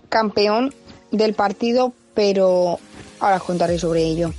campeón 0.09 0.75
del 1.13 1.35
partido, 1.35 1.93
pero 2.15 2.79
ahora 3.21 3.37
os 3.37 3.43
contaré 3.45 3.79
sobre 3.79 4.03
ello. 4.03 4.33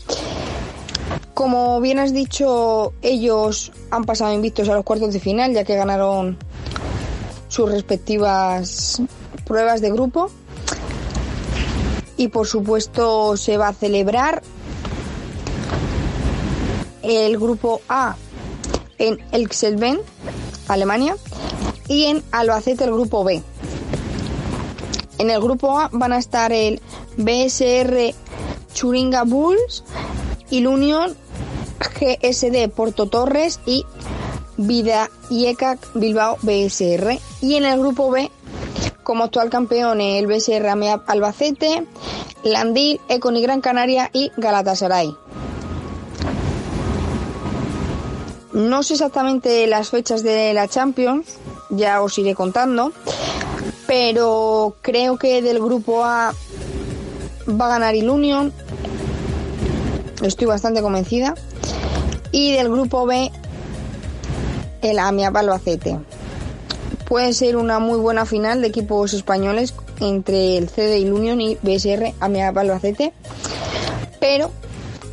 Como 1.33 1.79
bien 1.79 1.99
has 1.99 2.13
dicho, 2.13 2.93
ellos 3.01 3.71
han 3.91 4.03
pasado 4.03 4.33
invictos 4.33 4.67
a 4.67 4.75
los 4.75 4.83
cuartos 4.83 5.13
de 5.13 5.19
final, 5.19 5.53
ya 5.53 5.63
que 5.63 5.75
ganaron 5.75 6.37
sus 7.47 7.71
respectivas 7.71 9.01
pruebas 9.45 9.81
de 9.81 9.91
grupo 9.91 10.29
y 12.19 12.27
por 12.27 12.45
supuesto 12.47 13.37
se 13.37 13.57
va 13.57 13.69
a 13.69 13.73
celebrar 13.73 14.43
el 17.01 17.39
grupo 17.39 17.79
A 17.87 18.17
en 18.97 19.17
Elxelben, 19.31 20.01
Alemania, 20.67 21.15
y 21.87 22.03
en 22.03 22.21
Albacete 22.31 22.83
el 22.83 22.91
grupo 22.91 23.23
B. 23.23 23.41
En 25.17 25.29
el 25.29 25.39
grupo 25.39 25.79
A 25.79 25.89
van 25.93 26.11
a 26.11 26.17
estar 26.17 26.51
el 26.51 26.81
BSR 27.15 28.13
Churinga 28.73 29.23
Bulls 29.23 29.85
Unión 30.51 31.15
GSD 31.79 32.69
Porto 32.69 33.07
Torres 33.07 33.61
y 33.65 33.85
Vida 34.57 35.09
Yecac 35.29 35.79
Bilbao 35.93 36.37
BSR. 36.41 37.17
Y 37.41 37.55
en 37.55 37.63
el 37.63 37.79
grupo 37.79 38.11
B, 38.11 38.29
como 39.09 39.23
actual 39.23 39.49
campeón, 39.49 40.01
el 40.01 40.27
BSR 40.27 40.67
Albacete, 41.07 41.83
Landil, 42.43 43.01
Econi 43.09 43.41
Gran 43.41 43.59
Canaria 43.59 44.11
y 44.13 44.31
Galatasaray. 44.37 45.15
No 48.53 48.83
sé 48.83 48.93
exactamente 48.93 49.65
las 49.65 49.89
fechas 49.89 50.21
de 50.21 50.53
la 50.53 50.67
Champions, 50.67 51.39
ya 51.71 52.03
os 52.03 52.19
iré 52.19 52.35
contando, 52.35 52.91
pero 53.87 54.75
creo 54.83 55.17
que 55.17 55.41
del 55.41 55.57
grupo 55.57 56.05
A 56.05 56.35
va 57.49 57.65
a 57.65 57.69
ganar 57.69 57.95
el 57.95 58.11
Union, 58.11 58.53
estoy 60.21 60.45
bastante 60.45 60.83
convencida, 60.83 61.33
y 62.31 62.51
del 62.51 62.69
grupo 62.69 63.07
B 63.07 63.31
el 64.83 64.99
Amia 64.99 65.29
Albacete. 65.33 65.97
Puede 67.09 67.33
ser 67.33 67.57
una 67.57 67.79
muy 67.79 67.97
buena 67.97 68.27
final 68.27 68.61
de 68.61 68.67
equipos 68.67 69.15
españoles 69.15 69.73
entre 69.99 70.57
el 70.57 70.69
CD 70.69 71.11
Union 71.11 71.41
y 71.41 71.55
BSR 71.55 72.13
Amiga 72.19 72.49
Albacete, 72.49 73.13
pero 74.19 74.51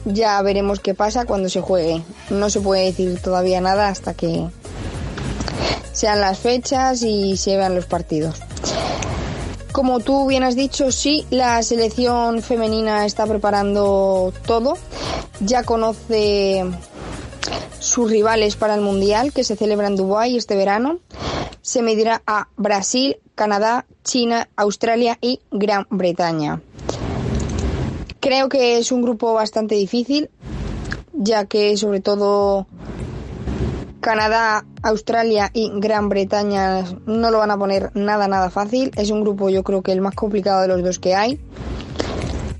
ya 0.05 0.41
veremos 0.43 0.79
qué 0.79 0.93
pasa 0.93 1.25
cuando 1.25 1.49
se 1.49 1.63
juegue. 1.63 2.03
No 2.29 2.51
se 2.51 2.61
puede 2.61 2.85
decir 2.85 3.19
todavía 3.23 3.63
nada 3.63 3.89
hasta 3.89 4.13
que 4.13 4.47
sean 5.95 6.21
las 6.21 6.39
fechas 6.39 7.03
y 7.03 7.39
se 7.39 7.57
vean 7.57 7.75
los 7.75 7.87
partidos. 7.87 8.43
Como 9.73 10.01
tú 10.01 10.27
bien 10.27 10.43
has 10.43 10.55
dicho, 10.55 10.93
sí, 10.93 11.25
la 11.31 11.63
selección 11.63 12.43
femenina 12.43 13.07
está 13.07 13.27
preparando 13.27 14.35
todo. 14.47 14.77
Ya 15.41 15.63
conoce 15.63 16.63
sus 17.79 18.11
rivales 18.11 18.57
para 18.57 18.75
el 18.75 18.83
Mundial 18.83 19.33
que 19.33 19.45
se 19.45 19.57
celebra 19.57 19.87
en 19.87 19.97
Dubái 19.97 20.37
este 20.37 20.57
verano. 20.57 20.99
Se 21.67 21.83
medirá 21.83 22.23
a 22.29 22.47
Brasil, 22.57 23.17
Canadá, 23.35 23.87
China, 24.05 24.49
Australia 24.55 25.19
y 25.21 25.41
Gran 25.51 25.89
Bretaña. 25.91 26.61
Creo 28.21 28.49
que 28.49 28.79
es 28.79 28.93
un 28.93 29.03
grupo 29.03 29.35
bastante 29.35 29.75
difícil, 29.75 30.31
ya 31.13 31.47
que 31.47 31.77
sobre 31.77 32.01
todo 32.01 32.69
Canadá, 33.99 34.65
Australia 34.85 35.51
y 35.53 35.73
Gran 35.81 36.09
Bretaña 36.09 36.85
no 37.05 37.33
lo 37.33 37.39
van 37.39 37.51
a 37.51 37.59
poner 37.59 37.91
nada, 37.95 38.29
nada 38.29 38.49
fácil. 38.49 38.93
Es 38.95 39.11
un 39.11 39.23
grupo 39.23 39.51
yo 39.51 39.65
creo 39.65 39.83
que 39.83 39.91
el 39.91 40.01
más 40.01 40.15
complicado 40.15 40.63
de 40.63 40.69
los 40.69 40.85
dos 40.85 41.01
que 41.01 41.17
hay. 41.17 41.41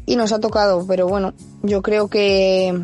Y 0.05 0.17
nos 0.17 0.33
ha 0.33 0.41
tocado, 0.41 0.85
pero 0.85 1.07
bueno, 1.07 1.33
yo 1.63 1.81
creo 1.81 2.09
que 2.09 2.77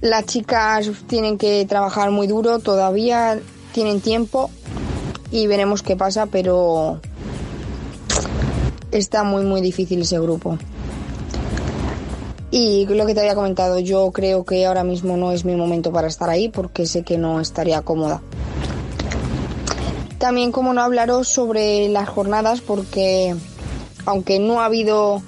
las 0.00 0.24
chicas 0.24 0.90
tienen 1.06 1.36
que 1.36 1.66
trabajar 1.66 2.10
muy 2.10 2.26
duro, 2.26 2.60
todavía 2.60 3.38
tienen 3.72 4.00
tiempo 4.00 4.50
y 5.30 5.46
veremos 5.46 5.82
qué 5.82 5.96
pasa, 5.96 6.26
pero 6.26 7.00
está 8.90 9.24
muy, 9.24 9.44
muy 9.44 9.60
difícil 9.60 10.02
ese 10.02 10.18
grupo. 10.20 10.58
Y 12.50 12.84
lo 12.84 13.06
que 13.06 13.14
te 13.14 13.20
había 13.20 13.34
comentado, 13.34 13.78
yo 13.78 14.10
creo 14.12 14.44
que 14.44 14.66
ahora 14.66 14.84
mismo 14.84 15.16
no 15.16 15.32
es 15.32 15.46
mi 15.46 15.56
momento 15.56 15.90
para 15.90 16.08
estar 16.08 16.28
ahí 16.28 16.50
porque 16.50 16.84
sé 16.84 17.02
que 17.02 17.16
no 17.16 17.40
estaría 17.40 17.80
cómoda. 17.80 18.20
También 20.18 20.52
como 20.52 20.74
no 20.74 20.82
hablaros 20.82 21.28
sobre 21.28 21.88
las 21.88 22.08
jornadas 22.08 22.60
porque 22.60 23.34
aunque 24.04 24.38
no 24.38 24.60
ha 24.60 24.66
habido 24.66 25.22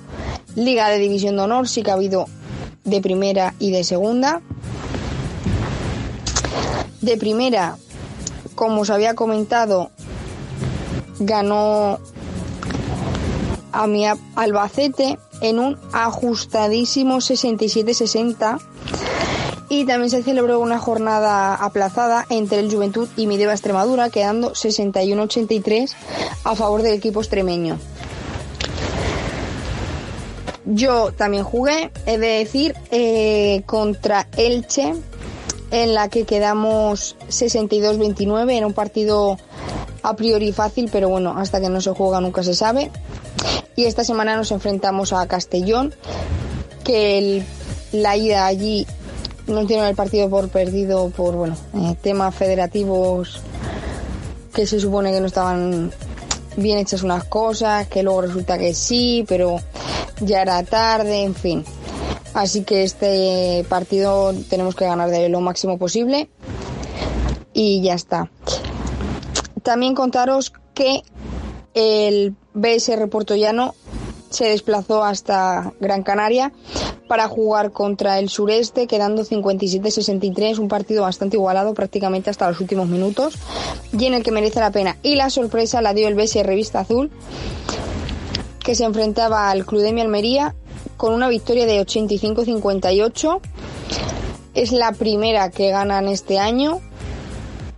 liga 0.55 0.91
de 0.91 0.99
división 0.99 1.37
de 1.37 1.43
honor, 1.43 1.67
sí 1.67 1.83
que 1.83 1.91
ha 1.91 1.95
habido 1.95 2.27
de 2.85 3.01
primera 3.01 3.55
y 3.59 3.71
de 3.71 3.85
segunda. 3.85 4.43
De 7.01 7.17
primera, 7.17 7.77
como 8.55 8.83
os 8.83 8.91
había 8.91 9.15
comentado, 9.15 9.91
ganó 11.19 11.99
a 13.73 13.87
mi 13.87 14.07
Albacete 14.37 15.19
en 15.41 15.59
un 15.59 15.79
ajustadísimo 15.93 17.17
67-60 17.17 18.61
y 19.69 19.85
también 19.85 20.11
se 20.11 20.23
celebró 20.23 20.61
una 20.61 20.79
jornada 20.79 21.55
aplazada 21.55 22.27
entre 22.29 22.61
el 22.61 22.73
Juventud 22.73 23.09
y 23.17 23.27
Mideva 23.27 23.53
Extremadura, 23.53 24.11
quedando 24.11 24.53
61-83 24.53 25.93
a 26.45 26.55
favor 26.55 26.83
del 26.83 26.95
equipo 26.95 27.21
extremeño. 27.21 27.79
Yo 30.67 31.13
también 31.13 31.45
jugué, 31.45 31.91
he 32.07 32.19
de 32.19 32.39
decir, 32.39 32.75
eh, 32.91 33.63
contra 33.67 34.29
Elche, 34.37 34.95
en 35.71 35.95
la 35.95 36.09
que 36.09 36.25
quedamos 36.25 37.17
62-29, 37.29 38.53
en 38.53 38.65
un 38.65 38.73
partido 38.73 39.39
a 40.03 40.17
priori 40.17 40.53
fácil, 40.53 40.89
pero 40.93 41.09
bueno, 41.09 41.35
hasta 41.37 41.61
que 41.61 41.69
no 41.69 41.81
se 41.81 41.91
juega 41.91 42.21
nunca 42.21 42.43
se 42.43 42.55
sabe. 42.55 42.91
Y 43.77 43.87
esta 43.87 44.05
semana 44.05 44.37
nos 44.37 44.53
enfrentamos 44.53 45.13
a 45.13 45.27
Castellón, 45.27 45.95
que 46.85 47.43
la 47.93 48.17
ida 48.17 48.47
allí 48.47 48.87
no 49.47 49.67
tiene 49.67 49.89
el 49.89 49.97
partido 49.97 50.31
por 50.31 50.49
perdido 50.49 51.11
por 51.11 51.35
bueno 51.35 51.57
eh, 51.75 51.97
temas 52.01 52.35
federativos 52.35 53.41
que 54.55 54.67
se 54.67 54.81
supone 54.81 55.13
que 55.13 55.21
no 55.21 55.27
estaban 55.27 55.93
bien 56.57 56.79
hechas 56.79 57.03
unas 57.03 57.25
cosas, 57.25 57.89
que 57.89 58.03
luego 58.03 58.23
resulta 58.23 58.57
que 58.57 58.73
sí, 58.73 59.25
pero 59.29 59.61
ya 60.21 60.43
era 60.43 60.63
tarde, 60.63 61.25
en 61.25 61.35
fin. 61.35 61.65
Así 62.35 62.65
que 62.65 62.83
este 62.83 63.65
partido 63.69 64.35
tenemos 64.51 64.75
que 64.75 64.85
ganar 64.85 65.09
de 65.09 65.29
lo 65.29 65.41
máximo 65.41 65.79
posible 65.79 66.29
y 67.53 67.81
ya 67.83 67.95
está. 67.95 68.29
También 69.63 69.95
contaros 69.95 70.53
que 70.75 71.03
el 71.75 72.35
BSR 72.53 73.09
Llano 73.37 73.75
se 74.31 74.47
desplazó 74.47 75.05
hasta 75.05 75.73
Gran 75.79 76.03
Canaria 76.03 76.53
para 77.07 77.29
jugar 77.29 77.71
contra 77.71 78.19
el 78.19 78.29
sureste, 78.29 78.89
quedando 78.89 79.25
57-63, 79.25 80.59
un 80.59 80.69
partido 80.69 81.03
bastante 81.03 81.37
igualado 81.37 81.73
prácticamente 81.73 82.31
hasta 82.31 82.49
los 82.49 82.61
últimos 82.61 82.89
minutos 82.89 83.35
y 83.97 84.07
en 84.07 84.15
el 84.15 84.25
que 84.25 84.33
merece 84.33 84.59
la 84.59 84.73
pena. 84.73 84.97
Y 85.03 85.15
la 85.15 85.31
sorpresa 85.31 85.83
la 85.83 85.95
dio 85.95 86.09
el 86.09 86.17
BSR 86.17 86.53
Vista 86.55 86.81
Azul, 86.81 87.13
que 88.65 88.75
se 88.75 88.85
enfrentaba 88.85 89.51
al 89.51 89.65
Club 89.65 89.83
de 89.83 89.93
Mi 89.93 90.01
Almería 90.01 90.55
con 90.97 91.13
una 91.13 91.29
victoria 91.29 91.67
de 91.67 91.81
85-58. 91.81 93.41
Es 94.55 94.73
la 94.73 94.93
primera 94.93 95.51
que 95.51 95.71
ganan 95.71 96.09
este 96.09 96.39
año 96.39 96.81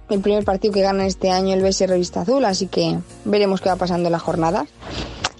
el 0.09 0.21
primer 0.21 0.45
partido 0.45 0.73
que 0.73 0.83
gana 0.83 1.07
este 1.07 1.31
año 1.31 1.55
el 1.55 1.63
BS 1.63 1.87
Revista 1.87 2.21
Azul, 2.21 2.45
así 2.45 2.69
que 2.69 2.99
veremos 3.25 3.61
qué 3.61 3.69
va 3.69 3.77
pasando 3.77 4.07
en 4.07 4.13
las 4.13 4.23
jornadas. 4.23 4.69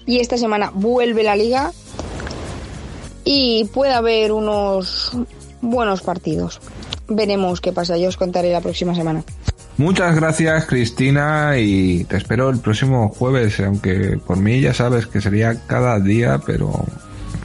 Y 0.05 0.19
esta 0.19 0.37
semana 0.37 0.71
vuelve 0.73 1.23
la 1.23 1.35
liga 1.35 1.71
y 3.23 3.65
puede 3.65 3.93
haber 3.93 4.31
unos 4.31 5.11
buenos 5.61 6.01
partidos. 6.01 6.59
Veremos 7.07 7.61
qué 7.61 7.71
pasa, 7.71 7.97
yo 7.97 8.09
os 8.09 8.17
contaré 8.17 8.51
la 8.51 8.61
próxima 8.61 8.93
semana. 8.95 9.23
Muchas 9.77 10.15
gracias 10.15 10.65
Cristina 10.65 11.57
y 11.57 12.03
te 12.05 12.17
espero 12.17 12.49
el 12.49 12.59
próximo 12.59 13.09
jueves, 13.09 13.59
aunque 13.59 14.17
por 14.25 14.37
mí 14.37 14.59
ya 14.59 14.73
sabes 14.73 15.07
que 15.07 15.21
sería 15.21 15.61
cada 15.67 15.99
día, 15.99 16.41
pero 16.45 16.83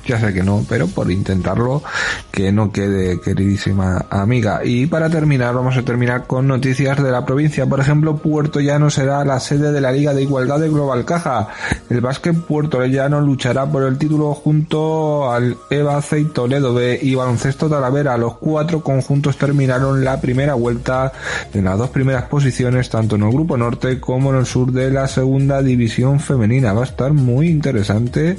ya 0.07 0.19
sé 0.19 0.33
que 0.33 0.43
no, 0.43 0.65
pero 0.69 0.87
por 0.89 1.11
intentarlo 1.11 1.83
que 2.31 2.53
no 2.53 2.73
quede 2.73 3.21
queridísima 3.21 4.07
amiga. 4.11 4.61
Y 4.65 4.87
para 4.87 5.09
terminar, 5.09 5.55
vamos 5.55 5.77
a 5.77 5.83
terminar 5.83 6.27
con 6.27 6.49
noticias 6.49 7.03
de 7.03 7.11
la 7.11 7.25
provincia. 7.25 7.67
Por 7.67 7.81
ejemplo, 7.81 8.17
Puerto 8.17 8.61
Llano 8.61 8.91
será 8.91 9.25
la 9.25 9.39
sede 9.41 9.73
de 9.73 9.81
la 9.81 9.93
Liga 9.93 10.15
de 10.15 10.23
Igualdad 10.23 10.59
de 10.59 10.69
Global 10.69 11.05
Caja. 11.05 11.49
El 11.89 12.01
básquet 12.01 12.37
Puerto 12.37 12.85
Llano 12.85 13.21
luchará 13.21 13.67
por 13.67 13.85
el 13.85 13.99
título 13.99 14.35
junto 14.35 15.31
al 15.31 15.57
EVA 15.71 16.03
y 16.19 16.25
Toledo 16.25 16.75
B 16.75 16.99
y 17.01 17.15
Baloncesto 17.15 17.69
Talavera. 17.69 18.17
Los 18.17 18.39
cuatro 18.39 18.83
conjuntos 18.83 19.37
terminaron 19.37 20.05
la 20.05 20.21
primera 20.21 20.55
vuelta 20.55 21.13
en 21.55 21.65
las 21.65 21.79
dos 21.79 21.91
primeras 21.91 22.25
posiciones, 22.25 22.91
tanto 22.91 23.17
en 23.17 23.23
el 23.23 23.31
grupo 23.31 23.57
norte 23.57 24.01
como 24.01 24.31
en 24.33 24.41
el 24.41 24.47
sur 24.47 24.73
de 24.73 24.91
la 24.91 25.07
segunda 25.07 25.63
división 25.63 26.19
femenina. 26.19 26.73
Va 26.73 26.83
a 26.83 26.85
estar 26.85 27.13
muy 27.13 27.49
interesante 27.49 28.39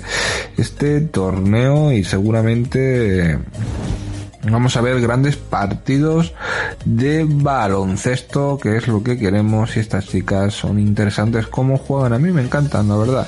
este 0.57 1.02
torneo 1.02 1.53
y 1.54 2.04
seguramente 2.04 3.38
vamos 4.52 4.76
a 4.76 4.82
ver 4.82 5.00
grandes 5.00 5.36
partidos 5.36 6.34
de 6.84 7.28
baloncesto, 7.30 8.58
que 8.58 8.76
es 8.78 8.88
lo 8.88 9.04
que 9.04 9.20
queremos 9.20 9.78
y 9.78 9.82
estas 9.82 10.08
chicas 10.08 10.56
son 10.56 10.80
interesantes 10.80 11.46
como 11.46 11.78
juegan. 11.78 12.14
A 12.14 12.18
mí 12.18 12.32
me 12.32 12.42
encantan, 12.42 12.88
la 12.88 12.98
verdad. 12.98 13.28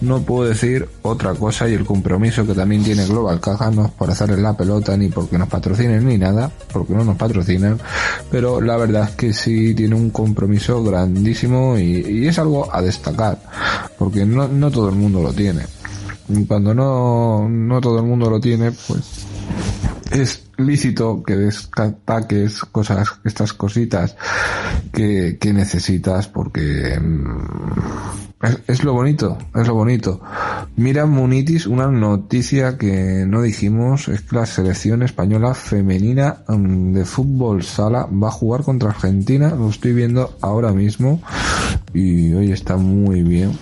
No 0.00 0.22
puedo 0.22 0.48
decir 0.48 0.88
otra 1.02 1.34
cosa 1.34 1.68
y 1.68 1.74
el 1.74 1.84
compromiso 1.84 2.46
que 2.46 2.54
también 2.54 2.82
tiene 2.82 3.04
Global 3.04 3.40
Caja 3.40 3.70
no 3.70 3.84
es 3.84 3.90
por 3.90 4.10
hacerles 4.10 4.38
la 4.38 4.56
pelota 4.56 4.96
ni 4.96 5.08
porque 5.08 5.36
nos 5.36 5.48
patrocinen 5.48 6.06
ni 6.06 6.16
nada, 6.16 6.50
porque 6.72 6.94
no 6.94 7.04
nos 7.04 7.16
patrocinan, 7.16 7.78
pero 8.30 8.62
la 8.62 8.78
verdad 8.78 9.10
es 9.10 9.16
que 9.16 9.34
sí 9.34 9.74
tiene 9.74 9.94
un 9.94 10.08
compromiso 10.08 10.82
grandísimo 10.82 11.78
y, 11.78 12.26
es 12.26 12.38
algo 12.38 12.74
a 12.74 12.80
destacar, 12.80 13.38
porque 13.98 14.24
no, 14.24 14.48
no 14.48 14.70
todo 14.70 14.88
el 14.88 14.94
mundo 14.94 15.22
lo 15.22 15.32
tiene 15.34 15.76
cuando 16.48 16.74
no, 16.74 17.48
no 17.48 17.80
todo 17.80 17.98
el 17.98 18.06
mundo 18.06 18.30
lo 18.30 18.40
tiene, 18.40 18.72
pues 18.72 19.26
es 20.10 20.46
lícito 20.56 21.22
que 21.22 21.36
destaques 21.36 22.60
cosas, 22.60 23.08
estas 23.24 23.52
cositas 23.52 24.16
que, 24.92 25.38
necesitas 25.52 26.28
porque 26.28 26.98
mm, 27.00 28.50
es, 28.66 28.84
lo 28.84 28.92
bonito, 28.92 29.38
es 29.54 29.66
lo 29.66 29.74
bonito. 29.74 30.20
Mira 30.76 31.06
Munitis, 31.06 31.66
una 31.66 31.88
noticia 31.88 32.78
que 32.78 33.24
no 33.26 33.42
dijimos 33.42 34.08
es 34.08 34.22
que 34.22 34.36
la 34.36 34.46
selección 34.46 35.02
española 35.02 35.54
femenina 35.54 36.38
mm, 36.48 36.92
de 36.92 37.04
fútbol 37.04 37.62
sala 37.62 38.06
va 38.06 38.28
a 38.28 38.32
jugar 38.32 38.62
contra 38.62 38.90
Argentina, 38.90 39.50
lo 39.50 39.70
estoy 39.70 39.92
viendo 39.92 40.36
ahora 40.40 40.72
mismo 40.72 41.20
y 41.92 42.32
hoy 42.32 42.52
está 42.52 42.76
muy 42.76 43.22
bien 43.22 43.52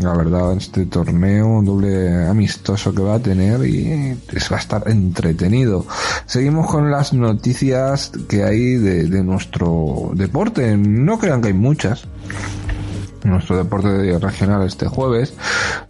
la 0.00 0.16
verdad, 0.16 0.56
este 0.56 0.86
torneo 0.86 1.62
doble 1.62 2.26
amistoso 2.26 2.94
que 2.94 3.02
va 3.02 3.14
a 3.14 3.18
tener 3.18 3.64
y 3.66 4.14
va 4.50 4.56
a 4.56 4.60
estar 4.60 4.88
entretenido. 4.88 5.86
Seguimos 6.26 6.70
con 6.70 6.90
las 6.90 7.12
noticias 7.12 8.12
que 8.28 8.44
hay 8.44 8.76
de, 8.76 9.22
nuestro 9.22 10.10
deporte. 10.14 10.76
No 10.76 11.18
crean 11.18 11.40
que 11.40 11.48
hay 11.48 11.54
muchas, 11.54 12.04
nuestro 13.26 13.56
deporte 13.56 14.18
regional 14.18 14.62
este 14.66 14.86
jueves. 14.86 15.34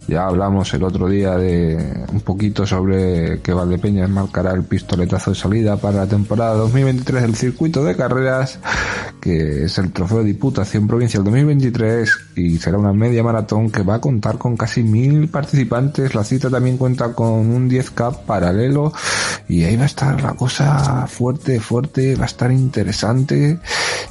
Ya 0.07 0.25
hablamos 0.25 0.73
el 0.73 0.83
otro 0.83 1.07
día 1.07 1.37
de 1.37 2.05
un 2.11 2.21
poquito 2.21 2.65
sobre 2.65 3.41
que 3.41 3.53
Valdepeñas 3.53 4.09
marcará 4.09 4.51
el 4.51 4.63
pistoletazo 4.63 5.31
de 5.31 5.35
salida 5.35 5.77
para 5.77 5.97
la 5.97 6.07
temporada 6.07 6.55
2023 6.55 7.21
del 7.23 7.35
circuito 7.35 7.83
de 7.83 7.95
carreras, 7.95 8.59
que 9.21 9.65
es 9.65 9.77
el 9.77 9.91
trofeo 9.91 10.19
de 10.19 10.25
Diputación 10.25 10.87
Provincial 10.87 11.23
2023 11.23 12.09
y 12.35 12.57
será 12.57 12.77
una 12.77 12.93
media 12.93 13.23
maratón 13.23 13.69
que 13.69 13.83
va 13.83 13.95
a 13.95 14.01
contar 14.01 14.37
con 14.37 14.55
casi 14.57 14.83
mil 14.83 15.29
participantes. 15.29 16.15
La 16.15 16.23
cita 16.23 16.49
también 16.49 16.77
cuenta 16.77 17.13
con 17.13 17.27
un 17.27 17.69
10K 17.69 18.25
paralelo 18.25 18.93
y 19.47 19.63
ahí 19.63 19.75
va 19.75 19.83
a 19.83 19.87
estar 19.87 20.21
la 20.21 20.33
cosa 20.33 21.07
fuerte, 21.07 21.59
fuerte, 21.59 22.15
va 22.15 22.23
a 22.23 22.27
estar 22.27 22.51
interesante 22.51 23.59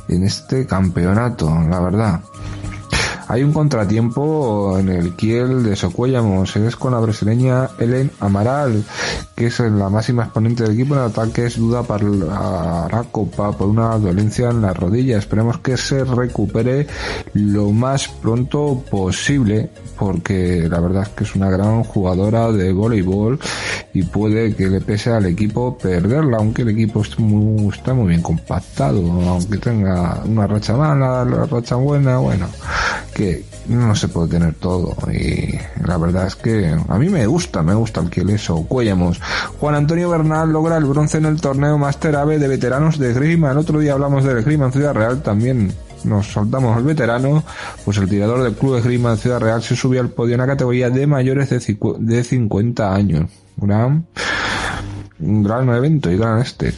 en 0.09 0.23
este 0.25 0.67
campeonato, 0.67 1.49
la 1.69 1.81
verdad. 1.81 2.21
Hay 3.29 3.43
un 3.43 3.53
contratiempo 3.53 4.79
en 4.79 4.89
el 4.89 5.17
Kiel 5.17 5.65
de 5.65 5.75
Socuéllamos, 5.75 6.55
es 6.55 6.77
con 6.77 6.93
la 6.93 7.01
brasileña 7.01 7.71
Ellen 7.79 8.13
Amaral, 8.21 8.85
que 9.35 9.47
es 9.47 9.59
la 9.59 9.89
máxima 9.91 10.25
exponente 10.25 10.63
del 10.63 10.75
equipo. 10.75 10.95
En 10.95 11.01
ataque, 11.01 11.47
es 11.47 11.57
duda 11.57 11.83
para 11.83 12.05
la 12.05 13.05
Copa 13.11 13.51
por 13.51 13.69
una 13.69 13.99
dolencia 13.99 14.51
en 14.51 14.63
la 14.63 14.73
rodilla. 14.73 15.19
Esperemos 15.19 15.59
que 15.59 15.77
se 15.77 16.05
recupere 16.05 16.87
lo 17.35 17.71
más 17.71 18.07
pronto 18.07 18.85
posible, 18.89 19.71
porque 19.99 20.69
la 20.71 20.79
verdad 20.79 21.03
es 21.03 21.09
que 21.11 21.25
es 21.25 21.35
una 21.35 21.51
gran 21.51 21.83
jugadora 21.83 22.53
de 22.53 22.73
voleibol 22.73 23.41
y 23.93 24.05
puede 24.05 24.55
que 24.55 24.69
le 24.69 24.81
pese 24.81 25.13
al 25.13 25.27
equipo 25.27 25.77
perderla, 25.77 26.37
aunque 26.37 26.63
el 26.63 26.69
equipo 26.69 27.03
está 27.03 27.17
muy, 27.19 27.75
está 27.75 27.93
muy 27.93 28.09
bien 28.09 28.23
compactado, 28.23 29.01
aunque 29.29 29.59
tenga 29.59 30.23
una 30.25 30.47
racha 30.47 30.77
mala, 30.77 31.25
la 31.25 31.45
racha 31.47 31.75
buena, 31.77 32.19
bueno, 32.19 32.47
que 33.17 33.47
no 33.67 33.97
se 33.97 34.09
puede 34.09 34.29
tener 34.29 34.53
todo 34.57 34.95
y 35.11 35.59
la 35.83 35.97
verdad 35.97 36.27
es 36.27 36.37
que 36.37 36.77
a 36.87 36.99
mí 36.99 37.09
me 37.09 37.27
gusta, 37.27 37.63
me 37.63 37.75
gusta 37.75 38.03
el 38.03 38.11
que 38.11 38.21
eso 38.21 38.67
cuellamos. 38.69 39.23
Juan 39.59 39.75
Antonio 39.75 40.11
Bernal 40.11 40.53
logra 40.53 40.77
el 40.77 40.85
bronce 40.85 41.17
en 41.17 41.25
el 41.25 41.41
torneo 41.41 41.79
Master 41.79 42.15
AVE 42.15 42.39
de 42.39 42.47
veteranos 42.47 42.99
de 42.99 43.15
Grima. 43.15 43.53
El 43.53 43.57
otro 43.57 43.79
día 43.79 43.95
hablamos 43.95 44.23
del 44.23 44.43
Grima 44.43 44.67
en 44.67 44.73
Ciudad 44.73 44.93
Real 44.93 45.23
también. 45.23 45.73
Nos 46.05 46.27
soltamos 46.27 46.77
al 46.77 46.85
veterano, 46.85 47.43
pues 47.87 47.97
el 47.97 48.07
tirador 48.07 48.43
del 48.43 48.53
club 48.53 48.77
de 48.77 48.83
Grima 48.83 49.13
en 49.13 49.17
Ciudad 49.17 49.41
Real 49.41 49.63
se 49.63 49.75
subió 49.75 50.03
al 50.03 50.11
podio 50.11 50.35
en 50.35 50.41
la 50.41 50.47
categoría 50.47 50.91
de 50.91 51.07
mayores 51.07 51.49
de 51.49 52.25
50 52.25 52.95
años. 52.95 53.31
Gran, 53.57 54.07
un 55.21 55.43
gran 55.43 55.67
evento 55.71 56.11
y 56.11 56.19
gran 56.19 56.41
este. 56.41 56.75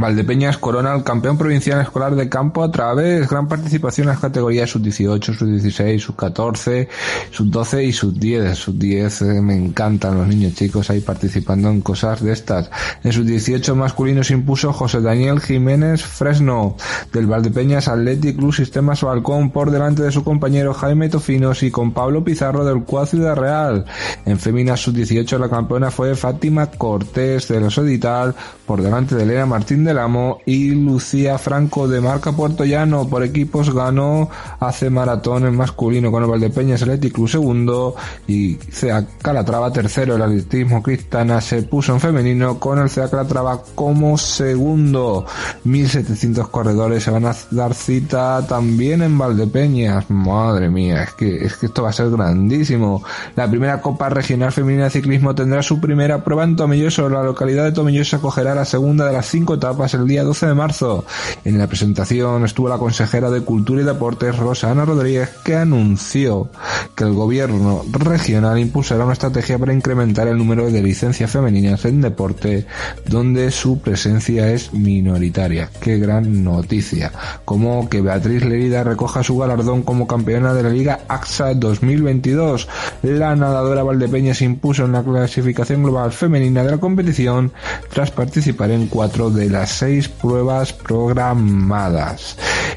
Valdepeñas 0.00 0.58
corona 0.58 0.92
al 0.92 1.04
campeón 1.04 1.38
provincial 1.38 1.80
escolar 1.80 2.14
de 2.14 2.28
campo 2.28 2.62
a 2.62 2.70
través 2.70 3.28
gran 3.28 3.48
participación 3.48 4.06
en 4.06 4.14
las 4.14 4.20
categorías 4.20 4.70
sub-18, 4.70 5.34
sub-16, 5.34 5.98
sub-14, 5.98 6.88
sub-12 7.30 7.84
y 7.84 7.92
sub-10. 7.92 8.54
Sub-10 8.54 9.42
me 9.42 9.56
encantan 9.56 10.18
los 10.18 10.28
niños 10.28 10.54
chicos 10.54 10.90
ahí 10.90 11.00
participando 11.00 11.68
en 11.68 11.80
cosas 11.80 12.22
de 12.22 12.32
estas. 12.32 12.70
En 13.02 13.12
sub-18 13.12 13.74
masculino 13.74 14.22
se 14.24 14.34
impuso 14.34 14.72
José 14.72 15.00
Daniel 15.00 15.40
Jiménez 15.40 16.02
Fresno 16.02 16.76
del 17.12 17.26
Valdepeñas 17.26 17.88
Athletic 17.88 18.36
Club 18.36 18.54
Sistemas 18.54 19.02
Balcón 19.02 19.50
por 19.50 19.70
delante 19.70 20.02
de 20.02 20.12
su 20.12 20.24
compañero 20.24 20.74
Jaime 20.74 21.08
Tofinos 21.08 21.62
y 21.62 21.70
con 21.70 21.92
Pablo 21.92 22.24
Pizarro 22.24 22.64
del 22.64 22.84
Cuad 22.84 23.06
Ciudad 23.06 23.36
Real. 23.36 23.84
En 24.26 24.38
Femina 24.38 24.76
sub-18 24.76 25.38
la 25.38 25.48
campeona 25.48 25.90
fue 25.90 26.14
Fátima 26.14 26.66
Cortés 26.66 27.48
de 27.48 27.60
los 27.60 27.78
Edital 27.78 28.34
por 28.68 28.82
delante 28.82 29.16
de 29.16 29.22
Elena 29.22 29.46
Martín 29.46 29.82
del 29.82 29.98
Amo 29.98 30.40
y 30.44 30.72
Lucía 30.72 31.38
Franco 31.38 31.88
de 31.88 32.02
Marca 32.02 32.32
Puerto 32.32 32.66
Llano. 32.66 33.08
Por 33.08 33.24
equipos 33.24 33.74
ganó 33.74 34.28
hace 34.60 34.90
maratón 34.90 35.46
en 35.46 35.56
masculino 35.56 36.12
con 36.12 36.22
el 36.22 36.28
Valdepeñas 36.28 36.82
Athletic 36.82 37.14
Club 37.14 37.30
segundo 37.30 37.96
y 38.26 38.56
CEA 38.56 39.06
Calatrava 39.22 39.72
tercero. 39.72 40.16
El 40.16 40.22
atletismo 40.22 40.82
cristana 40.82 41.40
se 41.40 41.62
puso 41.62 41.94
en 41.94 42.00
femenino 42.00 42.60
con 42.60 42.78
el 42.78 42.90
CEA 42.90 43.08
Calatrava 43.08 43.62
como 43.74 44.18
segundo. 44.18 45.24
1700 45.64 46.48
corredores 46.50 47.02
se 47.02 47.10
van 47.10 47.24
a 47.24 47.34
dar 47.50 47.72
cita 47.72 48.46
también 48.46 49.00
en 49.00 49.16
Valdepeñas. 49.16 50.10
Madre 50.10 50.68
mía, 50.68 51.04
es 51.04 51.14
que, 51.14 51.42
es 51.46 51.56
que 51.56 51.66
esto 51.66 51.84
va 51.84 51.88
a 51.88 51.94
ser 51.94 52.10
grandísimo. 52.10 53.02
La 53.34 53.48
primera 53.48 53.80
Copa 53.80 54.10
Regional 54.10 54.52
Femenina 54.52 54.84
de 54.84 54.90
Ciclismo 54.90 55.34
tendrá 55.34 55.62
su 55.62 55.80
primera 55.80 56.22
prueba 56.22 56.44
en 56.44 56.54
Tomilloso. 56.54 57.08
La 57.08 57.22
localidad 57.22 57.64
de 57.64 57.72
Tomilloso 57.72 58.16
acogerá 58.16 58.57
la 58.58 58.64
segunda 58.64 59.06
de 59.06 59.12
las 59.12 59.26
cinco 59.26 59.54
etapas 59.54 59.94
el 59.94 60.06
día 60.08 60.24
12 60.24 60.46
de 60.46 60.54
marzo. 60.54 61.04
En 61.44 61.58
la 61.58 61.68
presentación 61.68 62.44
estuvo 62.44 62.68
la 62.68 62.78
consejera 62.78 63.30
de 63.30 63.42
Cultura 63.42 63.82
y 63.82 63.84
Deportes, 63.84 64.36
Rosana 64.36 64.84
Rodríguez, 64.84 65.30
que 65.44 65.54
anunció 65.54 66.50
que 66.96 67.04
el 67.04 67.12
gobierno 67.12 67.84
regional 67.92 68.58
impulsará 68.58 69.04
una 69.04 69.12
estrategia 69.12 69.58
para 69.58 69.72
incrementar 69.72 70.26
el 70.26 70.36
número 70.36 70.70
de 70.70 70.82
licencias 70.82 71.30
femeninas 71.30 71.84
en 71.84 72.00
deporte, 72.00 72.66
donde 73.06 73.52
su 73.52 73.78
presencia 73.78 74.50
es 74.52 74.72
minoritaria. 74.72 75.70
Qué 75.80 75.98
gran 75.98 76.42
noticia. 76.42 77.12
Como 77.44 77.88
que 77.88 78.00
Beatriz 78.00 78.44
Lerida 78.44 78.82
recoja 78.82 79.22
su 79.22 79.38
galardón 79.38 79.82
como 79.82 80.08
campeona 80.08 80.52
de 80.52 80.64
la 80.64 80.70
Liga 80.70 81.00
AXA 81.06 81.54
2022. 81.54 82.68
La 83.02 83.36
nadadora 83.36 83.84
Valdepeña 83.84 84.34
se 84.34 84.46
impuso 84.46 84.84
en 84.84 84.92
la 84.92 85.04
clasificación 85.04 85.84
global 85.84 86.10
femenina 86.10 86.64
de 86.64 86.72
la 86.72 86.78
competición 86.78 87.52
tras 87.92 88.10
participar 88.10 88.47
en 88.48 88.86
cuatro 88.86 89.30
de 89.30 89.50
las 89.50 89.70
seis 89.70 90.08
pruebas 90.08 90.72
programadas. 90.72 92.36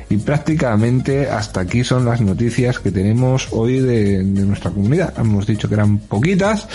Y 0.10 0.18
prácticamente 0.18 1.30
hasta 1.30 1.62
aquí 1.62 1.84
son 1.84 2.06
las 2.06 2.20
noticias 2.20 2.80
que 2.80 2.92
tenemos 2.92 3.48
hoy 3.52 3.80
de 3.80 4.24
nuestra 4.24 4.72
comunidad. 4.72 5.14
Hemos 5.18 5.48
dicho 5.48 5.68
que 5.68 5.76
eran 5.76 6.00
poquitas 6.00 6.68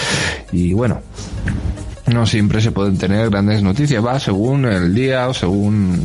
y 0.53 0.73
bueno, 0.73 1.01
no 2.07 2.27
siempre 2.27 2.61
se 2.61 2.71
pueden 2.71 2.97
tener 2.97 3.29
grandes 3.31 3.63
noticias, 3.63 4.05
va 4.05 4.19
según 4.19 4.65
el 4.65 4.95
día 4.95 5.29
o 5.29 5.35
según 5.35 6.01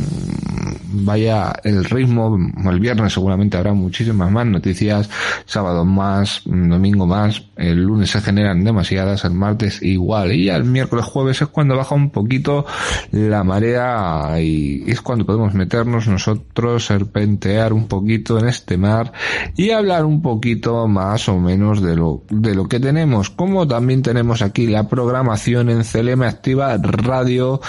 vaya 0.92 1.52
el 1.64 1.84
ritmo. 1.84 2.38
El 2.64 2.80
viernes 2.80 3.12
seguramente 3.12 3.56
habrá 3.56 3.72
muchísimas 3.72 4.30
más 4.30 4.46
noticias, 4.46 5.08
sábado 5.44 5.84
más, 5.84 6.42
domingo 6.44 7.06
más, 7.06 7.42
el 7.56 7.82
lunes 7.82 8.10
se 8.10 8.20
generan 8.20 8.64
demasiadas, 8.64 9.24
el 9.24 9.32
martes 9.32 9.82
igual. 9.82 10.32
Y 10.32 10.46
ya 10.46 10.56
el 10.56 10.64
miércoles 10.64 11.04
jueves 11.04 11.42
es 11.42 11.48
cuando 11.48 11.76
baja 11.76 11.94
un 11.94 12.10
poquito 12.10 12.66
la 13.12 13.44
marea 13.44 14.40
y 14.40 14.84
es 14.90 15.00
cuando 15.00 15.26
podemos 15.26 15.54
meternos 15.54 16.08
nosotros, 16.08 16.86
serpentear 16.86 17.72
un 17.72 17.88
poquito 17.88 18.38
en 18.38 18.48
este 18.48 18.76
mar 18.76 19.12
y 19.56 19.70
hablar 19.70 20.04
un 20.04 20.22
poquito 20.22 20.88
más 20.88 21.28
o 21.28 21.38
menos 21.38 21.82
de 21.82 21.96
lo, 21.96 22.24
de 22.30 22.54
lo 22.54 22.68
que 22.68 22.80
tenemos. 22.80 23.30
Como 23.30 23.66
también 23.66 24.02
tenemos 24.02 24.42
aquí 24.42 24.66
la 24.66 24.88
programación 24.88 25.70
en 25.70 25.82
CLM 25.82 26.22
Activa 26.22 26.76
Radio 26.76 27.60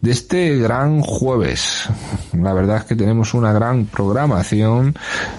de 0.00 0.10
este 0.12 0.56
gran 0.56 1.00
jueves. 1.00 1.88
La 2.32 2.52
verdad 2.52 2.78
es 2.78 2.84
que 2.84 2.96
tenemos 2.96 3.34
una 3.34 3.52
gran 3.52 3.86
programación. 3.86 4.94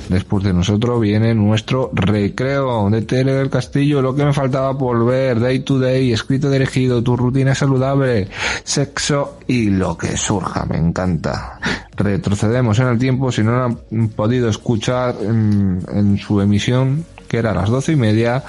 Después 0.10 0.44
de 0.44 0.54
nosotros 0.54 1.00
viene 1.00 1.34
nuestro 1.34 1.92
recreo 1.94 2.90
de 2.90 3.02
Tele 3.04 3.34
del 3.34 3.50
Castillo, 3.50 4.02
lo 4.02 4.16
que 4.16 4.26
me 4.26 4.34
faltaba 4.34 4.78
por 4.78 5.06
ver, 5.06 5.40
Day 5.40 5.60
to 5.60 5.80
Day, 5.80 6.12
escrito 6.12 6.50
dirigido, 6.50 7.02
tu 7.02 7.16
rutina 7.16 7.56
saludable, 7.56 8.28
sexo 8.64 9.40
y 9.48 9.70
lo 9.70 9.98
que 9.98 10.18
surja, 10.18 10.66
me 10.66 10.78
encanta. 10.78 11.60
Retrocedemos 11.96 12.80
en 12.80 12.88
el 12.88 13.00
tiempo, 13.00 13.32
si 13.32 13.44
no 13.44 13.64
han 13.64 14.10
podido 14.10 14.50
escuchar 14.50 15.16
en, 15.22 15.84
en 15.92 16.18
su 16.18 16.42
emisión, 16.42 17.06
que 17.28 17.38
era 17.38 17.52
a 17.52 17.56
las 17.56 17.70
doce 17.70 17.94
y 17.94 17.96
media, 17.96 18.44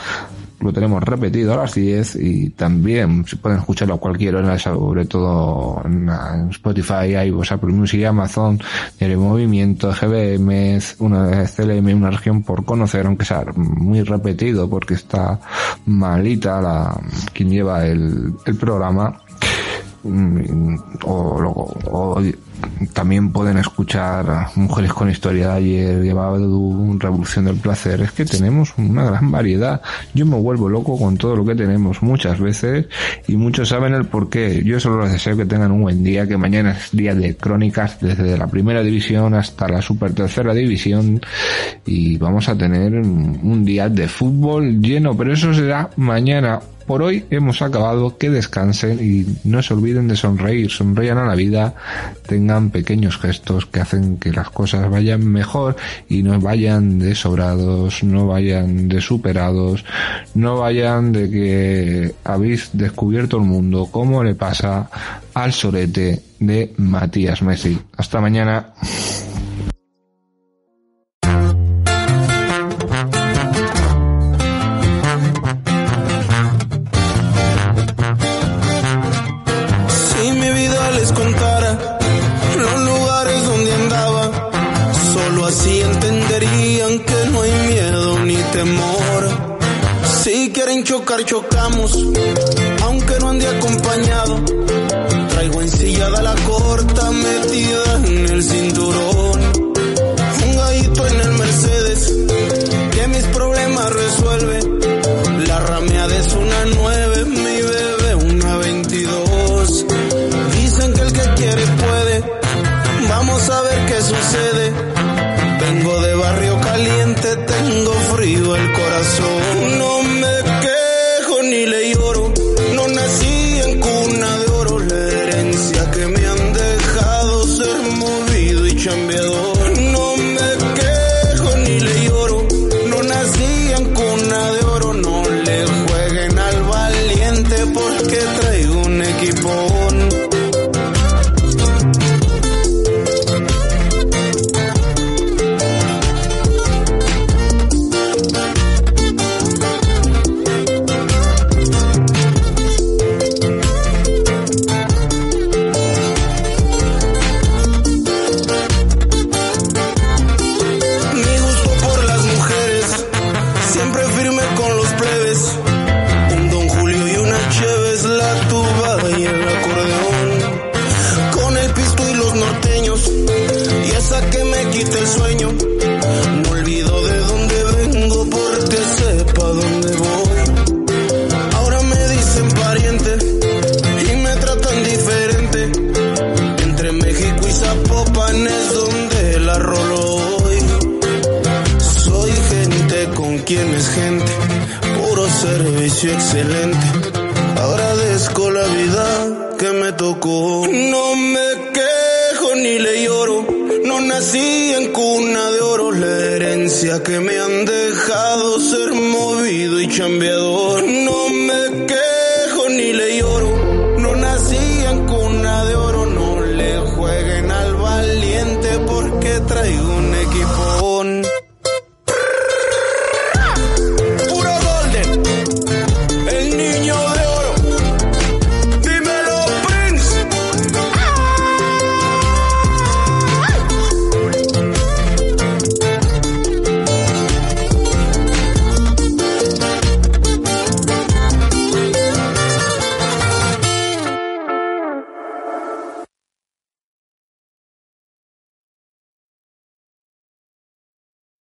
lo 0.60 0.72
tenemos 0.72 1.02
repetido 1.02 1.54
a 1.54 1.58
las 1.58 1.74
10 1.74 2.16
y 2.16 2.50
también 2.50 3.24
se 3.26 3.36
pueden 3.36 3.58
escucharlo 3.58 3.94
a 3.94 3.98
cualquier 3.98 4.36
hora, 4.36 4.58
sobre 4.58 5.06
todo 5.06 5.82
en, 5.84 6.08
Spotify, 6.50 7.16
iVoox, 7.26 7.52
Apple 7.52 7.72
Music, 7.72 8.04
Amazon, 8.04 8.58
el 8.98 9.16
movimiento, 9.16 9.92
GBM, 9.92 10.78
una 10.98 11.44
CLM, 11.46 11.86
una 11.96 12.10
región 12.10 12.42
por 12.42 12.64
conocer, 12.64 13.06
aunque 13.06 13.24
sea 13.24 13.44
muy 13.56 14.02
repetido 14.02 14.68
porque 14.68 14.94
está 14.94 15.40
malita 15.86 16.60
la, 16.60 17.00
quien 17.32 17.50
lleva 17.50 17.86
el, 17.86 18.34
el 18.44 18.56
programa 18.56 19.20
o, 20.04 21.04
o, 21.04 21.78
o 21.90 22.22
también 22.92 23.32
pueden 23.32 23.58
escuchar 23.58 24.48
Mujeres 24.54 24.92
con 24.92 25.10
Historia 25.10 25.48
de 25.48 25.54
ayer, 25.54 26.02
llevado 26.02 26.38
Revolución 26.98 27.46
del 27.46 27.56
Placer. 27.56 28.00
Es 28.02 28.12
que 28.12 28.24
tenemos 28.24 28.74
una 28.76 29.04
gran 29.04 29.30
variedad. 29.30 29.80
Yo 30.14 30.26
me 30.26 30.36
vuelvo 30.36 30.68
loco 30.68 30.98
con 30.98 31.16
todo 31.16 31.36
lo 31.36 31.44
que 31.44 31.54
tenemos 31.54 32.02
muchas 32.02 32.38
veces 32.40 32.86
y 33.26 33.36
muchos 33.36 33.68
saben 33.68 33.94
el 33.94 34.06
por 34.06 34.28
qué. 34.28 34.62
Yo 34.64 34.80
solo 34.80 35.02
les 35.02 35.12
deseo 35.12 35.36
que 35.36 35.46
tengan 35.46 35.72
un 35.72 35.82
buen 35.82 36.02
día, 36.02 36.26
que 36.26 36.36
mañana 36.36 36.72
es 36.72 36.90
día 36.92 37.14
de 37.14 37.36
crónicas 37.36 37.98
desde 38.00 38.36
la 38.36 38.46
primera 38.46 38.82
división 38.82 39.34
hasta 39.34 39.68
la 39.68 39.82
super 39.82 40.12
tercera 40.12 40.54
división 40.54 41.20
y 41.86 42.16
vamos 42.18 42.48
a 42.48 42.56
tener 42.56 42.94
un 42.94 43.64
día 43.64 43.88
de 43.88 44.08
fútbol 44.08 44.80
lleno, 44.80 45.16
pero 45.16 45.32
eso 45.32 45.52
será 45.54 45.90
mañana 45.96 46.60
por 46.90 47.02
hoy 47.02 47.24
hemos 47.30 47.62
acabado, 47.62 48.18
que 48.18 48.30
descansen 48.30 48.98
y 48.98 49.24
no 49.48 49.62
se 49.62 49.74
olviden 49.74 50.08
de 50.08 50.16
sonreír, 50.16 50.72
sonrían 50.72 51.18
a 51.18 51.24
la 51.24 51.36
vida, 51.36 51.72
tengan 52.26 52.70
pequeños 52.70 53.16
gestos 53.16 53.64
que 53.66 53.78
hacen 53.78 54.16
que 54.16 54.32
las 54.32 54.50
cosas 54.50 54.90
vayan 54.90 55.24
mejor 55.24 55.76
y 56.08 56.24
no 56.24 56.40
vayan 56.40 56.98
de 56.98 57.14
sobrados, 57.14 58.02
no 58.02 58.26
vayan 58.26 58.88
de 58.88 59.00
superados, 59.00 59.84
no 60.34 60.58
vayan 60.58 61.12
de 61.12 61.30
que 61.30 62.14
habéis 62.24 62.70
descubierto 62.72 63.36
el 63.36 63.44
mundo, 63.44 63.86
como 63.88 64.24
le 64.24 64.34
pasa 64.34 64.90
al 65.32 65.52
sorete 65.52 66.20
de 66.40 66.72
Matías 66.76 67.40
Messi. 67.42 67.78
Hasta 67.98 68.20
mañana. 68.20 68.74
chocamos. 91.24 92.59